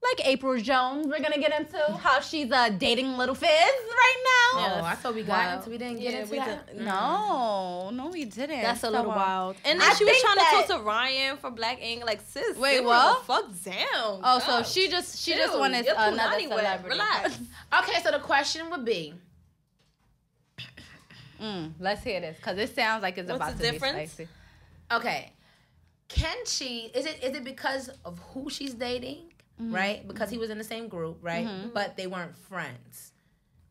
Like 0.03 0.25
Apryl 0.25 0.61
Jones. 0.63 1.05
We're 1.05 1.19
gonna 1.21 1.37
get 1.37 1.53
into 1.59 1.77
how 1.97 2.21
she's 2.21 2.51
uh, 2.51 2.69
dating 2.69 3.17
Little 3.17 3.35
Fizz 3.35 3.47
right 3.49 4.23
now. 4.23 4.79
Oh, 4.81 4.83
I 4.83 4.95
thought 4.95 5.13
we 5.13 5.21
got 5.21 5.37
Wow. 5.45 5.57
into 5.57 5.69
we 5.69 5.77
didn't 5.77 5.99
get 5.99 6.13
Yeah, 6.13 6.19
into 6.21 6.31
we 6.31 6.37
that. 6.39 6.67
did. 6.75 6.81
No, 6.83 7.91
no, 7.93 8.07
we 8.07 8.25
didn't. 8.25 8.61
That's 8.63 8.79
a 8.79 8.87
So, 8.87 8.89
little 8.89 9.11
wild. 9.11 9.57
And 9.63 9.79
then 9.79 9.89
I 9.89 9.93
she 9.93 10.03
was 10.03 10.19
trying 10.19 10.35
that- 10.37 10.63
to 10.65 10.67
talk 10.73 10.79
to 10.79 10.83
Ryan 10.83 11.37
for 11.37 11.51
Black 11.51 11.79
Ink. 11.83 12.03
Like, 12.03 12.19
sis, 12.27 12.57
Wait, 12.57 12.83
what? 12.83 13.25
fuck 13.25 13.45
down. 13.63 14.21
Oh, 14.23 14.39
so 14.43 14.63
she 14.63 14.89
just 14.89 15.19
she 15.23 15.33
just 15.35 15.57
wanted 15.57 15.85
another 15.85 16.39
celebrity. 16.41 16.89
Relax. 16.89 17.39
Okay, 17.81 18.01
so 18.01 18.09
the 18.11 18.19
question 18.19 18.69
would 18.71 18.83
be 18.83 19.13
Mm, 21.39 21.73
let's 21.79 22.03
hear 22.03 22.19
this 22.21 22.37
because 22.37 22.57
it 22.57 22.73
sounds 22.75 23.01
like 23.03 23.17
it's 23.17 23.29
What's 23.29 23.37
about 23.41 23.57
to 23.57 23.71
difference? 23.71 24.15
be 24.15 24.25
spicy. 24.25 24.29
okay. 24.91 25.31
Can 26.07 26.37
she 26.45 26.91
is 26.93 27.05
it 27.05 27.23
is 27.23 27.35
it 27.37 27.43
because 27.43 27.89
of 28.03 28.19
who 28.33 28.49
she's 28.49 28.73
dating? 28.73 29.30
Mm-hmm. 29.59 29.73
Right? 29.75 30.07
Because 30.07 30.29
he 30.29 30.37
was 30.37 30.49
in 30.49 30.57
the 30.57 30.63
same 30.63 30.87
group, 30.87 31.17
right? 31.21 31.45
Mm-hmm. 31.47 31.69
But 31.73 31.97
they 31.97 32.07
weren't 32.07 32.35
friends. 32.37 33.11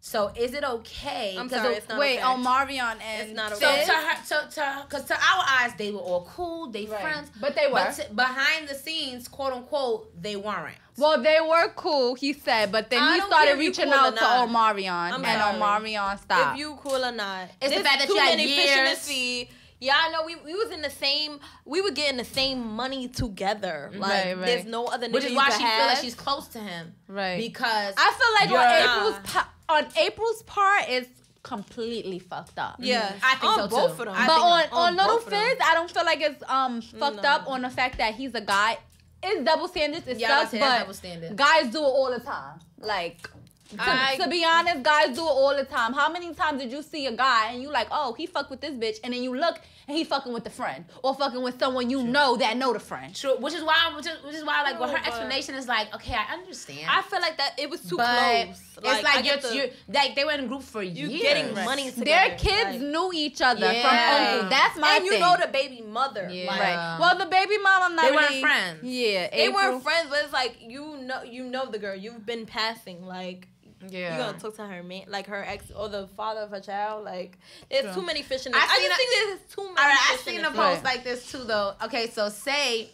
So 0.03 0.29
is 0.35 0.55
it 0.55 0.65
okay? 0.65 1.37
I'm 1.39 1.49
'cause 1.51 1.61
sorry, 1.61 1.75
it's 1.75 1.87
not 1.89 1.99
Wait, 1.99 2.19
okay. 2.19 2.25
Omarion 2.27 2.97
and 3.03 3.29
It's 3.29 3.37
not 3.37 3.53
So 3.53 3.59
to 3.61 3.93
her, 3.93 4.17
to 4.29 4.51
to, 4.55 4.85
because 4.89 5.05
to 5.05 5.15
our 5.15 5.45
eyes, 5.47 5.73
they 5.77 5.91
were 5.93 5.99
all 6.01 6.25
cool, 6.25 6.71
they 6.71 6.87
Right. 6.87 7.01
friends, 7.03 7.31
But 7.39 7.55
they 7.55 7.67
were. 7.67 7.75
But 7.75 7.93
to- 7.97 8.15
behind 8.15 8.67
the 8.69 8.75
scenes, 8.77 9.29
quote 9.29 9.53
unquote, 9.53 10.11
they 10.23 10.37
weren't. 10.37 10.77
Well, 10.97 11.21
they 11.23 11.39
were 11.41 11.69
cool, 11.77 12.15
he 12.15 12.33
said, 12.33 12.73
but 12.73 12.89
then 12.89 13.03
I 13.03 13.17
he 13.17 13.21
started 13.21 13.47
care 13.47 13.57
if 13.57 13.63
you 13.63 13.69
reaching 13.69 13.85
cool 13.87 13.95
out 13.95 14.15
to 14.17 14.21
not. 14.23 14.49
Omarion, 14.49 14.91
I'm 15.13 15.25
and 15.25 15.41
sorry. 15.41 15.59
Omarion 15.61 16.19
stopped. 16.19 16.55
If 16.55 16.59
you 16.61 16.79
cool 16.83 17.05
or 17.05 17.13
not. 17.13 17.49
It's 17.61 17.75
the 17.77 17.83
fact 17.85 17.99
that 17.99 18.07
too 18.09 18.15
you 18.15 18.21
had 18.21 18.31
many 18.39 18.47
fish 18.47 18.71
in 18.71 18.85
the 18.85 18.91
years. 18.91 19.49
Yeah, 19.81 19.95
I 19.97 20.11
know. 20.11 20.25
We, 20.27 20.37
we 20.37 20.55
was 20.55 20.71
in 20.71 20.83
the 20.83 20.91
same. 20.91 21.41
We 21.65 21.81
were 21.81 21.91
getting 21.91 22.19
the 22.19 22.25
same 22.25 22.75
money 22.77 23.09
together. 23.09 23.91
Like, 23.95 24.11
Right, 24.11 24.37
right. 24.37 24.47
there's 24.47 24.67
no 24.67 24.85
other. 24.87 25.09
Which 25.09 25.25
is 25.25 25.35
why 25.35 25.49
she 25.51 25.59
feel 25.59 25.87
like 25.87 25.99
she's 25.99 26.15
close 26.15 26.49
to 26.49 26.59
him, 26.59 26.95
right. 27.09 27.39
Because 27.39 27.95
I 27.97 28.13
feel 28.47 28.57
like 28.57 28.61
on 28.61 29.13
Apryl's 29.13 29.31
pa- 29.33 29.51
on 29.71 29.85
Apryl's 29.93 30.43
part 30.43 30.89
is 30.89 31.07
completely 31.43 32.19
fucked 32.19 32.59
up. 32.59 32.77
Yeah, 32.79 33.13
I 33.23 33.35
think 33.37 33.45
on 33.59 33.59
so, 33.59 33.69
both 33.69 33.97
too. 33.97 34.03
of 34.03 34.15
them. 34.15 34.27
But 34.27 34.39
on, 34.41 34.63
on 34.71 34.71
on 34.73 34.97
Little. 34.97 35.19
Fizz, 35.21 35.57
I 35.65 35.75
don't 35.75 35.91
feel 35.91 36.05
like 36.05 36.21
it's 36.21 36.43
um 36.49 36.83
fucked 36.83 37.23
No. 37.23 37.29
up 37.31 37.49
on 37.49 37.63
the 37.63 37.71
fact 37.71 37.97
that 37.99 38.15
he's 38.15 38.35
a 38.35 38.41
guy. 38.43 38.79
It's 39.23 39.45
double 39.45 39.69
standards. 39.69 40.07
It 40.07 40.19
Yeah, 40.19 40.29
sucks, 40.41 40.53
would 40.53 40.61
say 40.97 41.17
that's 41.21 41.29
but 41.29 41.37
guys 41.37 41.71
do 41.73 41.79
it 41.79 41.83
all 41.83 42.11
the 42.11 42.21
time. 42.21 42.59
Like. 42.79 43.29
To, 43.71 43.77
I- 43.81 44.17
to 44.17 44.29
be 44.29 44.45
honest, 44.45 44.83
guys 44.83 45.15
do 45.15 45.23
it 45.23 45.31
all 45.41 45.55
the 45.57 45.65
time. 45.65 45.93
How 45.93 46.11
many 46.11 46.35
times 46.35 46.61
did 46.63 46.71
you 46.73 46.83
see 46.83 47.07
a 47.07 47.13
guy 47.13 47.53
and 47.53 47.63
you 47.63 47.71
like, 47.71 47.89
oh, 47.91 48.15
he 48.15 48.27
fuck 48.27 48.51
with 48.51 48.61
this 48.61 48.73
bitch, 48.75 48.97
and 49.05 49.13
then 49.15 49.23
you 49.23 49.37
look 49.37 49.61
and 49.89 49.97
he 49.97 50.05
fucking 50.05 50.33
with 50.33 50.45
the 50.45 50.51
friend 50.51 50.85
or 51.03 51.15
fucking 51.15 51.43
with 51.43 51.59
someone 51.59 51.91
you 51.91 52.03
know 52.05 52.37
that 52.37 52.57
know 52.57 52.73
the 52.73 52.79
friend. 52.79 53.15
True, 53.15 53.37
which 53.39 53.55
is 53.55 53.63
why, 53.65 53.93
which 53.97 54.07
is, 54.07 54.13
which 54.25 54.35
is 54.37 54.45
why, 54.45 54.63
like, 54.63 54.79
well, 54.79 54.89
oh, 54.89 54.93
her 54.93 54.99
but- 54.99 55.07
explanation 55.09 55.55
is 55.57 55.67
like, 55.69 55.93
okay, 55.95 56.15
I 56.15 56.35
understand. 56.35 56.87
I 56.89 57.03
feel 57.03 57.21
like 57.21 57.37
that 57.39 57.55
it 57.59 57.69
was 57.71 57.81
too 57.83 57.97
but 57.97 58.07
close. 58.45 58.61
it's 58.83 59.03
like, 59.03 59.25
you're, 59.25 59.37
the- 59.39 59.55
you're 59.57 59.67
like 59.93 60.15
they 60.15 60.25
were 60.25 60.33
in 60.33 60.41
a 60.41 60.47
group 60.49 60.63
for 60.63 60.83
you 60.83 61.09
years. 61.09 61.23
getting 61.23 61.55
money 61.55 61.91
together. 61.91 62.05
Their 62.05 62.37
kids 62.39 62.71
like- 62.71 62.81
knew 62.81 63.11
each 63.15 63.41
other 63.41 63.73
Yeah. 63.73 63.83
from 63.83 64.35
uncle. 64.35 64.51
That's 64.51 64.79
my 64.79 64.97
and 64.97 65.05
you 65.07 65.19
know 65.19 65.37
the 65.41 65.49
baby 65.49 65.83
mother. 65.83 66.29
Yeah. 66.31 66.47
Like, 66.47 66.61
right. 66.61 66.97
Well, 67.01 67.19
the 67.19 67.27
baby 67.27 67.59
mom, 67.59 67.83
I'm 67.83 67.97
not. 67.97 68.05
They 68.09 68.13
weren't 68.17 68.41
friends. 68.41 68.79
Yeah, 68.83 69.29
They 69.31 69.49
Apryl- 69.49 69.55
weren't 69.55 69.83
friends, 69.83 70.07
but 70.11 70.21
it's 70.25 70.33
like 70.33 70.57
you 70.61 70.99
know, 70.99 71.23
you 71.23 71.45
know 71.45 71.67
the 71.71 71.79
girl. 71.79 71.95
You've 71.97 72.25
been 72.27 72.47
passing. 72.47 73.05
Like 73.05 73.49
Yeah. 73.89 74.13
you 74.17 74.23
gonna 74.23 74.39
talk 74.39 74.57
to 74.57 74.67
her 74.67 74.83
man, 74.83 75.05
like 75.09 75.27
her 75.29 75.43
ex 75.43 75.71
or 75.75 75.89
the 75.89 76.07
father 76.17 76.41
of 76.43 76.51
her 76.51 76.61
child. 76.61 77.05
Like 77.05 77.39
there's 77.71 77.85
True. 77.85 77.95
too 77.95 78.07
many 78.07 78.23
fish 78.23 78.47
in 78.47 78.53
the. 78.53 78.59
I 78.59 78.61
I, 78.63 78.77
seen 78.79 78.89
just 78.89 78.93
a- 78.93 78.97
think 78.97 79.11
there's 79.41 79.55
too 79.55 79.63
many. 79.63 79.71
All 79.79 79.85
right, 79.87 80.09
I 80.11 80.17
fish 80.17 80.25
seen 80.25 80.39
in 80.41 80.45
a 80.45 80.51
the 80.51 80.57
post 80.57 80.85
like 80.85 81.05
this 81.05 81.31
too, 81.33 81.45
though. 81.45 81.75
Okay, 81.85 82.09
so 82.11 82.29
say, 82.29 82.91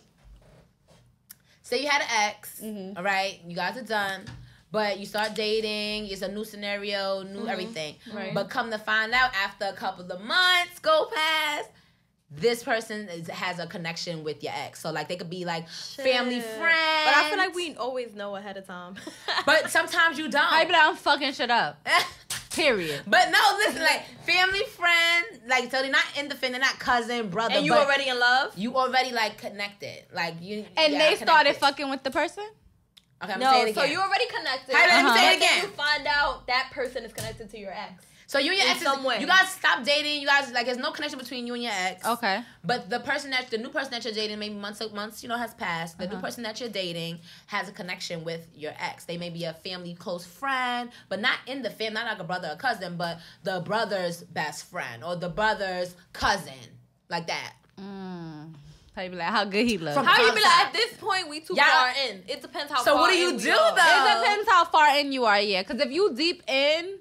say 1.62 1.82
you 1.82 1.88
had 1.88 2.02
an 2.02 2.08
ex, 2.28 2.60
Mm-hmm. 2.62 2.96
all 2.96 3.02
right, 3.04 3.40
you 3.46 3.56
guys 3.56 3.76
are 3.76 3.82
done, 3.82 4.22
but 4.70 4.98
you 4.98 5.06
start 5.06 5.34
dating. 5.34 6.06
It's 6.06 6.22
a 6.22 6.28
new 6.28 6.44
scenario, 6.44 7.22
new 7.22 7.46
everything. 7.48 7.96
Mm-hmm. 8.08 8.16
Right. 8.16 8.34
But 8.34 8.48
come 8.50 8.70
to 8.70 8.78
find 8.78 9.12
out, 9.12 9.30
after 9.34 9.66
a 9.66 9.72
couple 9.72 10.10
of 10.10 10.20
months 10.20 10.78
go 10.80 11.08
past. 11.14 11.70
This 12.38 12.62
person 12.62 13.08
is, 13.08 13.28
has 13.28 13.58
a 13.58 13.66
connection 13.66 14.22
with 14.24 14.42
your 14.42 14.52
ex, 14.54 14.80
so 14.80 14.90
like 14.92 15.08
they 15.08 15.16
could 15.16 15.30
be 15.30 15.44
like 15.44 15.68
family 15.68 16.40
Shit. 16.40 16.44
friends. 16.60 17.04
But 17.04 17.14
I 17.14 17.26
feel 17.30 17.38
like 17.38 17.54
we 17.54 17.74
always 17.76 18.14
know 18.14 18.36
ahead 18.36 18.56
of 18.56 18.66
time. 18.66 18.96
But 19.46 19.70
sometimes 19.70 20.18
you 20.18 20.28
don't. 20.28 20.42
I 20.52 20.64
be 20.64 20.72
like, 20.72 20.82
I'm 20.84 20.96
fucking 20.96 21.32
shit 21.32 21.50
up. 21.50 21.86
Period. 22.52 23.02
But 23.06 23.30
no, 23.30 23.38
listen, 23.58 23.82
like 23.82 24.02
family 24.24 24.64
friend, 24.64 25.26
like 25.46 25.70
so 25.70 25.82
they're 25.82 25.90
not 25.90 26.04
independent, 26.18 26.52
they're 26.62 26.70
not 26.72 26.78
cousin, 26.78 27.28
brother. 27.28 27.54
and 27.56 27.66
you 27.66 27.72
but 27.72 27.84
already 27.86 28.08
in 28.08 28.18
love. 28.18 28.52
you 28.56 28.74
already 28.76 29.12
like 29.12 29.36
connected, 29.38 30.04
like 30.12 30.34
you. 30.40 30.64
And 30.76 30.92
yeah, 30.94 30.98
they 31.10 31.16
started 31.16 31.26
connected. 31.56 31.60
fucking 31.60 31.90
with 31.90 32.02
the 32.02 32.10
person. 32.10 32.44
Okay, 33.22 33.32
I'm 33.32 33.40
No, 33.40 33.50
saying 33.50 33.68
it 33.68 33.74
so 33.74 33.82
again. 33.82 33.92
you 33.92 34.00
already 34.00 34.26
connected. 34.26 34.74
Hey, 34.74 34.86
let 34.88 35.02
me 35.04 35.08
Uh-huh. 35.10 35.16
say 35.16 35.32
it 35.32 35.36
again. 35.36 35.62
You 35.64 35.68
find 35.68 36.06
out 36.06 36.46
that 36.48 36.70
person 36.72 37.04
is 37.04 37.12
connected 37.12 37.50
to 37.50 37.58
your 37.58 37.72
ex. 37.72 38.04
So 38.28 38.40
you 38.40 38.50
and 38.50 38.80
your 38.80 38.92
ex, 38.92 39.04
way. 39.04 39.20
you 39.20 39.26
guys 39.26 39.48
stop 39.50 39.84
dating. 39.84 40.20
You 40.20 40.26
guys 40.26 40.50
like 40.52 40.66
there's 40.66 40.78
no 40.78 40.90
connection 40.90 41.18
between 41.18 41.46
you 41.46 41.54
and 41.54 41.62
your 41.62 41.72
ex. 41.74 42.04
Okay. 42.04 42.40
But 42.64 42.90
the 42.90 42.98
person 42.98 43.30
that 43.30 43.50
the 43.50 43.58
new 43.58 43.68
person 43.68 43.92
that 43.92 44.04
you're 44.04 44.12
dating, 44.14 44.40
maybe 44.40 44.56
months 44.56 44.82
months 44.92 45.22
you 45.22 45.28
know 45.28 45.36
has 45.38 45.54
passed. 45.54 45.96
The 45.98 46.06
new 46.08 46.14
Uh-huh. 46.14 46.22
person 46.22 46.42
that 46.42 46.58
you're 46.58 46.68
dating 46.68 47.20
has 47.46 47.68
a 47.68 47.72
connection 47.72 48.24
with 48.24 48.48
your 48.54 48.72
ex. 48.80 49.04
They 49.04 49.16
may 49.16 49.30
be 49.30 49.44
a 49.44 49.52
family 49.52 49.94
close 49.94 50.26
friend, 50.26 50.90
but 51.08 51.20
not 51.20 51.38
in 51.46 51.62
the 51.62 51.70
family, 51.70 51.94
not 51.94 52.06
like 52.06 52.18
a 52.18 52.24
brother 52.24 52.48
or 52.52 52.56
cousin, 52.56 52.96
but 52.96 53.18
the 53.44 53.60
brother's 53.60 54.22
best 54.24 54.64
friend 54.64 55.04
or 55.04 55.14
the 55.14 55.28
brother's 55.28 55.94
cousin, 56.12 56.54
like 57.08 57.28
that. 57.28 57.52
Mm. 57.80 58.54
How 58.96 59.02
you 59.02 59.10
be 59.10 59.16
like, 59.16 59.28
how 59.28 59.44
good 59.44 59.66
he 59.66 59.78
looks. 59.78 59.94
From- 59.94 60.06
How 60.06 60.20
you 60.24 60.32
be 60.32 60.40
like 60.40 60.66
at 60.66 60.72
this 60.72 60.94
point 60.94 61.28
we 61.28 61.40
too 61.40 61.54
Yeah. 61.56 61.68
far 61.68 61.92
in. 62.08 62.24
It 62.26 62.42
depends 62.42 62.72
how. 62.72 62.82
So 62.82 62.96
what 62.96 63.10
do 63.10 63.16
you 63.18 63.32
do, 63.38 63.44
though? 63.44 63.66
it 63.76 64.20
depends 64.20 64.48
how 64.48 64.64
far 64.64 64.98
in 64.98 65.12
you 65.12 65.26
are, 65.26 65.38
yeah. 65.40 65.62
Because 65.62 65.80
if 65.80 65.92
you 65.92 66.12
deep 66.14 66.42
in, 66.48 66.98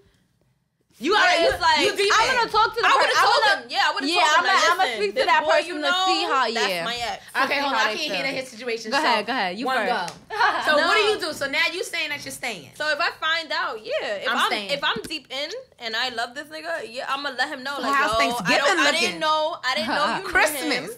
You 0.97 1.11
Yeah, 1.13 1.19
are 1.19 1.51
it's 1.51 1.61
like- 1.61 1.79
you 1.85 1.91
deep 1.97 2.11
I'm 2.15 2.35
gonna 2.37 2.49
talk 2.49 2.73
to 2.73 2.79
the 2.81 2.87
I 2.87 2.95
would 2.95 3.11
have 3.11 3.19
told 3.27 3.43
gonna- 3.43 3.61
him. 3.63 3.67
Yeah, 3.69 3.83
I 3.83 3.91
would 3.93 4.03
have 4.03 4.09
Yeah, 4.09 4.15
told 4.15 4.31
him. 4.31 4.39
I'ma- 4.39 4.47
like, 4.47 4.71
I'ma 4.71 4.83
listen, 4.83 4.95
speak 4.97 5.09
to 5.11 5.15
this 5.15 5.25
that 5.25 5.43
person 5.43 5.67
you 5.67 5.75
to 5.75 5.87
see 6.07 6.23
how- 6.23 6.45
Yeah, 6.45 6.55
That's 6.55 6.85
my 6.87 6.95
ex. 6.95 7.25
Okay, 7.43 7.59
hold 7.59 7.73
on. 7.73 7.79
I 7.79 7.83
can't 7.83 7.99
hear 7.99 8.23
feel. 8.23 8.35
his 8.39 8.47
situation. 8.49 8.91
Go 8.91 8.97
so 8.97 9.03
ahead, 9.03 9.25
go 9.27 9.33
ahead. 9.33 9.59
You 9.59 9.65
one 9.65 9.77
first. 9.77 9.91
go. 9.91 10.35
So 10.65 10.71
No. 10.77 10.87
what 10.87 10.95
do 10.95 11.03
you 11.03 11.19
do? 11.19 11.33
So 11.33 11.45
now 11.47 11.65
you 11.73 11.83
saying 11.83 12.09
that 12.09 12.23
you're 12.23 12.31
staying. 12.31 12.71
So 12.79 12.87
if 12.95 12.99
I 13.01 13.11
find 13.19 13.51
out, 13.51 13.83
yeah, 13.83 14.23
if 14.23 14.29
I'm 14.29 14.37
I'm, 14.37 14.47
staying. 14.47 14.69
if 14.71 14.83
I'm 14.85 15.01
deep 15.03 15.27
in 15.29 15.49
and 15.79 15.95
I 15.97 16.09
love 16.15 16.33
this 16.33 16.47
nigga, 16.47 16.87
yeah, 16.89 17.11
I'm 17.11 17.23
gonna 17.23 17.35
let 17.35 17.49
him 17.49 17.61
know. 17.61 17.75
So 17.75 17.81
like, 17.81 17.93
how's 17.93 18.11
yo, 18.11 18.15
I, 18.15 18.19
Thanksgiving 18.19 18.63
don't, 18.63 18.79
I 18.79 18.91
didn't 18.91 19.19
know. 19.19 19.57
I 19.65 19.75
didn't 19.75 19.95
know 19.95 20.05
you 20.15 20.23
knew 20.23 20.29
Christmas. 20.29 20.63
him. 20.63 20.89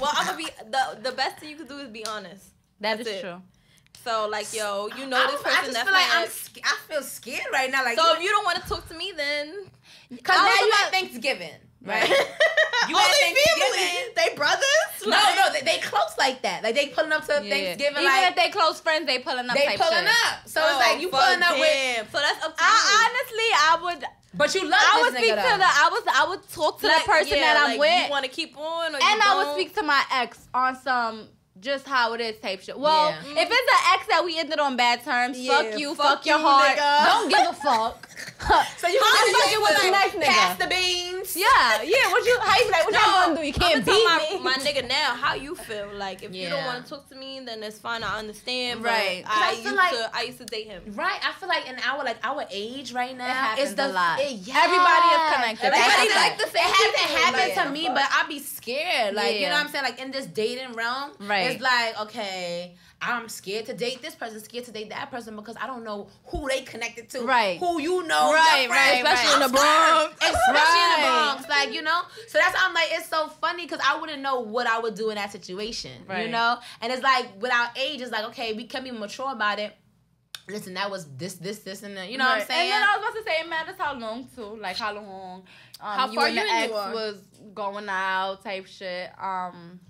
Well, 0.00 0.12
I'm 0.12 0.26
gonna 0.26 0.36
be 0.36 0.48
the 0.70 0.98
the 1.00 1.12
best 1.12 1.38
thing 1.38 1.48
you 1.48 1.56
could 1.56 1.68
do 1.68 1.78
is 1.78 1.88
be 1.88 2.04
honest. 2.04 2.44
that 2.80 2.98
That's 2.98 3.08
is 3.08 3.16
it. 3.16 3.20
true. 3.22 3.40
So 4.04 4.28
like, 4.28 4.52
yo, 4.54 4.88
you 4.96 5.06
know 5.06 5.16
I, 5.16 5.26
this 5.30 5.40
I 5.40 5.44
person. 5.44 5.60
just 5.64 5.72
That's 5.72 5.84
feel 5.84 5.92
like 5.92 6.14
I'm. 6.14 6.28
sc- 6.28 6.60
I 6.64 6.76
feel 6.88 7.02
scared 7.02 7.46
right 7.52 7.70
now. 7.70 7.84
Like 7.84 7.98
So 7.98 8.14
if 8.16 8.22
you 8.22 8.30
don't 8.30 8.44
want 8.44 8.62
to 8.62 8.68
talk 8.68 8.88
to 8.88 8.94
me, 8.94 9.12
then 9.16 9.54
because 10.10 10.36
I 10.38 10.44
now 10.44 10.66
you 10.66 10.72
at 10.86 10.92
Thanksgiving, 10.92 11.58
right? 11.82 12.08
you 12.88 12.96
Thanksgiving. 12.96 13.58
family. 13.58 14.12
They 14.14 14.34
brothers. 14.36 14.90
no, 15.06 15.10
no, 15.34 15.52
they, 15.52 15.62
they 15.62 15.78
close 15.78 16.14
like 16.18 16.42
that. 16.42 16.62
Like 16.62 16.74
they 16.76 16.88
pulling 16.88 17.12
up 17.12 17.26
to 17.26 17.40
Yeah. 17.42 17.50
Thanksgiving. 17.50 18.02
Even 18.02 18.04
like 18.04 18.30
if 18.30 18.36
they 18.36 18.50
close 18.50 18.80
friends, 18.80 19.06
they 19.06 19.18
pulling 19.18 19.48
up. 19.50 19.56
they 19.56 19.76
pulling 19.76 20.06
shit. 20.06 20.26
up. 20.30 20.46
So 20.46 20.60
it's 20.62 20.74
oh, 20.76 20.78
like 20.78 21.00
you 21.00 21.08
pulling 21.08 21.42
up 21.42 21.58
with. 21.58 22.10
So 22.12 22.18
that's 22.18 22.44
up 22.44 22.56
to 22.56 22.62
I 22.62 22.70
you. 22.70 22.94
honestly, 23.02 23.48
I 23.52 23.78
would, 23.82 24.04
But 24.34 24.54
you 24.54 24.62
love 24.68 24.78
I 24.78 25.02
this 25.02 25.04
would 25.12 25.18
speak 25.18 25.32
nigga 25.34 25.42
to 25.42 25.50
though. 25.50 25.58
the, 25.58 25.66
I 25.66 25.88
was, 25.90 26.02
I 26.14 26.26
would 26.30 26.48
talk 26.50 26.80
to 26.80 26.86
Like, 26.86 27.04
the 27.04 27.10
person 27.10 27.38
yeah, 27.38 27.54
that 27.54 27.56
I'm 27.64 27.70
like, 27.70 27.80
with, 27.80 28.04
You 28.06 28.10
want 28.10 28.24
to 28.24 28.30
keep 28.30 28.56
on, 28.56 28.94
or 28.94 28.96
and 29.02 29.20
I 29.22 29.42
would 29.42 29.54
speak 29.58 29.74
to 29.74 29.82
my 29.82 30.02
ex 30.12 30.46
on 30.54 30.76
some 30.80 31.28
just 31.60 31.86
how 31.86 32.12
it 32.14 32.20
is 32.20 32.38
type 32.38 32.60
shit. 32.60 32.78
Well, 32.78 33.10
Yeah. 33.10 33.42
if 33.42 33.48
it's 33.50 33.72
an 33.72 33.94
ex 33.94 34.06
that 34.08 34.22
we 34.24 34.38
ended 34.38 34.58
on 34.58 34.76
bad 34.76 35.02
terms, 35.04 35.38
Yeah, 35.38 35.62
fuck 35.62 35.78
you, 35.78 35.94
fuck 35.94 36.06
fuck, 36.06 36.26
your 36.26 36.38
you, 36.38 36.44
heart, 36.44 36.76
nigga. 36.76 37.06
don't 37.06 37.28
give 37.28 37.48
a 37.48 37.52
fuck. 37.54 38.05
So 38.78 38.86
you 38.88 39.00
I'm 39.02 39.32
want 39.32 39.42
fucking 39.42 39.62
with 39.62 39.82
the 39.82 39.90
next 39.90 40.14
nigga. 40.14 40.32
Pass 40.32 40.58
the 40.58 40.66
beans. 40.68 41.36
yeah, 41.36 41.82
yeah. 41.82 42.10
What 42.12 42.24
you? 42.24 42.38
How 42.40 42.58
you 42.58 42.64
be 42.66 42.70
like? 42.70 42.84
What 42.84 42.94
y'all 42.94 43.26
gonna 43.26 43.40
do? 43.40 43.46
You 43.46 43.52
can't 43.52 43.76
I'm 43.78 43.82
beat 43.82 43.90
talking 44.06 44.38
me. 44.38 44.44
my, 44.44 44.56
my 44.56 44.62
nigga 44.62 44.88
now. 44.88 45.14
How 45.16 45.34
you 45.34 45.54
feel? 45.56 45.88
Like 45.94 46.22
if 46.22 46.34
you 46.34 46.48
don't 46.48 46.64
want 46.64 46.84
to 46.84 46.88
talk 46.90 47.08
to 47.10 47.16
me, 47.16 47.40
then 47.44 47.62
it's 47.62 47.78
fine. 47.78 48.02
I 48.04 48.18
understand. 48.18 48.84
Right. 48.84 49.22
But 49.24 49.30
'Cause 49.32 49.42
I 49.42 49.48
I, 49.50 49.54
feel 49.54 49.64
used 49.64 49.76
like- 49.76 49.90
to. 49.92 50.10
I 50.14 50.22
used 50.22 50.38
to 50.38 50.44
date 50.44 50.66
him. 50.66 50.82
Right, 50.94 51.20
I 51.26 51.32
feel 51.32 51.48
like 51.48 51.68
in 51.68 51.76
our 51.84 52.04
like 52.04 52.18
our 52.22 52.44
age 52.50 52.92
right 52.92 53.16
now, 53.16 53.24
happens 53.26 53.68
it's 53.70 53.76
the 53.76 53.88
a 53.88 53.92
lot. 53.92 54.20
It, 54.20 54.32
yes. 54.32 54.56
Everybody 54.64 55.08
is 55.16 55.34
connected. 55.34 55.70
Like, 55.70 55.80
Everybody 55.80 56.08
it 56.08 56.16
like 56.16 56.38
the 56.38 56.44
same 56.44 56.62
It 56.64 56.76
hasn't 56.76 56.96
people, 56.96 57.22
happened 57.24 57.54
to 57.66 57.70
me, 57.72 57.88
but 57.88 58.08
I'd 58.12 58.28
be 58.28 58.38
scared. 58.38 59.14
Like 59.14 59.34
you 59.40 59.46
know 59.46 59.52
what 59.52 59.64
I'm 59.64 59.68
saying? 59.68 59.84
Like 59.84 60.00
in 60.00 60.10
this 60.10 60.26
dating 60.26 60.72
realm, 60.74 61.10
Right. 61.20 61.50
It's 61.50 61.62
like 61.62 62.00
okay, 62.02 62.76
I'm 63.02 63.28
scared 63.28 63.66
to 63.66 63.74
date 63.74 64.00
this 64.00 64.14
person, 64.14 64.40
scared 64.40 64.64
to 64.64 64.72
date 64.72 64.88
that 64.88 65.10
person 65.10 65.36
because 65.36 65.54
I 65.60 65.66
don't 65.66 65.84
know 65.84 66.08
who 66.24 66.48
they 66.48 66.62
connected 66.62 67.10
to, 67.10 67.20
Right. 67.22 67.58
Who 67.58 67.80
you 67.80 68.02
know, 68.06 68.32
Right, 68.32 68.66
right, 68.70 69.02
especially 69.04 69.34
in 69.34 69.40
the 69.40 69.56
Bronx. 69.56 70.14
especially 70.22 70.50
in 70.50 70.56
Right. 70.56 70.96
the 70.96 71.08
Bronx. 71.42 71.48
Like 71.48 71.72
you 71.74 71.82
know, 71.82 72.00
so 72.26 72.38
that's 72.38 72.54
why 72.54 72.64
I'm 72.66 72.72
like, 72.74 72.88
it's 72.92 73.08
so 73.08 73.28
funny 73.28 73.64
because 73.64 73.80
I 73.86 74.00
wouldn't 74.00 74.22
know 74.22 74.40
what 74.40 74.66
I 74.66 74.78
would 74.80 74.94
do 74.94 75.10
in 75.10 75.16
that 75.16 75.30
situation, 75.30 75.92
right. 76.08 76.24
you 76.24 76.32
know. 76.32 76.58
And 76.80 76.90
it's 76.92 77.02
like 77.02 77.28
with 77.40 77.52
our 77.52 77.68
age, 77.76 78.00
it's 78.00 78.10
like 78.12 78.24
okay, 78.26 78.54
we 78.54 78.64
can 78.64 78.82
be 78.82 78.90
mature 78.90 79.30
about 79.30 79.58
it. 79.58 79.74
listen, 80.48 80.74
that 80.74 80.90
was 80.90 81.06
this, 81.16 81.34
this, 81.34 81.58
this, 81.60 81.82
and 81.82 81.96
that. 81.98 82.08
You 82.10 82.16
know 82.18 82.24
Right. 82.24 82.34
what 82.38 82.40
I'm 82.42 82.46
saying? 82.46 82.72
And 82.72 82.82
then 82.82 82.88
I 82.88 82.96
was 82.96 83.04
about 83.08 83.18
to 83.18 83.24
say 83.24 83.40
it 83.40 83.48
matters 83.50 83.74
how 83.78 83.94
long 83.94 84.28
too, 84.34 84.56
like 84.60 84.76
how 84.78 84.94
long 84.94 85.42
um, 85.80 85.98
How 85.98 86.08
you 86.08 86.14
far 86.14 86.26
and 86.28 86.34
you 86.36 86.40
and 86.40 86.50
ex 86.50 86.68
you 86.68 86.74
was 86.94 87.16
going 87.54 87.88
out 87.90 88.42
type 88.42 88.66
shit. 88.66 89.10
Um, 89.20 89.80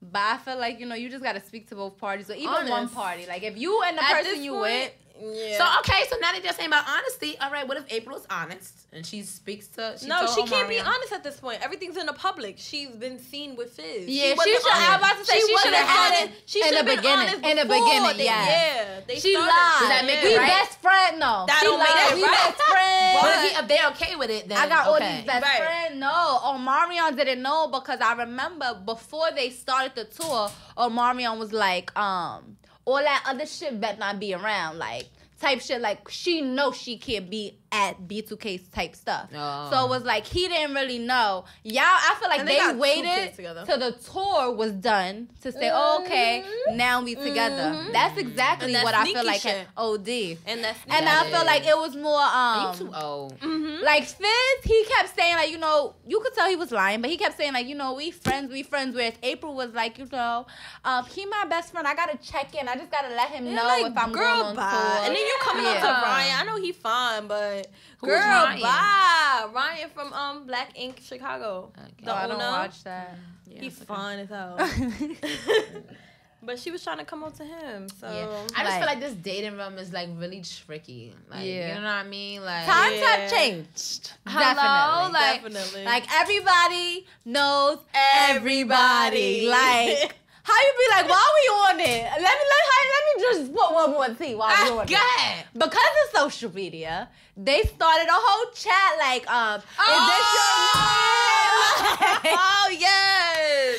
but 0.00 0.20
I 0.20 0.36
feel 0.38 0.58
like 0.58 0.78
you 0.80 0.86
know 0.86 0.94
you 0.94 1.08
just 1.10 1.22
gotta 1.22 1.40
speak 1.40 1.68
to 1.68 1.74
both 1.74 1.98
parties 1.98 2.30
or 2.30 2.34
even 2.34 2.68
one 2.68 2.88
party. 2.88 3.26
Like 3.26 3.42
if 3.42 3.56
you 3.56 3.82
and 3.82 3.98
the 3.98 4.02
At 4.02 4.24
person 4.24 4.42
you 4.42 4.52
point, 4.52 4.62
with, 4.62 4.92
Yeah. 5.20 5.58
So 5.58 5.64
okay, 5.80 6.04
so 6.08 6.16
now 6.20 6.32
that 6.32 6.42
you're 6.44 6.52
saying 6.52 6.68
about 6.68 6.84
honesty, 6.88 7.36
all 7.40 7.50
right. 7.50 7.66
What 7.66 7.76
if 7.76 7.88
Apryl 7.88 8.16
is 8.16 8.26
honest 8.30 8.86
and 8.92 9.04
she 9.04 9.22
speaks 9.22 9.66
to? 9.68 9.96
She 9.98 10.06
no, 10.06 10.26
she 10.32 10.44
can't 10.44 10.68
be 10.68 10.78
honest 10.78 11.12
at 11.12 11.24
this 11.24 11.40
point. 11.40 11.60
Everything's 11.62 11.96
in 11.96 12.06
the 12.06 12.12
public. 12.12 12.54
She's 12.58 12.90
been 12.90 13.18
seen 13.18 13.56
with 13.56 13.72
Fizz. 13.72 14.06
Yeah, 14.08 14.34
she 14.42 14.54
should- 14.54 14.62
I 14.70 14.96
was 14.96 14.98
about 14.98 15.18
to 15.18 15.24
say 15.24 15.40
she 15.40 15.52
wasn't 15.52 15.74
should've 15.74 15.88
had 15.88 16.14
honest. 16.24 16.38
it 16.38 16.42
She 16.46 16.58
in 16.60 16.64
should 16.66 16.72
the 16.72 16.76
have 16.78 16.86
been 16.86 16.96
beginning. 16.96 17.28
honest 17.28 17.44
In 17.46 17.56
the 17.56 17.64
beginning, 17.64 18.16
they- 18.18 18.24
yeah. 18.24 18.46
yeah. 18.46 19.00
They 19.08 19.14
she 19.18 19.32
started. 19.32 19.48
lied. 19.50 19.80
Does 19.80 19.88
that 19.88 20.04
make 20.06 20.22
we 20.22 20.34
it 20.34 20.38
right? 20.38 20.48
best 20.48 20.80
friend 20.82 21.22
though. 21.22 21.44
That 21.48 21.58
she 21.60 21.66
don't 21.66 21.78
make 21.80 21.88
lied. 21.88 22.12
it 22.12 22.14
we 22.16 22.22
right. 22.22 22.30
best 22.32 22.62
friend. 22.62 23.18
But 23.20 23.44
if, 23.44 23.58
if 23.60 23.68
they're 23.68 23.88
okay 23.90 24.16
with 24.16 24.30
it, 24.30 24.48
then 24.48 24.58
I 24.58 24.68
got 24.68 24.86
all 24.86 25.00
these 25.00 25.24
best 25.24 25.42
Right. 25.44 25.58
friends. 25.58 25.96
No, 25.98 26.40
Omarion 26.44 27.16
didn't 27.16 27.42
know 27.42 27.68
because 27.68 28.00
I 28.00 28.12
remember 28.14 28.80
before 28.84 29.30
they 29.34 29.50
started 29.50 29.92
the 29.96 30.04
tour, 30.04 30.50
Omarion 30.76 31.38
was 31.38 31.52
like, 31.52 31.96
um, 31.98 32.56
all 32.88 33.02
that 33.02 33.22
other 33.26 33.44
shit 33.44 33.78
better 33.78 33.98
not 33.98 34.18
be 34.18 34.32
around. 34.32 34.78
Like 34.78 35.08
type 35.38 35.60
shit 35.60 35.80
like 35.80 36.08
she 36.08 36.40
knows 36.40 36.76
she 36.76 36.96
can't 36.96 37.28
be 37.28 37.57
at 37.70 38.00
B2K 38.08 38.70
type 38.72 38.96
stuff. 38.96 39.28
Oh. 39.34 39.68
So 39.70 39.84
it 39.84 39.88
was 39.90 40.02
like 40.04 40.24
he 40.26 40.48
didn't 40.48 40.74
really 40.74 40.98
know. 40.98 41.44
Y'all 41.64 41.82
I 41.84 42.16
feel 42.18 42.28
like 42.30 42.40
And 42.40 42.48
they 42.48 42.56
they, 42.58 42.74
waited 42.74 43.34
together. 43.34 43.64
till 43.66 43.78
the 43.78 43.92
tour 43.92 44.52
was 44.54 44.72
done 44.72 45.28
to 45.42 45.52
say, 45.52 45.70
oh, 45.72 46.02
okay, 46.02 46.44
now 46.72 47.02
we 47.02 47.14
together. 47.14 47.86
That's 47.92 48.18
exactly 48.18 48.72
that 48.72 48.84
what 48.84 48.94
I 48.94 49.04
feel 49.04 49.24
like 49.24 49.40
shit. 49.42 49.52
at 49.54 49.66
OD. 49.76 50.08
And 50.46 50.64
that's 50.64 50.78
And 50.88 51.06
That 51.06 51.26
I 51.26 51.30
feel 51.30 51.40
is. 51.40 51.46
like 51.46 51.66
it 51.66 51.76
was 51.76 51.94
more 51.96 52.20
um 52.22 52.72
you 52.72 52.78
too 52.78 52.94
old. 52.94 53.38
Mhm. 53.40 53.82
like 53.82 54.04
Fizz, 54.04 54.64
he 54.64 54.84
kept 54.86 55.14
saying 55.14 55.34
like, 55.36 55.50
you 55.50 55.58
know, 55.58 55.94
you 56.06 56.20
could 56.20 56.34
tell 56.34 56.48
he 56.48 56.56
was 56.56 56.72
lying, 56.72 57.00
but 57.02 57.10
he 57.10 57.16
kept 57.18 57.36
saying 57.36 57.52
like, 57.52 57.66
you 57.66 57.74
know, 57.74 57.92
we 57.94 58.10
friends, 58.10 58.50
we 58.50 58.62
friends. 58.62 58.94
Whereas 58.94 59.14
Apryl 59.22 59.54
was 59.54 59.74
like, 59.74 59.98
you 59.98 60.08
know, 60.10 60.46
um, 60.84 61.04
he 61.06 61.26
my 61.26 61.44
best 61.48 61.72
friend. 61.72 61.86
I 61.86 61.94
gotta 61.94 62.16
check 62.18 62.54
in. 62.54 62.66
I 62.68 62.76
just 62.76 62.90
gotta 62.90 63.14
let 63.14 63.28
him 63.28 63.54
know 63.54 63.64
like, 63.64 63.86
if 63.92 63.98
I'm 63.98 64.12
girl, 64.12 64.22
going 64.36 64.46
on 64.46 64.56
bye. 64.56 64.70
tour. 64.70 65.04
And 65.06 65.14
then 65.14 65.22
you 65.22 65.36
coming 65.42 65.66
up 65.66 65.80
to 65.80 65.86
Ryan. 65.86 66.34
I 66.40 66.44
know 66.44 66.56
he 66.60 66.72
fine, 66.72 67.26
but 67.26 67.57
Who's 68.00 68.08
girl, 68.10 68.18
Ryan? 68.18 68.62
bye. 68.62 69.46
Ryan 69.54 69.90
from 69.94 70.12
um 70.12 70.46
Black 70.46 70.70
Ink 70.76 71.00
Chicago. 71.02 71.72
Okay. 71.78 71.88
The 72.04 72.12
Oh, 72.12 72.14
I 72.16 72.26
don't 72.26 72.36
owner. 72.36 72.50
watch 72.50 72.82
that. 72.84 73.16
Yeah, 73.46 73.60
He's 73.62 73.76
okay. 73.76 73.84
fine 73.86 74.18
as 74.20 74.28
hell. 74.28 74.56
but 76.42 76.58
she 76.58 76.70
was 76.70 76.82
trying 76.84 76.98
to 76.98 77.04
come 77.04 77.24
up 77.24 77.36
to 77.36 77.44
him. 77.44 77.88
So 77.88 78.06
Yeah. 78.06 78.26
I 78.56 78.62
just 78.62 78.64
Like- 78.64 78.78
feel 78.78 78.86
like 78.86 79.00
this 79.00 79.14
dating 79.14 79.56
realm 79.56 79.76
is 79.78 79.92
like 79.92 80.08
really 80.16 80.42
tricky. 80.42 81.14
Like, 81.30 81.44
Yeah. 81.44 81.68
you 81.68 81.74
know 81.80 81.86
what 81.86 81.90
I 81.90 82.02
mean? 82.04 82.44
Like, 82.44 82.66
Times 82.66 82.96
Yeah. 83.00 83.16
have 83.16 83.30
changed. 83.30 84.12
Hello, 84.26 85.10
Definitely. 85.10 85.12
like- 85.12 85.42
definitely. 85.42 85.84
Like 85.84 86.04
everybody 86.14 87.06
knows 87.24 87.78
Everybody. 87.94 89.48
everybody. 89.48 89.48
like 89.48 90.14
how 90.48 90.58
you 90.66 90.72
be 90.82 90.86
like, 90.96 91.06
why 91.12 91.24
we 91.36 91.44
on 91.68 91.76
it? 91.80 92.02
Let 92.04 92.34
me 92.40 92.44
let, 92.52 92.62
let 92.94 93.02
me 93.08 93.14
just 93.26 93.40
put 93.54 93.68
one 93.74 93.90
more 93.92 94.08
tea 94.18 94.34
while 94.34 94.48
we 94.64 94.70
on 94.80 94.86
it. 94.88 95.46
because 95.52 95.94
of 96.02 96.06
social 96.20 96.50
media, 96.54 97.08
they 97.36 97.62
started 97.64 98.08
a 98.08 98.18
whole 98.26 98.46
chat 98.54 98.90
like, 98.98 99.24
um, 99.30 99.60
Oh! 99.78 99.92
is 99.94 100.02
this 100.10 100.26
your 100.38 100.52
man? 100.72 101.38
oh 102.40 102.66
yes. 102.86 103.76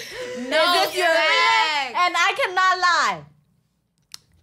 No, 0.52 0.58
is 0.58 0.72
this 0.80 0.96
your 0.98 1.08
facts. 1.10 1.96
And 2.02 2.14
I 2.16 2.30
cannot. 2.40 2.69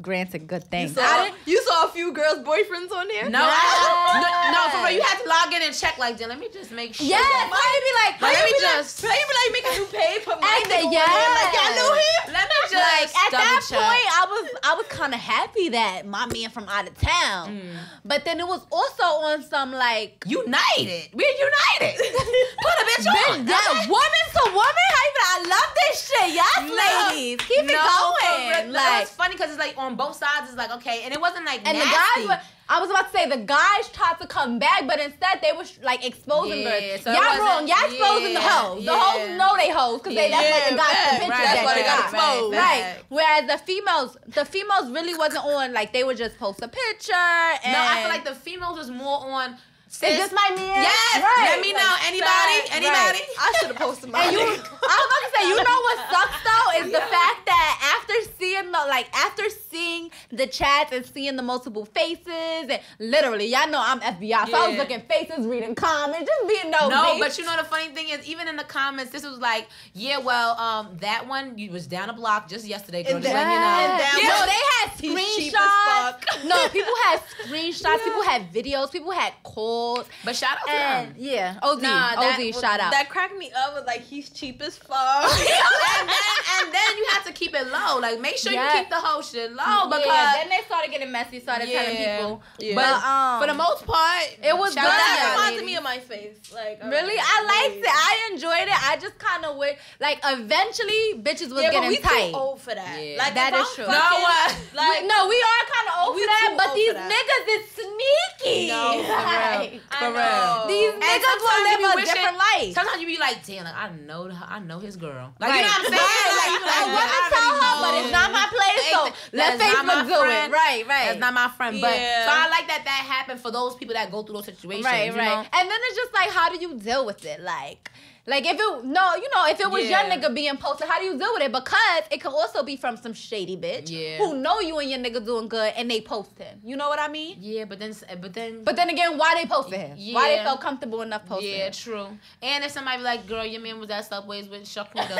Granted, 0.06 0.46
good 0.46 0.62
You 0.70 0.86
saw, 0.86 1.02
I 1.02 1.24
didn't, 1.26 1.38
you 1.46 1.58
saw 1.66 1.88
a 1.88 1.90
few 1.90 2.12
girls' 2.12 2.38
boyfriends 2.46 2.92
on 2.94 3.08
there. 3.08 3.28
No, 3.28 3.42
I, 3.42 4.22
no, 4.22 4.54
no, 4.54 4.60
for 4.70 4.78
real. 4.86 4.94
You 4.94 5.02
Yes. 5.02 5.10
had 5.10 5.22
to 5.24 5.28
log 5.28 5.48
in 5.52 5.62
and 5.66 5.74
check. 5.74 5.98
Like, 5.98 6.20
let 6.20 6.38
me 6.38 6.46
just 6.52 6.70
make 6.70 6.94
sure. 6.94 7.04
yes, 7.06 7.18
that- 7.26 7.50
how 7.50 7.66
you 7.74 7.80
be 7.82 7.92
like, 8.06 8.14
Let 8.22 8.44
me 8.46 8.54
just. 8.60 9.02
How 9.02 9.10
you 9.10 9.26
be 9.26 9.34
like 9.34 9.50
making 9.58 9.74
you 9.82 9.86
pay 9.90 10.20
for 10.22 10.38
my 10.38 10.46
And 10.46 10.70
nigga 10.70 10.78
the- 10.78 10.86
over 10.86 10.94
there? 10.94 11.34
Like 11.34 11.52
y'all 11.58 11.74
knew 11.74 11.92
him. 11.98 12.22
Let 12.38 12.46
me 12.46 12.54
just 12.70 12.74
like 12.74 13.10
at 13.26 13.30
that 13.34 13.60
check. 13.68 13.78
point, 13.82 14.06
I 14.14 14.24
was 14.30 14.50
I 14.62 14.74
was 14.74 14.86
kind 14.86 15.12
of 15.12 15.18
happy 15.20 15.68
that 15.70 16.06
my 16.06 16.26
man 16.26 16.50
from 16.50 16.68
out 16.68 16.86
of 16.86 16.94
town, 16.98 17.58
Mm. 17.58 17.76
but 18.04 18.24
then 18.24 18.38
it 18.38 18.46
was 18.46 18.62
also 18.70 19.02
on 19.26 19.42
some 19.42 19.72
like 19.72 20.22
United. 20.26 21.10
We're 21.14 21.34
united. 21.34 21.98
Put 22.62 22.74
a 22.78 22.84
bitch 22.94 23.06
on. 23.10 23.44
that 23.46 23.86
woman 23.88 24.24
to 24.34 24.42
woman. 24.54 24.86
How 24.94 25.02
you 25.02 25.12
be 25.16 25.20
like, 25.26 25.34
I 25.34 25.38
love 25.50 25.70
this 25.74 26.08
shit, 26.08 26.34
yes, 26.34 26.58
No. 26.62 26.74
ladies, 27.10 27.38
keep 27.46 27.64
it 27.64 27.72
No, 27.72 27.82
for 27.82 28.28
going. 28.30 28.48
real. 28.48 28.66
No, 28.66 28.72
Like, 28.72 29.02
it's 29.02 29.10
funny 29.12 29.34
because 29.34 29.50
it's 29.50 29.58
like 29.58 29.74
on 29.76 29.95
both 29.96 30.16
sides. 30.16 30.50
is 30.50 30.56
like 30.56 30.70
okay, 30.76 31.02
and 31.04 31.12
it 31.12 31.20
wasn't 31.20 31.44
like 31.46 31.60
and 31.66 31.76
the 31.78 31.84
nasty. 31.84 32.26
guys 32.26 32.28
were. 32.28 32.40
I 32.68 32.80
was 32.80 32.90
about 32.90 33.12
to 33.12 33.16
say 33.16 33.28
the 33.28 33.36
guys 33.44 33.88
tried 33.92 34.16
to 34.20 34.26
come 34.26 34.58
back, 34.58 34.88
but 34.88 34.98
instead 34.98 35.38
they 35.40 35.52
were 35.56 35.62
like 35.84 36.04
exposing 36.04 36.62
Yeah, 36.62 36.80
girls. 36.80 37.02
so 37.02 37.12
y'all 37.12 37.38
wrong. 37.38 37.68
Y'all 37.68 37.84
exposing 37.86 38.34
the 38.34 38.40
hoes. 38.40 38.78
The 38.84 38.90
yeah. 38.90 39.00
hoes 39.00 39.38
know 39.38 39.56
they 39.56 39.70
hoes 39.70 40.00
because 40.00 40.14
they 40.16 40.30
that's 40.30 40.42
why 40.42 40.58
Yeah, 40.58 40.70
they 40.70 40.76
got 40.76 40.86
fact, 40.90 41.12
the 41.12 41.18
pictures 41.18 41.30
right, 41.30 41.44
that 41.44 41.54
That's 41.54 41.66
why 41.66 41.74
they 41.74 41.82
got 41.86 42.00
exposed. 42.10 42.54
Right. 42.56 42.82
Fact. 42.82 43.04
Whereas 43.08 43.46
the 43.46 43.58
females, 43.64 44.16
the 44.26 44.44
females 44.44 44.90
really 44.90 45.14
wasn't 45.14 45.44
on. 45.44 45.72
Like 45.74 45.92
they 45.92 46.02
would 46.02 46.16
just 46.16 46.38
post 46.38 46.60
a 46.60 46.66
picture. 46.66 47.12
And 47.14 47.72
no, 47.72 47.78
I 47.78 48.00
feel 48.00 48.08
like 48.08 48.24
the 48.24 48.34
females 48.34 48.78
was 48.78 48.90
more 48.90 49.30
on. 49.30 49.56
Is 50.02 50.18
this 50.18 50.32
my 50.32 50.50
man? 50.54 50.82
Yes. 50.82 51.22
Right. 51.22 51.48
Let 51.56 51.60
me 51.60 51.72
know. 51.72 51.94
Anybody? 52.06 52.56
fact, 52.68 52.76
Anybody? 52.76 53.20
right. 53.24 53.38
I 53.38 53.52
should 53.58 53.68
have 53.68 53.76
posted 53.76 54.10
my. 54.10 54.22
And 54.24 54.32
you, 54.32 54.40
I 54.40 54.46
was 54.50 54.58
about 54.60 55.22
to 55.24 55.30
say, 55.36 55.48
you 55.48 55.56
know 55.56 55.80
what 55.86 55.98
sucks 56.10 56.42
though 56.44 56.68
is 56.84 56.92
the 56.92 57.00
fact 57.00 57.46
that 57.46 57.96
after 58.00 58.14
seeing 58.38 58.66
the 58.72 58.78
like 58.88 59.08
after 59.16 59.44
seeing 59.70 60.10
the 60.30 60.46
chats 60.46 60.92
and 60.92 61.04
seeing 61.06 61.36
the 61.36 61.42
multiple 61.42 61.84
faces 61.86 62.26
and 62.68 62.80
literally, 62.98 63.46
y'all 63.46 63.68
know 63.68 63.82
I'm 63.84 64.00
FBI, 64.00 64.48
so 64.48 64.56
I 64.56 64.68
was 64.68 64.78
looking 64.78 65.00
faces, 65.02 65.46
reading 65.46 65.74
comments, 65.74 66.28
just 66.30 66.48
being 66.48 66.70
nosy. 66.70 66.88
No, 66.90 67.16
but 67.18 67.38
you 67.38 67.44
know 67.44 67.56
the 67.56 67.64
funny 67.64 67.88
thing 67.94 68.08
is, 68.10 68.26
even 68.28 68.48
in 68.48 68.56
the 68.56 68.64
comments, 68.64 69.12
this 69.12 69.24
was 69.24 69.38
like, 69.38 69.68
yeah, 69.94 70.18
well, 70.18 70.58
um, 70.58 70.96
that 71.00 71.26
one 71.26 71.56
you 71.58 71.70
was 71.70 71.86
down 71.86 72.10
a 72.10 72.12
block 72.12 72.48
just 72.48 72.66
yesterday, 72.66 73.02
girl. 73.02 73.14
And 73.16 73.22
Just 73.22 73.34
letting 73.34 73.52
you 73.52 73.58
know. 73.58 73.64
and 73.64 74.00
that 74.00 74.18
Yeah. 74.20 74.28
one- 74.28 74.40
No, 74.40 74.46
they 74.46 74.52
had 74.52 75.26
He's 75.26 75.36
cheap 75.36 75.54
as 75.54 76.14
screenshots. 76.14 76.48
No, 76.48 76.68
people 76.68 76.92
had 77.04 77.20
screenshots. 77.46 78.04
People 78.04 78.22
had 78.22 78.52
videos. 78.52 78.90
People 78.92 79.10
had 79.12 79.32
calls. 79.42 79.85
But 80.24 80.34
shout 80.36 80.58
out 80.60 80.66
to 80.66 80.72
them. 80.72 81.14
yeah, 81.16 81.58
OD, 81.62 81.82
Nah, 81.82 82.16
that, 82.16 82.38
OD, 82.38 82.54
shout 82.54 82.80
out. 82.80 82.90
That 82.92 83.08
cracked 83.08 83.36
me 83.36 83.50
up. 83.56 83.74
Was 83.74 83.84
like 83.86 84.02
he's 84.02 84.28
cheap 84.30 84.60
as 84.62 84.76
fuck. 84.76 84.96
and 85.30 86.08
then 86.08 86.14
and 86.58 86.74
then 86.74 86.90
you 86.98 87.06
have 87.12 87.24
to 87.24 87.32
keep 87.32 87.54
it 87.54 87.66
low. 87.70 87.98
Like 88.00 88.20
make 88.20 88.36
sure 88.36 88.52
Yeah. 88.52 88.72
you 88.74 88.80
keep 88.80 88.90
the 88.90 88.96
whole 89.00 89.22
shit 89.22 89.50
low 89.52 89.86
because 89.88 90.06
yeah, 90.06 90.32
then 90.36 90.48
they 90.50 90.60
started 90.66 90.90
getting 90.90 91.10
messy. 91.12 91.40
Started 91.40 91.68
telling 91.68 91.96
people. 91.96 92.42
Yeah. 92.58 92.74
but 92.74 92.86
But 92.86 93.04
um, 93.04 93.40
for 93.40 93.46
the 93.52 93.58
most 93.66 93.86
part, 93.86 94.22
it 94.42 94.56
was 94.56 94.72
shout 94.74 94.84
good. 94.84 94.92
out 94.92 95.16
to 95.16 95.22
that 95.22 95.34
reminded 95.36 95.64
me 95.66 95.76
of 95.76 95.82
my 95.84 95.98
face. 95.98 96.36
Like 96.52 96.78
I'm 96.82 96.90
Really, 96.90 97.16
I 97.18 97.36
liked 97.44 97.76
wait. 97.76 97.84
it. 97.84 97.90
I 97.92 98.30
enjoyed 98.32 98.66
it. 98.68 98.88
I 98.90 98.96
just 98.96 99.18
kind 99.18 99.44
of 99.44 99.56
wish, 99.56 99.76
like, 100.00 100.18
eventually, 100.24 101.20
bitches 101.20 101.50
was 101.52 101.62
yeah, 101.62 101.68
but 101.68 101.82
getting 101.82 101.88
we 101.90 101.96
tight. 101.98 102.30
too 102.32 102.36
old 102.38 102.60
for 102.60 102.74
that. 102.74 102.96
Yeah. 103.02 103.18
Like 103.18 103.34
that 103.34 103.52
is 103.54 103.60
I'm 103.68 103.74
true. 103.74 103.84
fucking, 103.84 104.00
No, 104.00 104.20
what? 104.24 104.56
Like 104.74 105.02
We- 105.02 105.08
no, 105.08 105.28
we 105.28 105.38
are 105.42 105.62
kind 105.74 105.86
of 105.90 105.94
old 106.06 106.14
for 106.18 106.26
that, 106.26 106.54
but 106.56 106.74
these 106.74 106.94
niggas 106.94 107.46
is 107.56 107.64
sneaky. 107.76 108.68
No, 108.68 109.02
for 109.02 109.18
real. 109.18 109.75
Like, 109.80 109.98
For 109.98 110.10
real. 110.12 110.66
These 110.68 110.92
And 110.94 111.02
niggas 111.02 111.40
will 111.42 111.62
live 111.68 111.80
you 111.80 111.90
a 111.90 111.94
wish 111.94 112.08
it- 112.08 112.14
different 112.14 112.38
life. 112.38 112.74
Sometimes 112.74 113.00
you 113.00 113.06
be 113.06 113.18
like, 113.18 113.44
damn, 113.46 113.64
like, 113.64 113.74
I 113.76 113.90
know, 113.90 114.28
the- 114.28 114.36
I 114.48 114.58
know 114.60 114.78
his 114.78 114.96
girl. 114.96 115.34
Like 115.38 115.50
Right. 115.50 115.56
you 115.56 115.62
know 115.62 115.68
what 115.68 115.78
I'm 115.78 115.84
saying? 115.86 116.00
Right. 116.00 116.36
Like, 116.36 116.52
you 116.52 116.60
be 116.60 116.70
I 116.70 116.80
like, 116.80 116.92
want 116.96 117.10
to 117.12 117.20
tell 117.34 117.54
her, 117.60 117.74
but 117.82 117.92
it's 118.02 118.12
not 118.12 118.28
my 118.32 118.46
place, 118.50 118.84
so 118.92 119.00
let 119.36 119.58
That's 119.58 119.74
not 119.74 119.84
my 119.86 119.94
Facebook 120.02 120.06
do 120.06 120.30
it. 120.30 120.50
Right, 120.50 120.82
right. 120.86 121.06
That's 121.08 121.18
not 121.20 121.34
my 121.34 121.48
friend. 121.48 121.80
But 121.80 121.94
so 121.94 122.30
I 122.32 122.48
like 122.50 122.66
that 122.68 122.82
that 122.84 123.02
happened 123.08 123.40
for 123.40 123.50
those 123.50 123.74
people 123.76 123.94
that 123.94 124.10
go 124.10 124.22
through 124.22 124.36
those 124.36 124.46
situations. 124.46 124.84
right, 124.84 125.14
right. 125.14 125.48
And 125.52 125.70
then 125.70 125.78
it's 125.84 125.96
just 125.96 126.12
like, 126.14 126.30
how 126.30 126.50
do 126.50 126.58
you 126.58 126.74
deal 126.78 127.04
with 127.06 127.24
it? 127.24 127.40
Like, 127.40 127.90
like 128.28 128.44
if 128.44 128.54
it 128.58 128.84
no, 128.84 129.14
you 129.14 129.28
know, 129.34 129.46
if 129.46 129.60
it 129.60 129.70
was 129.70 129.84
Yeah. 129.84 130.06
your 130.08 130.10
nigga 130.18 130.34
being 130.34 130.56
posted, 130.56 130.88
how 130.88 130.98
do 130.98 131.04
you 131.04 131.16
deal 131.18 131.32
with 131.34 131.42
it? 131.42 131.52
Because 131.52 132.02
it 132.10 132.20
could 132.20 132.32
also 132.32 132.62
be 132.64 132.76
from 132.76 132.96
some 132.96 133.12
shady 133.14 133.56
bitch 133.56 133.88
Yeah. 133.90 134.18
who 134.18 134.34
know 134.38 134.60
you 134.60 134.78
and 134.78 134.90
your 134.90 134.98
nigga 134.98 135.24
doing 135.24 135.48
good 135.48 135.72
and 135.76 135.90
they 135.90 136.00
post 136.00 136.36
him. 136.38 136.60
You 136.64 136.76
know 136.76 136.88
what 136.88 136.98
I 137.00 137.08
mean? 137.08 137.36
Yeah, 137.40 137.64
but 137.64 137.78
then, 137.78 137.94
but 138.20 138.32
then, 138.34 138.64
But 138.64 138.74
then 138.76 138.90
again, 138.90 139.16
why 139.16 139.34
they 139.36 139.46
posted 139.46 139.78
him? 139.80 139.90
Why 140.14 140.28
they 140.30 140.34
Yeah. 140.36 140.44
felt 140.44 140.60
comfortable 140.60 141.02
enough 141.02 141.24
posting 141.26 141.50
yeah, 141.50 141.66
him? 141.66 141.72
true. 141.72 142.08
And 142.42 142.64
if 142.64 142.72
somebody 142.72 142.98
be 142.98 143.04
like, 143.04 143.26
girl, 143.26 143.44
your 143.46 143.60
man 143.60 143.78
was 143.80 143.90
at 143.90 144.06
Subways 144.06 144.48
with 144.48 144.64
Shaquita, 144.64 145.18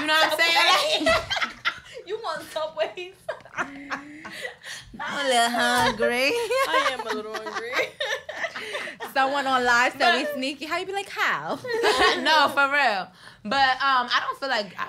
you 0.00 0.06
know 0.06 0.14
what 0.14 0.32
I'm 0.32 0.38
saying? 0.44 1.08
You 2.06 2.18
want 2.22 2.42
subways? 2.50 3.14
I'm 3.56 3.90
a 5.00 5.24
little 5.28 5.50
hungry. 5.50 6.30
I 6.68 6.90
am 6.92 7.00
a 7.06 7.14
little 7.14 7.34
hungry. 7.34 7.72
Someone 9.14 9.46
on 9.46 9.64
live 9.64 9.94
said 9.98 10.16
we 10.16 10.26
sneaky. 10.34 10.64
How 10.66 10.78
you 10.78 10.86
be 10.86 10.92
like, 10.92 11.08
how? 11.08 11.56
no, 12.20 12.48
for 12.48 12.70
real. 12.72 13.08
But 13.44 13.76
um, 13.80 14.08
I 14.10 14.20
don't 14.26 14.38
feel 14.40 14.48
like. 14.48 14.74
I, 14.78 14.88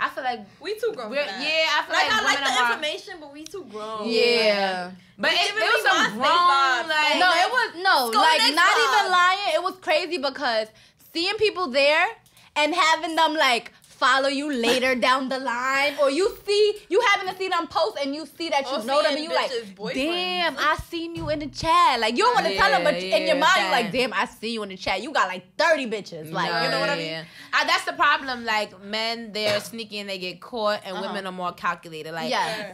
I 0.00 0.08
feel 0.10 0.22
like 0.22 0.46
we 0.60 0.74
too 0.78 0.92
grown. 0.94 1.08
for 1.08 1.16
that. 1.16 1.26
yeah, 1.26 1.74
I 1.74 1.82
feel 1.84 1.92
Like, 1.92 2.06
like, 2.08 2.12
I 2.12 2.24
like 2.24 2.38
the 2.38 2.62
are- 2.62 2.70
information, 2.72 3.14
but 3.20 3.32
we 3.32 3.42
too 3.44 3.66
grown. 3.68 4.08
Yeah. 4.08 4.92
But 5.18 5.32
It's 5.32 5.40
it, 5.42 5.54
giving 5.54 5.62
it 5.64 5.72
was 5.74 5.82
me 5.84 5.90
some 5.90 6.12
grown 6.14 6.88
like 6.88 7.18
No, 7.18 7.30
it 7.34 7.50
was 7.50 7.82
no, 7.82 8.20
like 8.20 8.54
not 8.54 8.70
vibe. 8.70 8.86
even 8.86 9.10
lying. 9.10 9.54
It 9.54 9.62
was 9.64 9.74
crazy 9.82 10.18
because 10.18 10.68
seeing 11.12 11.34
people 11.34 11.66
there 11.70 12.06
and 12.54 12.72
having 12.76 13.16
them 13.16 13.34
like 13.34 13.72
follow 13.98 14.28
you 14.28 14.52
later 14.52 14.94
down 15.08 15.28
the 15.28 15.38
line, 15.38 15.94
or 16.00 16.10
you 16.10 16.30
see 16.46 16.74
you 16.88 17.00
having 17.12 17.28
to 17.28 17.36
see 17.36 17.48
them 17.48 17.66
post 17.66 17.98
and 18.02 18.14
you 18.14 18.24
see 18.26 18.48
that 18.48 18.62
you 18.70 18.76
Or 18.76 18.84
know 18.84 19.02
them 19.02 19.14
and 19.14 19.24
you 19.24 19.34
like, 19.34 19.50
damn, 19.94 20.56
I 20.58 20.76
seen 20.88 21.14
you 21.16 21.28
in 21.30 21.40
the 21.40 21.48
chat. 21.48 22.00
Like 22.00 22.16
you 22.16 22.24
don't 22.24 22.34
want 22.34 22.46
to 22.46 22.56
tell 22.56 22.70
them, 22.70 22.84
but 22.84 22.94
Yeah, 23.02 23.16
in 23.16 23.26
your 23.26 23.36
yeah, 23.36 23.40
mind 23.40 23.64
you 23.64 23.70
like, 23.70 23.92
damn, 23.92 24.12
I 24.12 24.24
see 24.26 24.52
you 24.52 24.62
in 24.62 24.68
the 24.70 24.76
chat. 24.76 25.02
You 25.02 25.12
got 25.12 25.28
like 25.28 25.56
thirty 25.56 25.86
bitches. 25.86 26.32
Like 26.32 26.64
you 26.64 26.70
know 26.70 26.80
what 26.80 26.90
I 26.90 26.96
mean? 26.96 27.06
Yeah. 27.06 27.24
Uh, 27.52 27.64
that's 27.66 27.84
the 27.84 27.92
problem. 27.94 28.44
Like 28.44 28.82
men, 28.82 29.32
they're 29.32 29.60
sneaky 29.60 29.98
and 29.98 30.08
they 30.08 30.18
get 30.18 30.40
caught, 30.40 30.80
and 30.84 31.00
women 31.00 31.26
are 31.26 31.32
more 31.32 31.52
calculated. 31.52 32.12
Like 32.12 32.30
Yeah. 32.30 32.72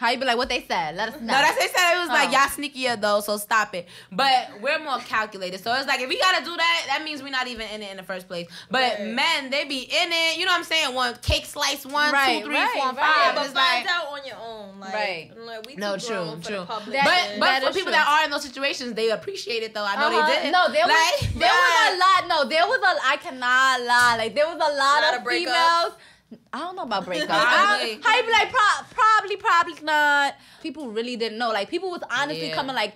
How 0.00 0.08
you 0.08 0.18
be 0.18 0.24
like 0.24 0.38
what 0.38 0.48
they 0.48 0.64
said? 0.66 0.96
Let 0.96 1.10
us 1.10 1.20
know. 1.20 1.26
No, 1.26 1.32
that's 1.44 1.58
they 1.58 1.68
said 1.68 1.94
it 1.94 1.98
was 2.00 2.08
like 2.08 2.30
Oh. 2.30 2.32
y'all 2.32 2.48
sneakier 2.48 2.98
though, 2.98 3.20
so 3.20 3.36
stop 3.36 3.74
it. 3.74 3.86
But 4.10 4.48
we're 4.62 4.78
more 4.78 4.98
calculated, 5.00 5.62
so 5.62 5.74
it's 5.74 5.86
like 5.86 6.00
if 6.00 6.08
we 6.08 6.18
gotta 6.18 6.42
do 6.42 6.56
that, 6.56 6.82
that 6.86 7.04
means 7.04 7.22
we're 7.22 7.28
not 7.28 7.48
even 7.48 7.68
in 7.68 7.82
it 7.82 7.90
in 7.90 7.98
the 7.98 8.02
first 8.02 8.26
place. 8.26 8.46
But 8.70 8.80
Right. 8.98 9.08
men, 9.08 9.50
they 9.50 9.64
be 9.66 9.80
in 9.80 10.08
it. 10.10 10.38
You 10.38 10.46
know 10.46 10.52
what 10.52 10.58
I'm 10.60 10.64
saying? 10.64 10.94
One 10.94 11.14
cake 11.20 11.44
slice, 11.44 11.84
one, 11.84 12.12
Right, 12.14 12.40
two, 12.40 12.46
three, 12.46 12.56
right, 12.56 12.70
four, 12.78 12.88
and 12.88 12.96
right. 12.96 13.06
five. 13.14 13.26
Yeah, 13.26 13.34
but 13.34 13.44
it's 13.44 13.52
find 13.52 13.84
like, 13.84 13.94
out 13.94 14.06
on 14.08 14.24
your 14.26 14.36
own. 14.40 14.80
Like, 14.80 14.94
Right. 14.94 15.30
like 15.36 15.66
we 15.66 15.74
too 15.74 15.80
No, 15.80 15.88
grown 15.90 16.00
true, 16.00 16.40
for 16.40 16.48
true. 16.48 16.56
the 16.60 16.64
public. 16.64 16.92
That- 16.96 17.04
but 17.38 17.40
but 17.40 17.62
for 17.68 17.74
people 17.74 17.92
true. 17.92 18.00
that 18.00 18.08
are 18.08 18.24
in 18.24 18.30
those 18.30 18.42
situations, 18.42 18.94
they 18.94 19.10
appreciate 19.10 19.62
it 19.62 19.74
though. 19.74 19.84
I 19.84 19.96
know 19.96 20.08
Uh-huh. 20.18 20.26
they 20.32 20.42
did. 20.44 20.52
No, 20.52 20.72
there 20.72 20.86
was 20.86 21.20
there 21.36 21.52
was 21.52 21.92
a 21.92 21.98
lot. 22.00 22.20
No, 22.26 22.48
there 22.48 22.66
was 22.66 22.80
a. 22.80 22.92
I 23.06 23.16
cannot 23.18 23.82
lie. 23.82 24.14
Like 24.16 24.34
there 24.34 24.46
was 24.46 24.56
a 24.56 24.72
lot, 24.80 25.02
Lot 25.02 25.14
of, 25.14 25.20
of 25.20 25.26
breakups? 25.26 25.92
Females. 26.30 26.46
I 26.52 26.58
don't 26.60 26.76
know 26.76 26.82
about 26.82 27.04
breakups. 27.06 27.26
Probably. 27.26 27.92
I, 27.92 28.00
how 28.02 28.16
you 28.16 28.22
be 28.24 28.32
like 28.32 28.50
pro- 28.50 28.86
probably 28.94 29.36
probably 29.36 29.74
not. 29.82 30.34
People 30.62 30.88
really 30.90 31.16
didn't 31.16 31.38
know. 31.38 31.50
Like 31.50 31.68
people 31.70 31.90
was 31.90 32.02
honestly 32.10 32.48
Yeah. 32.48 32.54
coming 32.54 32.74
like. 32.74 32.94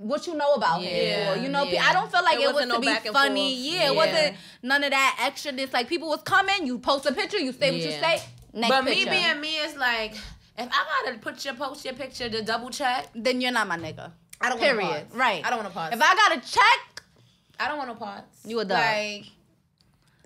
What 0.00 0.28
you 0.28 0.34
know 0.36 0.52
about 0.54 0.80
him? 0.82 0.94
Yeah, 0.94 1.32
Or, 1.32 1.36
you 1.38 1.48
know, 1.48 1.64
yeah. 1.64 1.82
I 1.84 1.92
don't 1.92 2.08
feel 2.12 2.22
like 2.22 2.36
It 2.38 2.42
it, 2.42 2.46
was 2.46 2.54
wasn't 2.54 2.72
to 2.72 2.78
no 2.78 2.80
be 3.02 3.10
funny. 3.10 3.54
forth. 3.54 3.74
Yeah, 3.74 3.86
it 3.90 3.96
wasn't 3.96 4.36
none 4.62 4.84
of 4.84 4.90
that 4.90 5.16
extraness. 5.32 5.72
Like 5.72 5.88
people 5.88 6.08
was 6.08 6.22
coming, 6.22 6.66
you 6.68 6.78
post 6.78 7.04
a 7.06 7.12
picture, 7.12 7.38
you 7.38 7.52
say 7.52 7.72
what 7.72 7.80
you 7.80 7.90
say. 7.90 8.22
Next 8.52 8.68
but 8.68 8.84
picture. 8.84 9.06
me 9.06 9.10
being 9.10 9.40
me 9.40 9.56
is 9.56 9.74
like, 9.76 10.12
if 10.14 10.68
I 10.70 11.02
gotta 11.04 11.18
put 11.18 11.44
your 11.44 11.54
post 11.54 11.84
your 11.84 11.94
picture 11.94 12.28
to 12.28 12.42
double 12.42 12.70
check, 12.70 13.08
then 13.14 13.40
you're 13.40 13.50
not 13.50 13.66
my 13.66 13.76
nigga. 13.76 14.12
I 14.40 14.50
don't 14.50 14.60
want 14.60 14.70
to 14.70 14.76
Period. 14.76 15.08
pause. 15.08 15.18
Right. 15.18 15.44
I 15.44 15.50
don't 15.50 15.58
want 15.58 15.68
to 15.70 15.74
pause. 15.74 15.92
If 15.92 16.00
I 16.00 16.14
gotta 16.14 16.40
check, 16.48 17.02
I 17.58 17.66
don't 17.66 17.78
want 17.78 17.90
to 17.90 17.96
pause. 17.96 18.22
You 18.44 18.60
a 18.60 18.64
dog. 18.64 18.78
Like, 18.78 19.24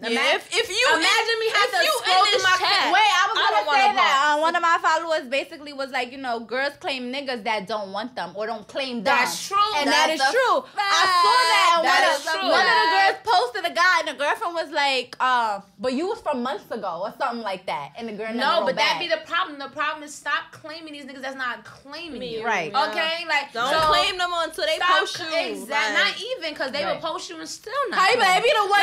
Yeah, 0.02 0.10
ima- 0.10 0.34
if, 0.36 0.42
if 0.52 0.68
you 0.68 0.84
imagine 0.90 1.36
me 1.40 1.48
have 1.54 1.70
if 1.70 1.78
to 1.78 1.84
you 1.86 1.94
scroll 2.02 2.18
in 2.18 2.24
through 2.26 2.32
this 2.32 2.42
my 2.42 2.56
chat, 2.58 2.92
Wait, 2.92 3.10
I 3.10 3.24
was 3.30 3.38
I 3.38 3.42
gonna 3.42 3.64
don't 3.64 3.74
say 3.74 3.94
that. 3.94 4.34
Uh, 4.34 4.40
one 4.40 4.56
of 4.56 4.62
my 4.62 4.78
followers 4.82 5.24
basically 5.28 5.72
was 5.72 5.90
like, 5.90 6.10
you 6.12 6.18
know, 6.18 6.40
girls 6.40 6.74
claim 6.80 7.12
niggas 7.12 7.44
that 7.44 7.66
don't 7.66 7.92
want 7.92 8.16
them 8.16 8.32
or 8.34 8.46
don't 8.46 8.66
claim 8.66 9.02
them. 9.04 9.14
That's 9.16 9.46
true. 9.48 9.56
And 9.76 9.86
that 9.88 10.08
That's 10.08 10.20
is 10.22 10.28
a 10.28 10.32
true. 10.32 10.58
I 10.76 11.02
saw 11.22 11.38
that. 11.52 11.70
And 11.78 11.84
That 11.86 12.00
one, 12.02 12.12
is 12.12 12.26
of, 12.26 12.32
true. 12.34 12.50
one 12.50 12.66
of 12.66 12.76
the 12.82 12.88
girls 12.98 13.18
posted 13.22 13.64
a 13.70 13.74
guy, 13.74 13.94
and 14.00 14.08
the 14.08 14.18
girlfriend 14.18 14.54
was 14.54 14.70
like, 14.72 15.16
uh, 15.20 15.60
but 15.78 15.92
you 15.94 16.08
was 16.08 16.20
from 16.20 16.42
months 16.42 16.70
ago 16.70 17.02
or 17.06 17.14
something 17.18 17.42
like 17.42 17.66
that. 17.66 17.92
And 17.96 18.08
the 18.08 18.12
girl 18.12 18.32
No, 18.34 18.60
wrote 18.60 18.66
but 18.66 18.76
that 18.76 18.98
back. 18.98 19.00
be 19.00 19.08
the 19.08 19.22
problem. 19.24 19.58
The 19.58 19.68
problem 19.68 20.02
is 20.02 20.14
stop 20.14 20.50
claiming 20.52 20.92
these 20.94 21.04
niggas 21.04 21.22
that's 21.22 21.36
not 21.36 21.64
claiming 21.64 22.18
Me, 22.20 22.38
you. 22.38 22.44
Right. 22.44 22.70
yeah. 22.72 22.88
Okay, 22.90 23.24
like 23.28 23.52
Don't 23.52 23.70
so 23.70 23.78
claim 23.86 24.18
them 24.18 24.30
until 24.34 24.66
they 24.66 24.78
post 24.82 25.18
you. 25.18 25.26
Exactly. 25.30 25.70
Like, 25.70 25.94
Not 25.94 26.14
even 26.20 26.50
because 26.54 26.72
they 26.72 26.84
Right. 26.84 27.00
will 27.00 27.02
post 27.12 27.30
you 27.30 27.38
and 27.38 27.48
still 27.48 27.72
not. 27.90 27.98
How 28.00 28.10
you 28.10 28.16
claim. 28.18 28.42
be 28.42 28.50
the 28.50 28.66
one 28.66 28.80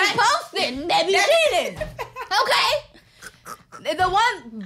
That- 0.87 1.08
posting? 1.13 1.39
They 1.53 1.69
be 1.69 1.75
cheating. 1.75 1.87
okay. 2.41 3.95
The 3.97 4.09
one 4.09 4.65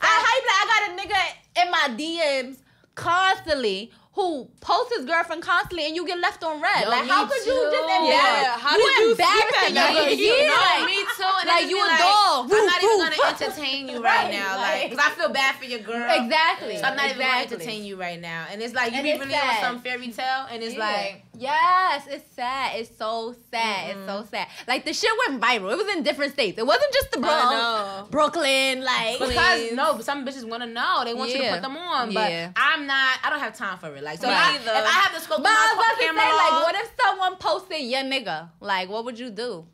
I 0.00 0.06
how 0.24 0.32
you 0.36 0.44
like, 0.48 0.60
I 0.60 0.64
got 0.72 0.82
a 0.88 0.92
nigga 1.00 1.20
in 1.62 1.70
my 1.70 1.86
DMs 1.98 2.56
constantly 2.94 3.90
who 4.14 4.46
posts 4.60 4.94
his 4.94 5.06
girlfriend 5.06 5.42
constantly 5.42 5.86
and 5.86 5.96
you 5.96 6.06
get 6.06 6.18
left 6.18 6.44
on 6.44 6.60
read. 6.60 6.82
Yo, 6.84 6.90
like 6.90 7.08
how 7.08 7.24
could 7.26 7.46
you 7.46 7.52
just 7.52 7.72
too. 7.72 7.80
embarrass? 7.80 8.10
Yeah, 8.12 8.58
how 8.58 8.76
you 8.76 8.84
did 8.84 8.98
you 9.00 9.10
embarrassing 9.12 9.48
sleep 9.48 9.62
at 9.62 9.72
your 9.72 9.74
night? 9.74 10.18
yeah, 10.18 10.48
no, 10.52 10.84
like, 10.84 10.86
me 10.86 10.96
too. 11.16 11.32
And 11.40 11.48
like 11.48 11.64
you 11.70 11.76
be 11.76 11.80
a 11.80 11.84
like, 11.86 11.98
dog. 11.98 12.52
I'm 12.52 12.66
not 12.66 12.82
even 12.82 12.98
gonna 12.98 13.28
entertain 13.30 13.88
you 13.88 14.02
right, 14.04 14.24
Right, 14.24 14.30
now, 14.32 14.56
like- 14.56 14.82
like, 14.82 14.90
because 14.90 15.06
I 15.06 15.10
feel 15.16 15.28
bad 15.30 15.54
for 15.56 15.64
your 15.64 15.78
girl. 15.80 16.10
Exactly. 16.12 16.76
So 16.76 16.82
I'm 16.84 16.96
not 16.96 17.06
even 17.06 17.18
gonna 17.18 17.40
entertain 17.40 17.84
you 17.84 17.96
right 17.96 18.20
now. 18.20 18.46
And 18.52 18.60
it's 18.60 18.74
like 18.74 18.90
you 18.92 18.98
And 18.98 19.04
be 19.04 19.10
it's 19.12 19.20
really 19.24 19.34
on 19.34 19.60
some 19.62 19.80
fairy 19.80 20.08
tale, 20.12 20.46
and 20.50 20.62
it's 20.62 20.74
Yeah. 20.74 20.80
like 20.80 21.24
Yes, 21.42 22.06
it's 22.08 22.34
sad. 22.34 22.78
It's 22.78 22.96
so 22.96 23.34
sad. 23.50 23.90
It's 23.90 24.06
so 24.06 24.18
mm-hmm. 24.20 24.28
sad. 24.28 24.46
Like 24.68 24.84
the 24.84 24.92
shit 24.92 25.10
went 25.26 25.42
viral. 25.42 25.72
It 25.72 25.78
was 25.78 25.94
in 25.96 26.02
different 26.02 26.32
states. 26.32 26.58
It 26.58 26.66
wasn't 26.66 26.92
just 26.92 27.10
the 27.10 27.18
Bronx. 27.18 28.08
Brooklyn. 28.10 28.84
Like 28.84 29.18
because 29.18 29.72
no, 29.72 29.94
but 29.94 30.04
some 30.04 30.24
bitches 30.24 30.48
want 30.48 30.62
to 30.62 30.68
know. 30.68 31.02
They 31.04 31.14
want 31.14 31.30
you 31.32 31.38
to 31.38 31.50
put 31.50 31.62
them 31.62 31.76
on, 31.76 32.14
but 32.14 32.30
Yeah. 32.30 32.52
I'm 32.54 32.86
not. 32.86 33.18
I 33.24 33.30
don't 33.30 33.40
have 33.40 33.56
time 33.56 33.78
for 33.78 33.94
it. 33.94 34.02
Like 34.02 34.20
so, 34.20 34.28
Me 34.28 34.32
if, 34.32 34.38
I, 34.38 34.54
either. 34.54 34.70
if 34.70 34.86
I 34.86 35.00
have 35.02 35.14
to 35.14 35.20
scope 35.20 35.42
But 35.42 35.50
I 35.50 35.52
was 35.52 35.76
my 35.76 35.82
about 35.82 35.90
to 35.90 36.00
say, 36.00 36.06
camera 36.06 36.24
like, 36.24 36.62
what 36.64 36.74
if 36.76 36.92
someone 37.00 37.36
posted 37.36 37.80
your 37.80 38.02
nigga? 38.02 38.50
Like, 38.60 38.88
what 38.88 39.04
would 39.04 39.18
you 39.18 39.30
do? 39.30 39.66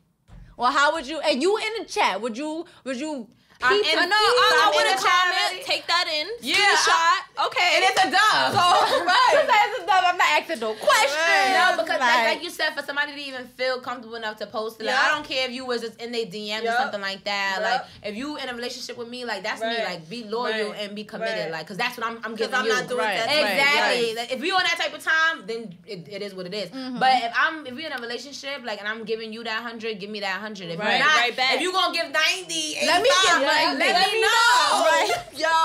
Or 0.57 0.67
how 0.71 0.93
would 0.93 1.07
you? 1.07 1.19
And 1.19 1.41
you 1.41 1.57
in 1.57 1.83
the 1.83 1.85
chat? 1.85 2.19
Would 2.19 2.37
you? 2.37 2.65
Would 2.83 2.99
you? 2.99 3.29
I'm 3.61 3.75
in- 3.75 3.85
I 3.99 4.01
and 4.03 4.09
know. 4.09 4.15
see? 4.15 4.39
I, 4.39 4.47
I 4.49 4.63
I'm 4.63 4.73
in 4.79 4.85
the 4.95 5.01
chat 5.03 5.11
comment. 5.29 5.65
Take 5.65 5.85
that 5.87 6.05
in. 6.07 6.27
Yeah, 6.41 6.55
Screenshot. 6.55 7.45
okay. 7.47 7.69
and 7.75 7.83
it's 7.91 7.99
a 7.99 8.07
dub. 8.09 8.51
So, 8.55 8.59
right. 9.05 9.31
She 9.31 9.37
it's 9.37 9.83
a 9.83 9.85
dumb. 9.85 10.03
I'm 10.09 10.17
not 10.17 10.29
asking 10.39 10.59
no 10.59 10.73
questions. 10.73 11.51
No, 11.53 11.65
because 11.83 11.99
like, 11.99 12.15
Like- 12.15 12.27
like 12.39 12.43
you 12.43 12.49
said, 12.49 12.71
for 12.75 12.83
somebody 12.83 13.13
to 13.13 13.19
even 13.21 13.47
feel 13.59 13.79
comfortable 13.81 14.15
enough 14.15 14.37
to 14.37 14.47
post 14.47 14.79
it, 14.79 14.85
like, 14.85 14.95
Yeah. 14.95 15.01
I 15.03 15.15
don't 15.15 15.25
care 15.27 15.45
if 15.47 15.51
you 15.51 15.65
was 15.65 15.81
just 15.81 15.99
in 16.01 16.11
their 16.11 16.25
DMs 16.25 16.63
or 16.63 16.71
something 16.77 17.01
like 17.01 17.23
that. 17.25 17.57
Yep. 17.59 17.63
Like 17.69 17.81
if 18.11 18.15
you 18.15 18.37
in 18.37 18.47
a 18.49 18.53
relationship 18.55 18.97
with 18.97 19.09
me, 19.09 19.25
like 19.25 19.43
that's 19.43 19.61
me. 19.61 19.75
Like 19.83 20.09
be 20.09 20.23
loyal 20.23 20.71
Right. 20.71 20.79
and 20.81 20.95
be 20.95 21.03
committed. 21.03 21.51
Right. 21.51 21.51
Like 21.51 21.65
because 21.65 21.77
that's 21.77 21.97
what 21.97 22.07
I'm. 22.07 22.17
I'm 22.23 22.35
giving 22.35 22.55
I'm 22.55 22.65
you. 22.65 22.71
not 22.71 22.87
doing 22.87 22.99
Right. 23.03 23.17
that. 23.17 23.27
Exactly. 23.27 24.07
Right. 24.07 24.15
Like, 24.17 24.31
if 24.33 24.39
we 24.41 24.51
on 24.51 24.63
that 24.63 24.77
type 24.79 24.93
of 24.95 25.03
time, 25.03 25.43
then 25.47 25.75
it, 25.85 26.07
it 26.07 26.21
is 26.21 26.33
what 26.33 26.45
it 26.45 26.53
is. 26.53 26.69
Mm-hmm. 26.69 26.99
But 26.99 27.23
if 27.23 27.33
I'm 27.37 27.65
if 27.67 27.73
we 27.75 27.85
in 27.85 27.91
a 27.91 27.97
relationship, 27.99 28.63
like 28.63 28.79
and 28.79 28.87
I'm 28.87 29.03
giving 29.03 29.33
you 29.33 29.43
that 29.43 29.61
hundred, 29.63 29.99
give 29.99 30.09
me 30.09 30.21
that 30.21 30.39
hundred. 30.39 30.69
If 30.69 30.77
you're 30.79 30.85
not, 30.99 31.27
if 31.27 31.61
you 31.61 31.71
gonna 31.73 31.93
give 31.93 32.09
90, 32.11 32.77
Let 32.85 33.01
me 33.03 33.09
give 33.09 33.48
like, 33.49 33.77
90. 33.77 33.79
let, 33.79 33.93
Let 33.93 34.07
me 34.07 34.13
me 34.13 34.21
know. 34.21 34.37
Right. 34.89 35.09
Yo, 35.43 35.55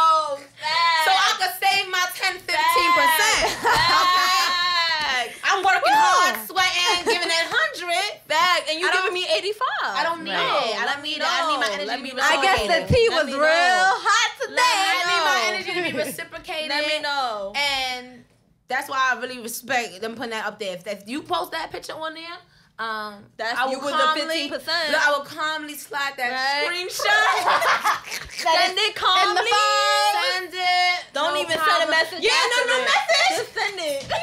So 1.05 1.11
I 1.12 1.30
could 1.39 1.55
save 1.61 1.87
my 1.91 2.05
10, 2.14 2.39
15 2.41 2.49
percent. 2.49 3.47
Facts. 3.64 5.35
I'm 5.45 5.61
working 5.62 5.95
hard, 5.95 6.35
sweating, 6.47 7.05
giving 7.05 7.28
that 7.28 7.47
hundred. 7.51 8.20
back, 8.28 8.66
And 8.70 8.80
you 8.80 8.89
I 8.89 8.93
don't- 8.93 9.03
giving 9.12 9.14
me 9.14 9.26
85. 9.28 9.61
I 9.85 10.03
don't 10.03 10.24
need 10.24 10.32
Right. 10.32 10.70
it. 10.72 10.76
I 10.82 10.85
don't 10.87 11.03
me 11.03 11.11
need 11.11 11.20
it. 11.20 11.26
I 11.26 11.51
need 11.51 11.61
my 11.61 11.68
energy 11.72 11.87
Let 11.87 11.97
to 11.99 12.03
be 12.03 12.11
me 12.11 12.16
know. 12.16 12.22
I 12.24 12.43
guess 12.43 12.61
the 12.62 12.68
reciprocated. 12.68 12.97
tea 12.97 13.09
was 13.11 13.26
real 13.26 13.39
know. 13.39 13.93
hot 14.07 14.30
today. 14.41 14.78
I 14.89 15.03
need 15.11 15.24
my 15.30 15.41
energy 15.55 15.72
to 15.74 15.82
be 15.93 15.93
reciprocated. 16.05 16.68
Let 16.70 16.87
me 16.89 17.01
know. 17.01 17.53
And 17.55 18.24
that's 18.68 18.89
why 18.89 19.12
I 19.14 19.20
really 19.20 19.39
respect 19.41 20.01
them 20.01 20.14
putting 20.14 20.30
that 20.30 20.47
up 20.47 20.59
there. 20.59 20.74
If, 20.74 20.87
if 20.87 21.09
you 21.09 21.22
post 21.22 21.53
that 21.53 21.70
picture 21.70 21.93
on 21.95 22.14
there, 22.14 22.39
um, 22.78 23.24
That's- 23.36 23.56
I 23.58 23.64
will 23.66 23.72
you 23.72 23.78
was 23.80 23.92
the 23.92 23.98
calmly, 23.98 24.48
15%. 24.50 24.94
I 24.94 25.10
will 25.16 25.24
calmly 25.24 25.74
slide 25.76 26.14
that 26.16 26.32
Right. 26.32 26.66
screenshot. 26.66 28.30
Send 28.44 28.78
it 28.78 28.94
calmly. 28.96 29.50
Send 30.34 30.52
it. 30.52 31.04
Don't 31.12 31.34
No 31.34 31.40
even 31.40 31.56
send 31.58 31.84
a 31.86 31.88
message. 31.90 32.20
Yeah, 32.20 32.32
no, 32.34 32.64
no 32.66 32.76
it. 32.80 32.88
message. 32.90 33.38
Just 33.38 33.54
send 33.54 33.78
it. 33.78 34.04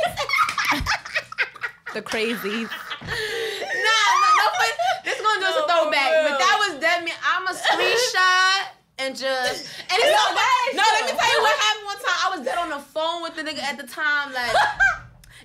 the 1.93 2.01
crazies. 2.01 2.69
Nah, 3.01 3.07
no, 3.07 4.29
no, 4.37 4.45
but 4.59 4.73
this 5.05 5.15
is 5.15 5.21
gonna 5.21 5.39
do 5.39 5.45
us 5.47 5.55
a 5.55 5.57
No, 5.61 5.65
throwback. 5.67 6.11
But 6.29 6.37
that 6.39 6.55
was 6.59 6.73
dead 6.79 7.03
me. 7.03 7.11
I'm 7.23 7.47
a 7.47 7.53
screenshot 7.55 8.67
and 8.99 9.15
just 9.15 9.65
and 9.89 9.99
it's 9.99 10.21
so 10.21 10.35
bad. 10.35 10.73
No, 10.75 10.83
let 10.83 11.05
me 11.07 11.11
tell 11.17 11.31
you 11.31 11.41
what 11.41 11.55
happened 11.57 11.85
one 11.85 11.97
time. 11.97 12.19
I 12.25 12.29
was 12.37 12.45
dead 12.45 12.57
on 12.57 12.69
the 12.69 12.79
phone 12.79 13.21
with 13.23 13.35
the 13.35 13.43
nigga 13.43 13.63
at 13.63 13.77
the 13.77 13.87
time, 13.87 14.33
like. 14.33 14.55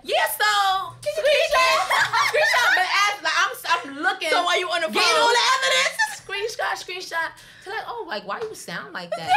Yeah, 0.07 0.23
so 0.39 0.95
screenshot, 1.03 1.83
screenshot, 2.31 2.69
but 2.79 2.87
as 2.87 3.19
like 3.27 3.35
I'm, 3.43 3.51
I'm 3.67 3.99
looking, 4.03 4.31
So 4.31 4.45
why 4.45 4.55
you 4.57 4.69
on 4.69 4.81
the 4.83 4.87
phone? 4.87 4.95
Getting 4.95 5.19
all 5.19 5.35
the 5.35 5.47
evidence, 5.59 5.99
screenshot, 6.23 6.79
screenshot. 6.79 7.31
To 7.65 7.71
like, 7.71 7.85
oh, 7.89 8.05
like 8.07 8.25
why 8.25 8.39
you 8.41 8.55
sound 8.55 8.93
like 8.93 9.11
that? 9.11 9.31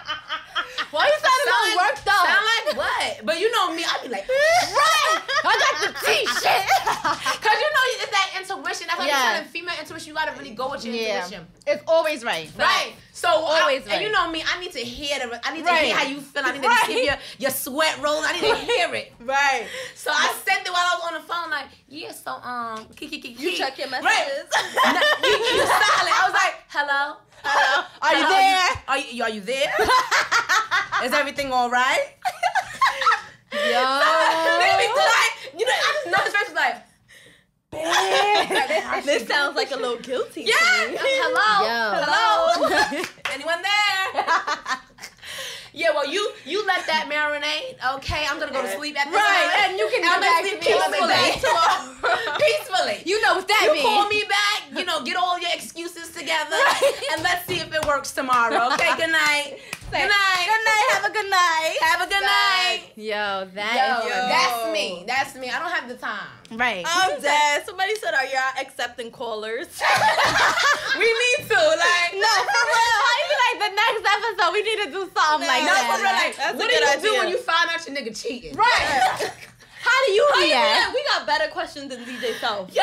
Why 0.90 1.06
you 1.06 1.12
sounding 1.18 1.46
Sound 1.46 1.62
so 1.62 1.76
like- 1.76 1.78
worked 1.86 2.08
up? 2.08 2.26
Sound 2.26 2.46
like 2.46 2.76
what? 2.76 3.26
But 3.26 3.40
you 3.40 3.50
know 3.52 3.74
me, 3.74 3.84
I 3.84 3.98
be 4.02 4.08
like, 4.08 4.28
right. 4.28 5.20
I 5.44 5.54
got 5.58 5.74
the 5.82 6.06
T 6.06 6.26
shit. 6.26 6.64
Cause 7.42 7.58
you 7.60 7.70
know 7.74 7.84
it's 8.02 8.10
that 8.10 8.30
intuition. 8.38 8.86
That's 8.88 8.98
why 8.98 9.06
Yeah. 9.06 9.22
you're 9.22 9.32
telling 9.36 9.48
female 9.50 9.74
intuition. 9.80 10.08
You 10.08 10.14
gotta 10.14 10.32
really 10.38 10.50
go 10.54 10.70
with 10.70 10.84
your 10.84 10.94
Yeah. 10.94 11.24
intuition. 11.24 11.46
It's 11.66 11.82
always 11.86 12.24
right. 12.24 12.50
Right. 12.58 12.92
So 13.12 13.28
always, 13.28 13.62
Always 13.62 13.86
and 13.88 14.02
you 14.02 14.10
know 14.12 14.30
me, 14.30 14.42
I 14.46 14.60
need 14.60 14.72
to 14.72 14.78
hear 14.80 15.18
the, 15.18 15.40
I 15.46 15.52
need 15.54 15.60
to 15.64 15.66
Right. 15.66 15.84
hear 15.86 15.94
how 15.96 16.04
you 16.04 16.20
feel. 16.20 16.42
I 16.44 16.52
need 16.52 16.62
to 16.62 16.68
Right. 16.68 16.84
see 16.86 17.04
your 17.06 17.16
your 17.38 17.50
sweat 17.50 17.98
rolling. 18.02 18.24
I 18.24 18.32
need 18.34 18.40
to 18.48 18.56
hear 18.56 18.94
it. 18.94 19.12
Right. 19.20 19.66
So 19.94 20.10
I 20.12 20.34
sent 20.44 20.66
it 20.66 20.72
while 20.72 20.84
I 20.84 20.94
was 20.98 21.04
on 21.08 21.14
the 21.14 21.26
phone, 21.26 21.50
like, 21.50 21.66
yeah. 21.88 22.12
So 22.12 22.32
um, 22.32 22.86
kiki 22.96 23.18
kiki. 23.20 23.42
You 23.42 23.52
check 23.56 23.78
your 23.78 23.88
Right. 23.88 24.02
messages. 24.02 24.50
No, 24.84 24.92
you, 25.28 25.36
you 25.36 25.66
silent. 25.66 26.22
I 26.22 26.22
was 26.26 26.34
like, 26.34 26.54
hello. 26.68 27.16
Hello. 27.46 27.84
Are 28.02 28.14
you 28.14 28.28
there? 28.28 28.68
Are 28.88 28.98
you, 28.98 29.22
are 29.22 29.30
you 29.30 29.40
there? 29.40 29.72
Is 31.04 31.12
everything 31.12 31.52
all 31.52 31.70
right? 31.70 32.08
Yo. 33.52 33.58
Nigga 34.60 34.78
be 34.78 34.88
like, 34.88 35.34
you 35.58 35.64
know, 35.66 35.72
I 35.72 35.74
just 35.94 36.06
know 36.06 36.22
his 36.24 36.34
face 36.34 36.48
was 36.48 36.56
like, 37.76 39.04
this 39.04 39.26
sounds 39.28 39.54
like 39.56 39.70
a 39.70 39.76
little 39.76 39.98
guilty. 39.98 40.42
yeah. 40.42 40.54
To 40.86 40.90
me. 40.92 40.98
Hello. 40.98 41.66
Yo. 41.66 42.02
Hello. 42.02 43.04
Anyone 43.32 43.62
there? 43.62 44.24
Yeah, 45.76 45.92
well, 45.94 46.08
you 46.08 46.32
you 46.44 46.66
let 46.66 46.86
that 46.88 47.06
marinate. 47.12 47.76
Okay, 48.00 48.24
I'm 48.28 48.40
gonna 48.40 48.50
go 48.52 48.62
to 48.62 48.72
sleep 48.76 48.98
at 48.98 49.06
this 49.06 49.14
Right, 49.14 49.48
time. 49.54 49.70
and 49.70 49.78
you 49.78 49.86
can 49.92 50.02
come 50.02 50.20
back 50.20 50.40
sleep. 50.42 50.60
Peacefully. 50.60 51.30
tomorrow. 51.38 52.38
peacefully. 52.40 53.02
You 53.04 53.20
know 53.22 53.34
what 53.36 53.46
that 53.46 53.62
You 53.66 53.72
means. 53.74 53.84
call 53.84 54.08
me 54.08 54.24
back, 54.28 54.60
you 54.72 54.84
know, 54.84 54.98
know, 54.98 55.04
get 55.04 55.16
all 55.16 55.38
your 55.38 55.50
excuses 55.52 56.10
together, 56.12 56.56
and 57.12 57.22
let's 57.22 57.44
see 57.46 57.56
if 57.60 57.72
it 57.74 57.84
works 57.86 58.12
tomorrow. 58.12 58.72
Okay, 58.74 58.96
good 58.96 59.10
night. 59.12 59.58
Good 59.90 59.98
night. 59.98 60.46
Good 60.46 60.64
night. 60.66 60.86
Have 60.92 61.04
a 61.04 61.12
good 61.14 61.30
night. 61.30 61.76
Have 61.80 62.00
a 62.02 62.10
good 62.10 62.22
night. 62.22 62.82
Yo, 62.96 63.48
that 63.54 63.74
Yo, 63.78 64.06
is 64.06 64.10
Yo. 64.10 64.28
that's 64.28 64.72
me. 64.72 65.04
That's 65.06 65.34
me. 65.36 65.48
I 65.48 65.58
don't 65.60 65.70
have 65.70 65.88
the 65.88 65.94
time. 65.94 66.26
right. 66.52 66.84
I'm 66.86 67.20
dead. 67.22 67.64
Somebody 67.64 67.94
said, 67.96 68.12
"Are 68.14 68.24
y'all 68.26 68.60
accepting 68.60 69.10
callers?" 69.10 69.68
We 70.98 71.04
need 71.04 71.48
to 71.48 71.54
like 71.54 72.12
no, 72.14 72.32
for 72.48 72.62
real. 72.72 72.96
How 73.04 73.16
be 73.28 73.36
like 73.46 73.58
the 73.68 73.72
next 73.76 74.02
episode? 74.16 74.52
We 74.52 74.62
need 74.62 74.84
to 74.86 74.90
do 74.90 75.10
something 75.14 75.46
like 75.46 75.62
no, 75.62 75.74
that. 75.74 75.84
for 75.92 76.02
real. 76.02 76.12
Like, 76.12 76.36
That's 76.36 76.54
a 76.54 76.56
what 76.56 76.70
do 76.70 76.76
good 76.76 77.02
you 77.02 77.10
do 77.10 77.18
when 77.18 77.28
you 77.28 77.38
find 77.38 77.68
out 77.70 77.86
your 77.86 77.96
nigga 77.96 78.12
cheating? 78.20 78.54
right. 78.56 79.30
How 79.86 80.06
do 80.06 80.12
you 80.12 80.26
How 80.34 80.40
you 80.40 80.46
react? 80.46 80.94
We 80.94 81.04
got 81.14 81.26
better 81.26 81.48
questions 81.52 81.88
than 81.90 82.04
DJ 82.04 82.34
Self. 82.40 82.74
Yo. 82.74 82.82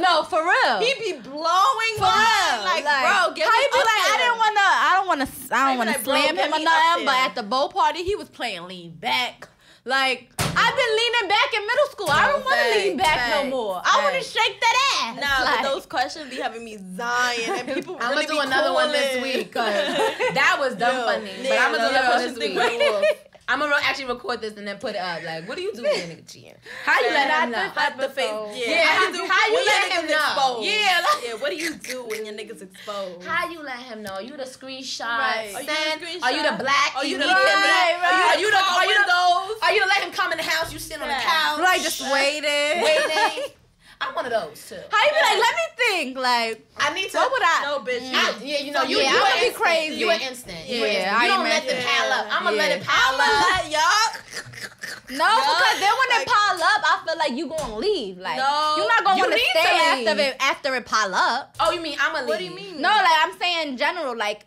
No, 0.00 0.22
for 0.24 0.40
real. 0.42 0.78
He 0.80 0.92
be 0.98 1.20
blowing 1.20 1.94
For 2.00 2.08
real. 2.08 2.56
Like, 2.64 2.84
bro, 2.84 3.34
get 3.34 3.44
how 3.44 3.52
me 3.52 3.62
you 3.62 3.70
be 3.72 3.84
like? 3.84 4.02
I 4.08 4.16
didn't 4.16 4.38
wanna. 4.38 4.66
I 4.66 4.92
don't 4.96 5.06
wanna. 5.06 5.28
I 5.52 5.68
don't 5.68 5.78
wanna 5.78 5.90
like, 5.92 6.04
slam 6.04 6.36
him 6.36 6.52
or 6.52 6.64
nothing. 6.64 7.04
But 7.04 7.16
at 7.16 7.34
the 7.34 7.42
bow 7.42 7.68
party, 7.68 8.02
he 8.02 8.16
was 8.16 8.28
playing 8.28 8.66
lean 8.66 8.92
back. 8.92 9.48
Like 9.84 10.32
I've 10.40 10.76
been 10.76 10.96
leaning 10.96 11.28
back 11.28 11.54
in 11.54 11.66
middle 11.66 11.86
school. 11.90 12.10
I 12.10 12.26
don't 12.26 12.44
want 12.44 12.58
to 12.58 12.78
lean 12.78 12.96
back 12.96 13.30
no 13.30 13.50
more. 13.50 13.80
I 13.84 14.02
want 14.02 14.16
to 14.16 14.22
shake 14.22 14.60
that 14.60 14.76
ass. 15.04 15.20
Nah, 15.20 15.44
like, 15.44 15.62
but 15.62 15.68
those 15.70 15.86
questions 15.86 16.28
be 16.28 16.36
having 16.36 16.64
me 16.64 16.76
dying, 16.96 17.40
and 17.46 17.68
people 17.68 17.96
I'm 18.00 18.10
really 18.10 18.26
gonna 18.26 18.40
do 18.40 18.46
another 18.48 18.72
one 18.72 18.90
this 18.90 19.22
week 19.22 19.52
that 19.52 20.56
was 20.58 20.74
dumb 20.74 20.96
Yo, 20.96 21.04
funny. 21.04 21.30
But 21.42 21.58
I'm 21.58 21.72
gonna 21.72 21.88
do 21.88 21.90
another 21.90 22.08
one 22.08 22.22
those 22.24 22.34
this 22.34 22.56
week. 22.56 23.30
things 23.48 23.60
went 23.60 23.72
off. 23.72 23.78
I'm 23.78 23.80
gonna 23.80 23.88
actually 23.88 24.06
record 24.06 24.40
this 24.40 24.56
and 24.56 24.66
then 24.66 24.78
put 24.78 24.94
it 24.94 24.98
up. 25.00 25.22
Like, 25.24 25.48
what 25.48 25.56
do 25.56 25.62
you 25.62 25.72
do 25.74 25.82
when 25.82 25.92
a 25.92 26.14
nigga 26.14 26.30
cheating? 26.30 26.54
How 26.84 27.00
you 27.00 27.10
let 27.10 27.30
him 27.44 27.50
know? 27.52 27.70
this 27.74 27.96
the 27.96 28.08
face, 28.08 28.26
yeah. 28.26 28.50
Yeah, 28.54 28.84
how, 28.84 28.94
how- 28.94 29.06
you 29.06 29.12
do? 29.12 29.26
how 29.28 29.46
you 29.48 29.54
when 29.54 29.64
let 29.66 29.92
him 29.92 30.06
know? 30.06 30.16
Exposed. 30.16 30.66
Yeah, 30.66 31.04
like- 31.04 31.26
yeah. 31.26 31.34
What 31.34 31.50
do 31.50 31.56
you 31.56 31.74
do 31.76 32.04
when 32.04 32.26
your 32.26 32.34
niggas 32.34 32.62
exposed? 32.62 33.24
How 33.24 33.48
you 33.50 33.62
let 33.62 33.78
him 33.78 34.02
know? 34.02 34.18
You 34.18 34.36
the 34.36 34.44
screenshot 34.44 35.00
Right. 35.06 35.52
Are 35.54 35.60
you 35.62 35.66
the 35.66 35.72
send? 35.74 36.00
screenshot? 36.02 36.22
Are 36.22 36.32
you 36.32 36.42
the 36.50 36.56
black? 36.62 36.96
Are 36.96 37.04
you 37.04 37.18
need 37.18 37.24
the 37.24 37.28
him? 37.30 37.34
right, 38.02 38.32
Are 38.36 38.40
you 38.40 38.50
the? 38.50 38.56
Car 38.56 38.78
Are 38.78 38.84
you 38.86 38.94
the? 38.94 39.00
windows? 39.00 39.58
Are 39.62 39.72
you 39.72 39.80
to 39.80 39.86
let 39.86 39.98
him 40.02 40.12
come 40.12 40.32
in 40.32 40.38
the 40.38 40.44
house? 40.44 40.72
You 40.72 40.78
sit 40.78 41.00
on 41.00 41.08
the 41.08 41.14
Yeah. 41.14 41.22
couch, 41.22 41.60
like 41.60 41.82
just 41.82 42.00
waiting. 42.02 42.82
waiting. 42.82 43.52
I'm 44.00 44.14
one 44.14 44.26
of 44.26 44.30
those 44.32 44.68
too. 44.68 44.76
How 44.90 45.04
you 45.04 45.10
be 45.10 45.20
like? 45.22 45.40
Let 45.40 45.54
me 45.56 45.66
think. 45.76 46.18
Like 46.18 46.66
I 46.76 46.92
need 46.94 47.10
to. 47.10 47.16
what 47.16 47.32
would 47.32 47.42
I? 47.42 47.62
No, 47.64 47.78
bitch. 47.80 48.00
Mm. 48.00 48.14
I, 48.14 48.44
yeah, 48.44 48.58
you 48.60 48.72
know, 48.72 48.82
you, 48.82 48.98
Yeah, 48.98 49.10
you 49.12 49.18
I'ma 49.18 49.40
be 49.48 49.54
crazy. 49.54 49.94
You 49.96 50.10
an 50.10 50.20
instant. 50.20 50.66
You, 50.68 50.84
an 50.84 50.92
Yeah, 50.92 50.98
instant. 50.98 51.16
I 51.20 51.24
you 51.24 51.30
don't 51.32 51.44
let 51.44 51.66
them 51.66 51.82
pile 51.84 52.12
up. 52.12 52.26
I'ma 52.30 52.50
let 52.50 52.72
it 52.72 52.84
pile 52.84 53.14
I'ma 53.14 53.24
up. 53.24 53.64
let 53.64 53.70
y'all. 53.72 54.22
No, 55.08 55.24
because 55.24 55.78
then 55.80 55.92
when 56.00 56.18
like- 56.18 56.26
it 56.26 56.28
pile 56.28 56.56
up, 56.56 56.82
I 56.82 57.02
feel 57.06 57.16
like 57.18 57.32
you 57.38 57.46
gonna 57.48 57.76
leave. 57.76 58.18
Like 58.18 58.36
No, 58.38 58.74
you're 58.76 58.88
not 58.88 59.04
gonna 59.04 59.16
you 59.18 59.22
want 59.22 59.32
to 59.32 59.36
need 59.36 59.50
stay 59.50 59.62
to 59.62 60.10
after 60.10 60.20
it 60.20 60.36
after 60.40 60.74
it 60.74 60.84
pile 60.86 61.14
up. 61.14 61.54
Oh, 61.60 61.70
you 61.70 61.80
mean 61.80 61.96
I'ma 62.00 62.18
leave? 62.20 62.28
What 62.28 62.38
do 62.40 62.44
you 62.44 62.54
mean? 62.54 62.80
No, 62.80 62.88
like 62.88 63.06
I'm 63.24 63.38
saying 63.38 63.68
in 63.68 63.76
general, 63.76 64.16
like 64.16 64.44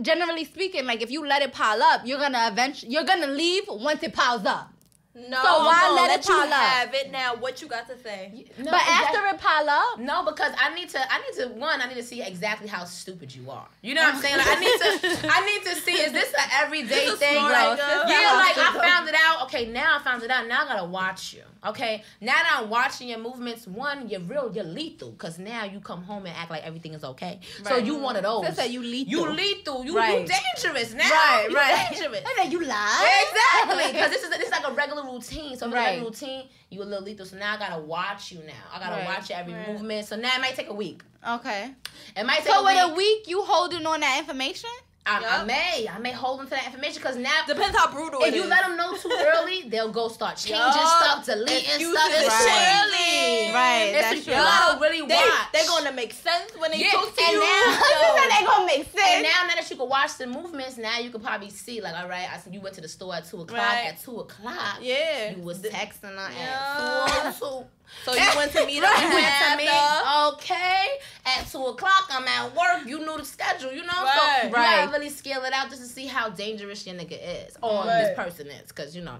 generally 0.00 0.44
speaking, 0.46 0.86
like 0.86 1.02
if 1.02 1.10
you 1.10 1.26
let 1.26 1.42
it 1.42 1.52
pile 1.52 1.82
up, 1.82 2.00
you're 2.06 2.18
gonna 2.18 2.48
eventually 2.50 2.92
you're 2.92 3.04
gonna 3.04 3.26
leave 3.26 3.64
once 3.68 4.02
it 4.02 4.14
piles 4.14 4.46
up. 4.46 4.72
No, 5.16 5.40
So 5.42 5.58
why 5.64 5.82
no, 5.88 5.94
let 5.94 6.08
let 6.10 6.18
it 6.20 6.28
you 6.28 6.34
pile 6.34 6.46
up? 6.48 6.52
have 6.52 6.92
it 6.94 7.12
now? 7.12 7.36
What 7.36 7.62
you 7.62 7.68
got 7.68 7.88
to 7.88 7.96
say? 7.96 8.46
No, 8.58 8.64
but 8.72 8.80
exact- 8.82 9.14
after 9.14 9.26
it 9.36 9.40
pile 9.40 9.70
up, 9.70 9.98
No, 10.00 10.24
because 10.24 10.52
I 10.58 10.74
need 10.74 10.88
to. 10.88 10.98
I 11.12 11.18
need 11.20 11.34
to. 11.42 11.48
One, 11.58 11.80
I 11.80 11.86
need 11.86 11.94
to 11.96 12.02
see 12.02 12.20
exactly 12.20 12.66
how 12.66 12.84
stupid 12.84 13.32
you 13.32 13.48
are. 13.48 13.68
You 13.80 13.94
know 13.94 14.02
what 14.02 14.16
I'm 14.16 14.20
saying? 14.20 14.36
Like, 14.38 14.46
I 14.48 14.58
need 14.60 14.78
to. 15.20 15.28
I 15.32 15.46
need 15.46 15.70
to 15.70 15.76
see. 15.80 15.92
Is 15.92 16.12
this 16.12 16.32
an 16.34 16.48
everyday 16.60 17.06
This 17.06 17.18
thing? 17.20 17.36
smart 17.36 17.52
Like, 17.52 17.78
nigga. 17.78 18.08
yeah, 18.08 18.32
like 18.34 18.58
I 18.58 18.78
found 18.84 19.08
it 19.08 19.14
out. 19.24 19.42
Okay, 19.44 19.66
now 19.66 19.98
I 19.98 20.02
found 20.02 20.22
it 20.24 20.30
out. 20.30 20.48
Now 20.48 20.64
I 20.64 20.66
gotta 20.66 20.84
watch 20.86 21.32
you. 21.34 21.42
Okay, 21.64 22.02
now 22.20 22.32
that 22.34 22.58
I'm 22.60 22.68
watching 22.68 23.08
your 23.08 23.18
movements, 23.20 23.66
one, 23.66 24.08
you're 24.08 24.20
real. 24.20 24.50
You're 24.52 24.64
lethal. 24.64 25.12
Cause 25.12 25.38
now 25.38 25.64
you 25.64 25.78
come 25.80 26.02
home 26.02 26.26
and 26.26 26.36
act 26.36 26.50
like 26.50 26.62
everything 26.64 26.92
is 26.92 27.04
okay. 27.04 27.38
So 27.62 27.76
you 27.76 27.94
one 27.94 28.16
of 28.16 28.24
those. 28.24 28.46
Sister, 28.48 28.66
you 28.66 28.82
lethal. 28.82 29.12
You 29.12 29.30
lethal. 29.30 29.84
You, 29.84 29.96
Right. 29.96 30.20
you 30.22 30.26
dangerous 30.26 30.92
now. 30.92 31.08
Right, 31.08 31.46
you 31.48 31.56
right. 31.56 31.88
Dangerous. 31.90 32.18
and 32.18 32.26
then 32.36 32.50
you 32.50 32.64
lie. 32.66 33.28
Exactly, 33.30 33.92
because 33.92 34.10
this 34.10 34.22
is 34.24 34.30
this 34.30 34.40
is 34.46 34.50
like 34.50 34.66
a 34.68 34.72
regular 34.74 35.03
routine. 35.04 35.56
So 35.56 35.66
if 35.66 35.72
it's 35.72 35.72
a 35.72 35.76
Right. 35.76 36.00
routine, 36.00 36.48
you 36.70 36.82
a 36.82 36.84
little 36.84 37.04
lethal. 37.04 37.26
So 37.26 37.36
now 37.36 37.54
I 37.54 37.56
gotta 37.58 37.80
watch 37.82 38.32
you. 38.32 38.38
Now 38.40 38.52
I 38.72 38.78
gotta 38.78 38.96
Right. 38.96 39.04
watch 39.06 39.30
every 39.30 39.54
Right. 39.54 39.68
movement. 39.68 40.06
So 40.06 40.16
now 40.16 40.34
it 40.34 40.40
might 40.40 40.54
take 40.56 40.68
a 40.68 40.74
week. 40.74 41.02
Okay. 41.26 41.74
It 42.16 42.24
might 42.24 42.38
take 42.44 42.52
So 42.52 42.60
a 42.60 42.64
with 42.64 42.74
week. 42.74 42.82
a 42.92 42.94
week, 42.94 43.28
you 43.28 43.42
holding 43.42 43.86
on 43.86 44.00
that 44.00 44.18
information? 44.18 44.70
I, 45.06 45.40
I 45.42 45.44
may, 45.44 45.86
I 45.86 45.98
may 45.98 46.12
hold 46.12 46.40
them 46.40 46.46
to 46.46 46.50
that 46.52 46.64
information 46.64 47.02
because 47.02 47.16
now. 47.18 47.42
Depends 47.46 47.76
how 47.76 47.92
brutal 47.92 48.22
if 48.22 48.28
it 48.28 48.34
you 48.36 48.44
is. 48.44 48.48
let 48.48 48.62
them 48.66 48.76
know 48.78 48.96
too 48.96 49.12
early, 49.36 49.68
they'll 49.68 49.92
go 49.92 50.08
start 50.08 50.36
changing 50.36 50.56
Yup. 50.56 50.72
stuff, 50.74 51.26
deleting 51.26 51.56
Excuses 51.56 51.92
stuff. 51.92 52.10
It's 52.10 52.28
right. 52.28 52.40
too 52.40 52.48
Right. 52.48 52.80
early. 52.80 53.54
Right, 53.54 53.84
It's 53.92 54.00
that's 54.00 54.16
you 54.16 54.24
true. 54.24 54.32
gotta 54.32 54.80
really 54.80 55.06
they, 55.06 55.14
watch. 55.14 55.48
They're 55.52 55.66
gonna 55.66 55.92
make 55.92 56.12
sense 56.14 56.52
when 56.56 56.70
they 56.70 56.78
Yeah, 56.78 56.92
talk 56.92 57.14
to 57.14 57.22
and 57.22 57.32
you. 57.32 57.40
now- 57.40 57.44
Yo. 58.16 58.28
they 58.38 58.46
gonna 58.46 58.66
make 58.66 58.84
sense. 58.90 59.04
And 59.12 59.22
now, 59.24 59.46
now 59.46 59.54
that 59.56 59.70
you 59.70 59.76
can 59.76 59.88
watch 59.90 60.16
the 60.16 60.26
movements, 60.26 60.78
now 60.78 60.98
you 60.98 61.10
can 61.10 61.20
probably 61.20 61.50
see, 61.50 61.82
like, 61.82 61.94
all 62.00 62.08
right, 62.08 62.26
I 62.32 62.38
said 62.38 62.54
you 62.54 62.62
went 62.62 62.74
to 62.76 62.80
the 62.80 62.88
store 62.88 63.14
at 63.14 63.26
two 63.28 63.42
o'clock. 63.42 63.60
Right. 63.60 63.88
At 63.88 64.00
two 64.02 64.20
o'clock, 64.20 64.78
yeah. 64.80 65.32
you 65.36 65.42
was 65.42 65.58
texting 65.60 66.16
her 66.16 66.30
Yeah. 66.32 67.06
at 67.28 67.38
two. 67.38 67.64
So 68.04 68.14
you 68.14 68.20
went 68.36 68.52
to 68.52 68.66
meet 68.66 68.82
up 68.82 68.90
Right. 68.90 69.02
with 69.04 69.08
You 69.10 69.14
went 69.14 69.26
to 69.26 69.32
after. 69.32 69.56
me. 69.56 70.34
Okay. 70.34 70.86
At 71.26 71.46
two 71.50 71.64
o'clock, 71.64 72.08
I'm 72.10 72.26
at 72.28 72.54
work. 72.54 72.86
You 72.86 72.98
knew 73.00 73.16
the 73.16 73.24
schedule, 73.24 73.72
you 73.72 73.82
know? 73.82 74.02
Right. 74.04 74.38
So 74.42 74.48
you 74.48 74.52
Right. 74.54 74.80
gotta 74.86 74.92
really 74.92 75.10
scale 75.10 75.42
it 75.44 75.52
out 75.52 75.70
just 75.70 75.82
to 75.82 75.88
see 75.88 76.06
how 76.06 76.28
dangerous 76.28 76.86
your 76.86 76.96
nigga 76.96 77.46
is. 77.46 77.56
Or 77.62 77.84
Right. 77.86 77.98
this 78.06 78.16
person 78.16 78.46
is. 78.48 78.70
Cause 78.72 78.94
you 78.94 79.02
know, 79.02 79.16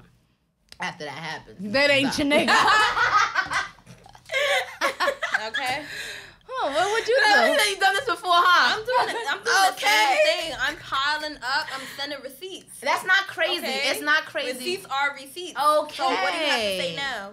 after 0.81 1.05
that 1.05 1.12
happens. 1.17 1.73
that 1.73 1.91
ain't 1.91 2.19
your 2.19 2.27
nigga. 2.27 2.55
Okay. 5.47 5.85
oh, 6.49 6.71
what 6.73 6.91
would 6.93 7.07
you 7.09 7.15
You 7.15 7.25
do? 7.25 7.57
know 7.57 7.65
you 7.65 7.77
done 7.77 7.95
this 7.95 8.05
before, 8.07 8.31
huh? 8.33 8.79
I'm 8.79 8.85
doing 8.85 9.21
it. 9.21 9.27
I'm 9.31 9.43
doing 9.45 9.57
Okay. 9.73 9.85
the 9.85 10.31
same 10.33 10.51
thing. 10.51 10.57
I'm 10.59 10.77
piling 10.77 11.37
up. 11.37 11.67
I'm 11.75 11.87
sending 11.99 12.19
receipts. 12.23 12.81
That's 12.81 13.05
not 13.05 13.27
crazy. 13.27 13.59
Okay. 13.59 13.83
It's 13.91 14.01
not 14.01 14.25
crazy. 14.25 14.53
Receipts 14.59 14.87
are 14.87 15.15
receipts. 15.15 15.61
Okay. 15.61 15.95
So 15.97 16.09
what 16.09 16.33
do 16.33 16.39
you 16.39 16.47
have 16.47 16.61
to 16.61 16.79
say 16.81 16.97
now? 16.97 17.33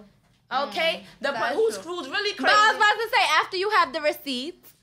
Okay. 0.52 1.04
The 1.20 1.28
That's 1.28 1.38
part 1.38 1.54
who's 1.54 1.76
who's 1.76 2.08
really 2.08 2.34
But 2.38 2.50
I 2.50 2.68
was 2.68 2.76
about 2.76 2.92
to 2.94 3.08
say, 3.14 3.22
after 3.42 3.56
you 3.56 3.70
have 3.70 3.92
the 3.92 4.00
receipts, 4.00 4.74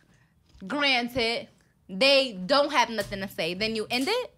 granted, 0.67 1.47
they 1.87 2.37
don't 2.45 2.71
have 2.71 2.89
nothing 2.89 3.19
to 3.21 3.27
say, 3.27 3.53
then 3.53 3.75
you 3.75 3.87
end 3.89 4.07
it? 4.07 4.33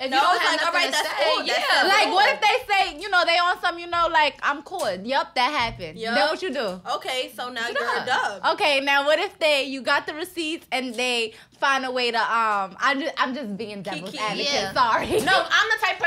If 0.00 0.12
No, 0.12 0.16
you 0.16 0.22
don't 0.22 0.40
have 0.40 0.60
like, 0.60 0.66
alright, 0.68 0.84
to 0.86 0.90
that's 0.92 1.08
say, 1.08 1.14
cool, 1.24 1.38
that's 1.44 1.58
yeah. 1.58 1.80
cool. 1.80 1.88
Like, 1.88 2.06
what 2.14 2.28
if 2.32 2.40
they 2.40 2.72
say, 2.72 3.00
you 3.00 3.10
know, 3.10 3.24
they 3.24 3.36
on 3.36 3.60
some, 3.60 3.80
you 3.80 3.88
know, 3.88 4.06
like, 4.12 4.38
I'm 4.44 4.62
cool. 4.62 4.88
Yup, 4.94 5.34
that 5.34 5.50
happened. 5.50 5.98
Yup. 5.98 6.14
Then 6.14 6.28
what 6.28 6.40
you 6.40 6.52
do? 6.54 6.80
Okay, 6.94 7.32
so 7.34 7.48
now 7.50 7.62
Shut 7.66 7.74
you're 7.80 7.88
up. 7.88 8.02
a 8.04 8.06
dub. 8.06 8.54
Okay, 8.54 8.78
now 8.80 9.04
what 9.04 9.18
if 9.18 9.36
they 9.40 9.64
you 9.64 9.82
got 9.82 10.06
the 10.06 10.14
receipts 10.14 10.68
and 10.70 10.94
they 10.94 11.34
find 11.58 11.84
a 11.84 11.90
way 11.90 12.12
to 12.12 12.16
um 12.18 12.76
I'm 12.78 13.00
just 13.00 13.12
I'm 13.18 13.34
just 13.34 13.56
being 13.56 13.82
devil's 13.82 14.12
Kiki, 14.12 14.22
advocate. 14.22 14.46
yeah. 14.52 14.72
Sorry. 14.72 15.08
No, 15.20 15.44
I'm 15.50 15.68
the 15.80 15.84
type 15.84 15.98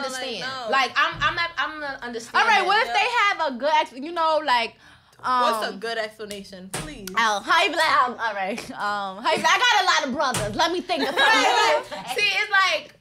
person 0.00 0.14
I 0.22 0.26
need 0.26 0.40
No, 0.40 0.46
to 0.46 0.52
like, 0.52 0.52
understand. 0.52 0.64
no. 0.64 0.70
Like, 0.70 0.92
I'm 0.96 1.14
I'm 1.22 1.34
not 1.34 1.50
I'm 1.58 1.80
gonna 1.80 1.98
understand. 2.02 2.36
All 2.42 2.48
right, 2.48 2.64
what 2.66 2.86
if 2.86 2.92
they 2.92 3.08
have 3.28 3.52
a 3.52 3.58
good 3.58 3.72
ex 3.74 3.92
you 3.92 4.12
know, 4.12 4.40
like 4.44 4.76
um 5.22 5.42
What's 5.42 5.68
a 5.74 5.76
good 5.76 5.98
explanation, 5.98 6.68
please? 6.72 7.08
Oh, 7.16 7.40
how 7.44 7.62
you 7.62 7.70
be 7.70 7.76
like, 7.76 8.02
um, 8.02 8.16
all 8.18 8.34
right. 8.34 8.70
Um, 8.72 9.22
how 9.22 9.30
you 9.32 9.38
be 9.38 9.44
I 9.46 9.58
got 9.58 9.82
a 9.82 9.86
lot 9.86 10.08
of 10.08 10.14
brothers. 10.14 10.56
Let 10.56 10.72
me 10.72 10.80
think 10.80 11.02
of 11.02 11.14
something. 11.14 11.98
See, 12.16 12.30
it's 12.40 12.50
like 12.50 12.94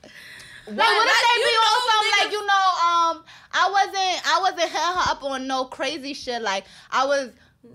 Like, 0.68 0.78
what 0.78 1.08
if 1.08 1.22
they 1.28 1.38
be 1.42 1.56
on 1.58 1.66
know, 1.66 1.90
some 1.90 2.06
niggas- 2.06 2.24
like 2.24 2.32
you 2.32 2.46
know, 2.46 2.66
um, 2.88 3.24
I 3.54 3.70
wasn't 3.72 4.28
I 4.28 4.40
wasn't 4.42 4.62
hitting 4.62 4.78
her 4.78 5.12
up 5.12 5.24
on 5.24 5.48
no 5.48 5.66
crazy 5.66 6.14
shit. 6.14 6.42
Like 6.42 6.66
I 6.92 7.06
was, 7.06 7.32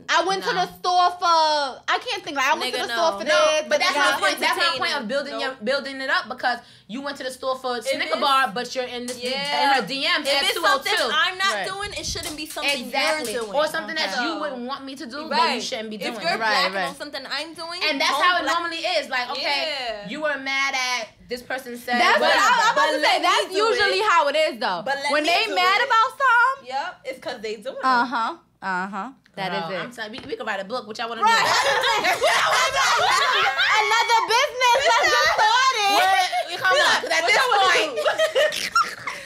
I 0.08 0.24
went 0.24 0.42
to 0.42 0.50
the 0.50 0.66
store 0.78 1.10
for 1.18 1.30
I 1.86 1.98
can't 2.04 2.22
think 2.22 2.36
like 2.36 2.46
I 2.46 2.58
went 2.58 2.74
to 2.74 2.78
Nigga, 2.80 2.86
the 2.86 2.92
store 2.94 3.12
no. 3.12 3.18
for 3.18 3.24
no, 3.24 3.38
this. 3.46 3.66
but 3.68 3.78
that's 3.78 3.94
my 3.94 4.16
point. 4.18 4.38
That's 4.40 4.56
my 4.58 4.74
point 4.78 4.94
of 4.98 5.06
building 5.08 5.38
your 5.40 5.54
building 5.62 6.00
it 6.00 6.10
up 6.10 6.28
because 6.28 6.58
you 6.88 7.02
went 7.02 7.16
to 7.18 7.24
the 7.24 7.30
store 7.30 7.56
for 7.56 7.80
Snicker 7.82 8.02
it's- 8.18 8.20
bar, 8.20 8.50
but 8.54 8.74
you're 8.74 8.84
in 8.86 9.06
this 9.06 9.18
Yeah. 9.22 9.30
in 9.30 9.82
her 9.82 9.82
DMs 9.86 10.26
If 10.26 10.42
it's 10.42 10.54
two 10.54 10.62
oh 10.64 10.82
something. 10.82 10.94
I'm 11.12 11.38
not 11.38 11.54
Right. 11.54 11.66
doing, 11.70 11.90
it 11.94 12.06
shouldn't 12.06 12.36
be 12.36 12.46
something 12.46 12.86
Exactly, 12.86 13.32
you're 13.32 13.42
doing. 13.44 13.54
or 13.54 13.66
something 13.68 13.94
that 13.94 14.20
you 14.22 14.40
wouldn't 14.40 14.62
want 14.66 14.84
me 14.84 14.94
to 14.96 15.06
do, 15.06 15.28
Right. 15.28 15.38
but 15.38 15.54
you 15.54 15.60
shouldn't 15.60 15.90
be 15.90 15.98
doing. 15.98 16.14
If 16.14 16.22
you're 16.22 16.32
it. 16.32 16.40
Right, 16.40 16.70
black 16.70 16.74
right. 16.74 16.88
on 16.88 16.96
something 16.96 17.22
I'm 17.30 17.54
doing, 17.54 17.80
And 17.84 18.00
that's 18.00 18.10
how 18.10 18.38
it 18.38 18.42
black- 18.42 18.58
normally 18.58 18.78
is. 18.78 19.08
Like, 19.08 19.30
okay, 19.30 19.74
Yeah. 19.78 20.08
you 20.08 20.20
were 20.20 20.36
mad 20.38 20.74
at 20.74 21.08
this 21.28 21.42
person 21.42 21.76
said. 21.78 22.00
That's 22.00 22.18
what 22.20 22.30
I, 22.30 22.34
whatever. 22.34 22.62
I'm 22.62 22.72
about 22.72 22.90
to 22.92 23.00
say. 23.06 23.22
That's 23.22 23.52
usually 23.54 24.00
how 24.02 24.28
it 24.28 24.36
is, 24.36 24.58
though. 24.60 24.82
But 24.84 24.98
when 25.10 25.22
they 25.24 25.44
do 25.46 25.54
mad 25.54 25.80
about 25.82 26.10
something, 26.10 26.66
Yep, 26.74 27.00
it's 27.04 27.18
because 27.20 27.40
they 27.40 27.56
doing 27.56 27.76
it. 27.76 27.84
uh 27.84 28.04
huh, 28.04 28.34
uh 28.62 28.88
huh. 28.88 29.10
That 29.36 29.52
is 29.52 29.62
um, 29.64 29.72
I'm 29.72 29.90
it. 29.90 29.94
sorry, 29.94 30.10
we, 30.10 30.18
we 30.26 30.34
could 30.36 30.46
write 30.46 30.60
a 30.60 30.64
book. 30.64 30.86
What 30.86 30.96
y'all 30.98 31.08
want 31.08 31.20
to 31.20 31.24
Right. 31.24 31.44
do? 31.44 32.16
Another 33.76 34.18
business. 34.32 34.76
Let's 34.80 35.06
get 35.12 35.28
started. 35.36 35.92
What? 35.92 36.24
Come 36.56 36.72
on, 36.72 37.04
at 37.04 37.24
this 37.28 37.44
point, 37.52 37.92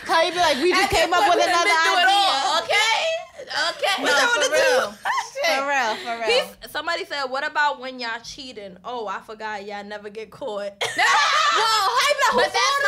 How 0.11 0.23
you 0.23 0.33
be 0.33 0.39
like? 0.39 0.57
We 0.59 0.71
just 0.73 0.91
came 0.91 1.13
up 1.13 1.23
with 1.29 1.47
another 1.47 1.71
idea. 1.71 2.11
all, 2.11 2.59
okay? 2.63 2.99
Okay. 3.71 4.03
What 4.03 4.11
no, 4.11 4.27
for 4.43 4.51
real. 4.53 4.95
For 5.41 5.67
real, 5.67 5.95
for 6.05 6.15
real. 6.21 6.29
He's, 6.29 6.71
somebody 6.71 7.07
said, 7.07 7.25
"What 7.25 7.47
about 7.51 7.81
when 7.81 7.99
y'all 7.99 8.21
cheating?" 8.23 8.77
Oh, 8.85 9.07
I 9.07 9.21
forgot. 9.21 9.65
Y'all 9.65 9.83
never 9.83 10.11
get 10.11 10.31
caught. 10.31 10.73
Whoa, 10.83 11.03
hype 11.03 12.37
like, 12.37 12.45
But 12.45 12.53
that's 12.53 12.79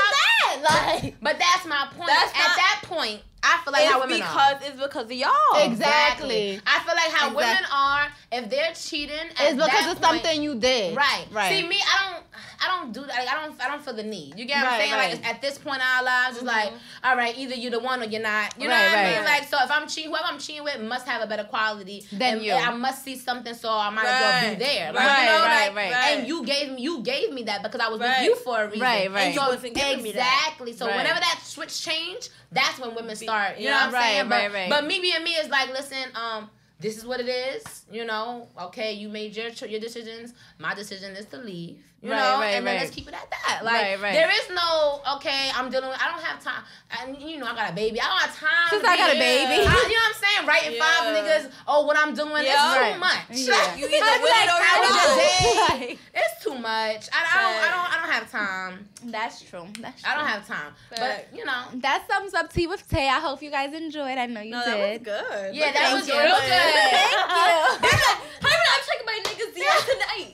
that? 0.62 1.00
Like, 1.02 1.14
But 1.22 1.38
that's 1.38 1.64
my 1.66 1.88
point. 1.96 2.08
That's 2.08 2.30
At 2.32 2.38
not- 2.48 2.56
that 2.56 2.80
point, 2.84 3.22
I 3.42 3.60
feel 3.64 3.72
like 3.72 3.84
how 3.84 3.98
it's 4.02 4.06
women 4.06 4.18
because 4.18 4.54
are. 4.54 4.58
it's 4.62 4.80
because 4.80 5.04
of 5.06 5.12
y'all. 5.12 5.30
Exactly. 5.56 6.60
I 6.66 6.78
feel 6.80 6.94
like 6.94 7.10
how 7.12 7.28
Exactly. 7.28 7.36
women 7.36 7.64
are. 7.72 8.06
If 8.34 8.48
they're 8.48 8.72
cheating, 8.74 9.14
at 9.16 9.30
it's 9.38 9.54
because 9.54 9.68
that 9.68 9.92
of 9.96 10.00
point- 10.02 10.22
something 10.22 10.42
you 10.42 10.54
did. 10.54 10.96
Right. 10.96 11.26
Right. 11.30 11.50
See 11.60 11.68
me, 11.68 11.76
I 11.80 12.12
don't 12.14 12.24
I 12.64 12.68
don't 12.80 12.92
do 12.92 13.00
that. 13.00 13.08
Like, 13.08 13.28
I 13.28 13.44
don't 13.44 13.60
I 13.62 13.68
don't 13.68 13.84
feel 13.84 13.92
the 13.94 14.02
need. 14.04 14.38
You 14.38 14.44
get 14.46 14.62
what 14.62 14.72
I'm 14.72 14.80
saying? 14.80 14.92
right. 14.92 15.12
Like 15.16 15.26
at 15.28 15.42
this 15.42 15.58
point 15.58 15.76
in 15.76 15.82
our 15.82 16.02
lives, 16.04 16.36
it's 16.36 16.46
like, 16.46 16.72
all 17.04 17.16
right, 17.16 17.36
either 17.36 17.54
you're 17.54 17.70
the 17.72 17.80
one 17.80 18.00
or 18.00 18.04
you're 18.06 18.22
not. 18.22 18.54
You 18.58 18.68
know 18.68 18.74
Right, 18.74 18.86
what 18.88 18.98
I 18.98 19.12
mean? 19.16 19.24
Like 19.24 19.44
so 19.48 19.58
if 19.62 19.70
I'm 19.70 19.86
cheating, 19.86 20.10
whoever 20.10 20.26
I'm 20.28 20.38
cheating 20.38 20.64
with 20.64 20.80
must 20.80 21.06
have 21.06 21.20
a 21.22 21.26
better 21.26 21.44
quality 21.44 22.04
Than 22.12 22.40
you. 22.42 22.52
I 22.52 22.72
must 22.74 23.04
see 23.04 23.16
something 23.16 23.52
so 23.52 23.68
I 23.70 23.90
might 23.90 24.06
as 24.06 24.20
well 24.20 24.50
be 24.56 24.64
there. 24.64 24.92
Like, 24.92 25.06
Right, 25.08 25.20
you 25.20 25.26
know, 25.26 25.42
right, 25.44 25.66
like, 25.66 25.76
right. 25.76 25.94
And 26.18 26.28
you 26.28 26.44
gave 26.44 26.70
me 26.72 26.80
you 26.82 27.02
gave 27.02 27.32
me 27.32 27.42
that 27.44 27.62
because 27.62 27.80
I 27.80 27.88
was 27.88 28.00
Right. 28.00 28.20
with 28.20 28.28
you 28.30 28.36
for 28.36 28.62
a 28.62 28.66
reason. 28.66 28.80
Right, 28.80 29.10
right. 29.10 29.20
And 29.24 29.34
you 29.34 29.40
So 29.40 29.48
wasn't 29.48 29.74
giving 29.74 30.02
me 30.02 30.12
that. 30.12 30.42
exactly. 30.46 30.72
So 30.72 30.86
Right. 30.86 30.96
whenever 30.96 31.20
that 31.20 31.40
switch 31.44 31.82
change, 31.82 32.30
that's 32.50 32.78
when 32.78 32.94
women 32.94 33.14
start. 33.16 33.58
You 33.58 33.66
know 33.70 33.74
what 33.74 33.82
I'm 33.82 33.92
saying? 33.92 34.28
right, 34.30 34.48
but, 34.50 34.54
right. 34.54 34.70
but 34.70 34.86
me 34.86 35.00
being 35.00 35.22
me 35.22 35.32
is 35.32 35.48
like, 35.50 35.68
listen, 35.70 36.04
um, 36.14 36.48
this 36.82 36.96
is 36.98 37.06
what 37.06 37.20
it 37.20 37.28
is. 37.28 37.86
You 37.90 38.04
know, 38.04 38.48
okay, 38.60 38.92
you 38.92 39.08
made 39.08 39.36
your 39.36 39.48
your 39.68 39.80
decisions. 39.80 40.34
My 40.58 40.74
decision 40.74 41.16
is 41.16 41.26
to 41.26 41.38
leave. 41.38 41.91
You 42.02 42.10
Right, 42.10 42.18
know, 42.18 42.40
right, 42.40 42.46
and 42.58 42.66
then 42.66 42.74
right. 42.74 42.82
let's 42.82 42.90
keep 42.94 43.06
it 43.06 43.14
at 43.14 43.30
that. 43.30 43.60
Like 43.64 43.74
Right, 43.74 44.00
right. 44.02 44.12
there 44.12 44.28
is 44.28 44.50
no 44.50 45.00
okay. 45.16 45.50
I'm 45.54 45.70
dealing. 45.70 45.88
with 45.88 46.00
I 46.02 46.10
don't 46.10 46.20
have 46.20 46.42
time. 46.42 46.64
And 46.98 47.16
you 47.22 47.38
know, 47.38 47.46
I 47.46 47.54
got 47.54 47.70
a 47.70 47.74
baby. 47.74 48.00
I 48.00 48.06
don't 48.10 48.18
have 48.26 48.34
time. 48.36 48.70
Since 48.70 48.82
I 48.84 48.96
got 48.96 49.10
a 49.14 49.18
baby. 49.18 49.52
I- 49.52 49.62
you 49.62 49.64
know 49.68 49.70
what 49.70 50.10
I'm 50.10 50.18
saying? 50.18 50.42
Writing 50.48 50.80
five 50.82 51.02
niggas. 51.14 51.52
Oh, 51.68 51.86
what 51.86 51.96
I'm 51.96 52.12
doing 52.12 52.44
Yeah. 52.44 52.58
is 52.58 52.74
too 52.74 52.80
Right. 52.82 52.98
much. 52.98 53.22
Yeah. 53.30 53.76
You 53.76 53.86
either 53.86 53.96
I'm 54.02 54.20
like, 54.20 54.34
it 54.34 54.50
or 54.50 54.58
you 54.66 54.80
was 54.82 54.96
your 54.98 55.68
don't. 55.68 55.78
day? 55.80 55.98
It's 56.14 56.42
too 56.44 56.58
much. 56.58 57.08
I, 57.12 57.22
I 57.22 57.40
don't. 57.40 57.62
I 57.62 57.70
don't. 57.70 57.92
I 57.92 57.96
don't 58.02 58.12
have 58.12 58.30
time. 58.30 58.88
That's 59.04 59.40
true. 59.42 59.66
That's 59.80 60.02
true. 60.02 60.10
I 60.10 60.14
don't 60.16 60.26
have 60.26 60.44
time. 60.46 60.74
But 60.90 60.98
Fact. 60.98 61.36
you 61.36 61.44
know. 61.44 61.62
That 61.76 62.04
sums 62.10 62.34
up 62.34 62.52
tea 62.52 62.66
with 62.66 62.86
Tay. 62.88 63.08
I 63.08 63.20
hope 63.20 63.42
you 63.42 63.50
guys 63.50 63.72
enjoyed. 63.74 64.18
I 64.18 64.26
know 64.26 64.40
you 64.40 64.50
No, 64.50 64.64
that 64.64 64.76
was 64.76 64.98
good. 65.04 65.54
Yeah, 65.54 65.66
Look 65.66 65.74
that 65.74 65.92
was 65.94 66.08
you. 66.08 66.14
real 66.18 66.34
good. 66.34 66.48
Thank 66.50 67.12
you. 67.12 67.18
How 68.42 68.48
you 68.48 68.58
I'm 68.72 68.82
checking 68.88 69.06
my 69.06 69.18
niggas 69.22 69.52
DMs 69.54 69.84
tonight? 69.92 70.30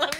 Let 0.00 0.19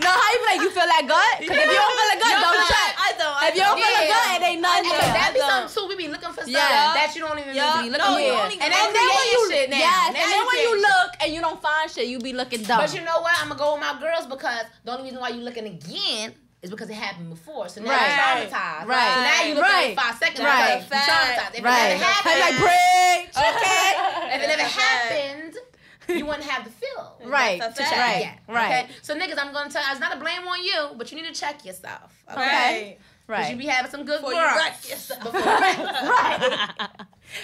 No, 0.00 0.08
how 0.10 0.28
you 0.32 0.38
be 0.40 0.46
like? 0.48 0.60
You 0.64 0.70
feel 0.72 0.88
that 0.88 1.04
good? 1.04 1.34
Because 1.44 1.60
if 1.60 1.68
you 1.70 1.76
don't 1.76 1.94
feel 1.98 2.08
that 2.10 2.20
good, 2.24 2.34
No, 2.34 2.40
don't 2.40 2.64
I- 2.64 2.72
check. 2.72 2.90
I 2.96 3.10
don't. 3.20 3.36
I 3.36 3.42
If 3.48 3.54
you 3.54 3.60
don't 3.60 3.76
feel 3.76 3.92
that 3.92 4.06
Yeah. 4.08 4.16
good, 4.16 4.30
it 4.40 4.44
ain't 4.48 4.62
nothing. 4.64 4.90
And 4.90 5.00
there. 5.00 5.12
that 5.20 5.30
be 5.34 5.40
something 5.40 5.70
too. 5.76 5.84
We 5.88 5.94
be 5.96 6.08
looking 6.08 6.32
for 6.32 6.42
stuff 6.42 6.48
Yeah. 6.48 6.96
that 6.96 7.10
you 7.14 7.20
don't 7.20 7.38
even 7.38 7.54
Yeah. 7.54 7.82
be 7.84 7.90
looking 7.92 8.06
No, 8.06 8.14
for. 8.16 8.20
you 8.20 8.32
and 8.32 8.48
know. 8.48 8.48
then 8.48 8.60
And 8.64 8.94
then 8.96 9.06
when 9.12 9.26
you 9.28 9.40
shit 9.50 9.66
now. 9.70 9.76
yes, 9.76 10.00
Now 10.00 10.06
and 10.08 10.28
then 10.32 10.42
when 10.48 10.56
you 10.56 10.72
creating 10.72 10.88
look 10.88 11.10
and 11.20 11.28
you 11.34 11.40
don't 11.44 11.60
find 11.60 11.86
shit, 11.90 12.06
you 12.08 12.18
be 12.18 12.32
looking 12.32 12.62
dumb. 12.64 12.80
But 12.80 12.94
you 12.94 13.02
know 13.04 13.20
what? 13.20 13.34
I'm 13.40 13.48
gonna 13.52 13.60
go 13.60 13.76
with 13.76 13.82
my 13.84 13.94
girls 14.00 14.24
because 14.26 14.64
the 14.84 14.90
only 14.92 15.04
reason 15.04 15.20
why 15.20 15.28
you 15.36 15.42
looking 15.44 15.66
again 15.68 16.32
is 16.62 16.68
because 16.70 16.88
it 16.90 16.94
happened 16.96 17.28
before. 17.30 17.68
So 17.68 17.80
now 17.80 17.88
Right. 17.92 18.00
you're 18.40 18.48
traumatized. 18.52 18.84
Right. 18.86 19.14
So 19.14 19.20
now 19.20 19.40
you 19.48 19.54
look 19.54 19.64
Right. 19.64 19.96
at 19.96 20.00
five 20.04 20.16
seconds. 20.18 20.40
Right. 20.40 20.60
Right. 20.60 20.84
You're 20.88 21.00
traumatized. 21.00 21.54
If 21.56 21.64
right. 21.64 21.84
it 21.92 21.98
never 22.00 22.04
happened. 22.04 22.34
I'm 22.34 22.40
like 22.40 22.56
preach. 22.56 23.36
okay. 23.36 23.88
if 24.34 24.42
it 24.42 24.46
never 24.48 24.62
That's 24.64 24.72
a 24.72 24.76
fact. 24.76 25.12
happened, 25.12 25.49
you 26.18 26.26
wouldn't 26.26 26.44
have 26.44 26.64
the 26.64 26.70
feel. 26.70 27.16
Right. 27.24 27.60
To 27.60 27.72
check 27.76 27.92
Right. 27.92 28.16
again. 28.20 28.38
Right. 28.48 28.84
Okay. 28.84 28.92
So 29.02 29.14
niggas, 29.14 29.38
I'm 29.38 29.52
gonna 29.52 29.70
tell. 29.70 29.82
It's 29.90 30.00
not 30.00 30.16
a 30.16 30.20
blame 30.20 30.46
on 30.48 30.62
you, 30.64 30.90
but 30.96 31.10
you 31.12 31.20
need 31.20 31.32
to 31.32 31.38
check 31.40 31.64
yourself. 31.64 32.12
Okay. 32.30 32.98
Right. 33.26 33.42
Cause 33.42 33.50
you 33.52 33.56
be 33.58 33.66
having 33.66 33.90
some 33.92 34.04
good 34.04 34.20
Before 34.22 34.32
you 34.34 34.40
wreck 34.40 34.76
yourself. 34.90 35.22
Before 35.22 35.40
you 35.40 35.46
wreck. 35.46 35.78
Right. 35.80 36.88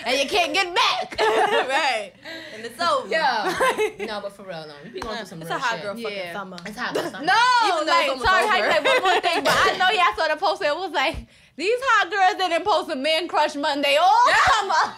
and 0.05 0.19
you 0.19 0.29
can't 0.29 0.53
get 0.53 0.75
back. 0.75 1.17
right. 1.21 2.13
And 2.57 2.65
it's 2.65 2.81
over. 2.81 3.07
Yeah. 3.09 3.55
no, 4.01 4.21
but 4.21 4.33
for 4.33 4.43
real, 4.43 4.67
no. 4.67 4.75
You 4.85 4.91
be 4.91 4.99
going 5.01 5.17
through 5.19 5.27
some 5.27 5.41
It's 5.43 5.49
real 5.49 5.59
a 5.59 5.63
hot 5.63 5.75
shit. 5.77 5.83
girl 5.85 5.95
fucking 5.97 6.33
summer. 6.33 6.57
It's 6.67 6.77
hot 6.77 6.93
girl 6.93 7.05
summer. 7.05 7.25
No, 7.25 7.33
Even 7.69 7.87
though 7.87 7.93
like 7.93 8.11
it's 8.11 8.23
sorry, 8.25 8.45
over. 8.45 8.69
like 8.69 8.85
one 8.85 9.03
more 9.03 9.21
thing, 9.21 9.45
but 9.45 9.53
I 9.55 9.77
know 9.79 9.91
y'all 9.95 10.17
saw 10.17 10.35
the 10.35 10.41
post. 10.41 10.63
It 10.63 10.75
was 10.75 10.91
like 10.91 11.17
these 11.55 11.79
hot 11.81 12.11
girls 12.11 12.35
didn't 12.49 12.65
post 12.65 12.91
a 12.91 12.97
man 12.97 13.29
crush 13.29 13.55
Monday 13.55 13.97
all 13.97 14.27
summer. 14.59 14.95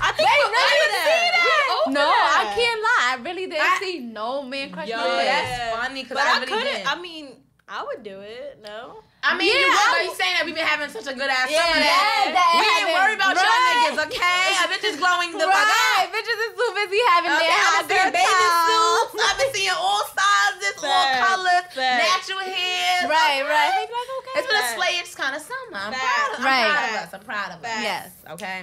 I 0.00 0.12
think 0.12 0.28
They 0.28 0.36
we're 0.40 0.50
really 0.50 0.66
over 0.66 0.86
didn't 0.90 1.04
see 1.06 1.26
that. 1.30 1.66
We're 1.68 1.74
over 1.80 1.90
No, 1.94 2.08
I 2.10 2.42
can't 2.54 2.80
lie. 2.82 3.04
I 3.10 3.14
really 3.22 3.46
didn't 3.46 3.66
I- 3.66 3.78
see 3.78 3.98
no 4.00 4.42
man 4.42 4.70
crush 4.70 4.88
Yo, 4.88 4.96
Monday. 4.96 5.24
that's 5.26 5.76
funny, 5.76 6.02
'cause 6.04 6.16
But 6.18 6.26
I 6.26 6.30
I, 6.30 6.34
really 6.34 6.46
couldn't. 6.46 6.64
didn't. 6.74 6.90
I 6.90 6.94
mean, 7.00 7.26
I 7.68 7.82
would 7.84 8.02
do 8.02 8.18
it. 8.20 8.58
No. 8.64 9.02
I 9.22 9.36
mean, 9.36 9.52
Yeah, 9.52 9.60
you, 9.60 9.68
I 9.68 9.84
but 9.92 10.00
you 10.08 10.14
saying 10.16 10.32
that 10.40 10.44
we've 10.48 10.56
been 10.56 10.64
having 10.64 10.88
such 10.88 11.04
a 11.06 11.12
good 11.12 11.28
ass 11.28 11.44
Yeah, 11.52 11.60
summer 11.60 11.76
yeah, 11.76 11.92
that 11.92 12.32
that 12.40 12.50
we 12.56 12.64
ain't 12.64 12.88
having- 12.88 12.96
worried 12.96 13.18
about 13.20 13.36
y'all 13.36 13.44
right. 13.44 13.92
niggas, 13.92 14.00
okay? 14.08 14.48
A 14.56 14.66
bitch 14.72 14.86
is 14.90 14.96
glowing 14.96 15.36
the 15.36 15.44
fuck 15.44 15.54
Right, 15.60 16.08
up. 16.08 16.08
bitches 16.08 16.40
is 16.40 16.52
too 16.56 16.70
busy 16.72 16.98
having 17.12 17.30
Okay, 17.36 17.46
their 17.46 17.60
I've 17.60 17.68
hot 17.68 17.84
girl 17.84 18.00
seeing 18.00 18.16
bathing 18.16 18.56
suits. 18.64 19.12
I've 19.20 19.38
been 19.38 19.52
seeing 19.54 19.76
all 19.76 20.02
sizes, 20.08 20.76
all 20.80 21.06
colors, 21.20 21.66
facts. 21.76 22.00
natural 22.00 22.40
hair. 22.48 22.96
Right, 23.12 23.44
okay? 23.44 23.52
right. 23.52 23.72
They 23.76 23.86
be 23.86 23.92
like, 23.92 24.10
okay. 24.24 24.34
It's 24.40 24.48
been 24.48 24.56
a 24.56 24.64
Facts. 24.64 25.14
kind 25.20 25.34
of 25.36 25.42
summer. 25.44 25.78
I'm 25.84 25.92
Facts. 25.92 26.00
proud, 26.00 26.30
of, 26.32 26.38
I'm 26.40 26.44
Right. 26.48 26.64
proud 26.72 26.88
of 26.88 26.96
us. 27.04 27.10
I'm 27.12 27.24
proud 27.28 27.50
of 27.52 27.60
us. 27.60 27.82
Yes. 27.84 28.08
Okay. 28.40 28.58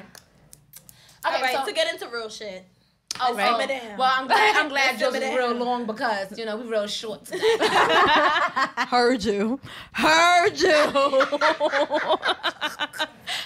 All 1.28 1.34
Okay, 1.34 1.41
right. 1.44 1.56
so 1.56 1.66
to 1.66 1.74
get 1.74 1.91
into 1.94 2.08
real 2.10 2.30
shit. 2.30 2.66
Oh, 3.20 3.34
Let's 3.34 3.49
simmer 3.49 3.68
down. 3.68 3.98
well, 3.98 4.12
I'm 4.14 4.28
glad. 4.28 4.56
I'm 4.58 4.70
glad 4.76 4.88
Let's 4.91 5.02
yours 5.02 5.14
simmer 5.14 5.26
is 5.26 5.36
real 5.36 5.54
long 5.56 5.86
because 5.86 6.38
you 6.38 6.45
know 6.45 6.56
we 6.58 6.68
real 6.70 6.86
short 6.88 7.26
today. 7.26 7.40
Heard 8.88 9.24
you. 9.24 9.60
Heard 9.94 10.60
you. 10.60 10.72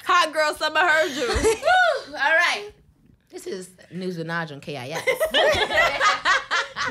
Hot 0.06 0.34
girl 0.34 0.54
summer 0.56 0.80
heard 0.80 1.12
you. 1.12 1.28
Woo! 1.28 2.14
All 2.16 2.36
right. 2.36 2.70
This 3.30 3.48
is 3.48 3.70
news 3.92 4.18
with 4.18 4.28
Naj 4.28 4.52
on 4.52 4.60
KIS. 4.60 4.76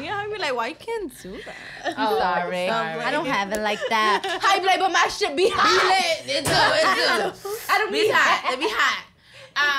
yeah, 0.01 0.17
I 0.17 0.29
be 0.33 0.39
like, 0.39 0.55
why 0.55 0.69
you 0.69 0.75
can't 0.75 1.13
do 1.23 1.33
that? 1.45 1.95
Oh, 1.99 2.19
sorry. 2.19 2.67
sorry. 2.69 3.01
I 3.01 3.11
don't 3.11 3.27
have 3.27 3.53
it 3.53 3.61
like 3.61 3.81
that. 3.91 4.23
How 4.41 4.57
you 4.57 4.65
like, 4.67 4.79
but 4.81 4.91
my 4.91 5.07
shit 5.09 5.37
be 5.37 5.51
hot. 5.53 5.93
It 6.25 6.45
do, 6.45 6.51
it 6.51 7.33
do. 7.35 7.49
I 7.69 7.79
don't 7.79 7.93
Be 7.93 8.03
be 8.03 8.11
hot. 8.11 8.53
It 8.55 8.59
be 8.61 8.69
hot. 8.71 9.05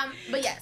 Um, 0.06 0.12
but 0.30 0.42
yes, 0.44 0.60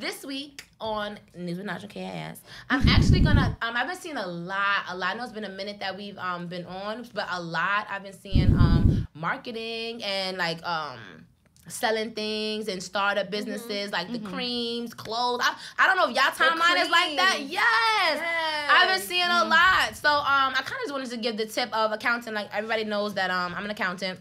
this 0.00 0.24
week 0.24 0.66
on 0.80 1.18
News 1.36 1.58
with 1.58 1.68
on 1.68 1.78
KIS, 1.80 2.40
I'm 2.70 2.88
actually 2.88 3.20
gonna. 3.20 3.56
Um, 3.62 3.76
I've 3.76 3.86
been 3.86 3.96
seeing 3.96 4.16
a 4.16 4.26
lot. 4.26 4.84
A 4.88 4.96
lot. 4.96 5.14
I 5.14 5.18
know 5.18 5.24
it's 5.24 5.32
been 5.32 5.44
a 5.44 5.48
minute 5.50 5.78
that 5.80 5.96
we've 5.96 6.18
um 6.18 6.46
been 6.48 6.64
on, 6.64 7.06
but 7.14 7.26
a 7.30 7.40
lot. 7.40 7.86
I've 7.90 8.02
been 8.02 8.18
seeing 8.18 8.54
um 8.56 9.06
marketing 9.14 10.02
and 10.02 10.38
like 10.38 10.64
um 10.66 10.98
selling 11.68 12.10
things 12.12 12.66
and 12.66 12.82
startup 12.82 13.30
businesses 13.30 13.92
like 13.92 14.10
the 14.10 14.18
creams, 14.18 14.92
clothes. 14.92 15.40
I, 15.42 15.54
I 15.78 15.86
don't 15.86 15.96
know 15.96 16.08
if 16.08 16.16
y'all 16.16 16.32
timeline 16.32 16.82
is 16.82 16.90
like 16.90 17.16
that. 17.16 17.34
creams. 17.36 17.52
Yes. 17.52 18.22
I've 18.70 18.88
been 18.98 19.06
seeing 19.06 19.22
a 19.22 19.44
lot. 19.44 19.94
So 19.94 20.08
um 20.10 20.54
I 20.56 20.62
kind 20.64 20.72
of 20.72 20.80
just 20.82 20.92
wanted 20.92 21.10
to 21.10 21.16
give 21.18 21.36
the 21.36 21.46
tip 21.46 21.72
of 21.76 21.92
accounting. 21.92 22.32
Like 22.34 22.48
everybody 22.52 22.84
knows 22.84 23.14
that 23.14 23.30
um 23.30 23.54
I'm 23.54 23.64
an 23.64 23.70
accountant 23.70 24.18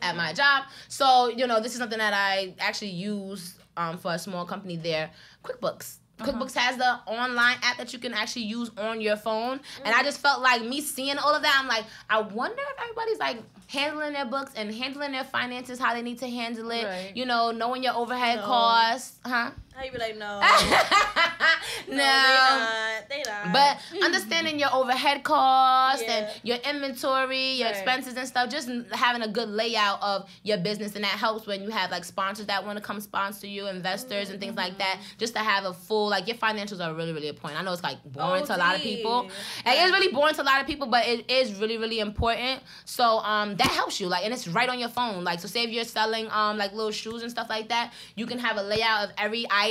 at 0.00 0.16
my 0.16 0.32
job. 0.32 0.64
So, 0.88 1.28
you 1.28 1.46
know, 1.46 1.60
this 1.60 1.72
is 1.72 1.78
something 1.78 1.98
that 1.98 2.14
I 2.14 2.54
actually 2.58 2.90
use 2.90 3.58
um, 3.76 3.98
for 3.98 4.12
a 4.12 4.18
small 4.18 4.44
company 4.44 4.76
there, 4.76 5.10
QuickBooks. 5.44 5.96
QuickBooks 6.18 6.54
has 6.54 6.76
the 6.76 6.98
online 7.06 7.56
app 7.62 7.78
that 7.78 7.92
you 7.92 7.98
can 7.98 8.14
actually 8.14 8.42
use 8.42 8.70
on 8.78 9.00
your 9.00 9.16
phone. 9.16 9.60
And 9.84 9.92
I 9.92 10.04
just 10.04 10.20
felt 10.20 10.40
like 10.40 10.62
me 10.62 10.80
seeing 10.80 11.18
all 11.18 11.34
of 11.34 11.42
that, 11.42 11.58
I'm 11.60 11.66
like, 11.66 11.84
I 12.08 12.20
wonder 12.20 12.62
if 12.62 12.82
everybody's 12.82 13.18
like 13.18 13.38
handling 13.66 14.12
their 14.12 14.26
books 14.26 14.52
and 14.54 14.72
handling 14.72 15.12
their 15.12 15.24
finances, 15.24 15.80
how 15.80 15.94
they 15.94 16.02
need 16.02 16.18
to 16.18 16.28
handle 16.30 16.70
it. 16.70 16.84
Right. 16.84 17.12
You 17.16 17.26
know, 17.26 17.50
knowing 17.50 17.82
your 17.82 17.94
overhead 17.94 18.38
No. 18.38 18.44
costs. 18.44 19.18
Huh? 19.24 19.50
How 19.74 19.84
you 19.84 19.92
be 19.92 19.98
like, 19.98 20.18
no. 20.18 20.38
no. 21.88 21.96
they 21.96 21.96
not. 21.96 23.08
They 23.08 23.22
not. 23.26 23.52
But 23.52 23.78
understanding 24.04 24.58
your 24.58 24.72
overhead 24.72 25.22
costs 25.22 26.02
Yeah. 26.06 26.12
and 26.12 26.40
your 26.42 26.58
inventory, 26.58 27.52
your 27.54 27.68
Right. 27.68 27.76
expenses 27.76 28.16
and 28.16 28.28
stuff, 28.28 28.50
just 28.50 28.68
having 28.92 29.22
a 29.22 29.28
good 29.28 29.48
layout 29.48 30.02
of 30.02 30.28
your 30.42 30.58
business, 30.58 30.94
and 30.94 31.04
that 31.04 31.18
helps 31.18 31.46
when 31.46 31.62
you 31.62 31.70
have 31.70 31.90
like 31.90 32.04
sponsors 32.04 32.46
that 32.46 32.64
want 32.66 32.78
to 32.78 32.84
come 32.84 33.00
sponsor 33.00 33.46
you, 33.46 33.66
investors 33.66 34.30
and 34.30 34.38
things 34.40 34.56
like 34.56 34.76
that. 34.78 34.96
Mm-hmm. 34.96 35.18
Just 35.18 35.32
to 35.34 35.40
have 35.40 35.64
a 35.64 35.72
full 35.72 36.08
like 36.08 36.26
your 36.28 36.36
financials 36.36 36.84
are 36.84 36.92
really 36.94 37.12
really 37.12 37.28
important. 37.28 37.60
I 37.60 37.64
know 37.64 37.72
it's 37.72 37.82
like 37.82 38.02
boring 38.04 38.42
Oh, 38.42 38.46
to 38.46 38.56
a 38.56 38.58
lot 38.58 38.74
of 38.76 38.82
people. 38.82 39.22
Like, 39.64 39.78
it's 39.78 39.92
really 39.92 40.12
boring 40.12 40.34
to 40.34 40.42
a 40.42 40.44
lot 40.44 40.60
of 40.60 40.66
people, 40.66 40.86
but 40.88 41.06
it 41.08 41.30
is 41.30 41.54
really 41.58 41.78
really 41.78 42.00
important. 42.00 42.60
So 42.84 43.04
um 43.20 43.56
that 43.56 43.68
helps 43.70 44.00
you 44.00 44.08
like, 44.08 44.24
and 44.24 44.34
it's 44.34 44.46
right 44.48 44.68
on 44.68 44.78
your 44.78 44.90
phone. 44.90 45.24
Like 45.24 45.40
so, 45.40 45.48
say 45.48 45.62
if 45.64 45.70
you're 45.70 45.84
selling 45.84 46.28
um 46.30 46.58
like 46.58 46.72
little 46.72 46.90
shoes 46.92 47.22
and 47.22 47.30
stuff 47.30 47.48
like 47.48 47.68
that, 47.70 47.92
you 48.16 48.26
can 48.26 48.38
have 48.38 48.58
a 48.58 48.62
layout 48.62 49.04
of 49.08 49.14
every 49.16 49.46
item 49.50 49.61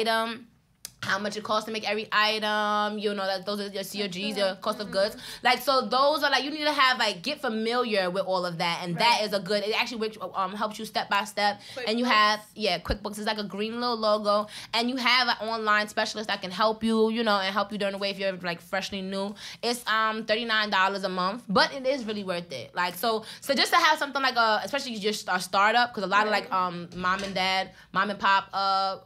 how 1.04 1.18
much 1.18 1.36
it 1.36 1.44
costs 1.44 1.66
to 1.66 1.72
make 1.72 1.90
every 1.90 2.08
item, 2.12 3.00
you 3.00 3.14
know, 3.14 3.26
that 3.26 3.44
those 3.44 3.60
are 3.60 3.68
your 3.70 3.84
COGs, 3.84 4.38
your 4.38 4.56
cost 4.56 4.80
of 4.80 4.92
goods. 4.92 5.18
Like 5.44 5.60
so 5.60 5.82
those 5.82 6.24
are 6.24 6.30
like 6.30 6.44
you 6.44 6.52
need 6.52 6.64
to 6.66 6.72
have 6.72 7.00
like 7.00 7.24
get 7.24 7.42
familiar 7.42 8.12
with 8.12 8.24
all 8.26 8.46
of 8.46 8.60
that 8.60 8.82
and 8.84 8.98
that 8.98 9.22
is 9.24 9.34
a 9.34 9.40
good 9.40 9.64
it 9.64 9.74
actually 9.80 9.98
which 9.98 10.18
um 10.36 10.54
helps 10.54 10.78
you 10.78 10.86
step 10.86 11.10
by 11.10 11.24
step 11.24 11.60
and 11.88 11.98
you 11.98 12.06
QuickBooks. 12.06 12.10
have 12.10 12.40
yeah, 12.54 12.78
QuickBooks 12.78 13.18
is 13.18 13.26
like 13.26 13.40
a 13.40 13.44
green 13.44 13.80
little 13.80 13.98
logo 13.98 14.48
and 14.76 14.90
you 14.90 14.96
have 14.98 15.28
an 15.28 15.48
online 15.48 15.88
specialist 15.88 16.28
that 16.28 16.42
can 16.42 16.52
help 16.52 16.84
you, 16.84 17.10
you 17.10 17.24
know, 17.24 17.40
and 17.40 17.52
help 17.52 17.72
you 17.72 17.80
during 17.80 17.94
the 17.94 17.98
way 17.98 18.12
if 18.12 18.20
you're 18.20 18.38
like 18.38 18.62
freshly 18.62 19.02
new. 19.02 19.34
It's 19.64 19.84
um 19.88 20.26
$39 20.26 21.04
a 21.04 21.10
month, 21.10 21.44
but 21.50 21.74
it 21.74 21.88
is 21.88 22.06
really 22.06 22.24
worth 22.24 22.52
it. 22.52 22.76
Like 22.76 22.94
so 22.94 23.26
so 23.42 23.56
just 23.56 23.72
to 23.74 23.78
have 23.78 23.98
something 23.98 24.22
like 24.22 24.36
a 24.36 24.62
especially 24.64 24.96
just 24.98 25.28
a 25.32 25.40
startup 25.40 25.96
cuz 25.96 26.04
a 26.04 26.08
lot 26.08 26.28
of 26.28 26.32
like 26.32 26.52
um 26.54 26.90
mom 26.96 27.24
and 27.24 27.34
dad, 27.34 27.72
mom 27.92 28.12
and 28.12 28.20
pop 28.20 28.50
uh 28.54 28.98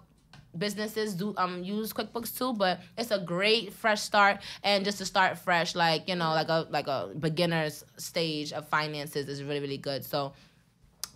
businesses 0.57 1.13
do 1.13 1.33
um 1.37 1.63
use 1.63 1.93
QuickBooks 1.93 2.37
too, 2.37 2.53
but 2.53 2.79
it's 2.97 3.11
a 3.11 3.19
great 3.19 3.73
fresh 3.73 4.01
start 4.01 4.41
and 4.63 4.85
just 4.85 4.97
to 4.99 5.05
start 5.05 5.37
fresh, 5.37 5.75
like 5.75 6.07
you 6.07 6.15
know, 6.15 6.31
like 6.31 6.49
a 6.49 6.67
like 6.69 6.87
a 6.87 7.09
beginner's 7.19 7.83
stage 7.97 8.53
of 8.53 8.67
finances 8.67 9.27
is 9.27 9.43
really 9.43 9.59
really 9.59 9.77
good. 9.77 10.03
So. 10.05 10.33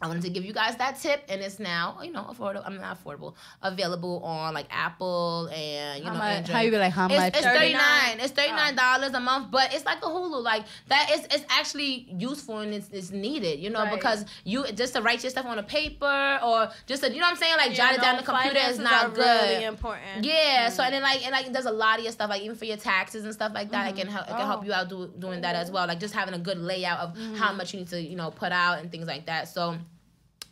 I 0.01 0.07
wanted 0.07 0.23
to 0.23 0.29
give 0.29 0.45
you 0.45 0.53
guys 0.53 0.75
that 0.77 0.99
tip, 0.99 1.23
and 1.29 1.41
it's 1.41 1.59
now 1.59 1.99
you 2.03 2.11
know 2.11 2.23
affordable. 2.23 2.63
I'm 2.65 2.77
not 2.77 3.03
affordable, 3.03 3.33
available 3.61 4.21
on 4.23 4.53
like 4.53 4.67
Apple 4.69 5.49
and 5.53 5.99
you 5.99 6.05
How 6.05 6.13
know 6.13 6.19
much- 6.19 6.35
Android. 6.37 6.55
how 6.55 6.61
you 6.61 6.71
be 6.71 6.77
like, 6.77 6.93
how 6.93 7.05
It's, 7.07 7.15
much? 7.15 7.33
it's 7.35 7.45
thirty 7.45 7.73
nine. 7.73 8.17
$39. 8.17 8.23
It's 8.23 8.33
thirty 8.33 8.51
nine 8.51 8.75
dollars 8.75 9.13
a 9.13 9.19
month, 9.19 9.51
but 9.51 9.73
it's 9.73 9.85
like 9.85 9.99
a 9.99 10.05
Hulu. 10.07 10.41
Like 10.43 10.63
that 10.87 11.09
is 11.11 11.25
it's 11.31 11.45
actually 11.49 12.07
useful 12.17 12.59
and 12.59 12.73
it's, 12.73 12.89
it's 12.91 13.11
needed. 13.11 13.59
You 13.59 13.69
know 13.69 13.83
Right. 13.83 13.93
because 13.95 14.25
you 14.43 14.65
just 14.73 14.93
to 14.95 15.01
write 15.01 15.23
your 15.23 15.29
stuff 15.29 15.45
on 15.45 15.59
a 15.59 15.63
paper 15.63 16.39
or 16.43 16.69
just 16.85 17.03
to, 17.03 17.11
you 17.11 17.19
know 17.19 17.25
what 17.25 17.31
I'm 17.31 17.37
saying 17.37 17.57
like 17.57 17.73
jot 17.73 17.93
it 17.95 18.01
down 18.01 18.15
on 18.15 18.21
the 18.21 18.31
computer 18.31 18.59
is 18.69 18.79
not 18.79 19.13
good. 19.13 19.25
Really 19.25 19.65
important. 19.65 20.23
Yeah, 20.23 20.69
so 20.69 20.81
mm-hmm. 20.83 20.85
and 20.85 20.93
then 20.95 21.01
like 21.03 21.23
and 21.25 21.31
like 21.31 21.51
there's 21.51 21.65
a 21.65 21.71
lot 21.71 21.97
of 21.97 22.03
your 22.03 22.11
stuff 22.13 22.29
like 22.29 22.41
even 22.41 22.55
for 22.55 22.65
your 22.65 22.77
taxes 22.77 23.23
and 23.25 23.33
stuff 23.33 23.51
like 23.53 23.71
that, 23.71 23.89
it 23.89 23.95
can 23.95 24.07
mm-hmm. 24.07 24.15
help 24.15 24.27
it 24.27 24.31
can 24.31 24.45
help 24.47 24.61
Oh. 24.61 24.65
you 24.65 24.73
out 24.73 24.89
do, 24.89 25.11
doing 25.19 25.41
that 25.41 25.55
as 25.55 25.67
mm-hmm. 25.67 25.75
well. 25.75 25.87
Like 25.87 25.99
just 25.99 26.13
having 26.13 26.33
a 26.33 26.39
good 26.39 26.57
layout 26.57 26.99
of 26.99 27.17
how 27.37 27.53
much 27.53 27.73
you 27.73 27.79
need 27.79 27.89
to 27.89 28.01
you 28.01 28.15
know 28.15 28.31
put 28.31 28.51
out 28.51 28.79
and 28.79 28.91
things 28.91 29.07
like 29.07 29.25
that. 29.25 29.47
So. 29.49 29.77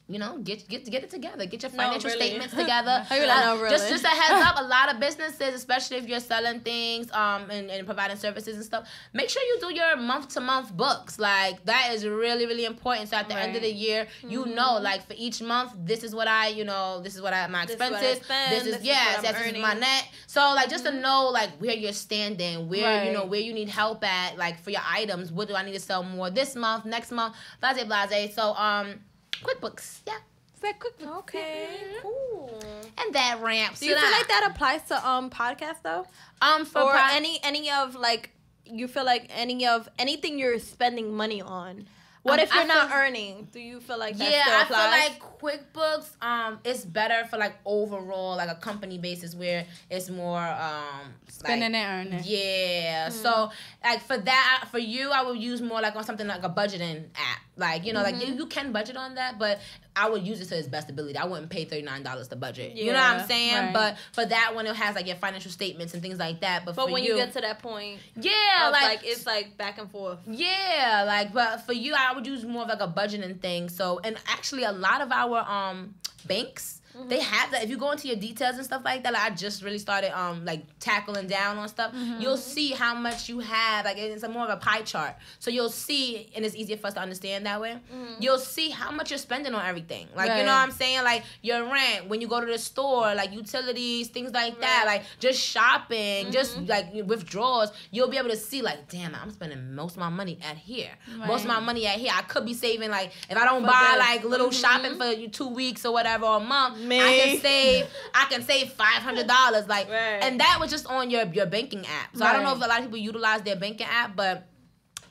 You 0.10 0.20
know, 0.20 0.38
get 0.38 0.70
get 0.70 0.86
get 0.90 1.04
it 1.04 1.10
together. 1.10 1.46
Get 1.46 1.64
your 1.64 1.72
No, 1.74 1.78
financial 1.80 2.10
really. 2.10 2.28
statements 2.28 2.54
together. 2.62 3.04
How 3.10 3.16
you 3.16 3.28
no, 3.28 3.68
Just 3.70 3.84
really? 3.84 3.90
just 3.90 4.06
a 4.06 4.08
heads 4.08 4.42
up. 4.48 4.56
A 4.58 4.64
lot 4.64 4.94
of 4.94 5.02
businesses, 5.02 5.54
especially 5.54 5.98
if 5.98 6.08
you're 6.08 6.22
selling 6.22 6.62
things 6.62 7.12
um 7.12 7.50
and, 7.52 7.70
and 7.70 7.86
providing 7.86 8.16
services 8.16 8.56
and 8.56 8.64
stuff, 8.64 8.88
make 9.12 9.30
sure 9.30 9.42
you 9.44 9.58
do 9.60 9.74
your 9.76 9.98
month 9.98 10.30
to 10.36 10.40
month 10.40 10.72
books. 10.78 11.20
Like 11.20 11.66
that 11.66 11.92
is 11.94 12.06
really 12.08 12.46
really 12.46 12.64
important. 12.64 13.10
So 13.10 13.18
at 13.18 13.28
the 13.28 13.36
end 13.36 13.56
of 13.58 13.62
the 13.64 13.72
year, 13.72 14.08
you 14.22 14.46
Mm-hmm. 14.46 14.56
know, 14.56 14.80
like 14.80 15.06
for 15.06 15.14
each 15.18 15.42
month, 15.42 15.74
this 15.92 16.04
is 16.06 16.16
what 16.16 16.28
I 16.30 16.48
you 16.48 16.64
know 16.64 17.02
this 17.02 17.16
is 17.16 17.22
what 17.22 17.34
I 17.34 17.46
my 17.48 17.66
This 17.66 17.76
is 17.76 17.80
what 17.82 17.94
I 17.94 18.06
expenses. 18.06 18.26
spend, 18.26 18.52
this 18.54 18.66
is 18.66 18.66
this 18.66 18.80
is 18.80 18.86
yes, 18.86 19.08
what 19.08 19.18
I'm 19.18 19.24
yes, 19.26 19.34
this 19.44 19.56
is 19.56 19.62
my 19.62 19.74
net. 19.74 20.04
So 20.28 20.40
like 20.56 20.70
just 20.70 20.86
to 20.86 20.92
know 20.94 21.30
like 21.34 21.50
where 21.58 21.76
you're 21.76 21.92
standing, 21.92 22.70
where 22.70 23.04
you 23.04 23.12
know 23.12 23.26
where 23.26 23.42
you 23.42 23.52
need 23.54 23.68
help 23.68 24.06
at, 24.06 24.38
like 24.38 24.58
for 24.64 24.70
your 24.70 24.84
items. 24.88 25.34
What 25.34 25.50
do 25.50 25.56
I 25.56 25.64
need 25.66 25.74
to 25.74 25.82
sell 25.82 26.04
more 26.04 26.30
this 26.30 26.56
month, 26.56 26.86
next 26.86 27.12
month, 27.12 27.36
blase 27.60 27.84
blase. 27.84 28.34
So 28.36 28.54
um, 28.54 29.02
QuickBooks, 29.48 30.00
yeah, 30.06 30.18
Say 30.62 30.74
QuickBooks. 30.74 31.18
Okay. 31.20 31.68
Cool. 32.02 32.60
and 32.98 33.14
that 33.16 33.40
ramps. 33.42 33.80
Do 33.80 33.86
you 33.86 33.94
it 33.94 34.00
feel 34.00 34.08
up. 34.08 34.12
like 34.14 34.28
that 34.28 34.52
applies 34.52 34.82
to 34.90 35.08
um 35.08 35.30
podcasts 35.30 35.82
though, 35.84 36.06
Um, 36.42 36.66
for 36.66 36.82
or 36.82 36.92
pod- 36.94 37.12
any 37.14 37.40
any 37.44 37.70
of 37.72 37.96
like 37.96 38.32
you 38.66 38.88
feel 38.88 39.06
like 39.06 39.30
any 39.30 39.66
of 39.66 39.88
anything 40.00 40.38
you're 40.40 40.60
spending 40.60 41.14
money 41.16 41.42
on? 41.42 41.88
What 42.28 42.40
Um, 42.40 42.44
if 42.44 42.54
you're 42.54 42.64
I 42.64 42.66
not 42.66 42.90
feel- 42.90 42.98
earning? 42.98 43.48
Do 43.52 43.60
you 43.60 43.80
feel 43.80 43.98
like 43.98 44.18
that 44.18 44.32
yeah, 44.32 44.44
still 44.66 44.76
I 44.78 45.08
feel 45.08 45.22
like 45.22 45.22
QuickBooks 45.40 46.10
um 46.22 46.60
it's 46.64 46.84
better 46.86 47.26
for 47.30 47.38
like 47.38 47.56
overall 47.66 48.36
like 48.36 48.50
a 48.50 48.56
company 48.56 48.98
basis 48.98 49.34
where 49.36 49.66
it's 49.90 50.10
more 50.10 50.40
um 50.42 51.14
Spending 51.28 51.74
like, 51.74 51.82
and 51.82 52.08
earning. 52.14 52.22
Yeah. 52.26 53.10
So 53.10 53.52
like 53.84 54.02
for 54.02 54.18
that 54.18 54.66
for 54.72 54.80
you 54.80 55.10
I 55.12 55.22
would 55.24 55.38
use 55.38 55.62
more 55.62 55.82
like 55.82 55.96
on 55.96 56.04
something 56.04 56.28
like 56.28 56.44
a 56.44 56.50
budgeting 56.50 57.06
app. 57.16 57.40
Like, 57.60 57.86
you 57.86 57.94
know, 57.94 58.04
like 58.04 58.24
you, 58.24 58.36
you 58.36 58.46
can 58.46 58.72
budget 58.72 58.98
on 58.98 59.16
that, 59.16 59.40
but 59.40 59.60
I 59.98 60.10
would 60.10 60.26
use 60.26 60.40
it 60.42 60.46
to 60.50 60.58
its 60.58 60.68
best 60.68 60.90
ability. 60.90 61.18
I 61.18 61.26
wouldn't 61.26 61.50
pay 61.50 61.66
thirty 61.66 61.82
nine 61.82 62.04
dollars 62.04 62.28
to 62.30 62.36
budget. 62.36 62.74
You 62.76 62.94
know 62.94 63.00
what 63.00 63.22
I'm 63.22 63.28
saying? 63.28 63.56
right. 63.56 63.74
But 63.74 63.98
for 64.14 64.26
that 64.26 64.54
one 64.54 64.68
it 64.68 64.76
has 64.76 64.96
like 64.96 65.08
your 65.08 65.16
financial 65.16 65.52
statements 65.52 65.94
and 65.94 66.02
things 66.02 66.20
like 66.20 66.42
that. 66.42 66.66
But, 66.66 66.76
but 66.76 66.88
for 66.88 66.94
when 66.94 67.04
you, 67.04 67.12
you, 67.12 67.18
get 67.18 67.34
to 67.34 67.42
that 67.42 67.60
point, 67.60 68.00
Yeah, 68.16 68.70
like, 68.72 68.84
like, 68.84 69.00
it's 69.04 69.26
like 69.26 69.58
back 69.58 69.78
and 69.78 69.90
forth. 69.90 70.20
yeah, 70.28 71.04
like 71.08 71.34
but 71.34 71.66
for 71.66 71.74
you, 71.74 71.96
I 71.98 72.14
would 72.14 72.28
use 72.28 72.46
more 72.46 72.64
of 72.64 72.70
like 72.70 72.82
a 72.82 72.88
budgeting 72.88 73.40
thing. 73.42 73.70
So 73.70 74.00
and 74.04 74.18
actually, 74.28 74.64
a 74.64 74.72
lot 74.72 75.02
of 75.02 75.12
our 75.12 75.40
um 75.40 75.96
banks 76.26 76.77
Mm-hmm. 76.98 77.10
they 77.10 77.20
have 77.20 77.52
that. 77.52 77.64
If 77.64 77.70
you 77.70 77.78
go 77.78 77.92
into 77.92 78.08
your 78.08 78.18
details 78.18 78.56
and 78.56 78.66
stuff 78.66 78.82
like 78.84 79.04
that, 79.04 79.14
like 79.14 79.22
I 79.22 79.30
just 79.36 79.64
really 79.64 79.78
started 79.80 80.18
um 80.18 80.46
like 80.46 80.62
tackling 80.80 81.28
down 81.28 81.58
on 81.58 81.68
stuff. 81.70 81.94
Mm-hmm. 81.94 82.22
You'll 82.22 82.38
see 82.38 82.72
how 82.72 82.96
much 82.96 83.30
you 83.30 83.40
have. 83.40 83.86
Like 83.86 83.98
it's 83.98 84.24
a 84.24 84.30
more 84.30 84.46
of 84.46 84.50
a 84.50 84.58
pie 84.58 84.82
chart. 84.82 85.16
So 85.40 85.52
you'll 85.52 85.70
see, 85.70 86.30
and 86.36 86.46
it's 86.46 86.56
easier 86.56 86.78
for 86.78 86.88
us 86.88 86.94
to 86.96 87.00
understand 87.02 87.46
that 87.46 87.62
way. 87.62 87.78
Mm-hmm. 87.94 88.22
You'll 88.22 88.40
see 88.40 88.70
how 88.70 88.92
much 88.92 89.12
you're 89.12 89.18
spending 89.20 89.54
on 89.54 89.66
everything. 89.66 90.08
Like 90.16 90.30
you 90.32 90.46
know 90.46 90.54
what 90.54 90.64
I'm 90.64 90.72
saying? 90.72 91.04
Like 91.04 91.24
your 91.42 91.64
rent 91.72 92.08
when 92.10 92.22
you 92.22 92.28
go 92.28 92.40
to 92.40 92.46
the 92.48 92.58
store, 92.58 93.14
like 93.16 93.32
utilities, 93.34 94.08
things 94.10 94.32
like 94.34 94.60
that. 94.62 94.84
Like 94.86 95.04
just 95.20 95.40
shopping, 95.40 96.32
just 96.32 96.58
like 96.68 96.94
withdrawals. 97.06 97.72
You'll 97.92 98.10
be 98.10 98.18
able 98.18 98.30
to 98.30 98.38
see 98.38 98.62
like, 98.62 98.88
damn, 98.90 99.14
I'm 99.16 99.32
spending 99.32 99.76
most 99.76 99.94
of 99.94 100.00
my 100.00 100.10
money 100.10 100.40
at 100.44 100.58
here. 100.58 100.90
Most 101.28 101.42
of 101.42 101.48
my 101.48 101.60
money 101.60 101.86
at 101.86 102.00
here. 102.00 102.12
I 102.16 102.22
could 102.24 102.46
be 102.46 102.54
saving 102.54 102.90
like 102.90 103.12
if 103.30 103.38
I 103.38 103.46
don't 103.46 103.62
For 103.62 103.68
buy 103.68 103.90
this. 103.92 104.00
like 104.00 104.24
little 104.24 104.52
shopping 104.52 104.98
for 104.98 105.06
you 105.08 105.28
two 105.28 105.48
weeks 105.48 105.86
or 105.86 105.94
whatever 105.94 106.26
or 106.26 106.38
a 106.38 106.40
month. 106.40 106.80
Me. 106.88 107.00
I 107.02 107.20
can 107.20 107.40
save. 107.42 107.86
I 108.14 108.26
can 108.26 108.44
save 108.44 108.72
five 108.74 109.02
hundred 109.04 109.28
dollars. 109.28 109.68
Like, 109.68 109.90
Right. 109.90 110.20
and 110.22 110.40
that 110.40 110.58
was 110.60 110.70
just 110.72 110.86
on 110.88 111.10
your 111.10 111.26
your 111.28 111.46
banking 111.46 111.86
app. 111.86 112.16
So 112.16 112.26
I 112.26 112.34
don't 112.34 112.44
know 112.44 112.54
if 112.54 112.58
a 112.58 112.68
lot 112.68 112.80
of 112.80 112.86
people 112.86 112.98
utilize 113.00 113.42
their 113.44 113.56
banking 113.56 113.88
app, 113.90 114.16
but 114.16 114.48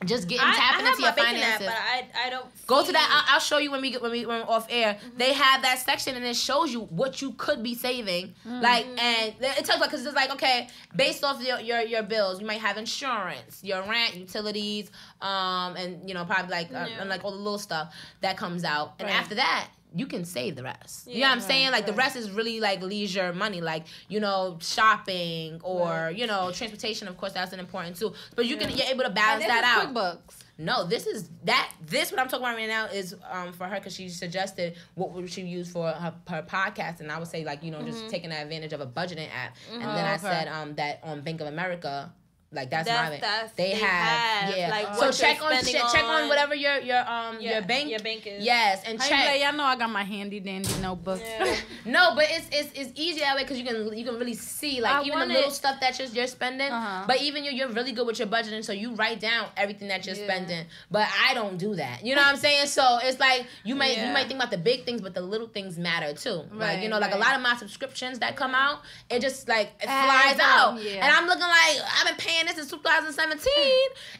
just 0.05 0.27
getting 0.27 0.45
I, 0.45 0.53
tapping 0.55 0.85
I 0.85 0.89
have 0.89 0.93
into 0.93 1.01
your 1.01 1.09
my 1.11 1.15
banking 1.15 1.43
app, 1.43 1.59
but 1.59 1.69
I 1.69 2.27
I 2.27 2.29
don't 2.29 2.45
Go 2.67 2.85
to 2.85 2.91
that. 2.91 3.23
I'll, 3.27 3.35
I'll 3.35 3.39
show 3.39 3.57
you 3.57 3.71
when 3.71 3.81
we 3.81 3.89
get 3.89 4.01
when 4.01 4.11
we 4.11 4.27
when 4.27 4.41
we're 4.41 4.47
off 4.47 4.67
air. 4.69 4.93
Mm-hmm. 4.93 5.17
They 5.17 5.33
have 5.33 5.63
that 5.63 5.79
section 5.79 6.15
and 6.15 6.23
it 6.23 6.35
shows 6.35 6.71
you 6.71 6.81
what 6.81 7.19
you 7.19 7.31
could 7.33 7.63
be 7.63 7.73
saving. 7.73 8.27
Mm-hmm. 8.45 8.61
Like 8.61 8.85
and 8.85 9.33
it 9.39 9.65
tells 9.65 9.79
like 9.81 9.89
because 9.89 10.05
it's 10.05 10.15
like 10.15 10.29
okay, 10.33 10.67
based 10.95 11.23
off 11.23 11.41
your, 11.43 11.59
your 11.61 11.81
your 11.81 12.03
bills, 12.03 12.39
you 12.39 12.45
might 12.45 12.59
have 12.61 12.77
insurance, 12.77 13.63
your 13.63 13.81
rent, 13.83 14.15
utilities, 14.15 14.91
um, 15.21 15.75
and 15.75 16.07
you 16.07 16.13
know 16.13 16.25
probably 16.25 16.51
like 16.51 16.67
uh, 16.69 16.85
Yeah. 16.87 16.99
and 17.01 17.09
like 17.09 17.23
all 17.25 17.31
the 17.31 17.37
little 17.37 17.57
stuff 17.57 17.91
that 18.21 18.37
comes 18.37 18.63
out. 18.63 18.93
And 18.99 19.07
Right. 19.07 19.15
after 19.17 19.33
that. 19.35 19.69
You 19.95 20.05
can 20.05 20.25
save 20.25 20.55
the 20.55 20.63
rest. 20.63 21.07
you 21.07 21.13
know 21.13 21.19
Yeah, 21.19 21.25
what 21.27 21.31
I'm 21.33 21.37
right, 21.39 21.47
saying? 21.47 21.71
Like 21.71 21.85
the 21.85 21.93
rest 21.93 22.15
is 22.15 22.29
really 22.29 22.59
like 22.59 22.81
leisure 22.81 23.33
money, 23.33 23.61
like 23.61 23.85
you 24.09 24.19
know 24.19 24.57
shopping 24.61 25.59
or 25.63 26.11
you 26.15 26.27
know 26.27 26.51
transportation. 26.51 27.07
Of 27.07 27.17
course, 27.17 27.33
that's 27.33 27.53
an 27.53 27.59
important 27.59 27.95
too. 27.95 28.13
But 28.35 28.45
you 28.45 28.57
can 28.57 28.69
you're 28.75 28.87
able 28.87 29.03
to 29.03 29.09
balance 29.09 29.45
that 29.45 29.63
out. 29.63 29.93
QuickBooks. 29.93 30.43
No, 30.59 30.83
this 30.85 31.05
is 31.05 31.29
that. 31.45 31.71
This 31.85 32.11
what 32.11 32.19
I'm 32.19 32.27
talking 32.27 32.45
about 32.45 32.57
right 32.57 32.67
now 32.67 32.85
is 32.87 33.15
um 33.31 33.53
for 33.53 33.65
her 33.65 33.75
because 33.75 33.93
she 33.95 34.09
suggested 34.09 34.75
what 34.95 35.11
would 35.13 35.29
she 35.29 35.43
use 35.43 35.69
for 35.71 35.87
her, 35.89 36.13
her 36.27 36.41
podcast, 36.43 36.99
and 36.99 37.11
I 37.11 37.19
would 37.19 37.27
say 37.27 37.43
like 37.45 37.63
you 37.63 37.71
know 37.71 37.81
just 37.83 38.09
taking 38.09 38.31
advantage 38.31 38.73
of 38.73 38.81
a 38.81 38.87
budgeting 38.87 39.29
app, 39.33 39.55
and 39.71 39.81
then 39.83 40.05
I 40.05 40.11
Oh, 40.11 40.15
okay. 40.15 40.27
said 40.27 40.47
um 40.47 40.73
that 40.75 40.99
on 41.03 41.21
Bank 41.21 41.41
of 41.41 41.47
America. 41.47 42.11
Like 42.49 42.69
that's, 42.69 42.87
That's- 42.87 43.03
my 43.05 43.09
bank. 43.09 43.21
that's- 43.21 43.51
they, 43.57 43.71
they 43.71 43.75
have, 43.75 44.49
have, 44.49 44.57
yeah. 44.57 44.69
like, 44.69 44.95
so 44.95 45.11
check 45.11 45.35
you're 45.37 45.45
on 45.47 45.51
check, 45.51 45.63
spending 45.65 45.81
check 45.91 46.03
on 46.05 46.21
on- 46.23 46.27
whatever 46.29 46.55
your 46.55 46.77
your 46.79 46.99
um 46.99 47.37
Yeah, 47.41 47.55
your 47.59 47.61
bank 47.67 47.89
your 47.89 47.99
bank 47.99 48.25
is. 48.25 48.43
Yes, 48.45 48.83
and 48.85 49.01
How 49.01 49.07
check. 49.09 49.19
be 49.25 49.31
like, 49.33 49.41
y'all 49.43 49.57
know 49.57 49.65
I 49.65 49.75
got 49.75 49.89
my 49.89 50.03
handy 50.03 50.39
dandy 50.39 50.69
notebook. 50.81 51.19
Yeah. 51.21 51.55
No, 51.85 52.15
but 52.15 52.25
it's 52.29 52.47
it's 52.51 52.71
it's 52.73 52.91
easy 52.99 53.19
that 53.21 53.35
way 53.35 53.43
because 53.43 53.57
you 53.59 53.65
can 53.65 53.97
you 53.97 54.03
can 54.05 54.15
really 54.15 54.33
see 54.33 54.79
like 54.81 54.93
I 54.93 55.03
even 55.03 55.19
the 55.19 55.25
little 55.27 55.49
it- 55.51 55.53
stuff 55.53 55.79
that 55.81 55.99
you're, 55.99 56.07
you're 56.09 56.27
spending. 56.27 56.69
Uh-huh. 56.71 57.03
But 57.07 57.21
even 57.21 57.43
you 57.43 57.51
you're 57.51 57.69
really 57.69 57.91
good 57.91 58.07
with 58.07 58.19
your 58.19 58.27
budgeting, 58.29 58.63
so 58.63 58.71
you 58.73 58.93
write 58.95 59.19
down 59.19 59.47
everything 59.57 59.89
that 59.89 60.05
you're 60.05 60.15
Yeah. 60.15 60.23
spending. 60.25 60.65
But 60.89 61.07
I 61.27 61.33
don't 61.33 61.57
do 61.57 61.75
that. 61.75 62.05
You 62.05 62.15
know 62.15 62.21
what 62.21 62.29
I'm 62.29 62.37
saying? 62.37 62.67
So 62.67 62.99
it's 63.03 63.19
like 63.19 63.45
you 63.65 63.75
might 63.75 63.97
you 63.97 64.07
might 64.13 64.27
think 64.27 64.39
about 64.39 64.51
the 64.51 64.57
big 64.57 64.85
things, 64.85 65.01
but 65.01 65.13
the 65.13 65.21
little 65.21 65.47
things 65.47 65.77
matter 65.77 66.13
too. 66.13 66.43
like 66.53 66.81
you 66.81 66.87
know, 66.87 66.99
like 66.99 67.13
a 67.13 67.17
lot 67.17 67.35
of 67.35 67.41
my 67.41 67.55
subscriptions 67.57 68.19
that 68.19 68.35
come 68.37 68.55
out, 68.55 68.79
it 69.09 69.19
just 69.21 69.47
like 69.49 69.71
it 69.81 69.85
flies 69.85 70.39
out, 70.39 70.75
up, 70.75 70.79
yeah. 70.81 71.03
and 71.05 71.13
I'm 71.13 71.25
looking 71.27 71.41
like 71.41 71.77
I've 71.99 72.07
been 72.07 72.15
paying 72.17 72.36
this 72.45 72.55
since 72.55 72.69
2017, 72.69 73.53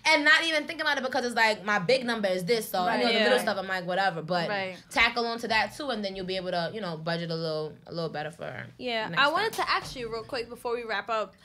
and 0.05 0.25
not 0.25 0.43
even 0.43 0.65
thinking 0.65 0.81
about 0.81 0.97
it 0.97 1.03
because 1.03 1.25
it's 1.25 1.35
like 1.35 1.63
my 1.63 1.79
big 1.79 2.05
number 2.05 2.27
is 2.27 2.43
this. 2.45 2.69
So 2.69 2.79
you 2.79 2.85
know 2.85 2.91
Right, 2.91 3.05
the 3.05 3.13
yeah. 3.13 3.23
little 3.25 3.39
stuff 3.39 3.57
I'm 3.59 3.67
like 3.67 3.85
whatever, 3.85 4.21
but 4.21 4.49
Right. 4.49 4.77
tackle 4.89 5.25
onto 5.27 5.47
that 5.47 5.75
too, 5.77 5.89
and 5.89 6.03
then 6.03 6.15
you'll 6.15 6.25
be 6.25 6.37
able 6.37 6.51
to 6.51 6.71
you 6.73 6.81
know 6.81 6.97
budget 6.97 7.29
a 7.31 7.35
little 7.35 7.73
a 7.85 7.93
little 7.93 8.09
better 8.09 8.31
for 8.31 8.45
her. 8.45 8.65
Yeah, 8.77 9.09
I 9.13 9.23
time. 9.25 9.33
wanted 9.33 9.53
to 9.53 9.69
ask 9.69 9.95
you 9.95 10.11
real 10.11 10.23
quick 10.23 10.49
before 10.49 10.75
we 10.75 10.83
wrap 10.83 11.09
up. 11.09 11.35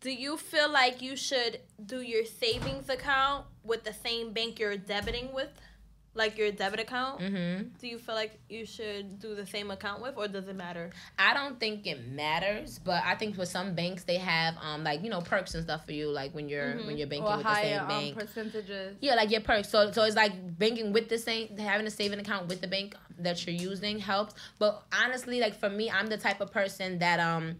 Do 0.00 0.10
you 0.10 0.36
feel 0.36 0.68
like 0.70 1.00
you 1.00 1.14
should 1.14 1.60
do 1.86 2.00
your 2.00 2.24
savings 2.24 2.88
account 2.88 3.46
with 3.62 3.84
the 3.84 3.92
same 3.92 4.32
bank 4.32 4.58
you're 4.58 4.76
debiting 4.76 5.32
with? 5.32 5.48
Like 6.14 6.36
your 6.36 6.52
debit 6.52 6.80
account? 6.80 7.20
Mm-hmm. 7.22 7.68
Do 7.80 7.86
you 7.88 7.96
feel 7.96 8.14
like 8.14 8.38
you 8.50 8.66
should 8.66 9.18
do 9.18 9.34
the 9.34 9.46
same 9.46 9.70
account 9.70 10.02
with 10.02 10.14
or 10.18 10.28
does 10.28 10.46
it 10.46 10.54
matter? 10.56 10.90
I 11.18 11.32
don't 11.32 11.58
think 11.58 11.86
it 11.86 12.06
matters, 12.08 12.78
but 12.78 13.02
I 13.02 13.14
think 13.14 13.34
for 13.34 13.46
some 13.46 13.74
banks 13.74 14.04
they 14.04 14.18
have 14.18 14.54
um 14.60 14.84
like 14.84 15.02
you 15.02 15.08
know 15.08 15.22
perks 15.22 15.54
and 15.54 15.64
stuff 15.64 15.86
for 15.86 15.92
you 15.92 16.08
like 16.10 16.34
when 16.34 16.50
you're 16.50 16.74
when 16.86 16.98
you're 16.98 17.06
banking 17.06 17.26
Or 17.26 17.36
with 17.38 17.46
the 17.46 17.48
higher 17.48 17.64
same 17.64 17.80
um, 17.80 17.88
bank. 17.88 18.18
percentages. 18.18 18.96
yeah, 19.00 19.14
like 19.14 19.30
your 19.30 19.40
perks. 19.40 19.70
So 19.70 19.90
so 19.90 20.02
it's 20.04 20.14
like 20.16 20.32
banking 20.58 20.92
with 20.92 21.08
the 21.08 21.16
same 21.18 21.56
having 21.56 21.86
a 21.86 21.90
saving 21.90 22.18
account 22.18 22.46
with 22.46 22.60
the 22.60 22.68
bank 22.68 22.94
that 23.18 23.46
you're 23.46 23.56
using 23.56 23.98
helps. 23.98 24.34
But 24.58 24.82
honestly, 24.92 25.40
like 25.40 25.58
for 25.58 25.70
me, 25.70 25.90
I'm 25.90 26.08
the 26.08 26.18
type 26.18 26.42
of 26.42 26.52
person 26.52 26.98
that 26.98 27.20
um 27.20 27.56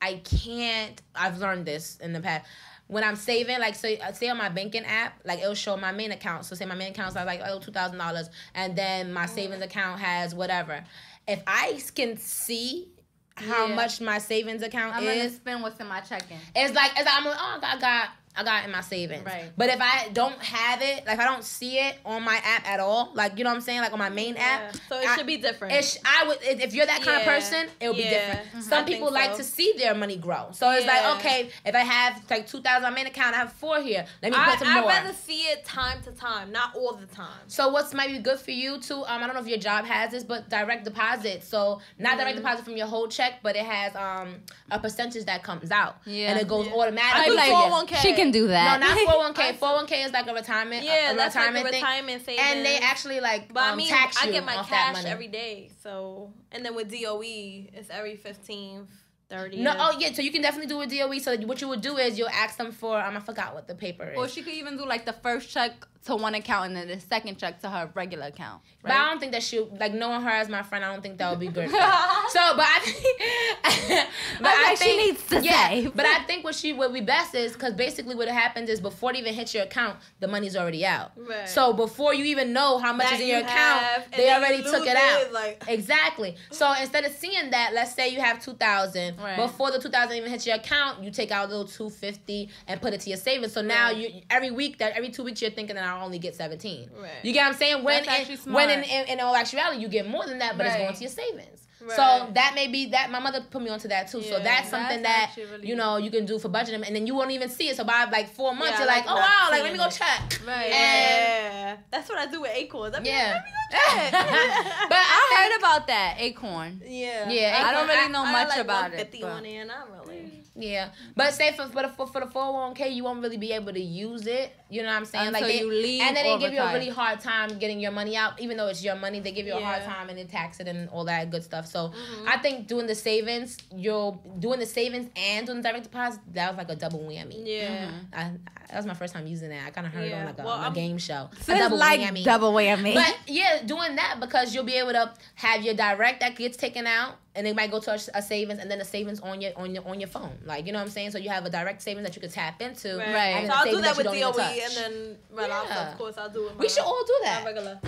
I 0.00 0.20
can't. 0.24 1.02
I've 1.16 1.38
learned 1.38 1.66
this 1.66 1.96
in 1.96 2.12
the 2.12 2.20
past. 2.20 2.46
When 2.88 3.04
I'm 3.04 3.16
saving, 3.16 3.58
like 3.60 3.74
say, 3.74 3.98
uh, 3.98 4.12
say 4.12 4.28
on 4.28 4.38
my 4.38 4.48
banking 4.48 4.84
app, 4.84 5.20
like 5.24 5.40
it'll 5.40 5.54
show 5.54 5.76
my 5.76 5.92
main 5.92 6.10
account. 6.10 6.44
So 6.46 6.54
say 6.54 6.64
my 6.64 6.74
main 6.74 6.90
account 6.90 7.10
is 7.10 7.14
like 7.14 7.40
oh 7.44 7.58
two 7.58 7.70
thousand 7.70 7.98
dollars, 7.98 8.28
and 8.54 8.76
then 8.76 9.12
my 9.12 9.26
mm. 9.26 9.30
savings 9.30 9.62
account 9.62 10.00
has 10.00 10.34
whatever. 10.34 10.82
If 11.26 11.42
I 11.46 11.78
can 11.94 12.16
see 12.16 12.88
how 13.36 13.66
Yeah. 13.68 13.74
much 13.74 14.00
my 14.00 14.18
savings 14.18 14.62
account 14.62 14.96
I'm 14.96 15.04
gonna 15.04 15.14
is, 15.16 15.36
spend 15.36 15.62
what's 15.62 15.78
in 15.78 15.86
my 15.86 16.00
checking. 16.00 16.38
it's 16.56 16.74
like 16.74 16.92
it's 16.96 17.04
like 17.04 17.14
I'm 17.14 17.24
like, 17.24 17.36
oh 17.38 17.60
I 17.62 17.78
got 17.78 18.08
I 18.38 18.44
got 18.44 18.62
it 18.62 18.66
in 18.66 18.70
my 18.72 18.80
savings. 18.82 19.24
Right. 19.26 19.50
But 19.56 19.68
if 19.70 19.80
I 19.80 20.08
don't 20.12 20.38
have 20.42 20.80
it, 20.80 21.04
like 21.06 21.18
I 21.18 21.24
don't 21.24 21.42
see 21.44 21.78
it 21.78 21.96
on 22.04 22.22
my 22.22 22.36
app 22.36 22.66
at 22.68 22.78
all, 22.80 23.10
like 23.14 23.36
you 23.36 23.42
know 23.44 23.50
what 23.50 23.56
I'm 23.56 23.62
saying, 23.62 23.80
like 23.80 23.92
on 23.92 23.98
my 23.98 24.10
main 24.10 24.34
Yeah. 24.36 24.42
app. 24.70 24.76
So 24.88 25.00
it 25.00 25.08
I- 25.08 25.16
should 25.16 25.26
be 25.26 25.36
different. 25.38 25.74
It 25.74 25.84
sh- 25.84 25.96
I 26.04 26.26
would 26.28 26.38
if 26.42 26.60
if 26.60 26.74
you're 26.74 26.86
that 26.86 27.02
kind 27.02 27.16
of 27.18 27.24
person, 27.24 27.68
it 27.80 27.88
would 27.88 27.96
be 27.96 28.04
Yeah. 28.04 28.10
different. 28.36 28.52
Mhm. 28.54 28.62
Some 28.62 28.72
I 28.72 28.76
think 28.84 28.96
people 28.98 29.12
like 29.12 29.32
so. 29.32 29.38
to 29.38 29.44
see 29.44 29.74
their 29.76 29.94
money 29.94 30.16
grow. 30.16 30.50
So 30.52 30.70
it's 30.70 30.86
Yeah. 30.86 30.92
like, 30.92 31.16
okay, 31.18 31.50
if 31.66 31.74
I 31.74 31.80
have 31.80 32.22
like 32.30 32.46
two 32.46 32.60
thousand 32.62 32.84
on 32.84 32.92
my 32.92 32.96
main 32.98 33.06
account, 33.08 33.34
I 33.34 33.38
have 33.40 33.52
four 33.54 33.80
here. 33.80 34.06
Let 34.22 34.32
me 34.32 34.38
I, 34.38 34.50
put 34.50 34.58
some 34.60 34.68
I'd 34.68 34.80
more. 34.82 34.88
rather 34.90 35.12
see 35.12 35.40
it 35.52 35.64
time 35.64 36.00
to 36.02 36.12
time, 36.12 36.52
not 36.52 36.76
all 36.76 36.94
the 36.94 37.06
time. 37.06 37.26
So 37.48 37.68
what's 37.68 37.92
might 37.92 38.08
be 38.10 38.18
good 38.18 38.38
for 38.38 38.52
you 38.52 38.78
too? 38.78 39.04
Um, 39.04 39.22
I 39.22 39.26
don't 39.26 39.34
know 39.34 39.40
if 39.42 39.48
your 39.48 39.58
job 39.58 39.84
has 39.84 40.12
this, 40.12 40.22
but 40.22 40.48
direct 40.48 40.84
deposit. 40.84 41.42
So 41.42 41.80
not 41.98 42.16
direct 42.18 42.36
Mm-hmm. 42.36 42.44
deposit 42.44 42.64
from 42.64 42.76
your 42.76 42.86
whole 42.86 43.08
check, 43.08 43.40
but 43.42 43.56
it 43.56 43.64
has 43.64 43.96
um 43.96 44.36
a 44.70 44.78
percentage 44.78 45.24
that 45.24 45.42
comes 45.42 45.70
out, 45.70 45.96
Yeah. 46.04 46.30
and 46.30 46.40
it 46.40 46.46
goes 46.46 46.66
Yeah. 46.66 46.74
automatically. 46.74 47.22
I 47.22 47.24
do 47.24 47.30
to 47.30 47.36
like 47.36 47.50
401k. 47.88 47.96
She 48.02 48.12
can 48.12 48.27
do 48.32 48.48
that. 48.48 48.80
No, 48.80 48.86
that. 48.86 49.06
not 49.06 49.34
401k. 49.36 49.38
I- 49.38 49.52
401k 49.54 50.06
is 50.06 50.12
like 50.12 50.26
a 50.26 50.34
retirement. 50.34 50.84
Yeah, 50.84 51.12
a 51.12 51.16
that's 51.16 51.34
like 51.34 51.44
a 51.44 51.48
retirement 51.48 51.72
thing. 51.74 51.82
retirement 51.82 52.24
savings. 52.24 52.46
And 52.46 52.64
they 52.66 52.78
actually 52.78 53.20
like 53.20 53.52
But 53.52 53.64
um, 53.64 53.72
I 53.72 53.76
mean, 53.76 53.88
tax 53.88 54.16
I 54.22 54.30
get 54.30 54.44
my 54.44 54.56
off 54.56 54.68
cash 54.68 54.94
money. 54.94 55.08
every 55.08 55.28
day. 55.28 55.70
So, 55.82 56.32
and 56.52 56.64
then 56.64 56.74
with 56.74 56.90
DOE, 56.90 57.20
it's 57.22 57.90
every 57.90 58.16
15th, 58.16 58.86
30th. 59.30 59.58
No, 59.58 59.74
oh 59.78 59.96
yeah, 59.98 60.12
so 60.12 60.22
you 60.22 60.30
can 60.32 60.42
definitely 60.42 60.68
do 60.68 60.80
a 60.80 60.86
DOE. 60.86 61.18
So 61.18 61.36
what 61.46 61.60
you 61.60 61.68
would 61.68 61.80
do 61.82 61.96
is 61.98 62.18
you'll 62.18 62.28
ask 62.30 62.56
them 62.56 62.72
for 62.72 62.98
um 63.00 63.16
I 63.16 63.20
forgot 63.20 63.54
what 63.54 63.68
the 63.68 63.74
paper 63.74 64.08
is. 64.10 64.16
Or 64.18 64.26
she 64.28 64.42
could 64.42 64.54
even 64.54 64.76
do 64.76 64.86
like 64.86 65.04
the 65.04 65.12
first 65.12 65.50
check 65.50 65.72
to 66.06 66.16
one 66.16 66.34
account 66.34 66.66
and 66.68 66.76
then 66.76 66.88
the 66.88 67.00
second 67.00 67.38
check 67.38 67.60
to 67.60 67.68
her 67.68 67.90
regular 67.94 68.26
account. 68.26 68.62
But 68.82 68.92
I 68.92 69.10
don't 69.10 69.18
think 69.20 69.32
that 69.32 69.42
she 69.42 69.60
like 69.78 69.92
knowing 69.92 70.22
her 70.22 70.30
as 70.30 70.48
my 70.48 70.62
friend. 70.62 70.84
I 70.84 70.92
don't 70.92 71.02
think 71.02 71.18
that 71.18 71.30
would 71.30 71.40
be 71.40 71.48
good. 71.48 71.68
so, 71.70 71.76
but 71.76 72.66
I 72.66 72.80
think, 72.82 73.18
but 74.40 74.46
I'm 74.48 74.64
I 74.66 74.68
like, 74.70 74.78
she 74.78 74.96
needs 74.96 75.26
to 75.26 75.40
yeah. 75.42 75.68
save. 75.68 75.94
But 75.96 76.06
I 76.06 76.20
think 76.24 76.44
what 76.44 76.54
she 76.54 76.72
would 76.72 76.92
be 76.92 77.00
best 77.00 77.34
is 77.34 77.52
because 77.52 77.74
basically 77.74 78.14
what 78.14 78.28
happens 78.28 78.70
is 78.70 78.80
before 78.80 79.10
it 79.10 79.16
even 79.16 79.34
hits 79.34 79.54
your 79.54 79.64
account, 79.64 79.98
the 80.20 80.28
money's 80.28 80.56
already 80.56 80.86
out. 80.86 81.12
Right. 81.16 81.48
So 81.48 81.72
before 81.72 82.14
you 82.14 82.24
even 82.26 82.52
know 82.52 82.78
how 82.78 82.92
much 82.92 83.06
That 83.06 83.14
is 83.14 83.20
in 83.20 83.26
your 83.28 83.38
you 83.38 83.44
account, 83.44 83.80
have, 83.82 84.04
and 84.04 84.14
they 84.14 84.32
already 84.32 84.62
took 84.62 84.80
lose 84.80 84.88
it 84.88 84.96
out. 84.96 85.32
like- 85.32 85.62
exactly. 85.68 86.36
So 86.50 86.72
instead 86.80 87.04
of 87.04 87.12
seeing 87.12 87.50
that, 87.50 87.72
let's 87.74 87.94
say 87.94 88.08
you 88.08 88.20
have 88.20 88.42
two 88.42 88.54
thousand. 88.54 89.18
Right. 89.18 89.36
Before 89.36 89.70
the 89.70 89.78
two 89.78 89.88
thousand 89.90 90.16
even 90.16 90.30
hits 90.30 90.46
your 90.46 90.56
account, 90.56 91.02
you 91.02 91.10
take 91.10 91.30
out 91.30 91.46
a 91.46 91.48
little 91.48 91.66
two 91.66 91.90
fifty 91.90 92.48
and 92.66 92.80
put 92.80 92.94
it 92.94 93.00
to 93.02 93.10
your 93.10 93.18
savings. 93.18 93.52
So 93.52 93.62
now 93.62 93.88
Right. 93.88 93.96
you 93.96 94.22
every 94.30 94.50
week 94.50 94.78
that 94.78 94.92
every 94.96 95.10
two 95.10 95.24
weeks 95.24 95.42
you're 95.42 95.50
thinking 95.50 95.76
that 95.76 95.84
I 95.88 96.02
only 96.02 96.18
get 96.18 96.34
seventeen. 96.34 96.90
Right. 97.00 97.10
You 97.22 97.32
get 97.32 97.42
what 97.42 97.52
I'm 97.52 97.58
saying? 97.58 97.84
When 97.84 98.04
That's 98.04 98.28
in, 98.28 98.32
actually 98.32 98.52
when 98.52 98.70
in, 98.70 98.84
in, 98.84 99.08
in 99.08 99.20
all 99.20 99.34
actuality 99.34 99.80
you 99.80 99.88
get 99.88 100.08
more 100.08 100.26
than 100.26 100.38
that, 100.38 100.56
but 100.56 100.66
it's 100.66 100.76
going 100.76 100.94
to 100.94 101.00
your 101.00 101.10
savings. 101.10 101.64
So 101.78 102.28
that 102.34 102.52
may 102.54 102.66
be 102.68 102.86
that 102.86 103.10
my 103.10 103.20
mother 103.20 103.40
put 103.48 103.62
me 103.62 103.70
onto 103.70 103.88
that 103.88 104.08
too. 104.10 104.22
so 104.22 104.40
that's 104.40 104.68
something 104.68 105.02
That's 105.02 105.36
that 105.36 105.50
really 105.50 105.68
you 105.68 105.76
know 105.76 105.96
you 105.96 106.10
can 106.10 106.26
do 106.26 106.38
for 106.38 106.48
budgeting, 106.48 106.84
and 106.86 106.94
then 106.94 107.06
you 107.06 107.14
won't 107.14 107.30
even 107.30 107.48
see 107.48 107.68
it. 107.68 107.76
So 107.76 107.84
by 107.84 108.04
like 108.10 108.28
four 108.28 108.54
months, 108.54 108.72
Yeah, 108.72 108.78
you're 108.80 108.86
like, 108.88 109.06
like 109.06 109.14
oh 109.14 109.18
wow, 109.18 109.48
like 109.50 109.62
let 109.62 109.72
me 109.72 109.78
go 109.78 109.88
check. 109.88 110.40
Right. 110.46 110.68
Yeah. 110.70 111.76
That's 111.90 112.08
what 112.08 112.18
I 112.18 112.26
do 112.26 112.40
with 112.40 112.50
Acorns. 112.54 112.94
I'm 112.94 113.04
Yeah. 113.04 113.40
Let 113.40 113.44
me 113.44 113.50
go 113.52 114.10
check. 114.10 114.12
but 114.88 114.98
I 114.98 115.18
I 115.28 115.48
heard 115.50 115.58
about 115.58 115.86
that 115.86 116.16
acorn. 116.18 116.82
yeah. 116.84 117.30
Yeah, 117.30 117.64
I 117.64 117.72
don't 117.72 117.86
really 117.88 118.12
know 118.12 118.24
I 118.24 118.32
much 118.32 118.48
like 118.48 118.60
about 118.60 118.92
it. 118.92 118.98
150 118.98 119.20
but- 119.20 119.30
on 119.30 119.46
it, 119.46 119.64
not 119.66 119.90
really. 119.92 120.32
Yeah, 120.60 120.88
but 121.14 121.32
say 121.34 121.52
for 121.56 121.66
for 121.68 121.82
the 121.82 121.88
for, 121.88 122.06
for 122.08 122.20
the 122.20 122.26
four 122.26 122.42
hundred 122.42 122.58
one 122.58 122.74
k, 122.74 122.88
you 122.90 123.04
won't 123.04 123.22
really 123.22 123.36
be 123.36 123.52
able 123.52 123.72
to 123.72 123.80
use 123.80 124.26
it. 124.26 124.52
You 124.70 124.82
know 124.82 124.88
what 124.88 124.96
I'm 124.96 125.04
saying? 125.04 125.28
Until 125.28 125.46
they, 125.48 125.60
you 125.60 125.70
leave 125.70 126.02
and 126.02 126.16
then 126.16 126.24
they 126.24 126.38
give 126.38 126.52
you 126.52 126.60
a 126.60 126.72
really 126.74 126.90
hard 126.90 127.20
time 127.20 127.58
getting 127.58 127.80
your 127.80 127.92
money 127.92 128.16
out, 128.16 128.38
even 128.40 128.56
though 128.56 128.66
it's 128.66 128.84
your 128.84 128.96
money. 128.96 129.20
They 129.20 129.32
give 129.32 129.46
you 129.46 129.54
a 129.56 129.60
hard 129.64 129.82
time 129.84 130.08
and 130.10 130.18
they 130.18 130.24
tax 130.24 130.60
it 130.60 130.68
and 130.68 130.88
all 130.90 131.04
that 131.04 131.30
good 131.30 131.42
stuff. 131.44 131.66
So 131.66 131.88
Mhm. 131.88 132.26
I 132.26 132.36
think 132.38 132.66
doing 132.66 132.86
the 132.86 132.94
savings, 132.94 133.56
you're 133.74 134.18
doing 134.38 134.58
the 134.58 134.66
savings 134.66 135.08
and 135.16 135.46
doing 135.46 135.62
direct 135.62 135.84
deposit. 135.84 136.20
That 136.34 136.50
was 136.50 136.58
like 136.58 136.68
a 136.70 136.76
double 136.78 136.98
whammy. 137.00 137.46
Yeah. 137.46 137.90
I, 138.12 138.20
I, 138.22 138.32
that 138.68 138.76
was 138.76 138.86
my 138.86 138.94
first 138.94 139.14
time 139.14 139.26
using 139.26 139.48
that. 139.50 139.66
I 139.66 139.70
kind 139.70 139.86
of 139.86 139.92
heard 139.94 140.04
it 140.04 140.12
on 140.12 140.26
like 140.26 140.38
a, 140.38 140.42
Well, 140.42 140.52
on 140.58 140.72
a 140.72 140.74
game 140.74 140.98
show. 140.98 141.30
a 141.32 141.42
So 141.44 141.52
it's 141.52 141.60
double 141.62 141.78
like 141.78 142.00
whammy. 142.00 142.24
double 142.24 142.52
whammy. 142.52 142.94
But 142.94 143.16
yeah, 143.26 143.62
doing 143.64 143.96
that 143.96 144.18
because 144.20 144.54
you'll 144.54 144.64
be 144.64 144.74
able 144.74 144.92
to 144.92 145.12
have 145.36 145.62
your 145.62 145.74
direct 145.74 146.20
that 146.20 146.36
gets 146.36 146.56
taken 146.58 146.86
out, 146.86 147.14
and 147.34 147.46
they 147.46 147.52
might 147.52 147.70
go 147.70 147.78
to 147.80 147.92
a, 147.92 147.98
a 148.14 148.22
savings, 148.22 148.58
and 148.58 148.70
then 148.70 148.80
a 148.80 148.84
savings 148.84 149.20
on 149.20 149.40
your 149.40 149.52
on 149.56 149.74
your 149.74 149.86
on 149.86 150.00
your 150.00 150.08
phone. 150.08 150.32
Like 150.44 150.66
you 150.66 150.72
know 150.72 150.78
what 150.78 150.84
I'm 150.86 150.90
saying. 150.90 151.10
So 151.12 151.18
you 151.18 151.30
have 151.30 151.44
a 151.44 151.50
direct 151.50 151.82
savings 151.82 152.04
that 152.06 152.14
you 152.16 152.20
can 152.22 152.30
tap 152.30 152.60
into. 152.62 152.96
Right. 152.96 153.12
Right. 153.14 153.36
and 153.36 153.46
So 153.46 153.52
a 153.52 153.56
I'll 153.56 153.64
do 153.64 153.70
savings 153.82 153.86
that 153.86 153.96
with 153.96 154.06
DOE 154.06 154.28
and 154.28 154.34
touch. 154.36 154.74
then 154.74 155.16
right 155.32 155.50
off, 155.50 155.70
of 155.70 155.98
course, 155.98 156.16
I'll 156.18 156.30
do 156.30 156.48
it. 156.48 156.58
we 156.58 156.68
should 156.68 156.82
all 156.84 157.04
do 157.06 157.16
that. 157.24 157.44
regular. 157.44 157.80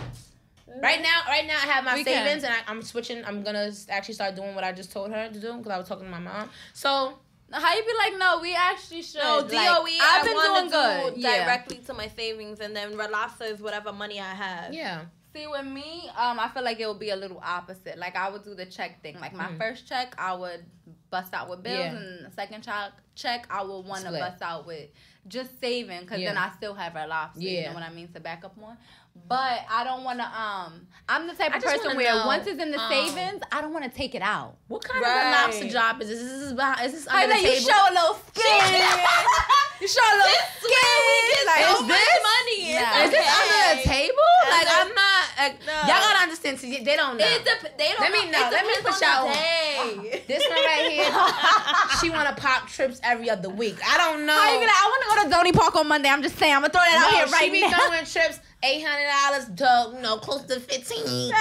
Right 0.81 1.03
now, 1.03 1.23
right 1.27 1.47
now 1.49 1.57
I 1.57 1.67
have 1.67 1.85
my 1.85 1.95
We 1.95 2.05
can. 2.05 2.25
savings, 2.25 2.45
and 2.45 2.53
I, 2.55 2.59
I'm 2.71 2.81
switching. 2.83 3.25
I'm 3.25 3.43
gonna 3.43 3.73
actually 3.89 4.15
start 4.15 4.37
doing 4.37 4.55
what 4.55 4.63
I 4.63 4.71
just 4.73 4.93
told 4.93 5.11
her 5.11 5.29
to 5.29 5.41
do 5.41 5.55
because 5.57 5.73
I 5.73 5.79
was 5.79 5.89
talking 5.89 6.05
to 6.05 6.11
my 6.11 6.21
mom. 6.21 6.49
So 6.75 7.19
How 7.53 7.75
you 7.75 7.83
be 7.83 7.89
like, 7.99 8.17
no, 8.17 8.39
we 8.41 8.55
actually 8.55 9.03
should. 9.03 9.21
No, 9.21 9.39
Like, 9.39 9.51
DOE. 9.51 9.99
I've 10.01 10.25
been 10.25 10.35
wanna 10.37 10.61
doing 10.61 10.71
good. 10.71 11.15
do 11.17 11.21
Yeah. 11.23 11.43
directly 11.45 11.79
to 11.87 11.95
my 11.95 12.07
savings, 12.07 12.61
and 12.61 12.77
then 12.77 12.93
Relasa 12.93 13.51
is 13.51 13.61
whatever 13.61 13.93
money 13.93 14.21
I 14.21 14.33
have. 14.33 14.73
yeah, 14.73 15.07
See, 15.33 15.47
with 15.47 15.65
me, 15.65 16.11
um, 16.17 16.41
I 16.41 16.49
feel 16.53 16.65
like 16.65 16.81
it 16.81 16.87
would 16.89 16.99
be 16.99 17.11
a 17.11 17.17
little 17.17 17.41
opposite. 17.45 17.99
Like 17.99 18.17
I 18.17 18.29
would 18.31 18.43
do 18.45 18.55
the 18.55 18.67
check 18.67 19.01
thing. 19.03 19.21
Like 19.21 19.33
my 19.33 19.45
Mm. 19.47 19.59
first 19.59 19.87
check, 19.87 20.15
I 20.19 20.35
would 20.35 20.65
bust 21.11 21.33
out 21.35 21.49
with 21.49 21.63
bills, 21.63 21.79
Yeah. 21.79 21.93
and 21.93 22.27
the 22.27 22.31
second 22.33 22.63
check, 22.63 22.93
check, 23.15 23.47
I 23.51 23.63
would 23.63 23.81
want 23.87 24.05
to 24.05 24.11
bust 24.11 24.43
out 24.43 24.67
with 24.67 24.89
just 25.29 25.61
saving, 25.61 26.01
because 26.01 26.19
then 26.21 26.37
I 26.37 26.51
still 26.57 26.75
have 26.75 26.97
a 26.97 27.07
lot. 27.07 27.31
You 27.37 27.51
Yeah. 27.51 27.69
know 27.69 27.75
what 27.75 27.83
I 27.85 27.91
mean 27.91 28.13
to 28.13 28.21
back 28.21 28.45
up 28.45 28.55
on. 28.63 28.77
But 29.29 29.67
I 29.69 29.83
don't 29.85 30.03
want 30.05 30.19
to. 30.21 30.25
Um, 30.25 30.87
I'm 31.09 31.27
the 31.27 31.35
type 31.35 31.55
of 31.55 31.63
person 31.63 31.97
where 31.97 32.15
know, 32.15 32.27
once 32.27 32.47
it's 32.47 32.61
in 32.63 32.71
the 32.71 32.81
um, 32.81 32.91
savings, 32.91 33.43
I 33.53 33.61
don't 33.61 33.73
want 33.73 33.85
to 33.85 33.91
take 33.91 34.15
it 34.15 34.23
out. 34.23 34.57
what 34.69 34.83
kind 34.85 35.03
Right. 35.03 35.27
of 35.27 35.27
a 35.27 35.47
lobster 35.47 35.69
job 35.69 36.01
is 36.03 36.09
this? 36.09 36.19
Is 36.21 36.41
this, 36.43 36.53
behind, 36.55 36.87
is 36.87 36.93
this 36.93 37.09
I 37.09 37.25
under 37.25 37.35
the 37.37 37.43
know 37.43 37.49
you 37.51 37.59
table? 37.61 37.71
show 37.71 37.83
a 37.91 37.93
little 37.95 38.19
skin. 38.35 38.71
you 39.83 39.89
show 39.89 40.01
a 40.03 40.15
little 40.15 40.47
skin. 40.63 41.47
Like, 41.47 41.65
so 41.67 41.83
is 41.83 41.87
this? 41.87 42.19
money. 42.23 42.63
It's 42.71 42.81
Nah. 42.81 43.03
Is 43.03 43.11
this 43.11 43.29
under 43.29 43.83
the 43.83 43.89
table? 43.89 44.31
Like 44.49 44.69
I'm 44.71 44.95
not. 44.95 45.10
No. 45.67 45.73
Y'all 45.73 46.01
gotta 46.01 46.23
understand. 46.23 46.59
See, 46.59 46.83
they 46.85 46.97
don't 46.97 47.17
know. 47.17 47.25
It 47.25 47.45
dep- 47.45 47.79
they 47.79 47.89
don't 47.93 48.01
Let 48.01 48.13
me 48.13 48.31
know. 48.31 48.49
Let 48.51 48.67
me 48.67 48.75
depends 48.77 48.99
put 48.99 49.07
y'all 49.07 49.25
the 49.29 49.31
on. 49.31 50.21
This 50.31 50.47
one 50.49 50.65
right 50.65 50.91
here, 50.91 51.11
she 52.01 52.11
want 52.11 52.29
to 52.29 52.41
pop 52.41 52.69
trips 52.69 53.01
every 53.03 53.29
other 53.31 53.49
week. 53.49 53.77
I 53.85 53.97
don't 53.99 54.27
know. 54.27 54.35
How 54.35 54.53
you 54.53 54.61
like, 54.61 54.69
I 54.71 54.91
want 54.91 55.03
to 55.03 55.29
go 55.31 55.41
to 55.43 55.51
Zony 55.51 55.53
Park 55.57 55.77
on 55.77 55.89
Monday. 55.89 56.09
I'm 56.09 56.23
just 56.23 56.37
saying, 56.39 56.55
I'm 56.55 56.61
gonna 56.61 56.73
throw 56.73 56.83
that 56.83 57.07
out 57.07 57.13
no, 57.13 57.19
here 57.19 57.27
she 57.27 57.33
right 57.33 57.53
be 57.53 57.61
now. 57.63 57.79
throwing 57.79 58.05
trips 58.05 58.41
eight 58.63 58.85
hundred 58.85 59.09
dollars 59.09 59.47
to 59.57 59.97
you 59.97 60.03
know 60.03 60.19
close 60.19 60.43
to 60.45 60.61
fifteen 60.61 61.33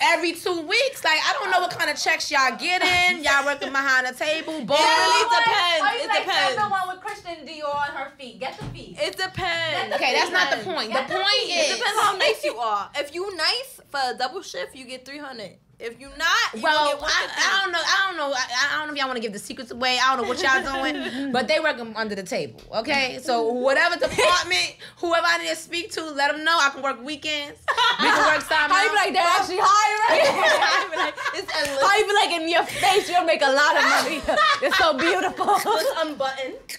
every 0.00 0.32
two 0.32 0.60
weeks. 0.66 1.04
Like 1.04 1.20
I 1.24 1.32
don't 1.34 1.50
know 1.50 1.60
what 1.60 1.70
kind 1.76 1.90
of 1.90 1.96
checks 2.00 2.30
y'all 2.30 2.56
getting. 2.56 3.22
Y'all 3.24 3.44
working 3.44 3.70
behind 3.72 4.06
the 4.06 4.14
table, 4.14 4.64
boy. 4.64 4.74
It 4.78 4.80
really 4.80 5.24
depends. 5.38 5.82
Oh, 5.82 5.92
you 5.96 6.04
It 6.04 6.08
like, 6.08 6.24
depends. 6.24 6.56
the 6.56 6.68
one 6.68 6.88
with 6.88 7.00
Christian 7.00 7.46
Dior 7.46 7.74
on 7.74 7.96
her 7.96 8.10
feet. 8.18 8.38
Get 8.40 8.58
the 8.58 8.64
feet. 8.66 8.96
It 9.00 9.16
depends. 9.16 9.94
Okay, 9.96 10.12
that's 10.14 10.30
not 10.30 10.50
the 10.50 10.64
point. 10.64 10.88
The 10.88 10.94
Get 10.98 11.08
the 11.08 11.14
point 11.14 11.26
feet. 11.28 11.50
is 11.52 11.70
It 11.70 11.78
depends 11.78 12.00
how 12.00 12.16
nice 12.16 12.44
you 12.44 12.56
are. 12.56 12.90
If 12.96 13.14
you 13.14 13.34
nice 13.36 13.80
for 13.90 14.00
a 14.14 14.16
double 14.16 14.42
shift, 14.42 14.74
you 14.76 14.84
get 14.86 15.04
three 15.04 15.18
hundred. 15.18 15.56
If 15.80 16.00
you're 16.00 16.10
not, 16.18 16.54
you 16.54 16.60
Well, 16.62 16.98
I, 17.00 17.28
I 17.38 17.62
don't 17.62 17.70
know. 17.72 17.78
I 17.78 18.06
don't 18.08 18.16
know. 18.16 18.34
I, 18.34 18.74
I 18.74 18.78
don't 18.78 18.88
know 18.88 18.92
if 18.94 18.98
y'all 18.98 19.06
want 19.06 19.16
to 19.16 19.22
give 19.22 19.32
the 19.32 19.38
secrets 19.38 19.70
away. 19.70 19.96
I 20.02 20.10
don't 20.16 20.24
know 20.24 20.28
what 20.28 20.42
y'all 20.42 20.58
doing, 20.82 21.30
but 21.32 21.46
they 21.46 21.60
work 21.60 21.78
'em 21.78 21.94
under 21.94 22.16
the 22.16 22.24
table. 22.24 22.60
Okay, 22.82 23.20
so 23.22 23.52
whatever 23.52 23.94
department, 23.94 24.74
whoever 24.98 25.24
I 25.24 25.38
need 25.38 25.50
to 25.50 25.54
speak 25.56 25.92
to, 25.92 26.02
let 26.10 26.32
them 26.34 26.42
know 26.42 26.58
I 26.60 26.70
can 26.70 26.82
work 26.82 27.00
weekends. 27.04 27.60
We 28.00 28.06
can 28.10 28.26
work 28.26 28.42
Sunday. 28.42 28.74
How 28.74 28.82
you 28.82 28.90
be 28.90 28.96
like, 28.96 29.12
they're 29.14 29.22
actually 29.38 29.58
hiring? 29.62 30.26
I 30.66 30.88
be 30.90 30.96
like, 30.96 31.14
it's 31.38 31.50
endless. 31.56 31.82
How 31.82 31.96
you 31.96 32.06
be 32.06 32.14
like, 32.14 32.30
in 32.42 32.48
your 32.48 32.64
face, 32.64 33.08
you'll 33.08 33.24
make 33.24 33.42
a 33.42 33.52
lot 33.52 33.76
of 33.78 33.84
money. 33.84 34.20
it's 34.66 34.78
so 34.78 34.98
beautiful. 34.98 35.46
It's 35.62 35.90
unbuttoned. 36.02 36.78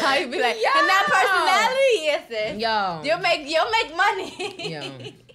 How 0.00 0.14
you 0.14 0.28
be 0.28 0.40
like, 0.40 0.54
Yo. 0.56 0.70
and 0.78 0.86
that 0.88 1.04
personality 1.10 1.98
is 2.14 2.26
it. 2.30 2.60
Yo, 2.60 3.00
You'll 3.02 3.18
make, 3.18 3.42
you'll 3.50 3.70
make 3.70 3.96
money. 3.96 4.70
yo, 4.70 4.82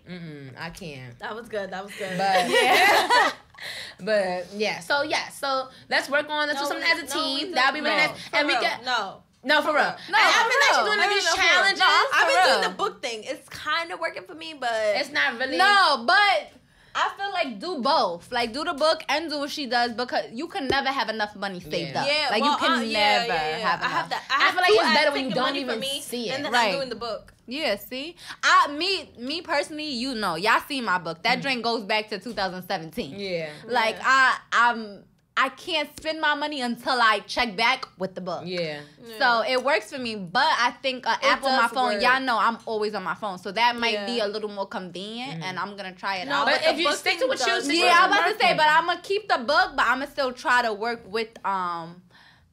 mm-mm, 0.10 0.52
I 0.60 0.70
can't. 0.70 1.18
That 1.20 1.36
was 1.36 1.48
good. 1.50 1.72
That 1.72 1.84
was 1.84 1.94
good. 1.96 2.18
But 2.18 2.50
Yeah. 2.50 3.32
but 4.02 4.48
yeah, 4.54 4.80
so 4.80 5.02
yeah, 5.04 5.30
so 5.30 5.70
let's 5.90 6.10
work 6.10 6.30
on 6.30 6.48
let's 6.48 6.60
do 6.60 6.64
No, 6.66 6.70
something 6.70 6.86
we- 6.86 7.04
as 7.04 7.12
a 7.12 7.16
no, 7.16 7.24
team. 7.24 7.52
That'll 7.54 7.74
be 7.74 7.80
do- 7.80 7.86
really 7.86 7.98
no, 7.98 8.08
nice, 8.08 8.30
and 8.34 8.48
we 8.48 8.54
get 8.60 8.84
no. 8.86 9.22
no 9.44 9.62
for 9.62 9.70
real. 9.74 9.84
No, 9.84 9.92
No, 10.12 10.18
I've 10.20 10.50
been 10.50 10.60
actually 10.70 10.86
doing 10.86 11.00
No, 11.00 11.10
these 11.10 11.26
no, 11.26 11.36
challenges. 11.36 11.80
No, 11.80 12.04
I've 12.14 12.28
been 12.28 12.36
real. 12.44 12.60
doing 12.60 12.70
the 12.72 12.78
book 12.78 13.02
thing. 13.02 13.22
It's 13.24 13.48
kind 13.50 13.92
of 13.92 14.00
working 14.00 14.24
for 14.24 14.36
me, 14.36 14.56
but 14.60 14.70
It's 14.74 15.12
not 15.12 15.40
really. 15.40 15.58
No, 15.58 16.04
but 16.06 16.52
I 16.98 17.12
feel 17.18 17.32
like 17.34 17.60
do 17.60 17.82
both. 17.82 18.32
Like 18.32 18.54
do 18.54 18.64
the 18.64 18.74
book 18.74 19.04
and 19.10 19.30
do 19.30 19.40
what 19.40 19.52
she 19.52 19.66
does 19.66 19.92
because 19.92 20.26
you 20.32 20.48
can 20.48 20.68
never 20.68 20.88
have 20.90 21.10
enough 21.10 21.36
money 21.36 21.60
saved 21.60 21.74
Yeah. 21.94 22.02
up. 22.02 22.08
yeah, 22.08 22.28
like 22.32 22.42
well, 22.42 22.52
you 22.54 22.58
can 22.58 22.72
uh, 22.72 22.76
never 22.78 22.88
yeah, 22.90 23.26
yeah, 23.28 23.58
yeah. 23.58 23.58
have 23.70 23.82
I 23.82 23.86
enough. 23.86 23.92
have 23.92 24.10
that. 24.12 24.24
I, 24.30 24.34
I 24.34 24.40
have 24.46 24.54
feel 24.54 24.62
like 24.62 24.70
two 24.70 24.80
it's 24.80 24.94
better 25.00 25.12
when 25.12 25.26
you 25.30 25.36
don't 25.36 25.56
even 25.58 25.80
me, 25.80 26.02
see 26.02 26.30
it. 26.30 26.36
and 26.36 26.46
then 26.46 26.52
Right. 26.54 26.70
I'm 26.70 26.76
doing 26.76 26.90
the 26.90 26.96
book. 26.96 27.34
Yeah, 27.48 27.76
see, 27.76 28.16
I 28.42 28.70
me 28.72 29.12
me 29.20 29.42
personally, 29.42 29.90
you 29.92 30.16
know, 30.16 30.36
y'all 30.36 30.62
see 30.68 30.82
my 30.82 30.98
book. 30.98 31.20
Mm. 31.20 31.24
That 31.24 31.42
drink 31.42 31.64
goes 31.64 31.84
back 31.84 32.10
to 32.10 32.18
2017. 32.20 33.20
Yeah. 33.20 33.50
Like 33.68 33.98
I 34.02 34.38
I'm 34.52 35.04
I 35.38 35.50
can't 35.50 35.90
spend 35.98 36.22
my 36.22 36.34
money 36.34 36.62
until 36.62 37.00
I 37.02 37.20
check 37.20 37.58
back 37.58 37.86
with 37.98 38.16
the 38.16 38.22
book. 38.22 38.44
Yeah. 38.46 38.80
So 39.20 39.44
it 39.48 39.62
works 39.62 39.92
for 39.92 39.98
me, 39.98 40.16
but 40.16 40.48
I 40.60 40.72
think 40.82 41.06
an 41.06 41.18
app 41.22 41.44
on 41.44 41.58
my 41.62 41.68
phone. 41.68 41.94
work. 41.96 42.02
Y'all 42.02 42.22
know 42.22 42.38
I'm 42.40 42.58
always 42.66 42.96
on 42.96 43.04
my 43.04 43.16
phone, 43.16 43.38
so 43.38 43.52
that 43.52 43.76
might 43.76 44.06
be 44.06 44.20
a 44.22 44.28
little 44.28 44.50
more 44.50 44.66
convenient, 44.68 45.44
and 45.44 45.60
I'm 45.60 45.76
gonna 45.76 45.92
try 45.94 46.18
it 46.18 46.28
No, 46.28 46.36
out. 46.36 46.46
But 46.46 46.62
the 46.62 46.70
if 46.70 46.78
you 46.80 46.88
book 46.88 46.96
stick 46.96 47.20
to 47.20 47.28
what 47.28 47.40
you 47.40 47.46
does 47.46 47.68
yeah, 47.70 47.98
I'm 48.02 48.12
to 48.12 48.18
about 48.18 48.32
to 48.32 48.40
say, 48.40 48.56
but 48.56 48.66
I'm 48.70 48.86
gonna 48.88 49.02
keep 49.04 49.28
the 49.28 49.40
book, 49.40 49.72
but 49.76 49.86
I'm 49.86 50.00
gonna 50.00 50.12
still 50.12 50.32
try 50.32 50.62
to 50.62 50.72
work 50.74 51.02
with 51.06 51.30
um 51.46 52.02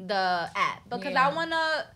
the 0.00 0.50
app 0.56 0.82
because 0.88 1.12
Yeah. 1.12 1.28
I 1.28 1.34
wanna. 1.34 1.86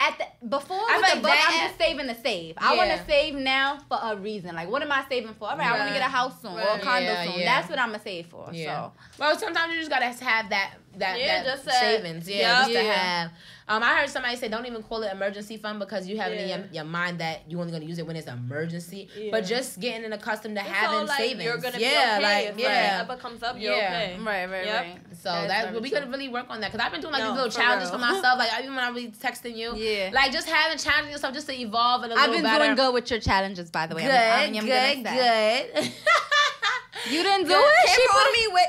At 0.00 0.16
the 0.18 0.46
before 0.48 0.78
I 0.78 0.96
with 0.96 1.06
feel 1.06 1.16
the 1.16 1.22
like 1.22 1.22
book, 1.22 1.30
that- 1.30 1.60
I'm 1.62 1.68
just 1.68 1.78
saving 1.78 2.06
to 2.08 2.14
save. 2.22 2.54
I 2.58 2.74
want 2.74 2.90
to 2.90 3.04
save 3.06 3.34
now 3.34 3.78
for 3.88 3.98
a 4.02 4.16
reason. 4.16 4.54
Like, 4.54 4.70
what 4.70 4.80
am 4.82 4.90
I 4.90 5.04
saving 5.08 5.34
for? 5.34 5.50
All 5.50 5.56
right, 5.58 5.66
I 5.66 5.76
want 5.78 5.88
to 5.88 5.94
get 5.94 6.00
a 6.06 6.10
house 6.10 6.40
soon 6.40 6.52
or 6.52 6.60
a 6.60 6.78
condo 6.78 7.02
Yeah, 7.12 7.24
soon. 7.24 7.40
yeah. 7.40 7.44
That's 7.44 7.68
what 7.68 7.78
I'm 7.78 7.88
gonna 7.90 8.02
save 8.02 8.26
for. 8.26 8.48
Yeah. 8.52 8.86
So 8.86 8.92
Well, 9.18 9.38
sometimes 9.38 9.72
you 9.74 9.78
just 9.80 9.90
gotta 9.90 10.06
have 10.06 10.48
that 10.50 10.72
that, 10.96 11.18
Yeah, 11.20 11.42
that 11.42 11.44
just 11.44 11.64
that- 11.66 11.74
savings. 11.74 12.28
Yeah, 12.28 12.36
Yep. 12.36 12.58
just 12.58 12.72
to 12.72 12.92
have. 12.92 13.30
Um, 13.70 13.84
I 13.84 14.00
heard 14.00 14.10
somebody 14.10 14.34
say 14.34 14.48
don't 14.48 14.66
even 14.66 14.82
call 14.82 15.02
it 15.04 15.12
emergency 15.12 15.56
fund 15.56 15.78
because 15.78 16.08
you 16.08 16.18
have 16.18 16.32
it 16.32 16.40
in 16.40 16.48
your, 16.48 16.68
your 16.72 16.84
mind 16.84 17.20
that 17.20 17.42
you're 17.48 17.60
only 17.60 17.72
gonna 17.72 17.84
use 17.84 17.98
it 18.00 18.06
when 18.06 18.16
it's 18.16 18.26
an 18.26 18.36
emergency. 18.36 19.08
Yeah. 19.16 19.28
But 19.30 19.46
just 19.46 19.78
getting 19.78 20.04
in 20.04 20.12
accustomed 20.12 20.56
to 20.56 20.60
It's 20.60 20.68
having 20.70 20.98
all 20.98 21.04
like 21.06 21.18
savings. 21.18 21.44
you're 21.44 21.56
gonna 21.58 21.78
yeah, 21.78 22.18
be 22.18 22.24
okay 22.24 22.34
like 22.44 22.46
if 22.54 22.58
yeah. 22.58 23.02
whatever 23.02 23.20
comes 23.20 23.42
up, 23.44 23.56
you're 23.60 23.72
Yeah. 23.76 23.86
okay. 23.86 24.18
right, 24.24 24.50
right, 24.50 24.66
Yep. 24.66 24.82
right. 24.84 24.98
So 25.22 25.30
That 25.30 25.68
is 25.68 25.72
that 25.74 25.82
we 25.82 25.88
could 25.90 26.10
really 26.10 26.28
work 26.28 26.46
on 26.50 26.60
that 26.60 26.72
because 26.72 26.84
I've 26.84 26.90
been 26.90 27.00
doing 27.00 27.12
like 27.12 27.22
No, 27.22 27.28
these 27.30 27.36
little 27.36 27.50
for 27.52 27.56
challenges 27.58 27.90
real. 27.90 27.98
for 28.00 28.04
myself. 28.12 28.38
Like 28.38 28.50
even 28.60 28.74
when 28.74 28.84
I 28.84 28.90
be 28.90 29.06
texting 29.08 29.56
you, 29.56 29.76
Yeah. 29.76 30.10
like 30.12 30.32
just 30.32 30.48
having 30.48 30.76
challenging 30.76 31.12
yourself 31.12 31.32
just 31.32 31.46
to 31.46 31.54
evolve 31.56 32.02
and 32.02 32.12
a 32.12 32.16
I've 32.16 32.32
been 32.32 32.42
better. 32.42 32.64
doing 32.64 32.76
good 32.76 32.92
with 32.92 33.08
your 33.10 33.20
challenges, 33.20 33.70
by 33.70 33.86
the 33.86 33.94
way. 33.94 34.02
Good, 34.02 34.10
I'm, 34.10 34.50
I'm, 34.50 34.56
I'm 34.58 34.66
good, 34.66 35.04
good. 35.04 35.92
You 37.10 37.22
didn't 37.22 37.44
do 37.46 37.54
Good. 37.54 37.64
it. 37.84 37.90
She 37.90 38.06
put 38.10 38.32
me 38.32 38.46
with 38.52 38.66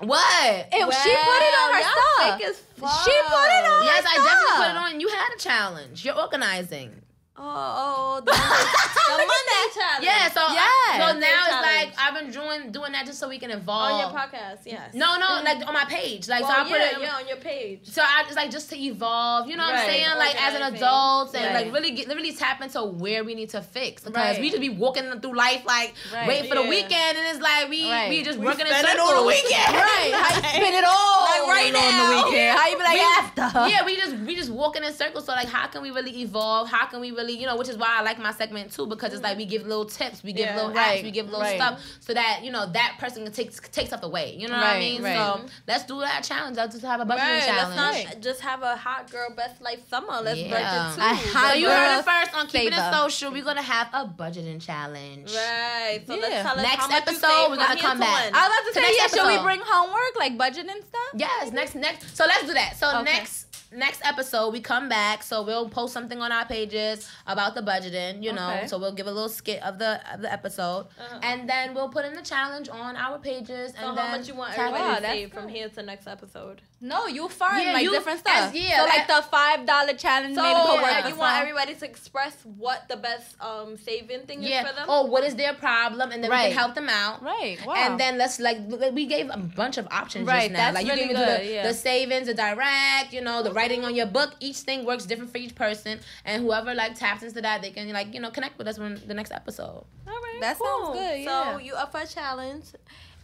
what? 0.00 0.66
it. 0.72 0.72
She 0.72 0.78
put 0.78 0.88
it 0.88 1.54
on 1.60 1.74
her 1.74 1.80
Wow, 1.80 1.94
stuff. 2.16 2.40
y'all 2.40 2.50
as 2.50 2.56
fuck. 2.76 3.04
She 3.04 3.10
put 3.10 3.48
it 3.48 3.64
on 3.70 3.84
Yes, 3.84 4.04
I 4.08 4.16
definitely 4.16 4.56
put 4.56 4.70
it 4.70 4.76
on. 4.94 5.00
You 5.00 5.08
had 5.08 5.28
a 5.34 5.38
challenge. 5.38 6.04
You're 6.04 6.18
organizing. 6.18 7.02
Oh, 7.42 7.46
oh, 7.46 8.18
oh, 8.18 8.20
the 8.20 8.32
Monday, 8.36 8.76
the 9.08 9.16
Monday 9.16 9.64
challenge. 9.74 10.04
Yeah, 10.04 10.28
so 10.30 10.40
I- 10.44 10.96
so 10.98 11.04
Monday 11.06 11.26
now 11.26 11.44
it's 11.48 11.62
like 11.64 11.94
I've 11.98 12.14
been 12.14 12.30
doing 12.30 12.70
doing 12.72 12.92
that 12.92 13.06
just 13.06 13.18
so 13.18 13.28
we 13.28 13.38
can 13.38 13.50
evolve. 13.50 13.92
on 13.92 14.00
your 14.00 14.10
podcast, 14.20 14.58
yes. 14.66 14.92
No, 14.92 15.16
no, 15.16 15.26
mm-hmm. 15.26 15.44
like 15.46 15.66
on 15.66 15.72
my 15.72 15.84
page. 15.84 16.28
Like 16.28 16.42
well, 16.42 16.52
so 16.52 16.60
I 16.60 16.68
put 16.68 16.80
it 16.80 17.00
yeah, 17.00 17.14
on 17.16 17.26
your 17.28 17.38
page. 17.38 17.80
So 17.84 18.02
I 18.02 18.24
it's 18.26 18.36
like 18.36 18.50
just 18.50 18.68
to 18.70 18.76
evolve, 18.78 19.48
you 19.48 19.56
know 19.56 19.62
what 19.64 19.74
I'm 19.74 19.86
Right, 19.86 20.04
saying? 20.04 20.18
Like 20.18 20.36
as 20.42 20.54
an 20.54 20.62
organizing. 20.62 20.76
adult 20.84 21.34
and 21.34 21.44
Right. 21.54 21.64
like 21.66 21.74
really 21.74 21.90
get 21.92 22.08
really 22.08 22.32
tap 22.32 22.60
into 22.60 22.82
where 22.82 23.24
we 23.24 23.34
need 23.34 23.48
to 23.50 23.62
fix 23.62 24.02
because 24.04 24.14
Right. 24.16 24.40
we 24.40 24.50
just 24.50 24.60
be 24.60 24.68
walking 24.68 25.08
through 25.20 25.34
life 25.36 25.64
like 25.64 25.94
Right. 26.12 26.28
waiting 26.28 26.48
for 26.50 26.56
the 26.56 26.68
weekend 26.68 27.16
and 27.16 27.26
it's 27.32 27.40
like 27.40 27.70
we 27.70 27.88
Right. 27.88 28.08
we 28.10 28.22
just 28.22 28.38
We 28.38 28.44
working 28.46 28.66
in 28.66 28.72
spend 28.72 28.84
it 28.86 28.90
circles. 28.90 29.10
on 29.12 29.16
the 29.22 29.26
weekend. 29.26 29.74
Right. 29.74 30.12
How 30.20 30.36
you 30.36 30.42
spend 30.60 30.74
it 30.76 30.84
all 30.84 31.24
Like 31.24 31.48
right 31.56 31.74
on 31.74 31.80
now. 31.80 32.20
the 32.20 32.28
weekend? 32.28 32.58
How 32.58 32.68
you 32.68 32.76
be 32.76 32.82
like 32.84 32.94
We- 33.00 33.00
after? 33.00 33.68
yeah, 33.70 33.84
we 33.86 33.96
just 33.96 34.14
we 34.28 34.36
just 34.36 34.50
walking 34.50 34.84
in 34.84 34.92
circles. 34.92 35.24
So 35.24 35.32
like, 35.32 35.48
how 35.48 35.66
can 35.68 35.80
we 35.82 35.90
really 35.90 36.20
evolve? 36.22 36.68
How 36.68 36.86
can 36.86 37.00
we 37.00 37.10
really, 37.12 37.29
you 37.34 37.46
know, 37.46 37.56
which 37.56 37.68
is 37.68 37.76
why 37.76 37.96
I 37.98 38.02
like 38.02 38.18
my 38.18 38.32
segment 38.32 38.72
too 38.72 38.86
because 38.86 39.12
it's 39.12 39.22
like 39.22 39.36
we 39.36 39.44
give 39.46 39.66
little 39.66 39.84
tips, 39.84 40.22
we 40.22 40.32
give 40.32 40.46
Yeah. 40.46 40.56
little 40.56 40.70
Right, 40.72 40.78
hacks, 40.78 41.02
we 41.02 41.10
give 41.10 41.26
little 41.26 41.40
right. 41.40 41.56
stuff, 41.56 41.80
so 42.00 42.14
that 42.14 42.40
you 42.42 42.50
know 42.50 42.66
that 42.72 42.96
person 42.98 43.24
can 43.24 43.32
take 43.32 43.50
take 43.72 43.86
stuff 43.88 44.02
away. 44.02 44.34
You 44.38 44.48
know 44.48 44.54
what 44.56 44.66
I 44.66 44.78
mean? 44.78 45.02
right. 45.02 45.14
So 45.16 45.46
let's 45.66 45.84
do 45.84 46.00
that 46.00 46.22
challenge. 46.24 46.56
Let's 46.56 46.74
just 46.74 46.84
have 46.86 47.00
a 47.00 47.04
budgeting 47.04 47.18
Right, 47.18 47.42
challenge. 47.44 47.76
let's 47.76 48.04
not 48.14 48.20
just 48.22 48.40
have 48.40 48.62
a 48.62 48.76
hot 48.76 49.10
girl 49.10 49.30
best 49.36 49.60
life 49.60 49.80
summer. 49.88 50.20
Let's 50.22 50.38
Yeah. 50.38 50.50
budget 50.50 50.96
too. 50.96 51.40
A 51.40 51.40
So 51.48 51.52
you 51.54 51.66
girl 51.66 51.76
heard 51.76 51.98
it 51.98 52.04
first 52.04 52.34
on 52.38 52.46
Keeping 52.46 52.72
It. 52.72 52.92
Social. 52.92 53.32
We're 53.32 53.44
gonna 53.44 53.62
have 53.62 53.88
a 53.92 54.04
budgeting 54.06 54.60
challenge. 54.64 55.32
Right. 55.34 56.02
So 56.06 56.14
Yeah. 56.14 56.20
let's 56.22 56.42
tell 56.42 56.56
us 56.56 56.62
Next 56.62 56.76
how 56.82 56.88
much 56.88 57.06
you 57.06 57.12
episode, 57.16 57.50
we're 57.50 57.56
gonna 57.56 57.76
come 57.80 57.98
back. 58.00 58.24
when. 58.24 58.34
I 58.34 58.48
was 58.48 58.48
about 58.48 58.58
to 58.60 58.68
To 58.68 58.74
say, 58.74 58.80
next 58.80 59.16
yeah, 59.16 59.22
should 59.22 59.36
we 59.36 59.42
bring 59.42 59.60
homework, 59.64 60.16
like 60.18 60.36
budget 60.38 60.66
and 60.68 60.82
stuff? 60.84 61.10
Yes, 61.14 61.52
next 61.52 61.74
next. 61.74 62.16
So 62.16 62.24
let's 62.26 62.46
do 62.46 62.54
that. 62.54 62.76
So 62.76 62.88
Okay. 63.00 63.04
next 63.12 63.46
next 63.72 64.00
episode 64.04 64.50
we 64.52 64.60
come 64.60 64.88
back. 64.88 65.22
So 65.22 65.42
we'll 65.42 65.68
post 65.68 65.92
something 65.92 66.20
on 66.20 66.32
our 66.32 66.44
pages 66.44 67.08
about 67.26 67.54
the 67.54 67.62
budgeting. 67.62 68.22
You 68.22 68.32
know, 68.32 68.50
Okay. 68.50 68.66
so 68.66 68.78
we'll 68.78 68.92
give 68.92 69.06
a 69.06 69.12
little 69.12 69.28
skit 69.28 69.62
of 69.62 69.78
the 69.78 70.00
of 70.12 70.20
the 70.22 70.32
episode, 70.32 70.86
Uh-huh. 70.98 71.18
and 71.22 71.48
then 71.48 71.74
we'll 71.74 71.88
put 71.88 72.04
in 72.04 72.14
the 72.14 72.22
challenge 72.22 72.68
on 72.68 72.96
our 72.96 73.18
pages. 73.18 73.72
So 73.72 73.78
and 73.78 73.86
how 73.88 73.94
then 73.94 74.10
much 74.20 74.28
you 74.28 74.34
want 74.34 74.54
tag 74.54 74.66
everybody 74.68 74.84
Wow, 74.84 74.94
to 74.96 75.02
that's 75.02 75.14
save 75.14 75.32
from 75.32 75.48
here 75.48 75.68
to 75.68 75.82
next 75.82 76.06
episode? 76.06 76.62
No, 76.82 77.06
you'll 77.06 77.28
find 77.28 77.62
Yeah, 77.66 77.72
like 77.74 77.82
you- 77.84 77.90
different 77.90 78.22
as- 78.26 78.48
stuff. 78.50 78.54
yeah, 78.54 78.78
so 78.78 78.84
like 78.86 79.06
that- 79.06 79.22
the 79.24 79.28
five 79.28 79.66
dollar 79.66 79.92
challenge 79.94 80.34
So 80.34 80.42
maybe 80.42 80.60
could 80.60 80.82
work. 80.82 81.02
for 81.02 81.08
you 81.10 81.16
want 81.16 81.36
everybody 81.42 81.74
to 81.74 81.84
express 81.84 82.34
what 82.44 82.88
the 82.88 82.96
best 82.96 83.36
um 83.40 83.76
saving 83.76 84.22
thing 84.26 84.42
is 84.42 84.66
for 84.66 84.72
them? 84.74 84.86
Oh, 84.88 85.04
what 85.04 85.22
is 85.24 85.34
their 85.36 85.52
problem, 85.54 86.10
and 86.10 86.24
then 86.24 86.30
we 86.30 86.36
can 86.36 86.52
help 86.52 86.74
them 86.74 86.88
out. 86.88 87.22
Right. 87.22 87.58
Wow. 87.66 87.74
And 87.76 88.00
then 88.00 88.16
let's 88.18 88.38
like 88.40 88.58
we 88.92 89.04
gave 89.06 89.28
a 89.30 89.36
bunch 89.36 89.76
of 89.76 89.86
options 89.90 90.26
Right, 90.26 90.42
just 90.42 90.52
now. 90.52 90.58
that's 90.58 90.74
like 90.76 90.86
you 90.86 90.92
really 90.92 91.02
can 91.14 91.22
even 91.22 91.38
do 91.38 91.44
the, 91.44 91.52
yeah. 91.52 91.62
the 91.68 91.74
savings, 91.74 92.26
the 92.28 92.34
direct, 92.34 93.12
you 93.12 93.20
know, 93.20 93.42
the 93.42 93.52
writing 93.52 93.84
on 93.84 93.94
your 93.94 94.06
book. 94.06 94.34
Each 94.40 94.58
thing 94.58 94.84
works 94.86 95.04
different 95.04 95.30
for 95.32 95.38
each 95.38 95.54
person, 95.54 96.00
and 96.24 96.42
whoever 96.42 96.74
like 96.74 96.94
taps 97.10 97.22
into 97.22 97.40
that, 97.42 97.62
they 97.62 97.70
can 97.70 97.88
like 97.92 98.14
you 98.14 98.20
know 98.20 98.30
connect 98.30 98.58
with 98.58 98.68
us 98.68 98.78
when 98.78 99.00
the 99.06 99.14
next 99.14 99.32
episode. 99.32 99.64
All 99.64 99.86
right. 100.06 100.38
That 100.40 100.56
sounds 100.58 100.84
cool. 100.86 100.92
good, 100.94 101.24
So 101.24 101.30
yeah. 101.30 101.58
you 101.58 101.74
up 101.74 101.92
for 101.92 102.00
a 102.00 102.06
challenge, 102.06 102.64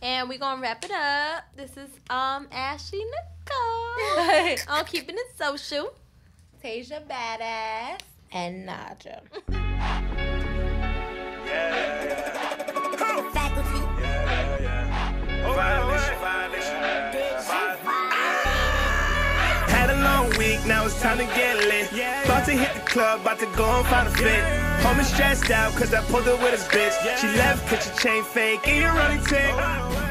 and 0.03 0.29
we're 0.29 0.39
gonna 0.39 0.61
wrap 0.61 0.85
it 0.85 0.91
up. 0.91 1.45
This 1.57 1.77
is 1.77 1.91
um 2.11 2.49
Ashley 2.53 3.03
Nicole. 3.05 4.57
I'm 4.69 4.85
keeping 4.85 5.17
it 5.17 5.27
social. 5.39 5.93
Tasia 6.63 7.01
badass. 7.07 8.01
And 8.33 8.69
Naja. 8.69 9.21
Faculty. 11.47 12.06
Week, 20.39 20.65
now 20.67 20.85
it's 20.85 21.01
time 21.01 21.19
to 21.19 21.25
get 21.25 21.57
lit. 21.57 21.93
About 22.25 22.45
to 22.47 22.53
hit 22.53 22.75
the 22.75 22.81
club, 22.81 23.21
about 23.21 23.39
to 23.41 23.47
go 23.57 23.65
and 23.65 23.87
find 23.87 24.09
a 24.09 24.11
fit. 24.11 24.43
Homie 24.83 25.05
stressed 25.05 25.51
out, 25.51 25.73
cause 25.75 25.93
I 25.95 26.03
pulled 26.05 26.25
her 26.25 26.37
with 26.37 26.53
his 26.53 26.65
bitch. 26.69 26.95
She 27.21 27.29
left, 27.37 27.67
cause 27.69 27.85
she 27.85 28.03
chain 28.03 28.25
fake, 28.25 28.67
and 28.69 28.77
you're 28.83 28.93
running 28.93 29.25
tick. 29.25 30.06